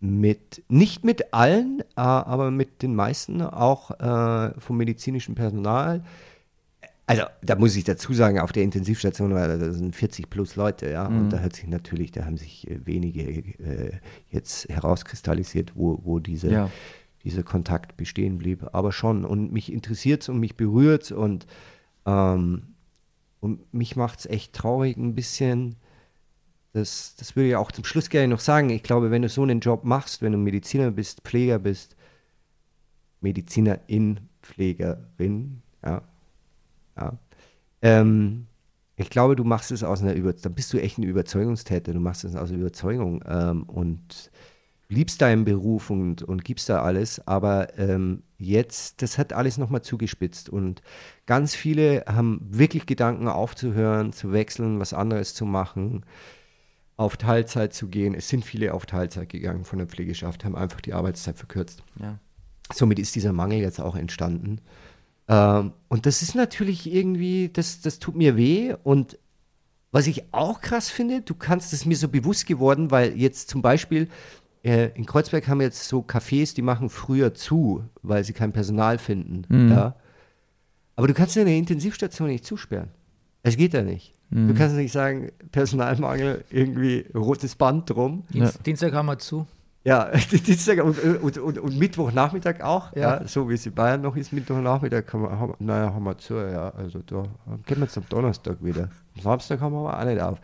mit, 0.00 0.62
nicht 0.68 1.04
mit 1.04 1.32
allen, 1.32 1.80
äh, 1.80 1.84
aber 2.00 2.50
mit 2.50 2.82
den 2.82 2.94
meisten, 2.94 3.40
auch 3.42 3.90
äh, 3.98 4.60
vom 4.60 4.76
medizinischen 4.76 5.34
Personal. 5.34 6.02
Also, 7.08 7.22
da 7.40 7.54
muss 7.54 7.76
ich 7.76 7.84
dazu 7.84 8.12
sagen, 8.12 8.40
auf 8.40 8.50
der 8.52 8.64
Intensivstation 8.64 9.32
war, 9.32 9.46
da 9.46 9.72
sind 9.72 9.94
40 9.94 10.28
plus 10.28 10.56
Leute, 10.56 10.90
ja. 10.90 11.06
Und 11.06 11.30
da 11.30 11.40
hat 11.40 11.54
sich 11.54 11.66
natürlich, 11.68 12.10
da 12.10 12.24
haben 12.24 12.36
sich 12.36 12.68
äh, 12.68 12.84
wenige 12.84 14.00
jetzt 14.28 14.68
herauskristallisiert, 14.68 15.72
wo, 15.76 16.00
wo 16.02 16.18
diese, 16.18 16.50
Ja. 16.50 16.70
dieser 17.24 17.44
Kontakt 17.44 17.96
bestehen 17.96 18.38
blieb. 18.38 18.66
Aber 18.72 18.90
schon. 18.92 19.24
Und 19.24 19.52
mich 19.52 19.72
interessiert 19.72 20.22
es 20.22 20.28
und 20.28 20.40
mich 20.40 20.56
berührt 20.56 21.04
es 21.04 21.12
und, 21.12 21.46
ähm, 22.06 22.74
und 23.40 23.72
mich 23.72 23.94
macht 23.94 24.18
es 24.20 24.26
echt 24.26 24.52
traurig 24.52 24.96
ein 24.96 25.14
bisschen. 25.14 25.76
Das, 26.76 27.16
das 27.16 27.34
würde 27.34 27.48
ich 27.48 27.56
auch 27.56 27.72
zum 27.72 27.84
Schluss 27.84 28.10
gerne 28.10 28.28
noch 28.28 28.40
sagen. 28.40 28.68
Ich 28.68 28.82
glaube, 28.82 29.10
wenn 29.10 29.22
du 29.22 29.30
so 29.30 29.42
einen 29.42 29.60
Job 29.60 29.84
machst, 29.84 30.20
wenn 30.20 30.32
du 30.32 30.38
Mediziner 30.38 30.90
bist, 30.90 31.22
Pfleger 31.22 31.58
bist, 31.58 31.96
Medizinerin, 33.22 34.20
Pflegerin, 34.42 35.62
ja, 35.82 36.02
ja. 36.98 37.18
Ähm, 37.80 38.46
ich 38.96 39.08
glaube, 39.08 39.36
du 39.36 39.44
machst 39.44 39.70
es 39.70 39.82
aus 39.82 40.02
einer 40.02 40.12
Überzeugung, 40.12 40.42
dann 40.42 40.54
bist 40.54 40.70
du 40.74 40.78
echt 40.78 40.98
ein 40.98 41.04
Überzeugungstäter, 41.04 41.94
du 41.94 42.00
machst 42.00 42.24
es 42.24 42.36
aus 42.36 42.50
Überzeugung 42.50 43.24
ähm, 43.26 43.62
und 43.62 44.30
liebst 44.90 45.22
deinen 45.22 45.46
Beruf 45.46 45.88
und, 45.88 46.22
und 46.24 46.44
gibst 46.44 46.68
da 46.68 46.82
alles, 46.82 47.26
aber 47.26 47.78
ähm, 47.78 48.22
jetzt, 48.36 49.00
das 49.00 49.16
hat 49.16 49.32
alles 49.32 49.56
nochmal 49.56 49.80
zugespitzt 49.80 50.50
und 50.50 50.82
ganz 51.24 51.54
viele 51.54 52.04
haben 52.06 52.40
wirklich 52.50 52.84
Gedanken 52.84 53.28
aufzuhören, 53.28 54.12
zu 54.12 54.32
wechseln, 54.32 54.78
was 54.78 54.92
anderes 54.92 55.32
zu 55.32 55.46
machen, 55.46 56.04
auf 56.96 57.16
Teilzeit 57.16 57.74
zu 57.74 57.88
gehen. 57.88 58.14
Es 58.14 58.28
sind 58.28 58.44
viele 58.44 58.72
auf 58.72 58.86
Teilzeit 58.86 59.28
gegangen 59.28 59.64
von 59.64 59.78
der 59.78 59.88
Pflegeschaft, 59.88 60.44
haben 60.44 60.56
einfach 60.56 60.80
die 60.80 60.94
Arbeitszeit 60.94 61.36
verkürzt. 61.36 61.82
Ja. 62.00 62.18
Somit 62.72 62.98
ist 62.98 63.14
dieser 63.14 63.32
Mangel 63.32 63.60
jetzt 63.60 63.80
auch 63.80 63.96
entstanden. 63.96 64.60
Ähm, 65.28 65.72
und 65.88 66.06
das 66.06 66.22
ist 66.22 66.34
natürlich 66.34 66.92
irgendwie, 66.92 67.50
das, 67.52 67.80
das 67.80 67.98
tut 67.98 68.16
mir 68.16 68.36
weh. 68.36 68.74
Und 68.82 69.18
was 69.92 70.06
ich 70.06 70.24
auch 70.32 70.60
krass 70.60 70.88
finde, 70.88 71.22
du 71.22 71.34
kannst 71.34 71.72
es 71.72 71.86
mir 71.86 71.96
so 71.96 72.08
bewusst 72.08 72.46
geworden, 72.46 72.90
weil 72.90 73.16
jetzt 73.16 73.48
zum 73.48 73.62
Beispiel 73.62 74.08
äh, 74.64 74.90
in 74.94 75.06
Kreuzberg 75.06 75.46
haben 75.48 75.60
jetzt 75.60 75.88
so 75.88 76.00
Cafés, 76.00 76.54
die 76.54 76.62
machen 76.62 76.90
früher 76.90 77.34
zu, 77.34 77.84
weil 78.02 78.24
sie 78.24 78.32
kein 78.32 78.52
Personal 78.52 78.98
finden. 78.98 79.70
Ja? 79.70 79.96
Aber 80.96 81.08
du 81.08 81.14
kannst 81.14 81.36
ja 81.36 81.42
eine 81.42 81.56
Intensivstation 81.56 82.28
nicht 82.28 82.44
zusperren. 82.44 82.90
Es 83.42 83.56
geht 83.56 83.74
ja 83.74 83.82
nicht. 83.82 84.15
Du 84.30 84.54
kannst 84.54 84.74
nicht 84.76 84.92
sagen, 84.92 85.30
Personalmangel, 85.52 86.44
irgendwie 86.50 87.06
rotes 87.14 87.54
Band 87.54 87.88
drum. 87.88 88.24
Dienst, 88.32 88.66
Dienstag 88.66 88.92
haben 88.92 89.06
wir 89.06 89.18
zu. 89.18 89.46
Ja, 89.84 90.10
Dienstag 90.46 90.82
und, 90.82 90.98
und, 90.98 91.38
und, 91.38 91.58
und 91.58 91.78
Mittwochnachmittag 91.78 92.60
auch. 92.60 92.92
Ja. 92.96 93.20
Ja. 93.20 93.28
so 93.28 93.48
wie 93.48 93.54
es 93.54 93.64
in 93.66 93.72
Bayern 93.72 94.00
noch 94.00 94.16
ist, 94.16 94.32
Mittwochnachmittag 94.32 95.06
kann 95.06 95.20
man, 95.20 95.38
haben, 95.38 95.54
naja, 95.60 95.94
haben 95.94 96.02
wir 96.02 96.18
zu, 96.18 96.34
ja. 96.34 96.70
Also 96.70 96.98
da 97.06 97.22
gehen 97.66 97.78
wir 97.78 97.84
jetzt 97.84 97.96
am 97.96 98.02
Donnerstag 98.08 98.56
wieder. 98.64 98.88
Am 99.14 99.22
Samstag 99.22 99.60
haben 99.60 99.72
wir 99.74 99.88
aber 99.88 100.00
auch 100.00 100.04
nicht 100.04 100.20
auf. 100.20 100.38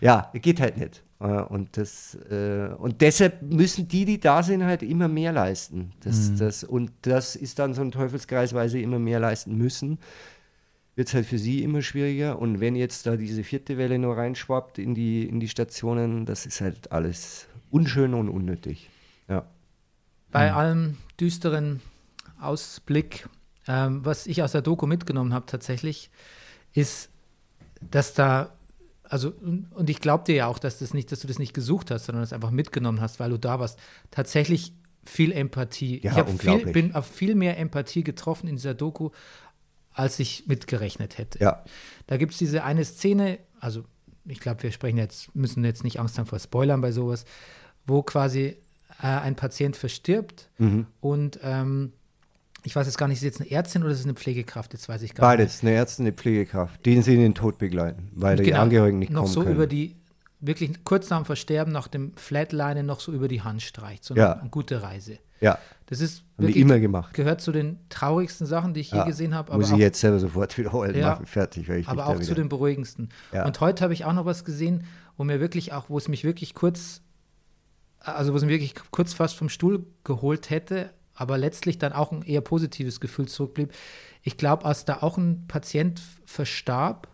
Ja, 0.00 0.32
geht 0.34 0.60
halt 0.60 0.76
nicht. 0.76 1.04
Äh, 1.20 1.42
Und, 1.42 1.76
das, 1.76 2.16
äh, 2.28 2.70
und 2.76 3.00
deshalb 3.00 3.40
müssen 3.42 3.86
die, 3.86 4.04
die 4.04 4.18
da 4.18 4.42
sind, 4.42 4.64
halt 4.64 4.82
immer 4.82 5.06
mehr 5.06 5.32
leisten. 5.32 5.92
Das, 6.02 6.34
das, 6.34 6.64
und 6.64 6.90
das 7.02 7.36
ist 7.36 7.60
dann 7.60 7.74
so 7.74 7.82
ein 7.82 7.92
Teufelskreis, 7.92 8.52
weil 8.52 8.68
sie 8.68 8.82
immer 8.82 8.98
mehr 8.98 9.20
leisten 9.20 9.56
müssen. 9.56 9.98
Wird 10.98 11.06
es 11.06 11.14
halt 11.14 11.26
für 11.26 11.38
sie 11.38 11.62
immer 11.62 11.80
schwieriger. 11.80 12.40
Und 12.40 12.58
wenn 12.58 12.74
jetzt 12.74 13.06
da 13.06 13.16
diese 13.16 13.44
vierte 13.44 13.78
Welle 13.78 14.00
nur 14.00 14.16
reinschwappt 14.16 14.80
in 14.80 14.96
die, 14.96 15.28
in 15.28 15.38
die 15.38 15.46
Stationen, 15.46 16.26
das 16.26 16.44
ist 16.44 16.60
halt 16.60 16.90
alles 16.90 17.46
unschön 17.70 18.14
und 18.14 18.28
unnötig. 18.28 18.90
Ja. 19.28 19.46
Bei 20.32 20.52
allem 20.52 20.96
düsteren 21.20 21.82
Ausblick, 22.40 23.28
ähm, 23.68 24.04
was 24.04 24.26
ich 24.26 24.42
aus 24.42 24.50
der 24.50 24.60
Doku 24.62 24.88
mitgenommen 24.88 25.32
habe 25.34 25.46
tatsächlich, 25.46 26.10
ist, 26.74 27.10
dass 27.80 28.14
da, 28.14 28.52
also, 29.04 29.32
und 29.76 29.88
ich 29.88 30.00
glaube 30.00 30.24
dir 30.24 30.34
ja 30.34 30.46
auch, 30.48 30.58
dass, 30.58 30.80
das 30.80 30.94
nicht, 30.94 31.12
dass 31.12 31.20
du 31.20 31.28
das 31.28 31.38
nicht 31.38 31.54
gesucht 31.54 31.92
hast, 31.92 32.06
sondern 32.06 32.24
das 32.24 32.32
einfach 32.32 32.50
mitgenommen 32.50 33.00
hast, 33.00 33.20
weil 33.20 33.30
du 33.30 33.38
da 33.38 33.60
warst, 33.60 33.78
tatsächlich 34.10 34.72
viel 35.04 35.30
Empathie. 35.30 36.00
Ja, 36.02 36.26
ich 36.26 36.40
viel, 36.40 36.66
bin 36.66 36.94
auf 36.96 37.06
viel 37.06 37.36
mehr 37.36 37.56
Empathie 37.56 38.02
getroffen 38.02 38.48
in 38.48 38.56
dieser 38.56 38.74
Doku, 38.74 39.10
als 39.98 40.18
ich 40.18 40.46
mitgerechnet 40.46 41.18
hätte. 41.18 41.38
Ja. 41.40 41.64
Da 42.06 42.16
gibt 42.16 42.32
es 42.32 42.38
diese 42.38 42.64
eine 42.64 42.84
Szene, 42.84 43.38
also 43.60 43.84
ich 44.24 44.40
glaube, 44.40 44.62
wir 44.62 44.72
sprechen 44.72 44.98
jetzt, 44.98 45.34
müssen 45.34 45.64
jetzt 45.64 45.84
nicht 45.84 45.98
Angst 46.00 46.18
haben 46.18 46.26
vor 46.26 46.38
Spoilern 46.38 46.80
bei 46.80 46.92
sowas, 46.92 47.24
wo 47.86 48.02
quasi 48.02 48.56
äh, 49.02 49.06
ein 49.06 49.34
Patient 49.36 49.76
verstirbt 49.76 50.48
Mhm. 50.58 50.86
und 51.00 51.38
ähm, 51.42 51.92
ich 52.64 52.74
weiß 52.76 52.86
jetzt 52.86 52.98
gar 52.98 53.06
nicht, 53.08 53.16
ist 53.16 53.22
es 53.22 53.38
jetzt 53.38 53.40
eine 53.40 53.50
Ärztin 53.50 53.82
oder 53.82 53.92
ist 53.92 54.00
es 54.00 54.04
eine 54.04 54.14
Pflegekraft? 54.14 54.72
Jetzt 54.72 54.88
weiß 54.88 55.02
ich 55.02 55.14
gar 55.14 55.28
nicht. 55.30 55.38
Beides, 55.38 55.62
eine 55.62 55.72
Ärztin, 55.72 56.04
eine 56.06 56.12
Pflegekraft, 56.12 56.84
die 56.84 57.00
sie 57.02 57.14
in 57.14 57.20
den 57.20 57.34
Tod 57.34 57.56
begleiten, 57.58 58.10
weil 58.14 58.36
die 58.36 58.42
Genau, 58.44 58.60
Angehörigen 58.62 58.98
nicht 58.98 59.10
noch 59.12 59.22
kommen 59.22 59.32
so 59.32 59.42
können. 59.42 59.54
über 59.54 59.66
die, 59.66 59.96
wirklich 60.40 60.84
kurz 60.84 61.08
nach 61.10 61.18
dem 61.20 61.24
Versterben, 61.24 61.72
nach 61.72 61.88
dem 61.88 62.12
Flatline 62.16 62.82
noch 62.82 63.00
so 63.00 63.12
über 63.12 63.26
die 63.28 63.42
Hand 63.42 63.62
streicht. 63.62 64.04
So 64.04 64.14
Ja. 64.14 64.32
eine, 64.32 64.40
eine 64.42 64.50
gute 64.50 64.82
Reise. 64.82 65.18
ja, 65.40 65.58
Das 65.88 66.00
ist 66.00 66.24
wirklich, 66.36 66.56
immer 66.56 66.78
gemacht. 66.78 67.14
gehört 67.14 67.40
zu 67.40 67.50
den 67.50 67.78
traurigsten 67.88 68.46
Sachen, 68.46 68.74
die 68.74 68.80
ich 68.80 68.90
je 68.92 68.98
Ja, 68.98 69.04
gesehen 69.04 69.34
habe. 69.34 69.56
Muss 69.56 69.70
auch 69.70 69.74
ich 69.74 69.78
jetzt 69.78 70.00
selber 70.00 70.18
sofort 70.18 70.56
wiederholen, 70.58 70.94
Ja, 70.94 71.10
machen, 71.10 71.26
fertig. 71.26 71.68
Weil 71.68 71.80
ich 71.80 71.88
aber 71.88 72.06
auch 72.06 72.20
zu 72.20 72.34
den 72.34 72.48
beruhigendsten. 72.48 73.08
Ja. 73.32 73.46
Und 73.46 73.60
heute 73.60 73.82
habe 73.82 73.94
ich 73.94 74.04
auch 74.04 74.12
noch 74.12 74.26
was 74.26 74.44
gesehen, 74.44 74.84
wo 75.16 75.24
mir 75.24 75.40
wirklich 75.40 75.72
auch, 75.72 75.88
wo 75.88 75.98
es 75.98 76.08
mich 76.08 76.24
wirklich 76.24 76.54
kurz 76.54 77.02
also 78.00 78.34
was 78.34 78.42
mich 78.42 78.50
wirklich 78.50 78.74
kurz 78.90 79.12
fast 79.12 79.36
vom 79.36 79.48
Stuhl 79.48 79.84
geholt 80.04 80.50
hätte, 80.50 80.90
aber 81.14 81.38
letztlich 81.38 81.78
dann 81.78 81.92
auch 81.92 82.12
ein 82.12 82.22
eher 82.22 82.40
positives 82.40 83.00
Gefühl 83.00 83.26
zurückblieb. 83.26 83.72
Ich 84.22 84.36
glaube, 84.36 84.64
als 84.64 84.84
da 84.84 84.98
auch 85.02 85.18
ein 85.18 85.46
Patient 85.48 86.00
verstarb, 86.24 87.08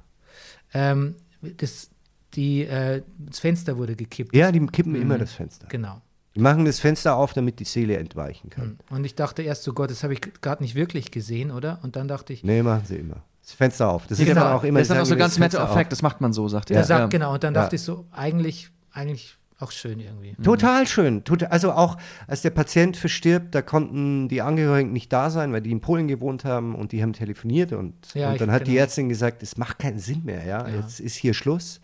ähm, 0.73 1.17
das, 1.41 1.91
die, 2.35 2.65
äh, 2.65 3.03
das 3.19 3.41
Fenster 3.41 3.77
wurde 3.77 3.97
gekippt. 3.97 4.35
Ja, 4.35 4.53
die 4.53 4.65
kippen 4.67 4.95
immer 4.95 5.19
das 5.19 5.33
Fenster. 5.33 5.67
Genau. 5.69 6.01
Die 6.35 6.41
machen 6.41 6.65
das 6.65 6.81
Fenster 6.81 7.17
auf, 7.17 7.33
damit 7.33 7.61
die 7.61 7.65
Seele 7.65 7.97
entweichen 7.97 8.51
kann. 8.51 8.79
Und 8.91 9.05
ich 9.05 9.15
dachte 9.15 9.43
erst 9.43 9.63
so, 9.63 9.73
Gott, 9.73 9.91
das 9.91 10.03
habe 10.03 10.15
ich 10.15 10.21
gerade 10.41 10.63
nicht 10.63 10.75
wirklich 10.75 11.11
gesehen, 11.11 11.51
oder? 11.53 11.79
Und 11.83 11.97
dann 11.97 12.09
dachte 12.09 12.33
ich, 12.33 12.43
Nee, 12.43 12.63
machen 12.63 12.83
sie 12.87 12.97
immer. 12.97 13.23
Das 13.43 13.53
Fenster 13.53 13.89
auf. 13.91 14.07
Das 14.07 14.19
ist 14.19 14.27
Genau. 14.27 14.41
dann 14.41 14.53
auch 14.55 14.65
immer 14.65 14.79
das 14.81 14.87
ist 14.89 14.95
dann 14.95 15.03
auch 15.03 15.07
so 15.07 15.17
ganz 15.17 15.39
matter 15.39 15.63
of 15.63 15.73
fact, 15.73 15.93
das 15.93 16.03
macht 16.03 16.21
man 16.21 16.33
so, 16.33 16.49
sagt 16.49 16.71
der 16.71 16.79
er. 16.79 16.85
sagt, 16.85 17.01
Ja. 17.01 17.07
genau. 17.07 17.35
Und 17.35 17.45
dann 17.45 17.55
Ja. 17.55 17.63
dachte 17.63 17.77
ich 17.77 17.83
so, 17.83 18.05
eigentlich, 18.11 18.71
eigentlich 18.93 19.37
auch 19.61 19.71
schön 19.71 20.01
irgendwie. 20.01 20.35
Total 20.43 20.87
schön. 20.89 21.23
Also 21.51 21.73
auch 21.73 21.97
als 22.27 22.43
der 22.43 22.51
Patient 22.51 22.97
verstirbt, 22.97 23.55
da 23.55 23.63
konnten 23.63 24.29
die 24.29 24.43
Angehörigen 24.43 24.93
nicht 24.93 25.13
da 25.13 25.31
sein, 25.31 25.53
weil 25.53 25.61
die 25.61 25.71
in 25.71 25.81
Polen 25.81 26.09
gewohnt 26.09 26.45
haben 26.45 26.75
und 26.75 26.91
die 26.93 27.03
haben 27.03 27.13
telefoniert 27.13 27.73
und, 27.73 27.95
Ja, 28.15 28.33
und 28.33 28.41
dann 28.41 28.51
hat 28.51 28.63
die 28.67 28.73
genau. 28.73 28.83
Ärztin 28.83 29.09
gesagt, 29.09 29.43
es 29.45 29.57
macht 29.57 29.79
keinen 29.79 29.99
Sinn 30.01 30.23
mehr, 30.25 30.45
ja, 30.45 30.67
jetzt 30.69 30.99
ist 30.99 31.15
hier 31.15 31.35
Schluss. 31.35 31.81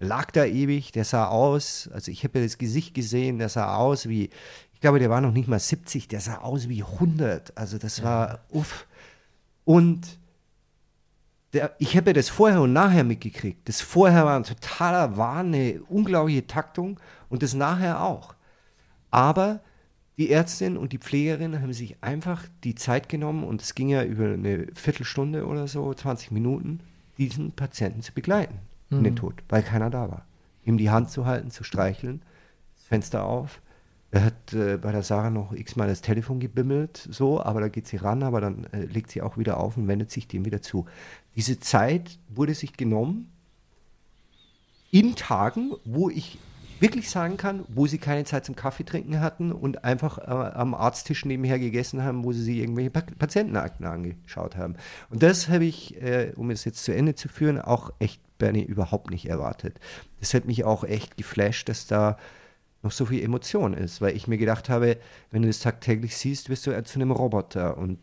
Lag 0.00 0.30
da 0.30 0.44
ewig, 0.44 0.92
der 0.92 1.04
sah 1.04 1.26
aus, 1.26 1.88
also 1.92 2.12
ich 2.12 2.22
habe 2.22 2.38
ja 2.38 2.44
das 2.44 2.58
Gesicht 2.58 2.94
gesehen, 2.94 3.38
der 3.38 3.48
sah 3.48 3.74
aus 3.76 4.08
wie, 4.08 4.30
ich 4.72 4.80
glaube, 4.80 5.00
der 5.00 5.10
war 5.10 5.20
noch 5.20 5.32
nicht 5.32 5.48
mal 5.48 5.58
70, 5.58 6.06
der 6.06 6.20
sah 6.20 6.38
aus 6.38 6.68
wie 6.68 6.84
100, 6.84 7.56
also 7.58 7.78
das 7.78 8.04
war 8.04 8.44
uff. 8.50 8.86
Und 9.64 10.18
der, 11.52 11.74
ich 11.78 11.96
habe 11.96 12.10
ja 12.10 12.12
das 12.14 12.28
vorher 12.28 12.60
und 12.60 12.72
nachher 12.72 13.02
mitgekriegt. 13.02 13.68
Das 13.68 13.80
vorher 13.80 14.24
war 14.24 14.36
ein 14.36 14.44
totaler 14.44 15.16
Wahn, 15.16 15.48
eine 15.48 15.82
unglaubliche 15.88 16.46
Taktung 16.46 17.00
und 17.28 17.42
das 17.42 17.54
nachher 17.54 18.04
auch. 18.04 18.36
Aber 19.10 19.60
die 20.16 20.30
Ärztin 20.30 20.76
und 20.76 20.92
die 20.92 20.98
Pflegerin 20.98 21.60
haben 21.60 21.72
sich 21.72 21.96
einfach 22.02 22.44
die 22.62 22.76
Zeit 22.76 23.08
genommen 23.08 23.42
und 23.42 23.62
es 23.62 23.74
ging 23.74 23.88
ja 23.88 24.04
über 24.04 24.26
eine 24.26 24.68
Viertelstunde 24.74 25.44
oder 25.44 25.66
so, 25.66 25.92
20 25.92 26.30
Minuten, 26.30 26.80
diesen 27.18 27.50
Patienten 27.50 28.02
zu 28.02 28.12
begleiten 28.12 28.60
in 28.90 29.04
den 29.04 29.16
Tod, 29.16 29.34
weil 29.48 29.62
keiner 29.62 29.90
da 29.90 30.10
war. 30.10 30.26
Ihm 30.64 30.78
die 30.78 30.90
Hand 30.90 31.10
zu 31.10 31.26
halten, 31.26 31.50
zu 31.50 31.64
streicheln, 31.64 32.22
das 32.76 32.84
Fenster 32.84 33.24
auf. 33.24 33.60
Er 34.10 34.24
hat 34.24 34.54
äh, 34.54 34.78
bei 34.78 34.92
der 34.92 35.02
Sarah 35.02 35.28
noch 35.28 35.52
x-mal 35.52 35.86
das 35.86 36.00
Telefon 36.00 36.40
gebimmelt, 36.40 37.06
so, 37.10 37.42
aber 37.42 37.60
da 37.60 37.68
geht 37.68 37.86
sie 37.86 37.98
ran, 37.98 38.22
aber 38.22 38.40
dann 38.40 38.64
äh, 38.72 38.84
legt 38.84 39.10
sie 39.10 39.20
auch 39.20 39.36
wieder 39.36 39.58
auf 39.58 39.76
und 39.76 39.86
wendet 39.86 40.10
sich 40.10 40.26
dem 40.26 40.46
wieder 40.46 40.62
zu. 40.62 40.86
Diese 41.36 41.60
Zeit 41.60 42.18
wurde 42.28 42.54
sich 42.54 42.74
genommen 42.74 43.30
in 44.90 45.14
Tagen, 45.14 45.72
wo 45.84 46.08
ich 46.08 46.38
wirklich 46.80 47.10
sagen 47.10 47.36
kann, 47.36 47.64
wo 47.68 47.86
sie 47.86 47.98
keine 47.98 48.24
Zeit 48.24 48.44
zum 48.44 48.56
Kaffee 48.56 48.84
trinken 48.84 49.20
hatten 49.20 49.52
und 49.52 49.84
einfach 49.84 50.18
äh, 50.18 50.22
am 50.30 50.74
Arzttisch 50.74 51.24
nebenher 51.24 51.58
gegessen 51.58 52.02
haben, 52.02 52.24
wo 52.24 52.32
sie 52.32 52.42
sich 52.42 52.58
irgendwelche 52.58 52.90
pa 52.90 53.02
Patientenakten 53.18 53.86
angeschaut 53.86 54.56
haben. 54.56 54.76
Und 55.10 55.22
das 55.22 55.48
habe 55.48 55.64
ich, 55.64 56.00
äh, 56.02 56.32
um 56.36 56.50
es 56.50 56.64
jetzt 56.64 56.84
zu 56.84 56.94
Ende 56.94 57.14
zu 57.14 57.28
führen, 57.28 57.60
auch 57.60 57.92
echt, 57.98 58.20
Bernie, 58.38 58.62
überhaupt 58.62 59.10
nicht 59.10 59.28
erwartet. 59.28 59.80
Das 60.20 60.34
hat 60.34 60.44
mich 60.44 60.64
auch 60.64 60.84
echt 60.84 61.16
geflasht, 61.16 61.68
dass 61.68 61.86
da 61.86 62.16
noch 62.82 62.92
so 62.92 63.06
viel 63.06 63.22
Emotion 63.22 63.74
ist, 63.74 64.00
weil 64.00 64.16
ich 64.16 64.28
mir 64.28 64.38
gedacht 64.38 64.68
habe, 64.68 64.98
wenn 65.30 65.42
du 65.42 65.48
das 65.48 65.58
tagtäglich 65.58 66.16
siehst, 66.16 66.48
wirst 66.48 66.66
du 66.66 66.82
zu 66.84 66.98
einem 66.98 67.10
Roboter 67.10 67.76
und 67.76 67.98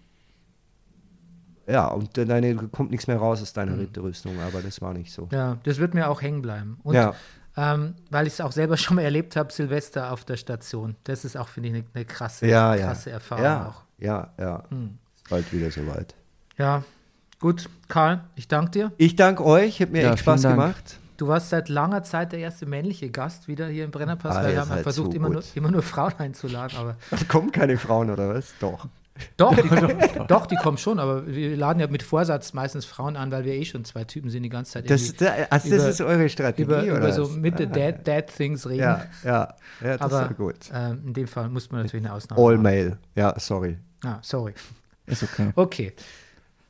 ja, 1.68 1.88
und 1.88 2.16
dann 2.18 2.28
deine, 2.28 2.56
kommt 2.56 2.92
nichts 2.92 3.08
mehr 3.08 3.18
raus 3.18 3.42
aus 3.42 3.54
deiner 3.54 3.80
Ritterrüstung, 3.80 4.40
aber 4.40 4.62
das 4.62 4.82
war 4.82 4.94
nicht 4.94 5.12
so. 5.12 5.28
Ja, 5.32 5.58
das 5.64 5.80
wird 5.80 5.96
mir 5.96 6.10
auch 6.10 6.22
hängen 6.22 6.42
bleiben. 6.44 6.78
Und 6.84 6.94
Ja. 6.94 7.16
Ähm, 7.58 7.96
weil 8.10 8.28
ich 8.28 8.34
es 8.34 8.42
auch 8.42 8.52
selber 8.52 8.78
schon 8.78 8.96
mal 8.96 9.04
erlebt 9.04 9.36
habe, 9.36 9.52
Silvester 9.52 10.12
auf 10.12 10.26
der 10.26 10.38
Station. 10.38 10.96
Das 11.04 11.26
ist 11.26 11.36
auch, 11.38 11.48
finde 11.48 11.70
ich, 11.70 11.76
eine 11.76 11.84
ne 11.94 12.06
krasse, 12.06 12.48
Ja, 12.48 12.76
ja. 12.76 12.88
krasse 12.88 13.12
Erfahrung 13.12 13.44
ja, 13.44 13.68
auch. 13.68 13.82
Ja, 13.98 14.30
ja. 14.40 14.64
Ist 15.16 15.30
bald 15.30 15.52
wieder 15.54 15.72
soweit. 15.72 16.16
Ja, 16.58 16.84
gut. 17.40 17.70
Karl, 17.88 18.24
ich 18.36 18.48
danke 18.48 18.72
dir. 18.72 18.92
Ich 18.98 19.16
danke 19.16 19.44
euch, 19.46 19.82
hat 19.82 19.92
mir 19.92 20.02
Ja, 20.04 20.10
echt 20.12 20.20
Spaß 20.20 20.44
gemacht. 20.44 21.00
Du 21.18 21.28
warst 21.30 21.50
seit 21.50 21.70
langer 21.70 22.04
Zeit 22.04 22.34
der 22.34 22.40
erste 22.40 22.66
männliche 22.66 23.10
Gast 23.10 23.48
wieder 23.48 23.68
hier 23.68 23.86
im 23.86 23.92
Brennerpass, 23.92 24.36
Ah, 24.36 24.44
weil 24.44 24.52
wir 24.54 24.60
haben 24.62 24.70
ja 24.70 24.76
seid 24.76 24.84
versucht, 24.84 25.12
so 25.12 25.16
immer 25.18 25.30
nur, 25.30 25.44
immer 25.56 25.72
nur 25.72 25.82
Frauen 25.82 26.14
einzuladen. 26.18 26.78
Aber 26.78 26.98
Da 27.10 27.18
kommen 27.30 27.54
keine 27.54 27.78
Frauen 27.78 28.10
oder 28.10 28.34
was? 28.36 28.54
Doch. 28.60 28.88
Doch, 29.38 29.56
die, 29.56 29.62
doch, 30.28 30.46
die 30.46 30.56
kommen 30.58 30.78
schon, 30.78 31.00
aber 31.00 31.26
wir 31.28 31.56
laden 31.56 31.80
ja 31.80 31.88
mit 31.88 32.04
Vorsatz 32.04 32.54
meistens 32.54 32.86
Frauen 32.86 33.16
an, 33.16 33.32
weil 33.32 33.46
wir 33.46 33.54
eh 33.54 33.64
schon 33.66 33.86
zwei 33.86 34.04
Typen 34.04 34.30
sind, 34.30 34.44
die 34.44 34.50
ganze 34.50 34.74
Zeit 34.74 34.90
Das, 34.90 35.14
da, 35.16 35.34
also 35.50 35.68
über- 35.70 35.78
das 35.78 35.86
ist 35.88 36.02
eure 36.02 36.28
Strategie, 36.30 36.64
über, 36.64 36.80
oder? 36.84 36.98
über 36.98 37.12
so? 37.14 37.28
Mitte 37.30 37.64
Ah, 37.64 37.74
Dad, 37.74 37.96
Dad 38.08 38.28
Things 38.36 38.68
reden. 38.68 38.80
Ja, 38.82 39.06
ja, 39.24 39.56
ja, 39.82 39.98
das 39.98 40.02
aber 40.02 40.22
ist 40.24 40.30
ja 40.32 40.36
gut. 40.36 40.56
ähm, 40.74 41.02
in 41.08 41.14
dem 41.14 41.28
Fall 41.28 41.50
muss 41.50 41.72
man 41.72 41.84
natürlich 41.84 42.06
eine 42.06 42.14
Ausnahme 42.14 42.42
All 42.42 42.54
machen. 42.58 42.64
Male. 42.64 42.98
Ja, 43.16 43.40
sorry. 43.40 43.78
Ah, 44.04 44.20
sorry. 44.22 44.54
Ist 45.06 45.24
okay. 45.24 45.52
Okay. 45.56 45.94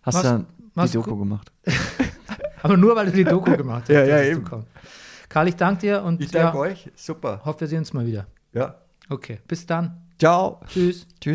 Hast 0.03 0.23
du 0.23 0.45
mach's 0.75 0.91
die 0.91 0.97
Doku 0.97 1.17
gemacht? 1.17 1.51
Aber 2.61 2.77
nur, 2.77 2.95
weil 2.95 3.07
du 3.07 3.11
die 3.11 3.23
Doku 3.23 3.55
gemacht 3.57 3.83
hast. 3.83 3.89
Ja, 3.89 4.03
ja, 4.03 4.21
eben. 4.21 4.43
Karl, 5.29 5.47
ich 5.47 5.55
danke 5.55 5.81
dir 5.81 6.03
und 6.03 6.21
Ich 6.21 6.31
danke 6.31 6.55
ja, 6.57 6.61
euch. 6.63 6.89
Super. 6.95 7.41
hoffe, 7.43 7.61
wir 7.61 7.67
sehen 7.67 7.79
uns 7.79 7.93
mal 7.93 8.05
wieder. 8.05 8.27
Ja. 8.53 8.75
Okay, 9.09 9.39
bis 9.47 9.65
dann. 9.65 10.01
Ciao. 10.17 10.61
Tschüss. 10.67 11.05
Tschüss. 11.19 11.33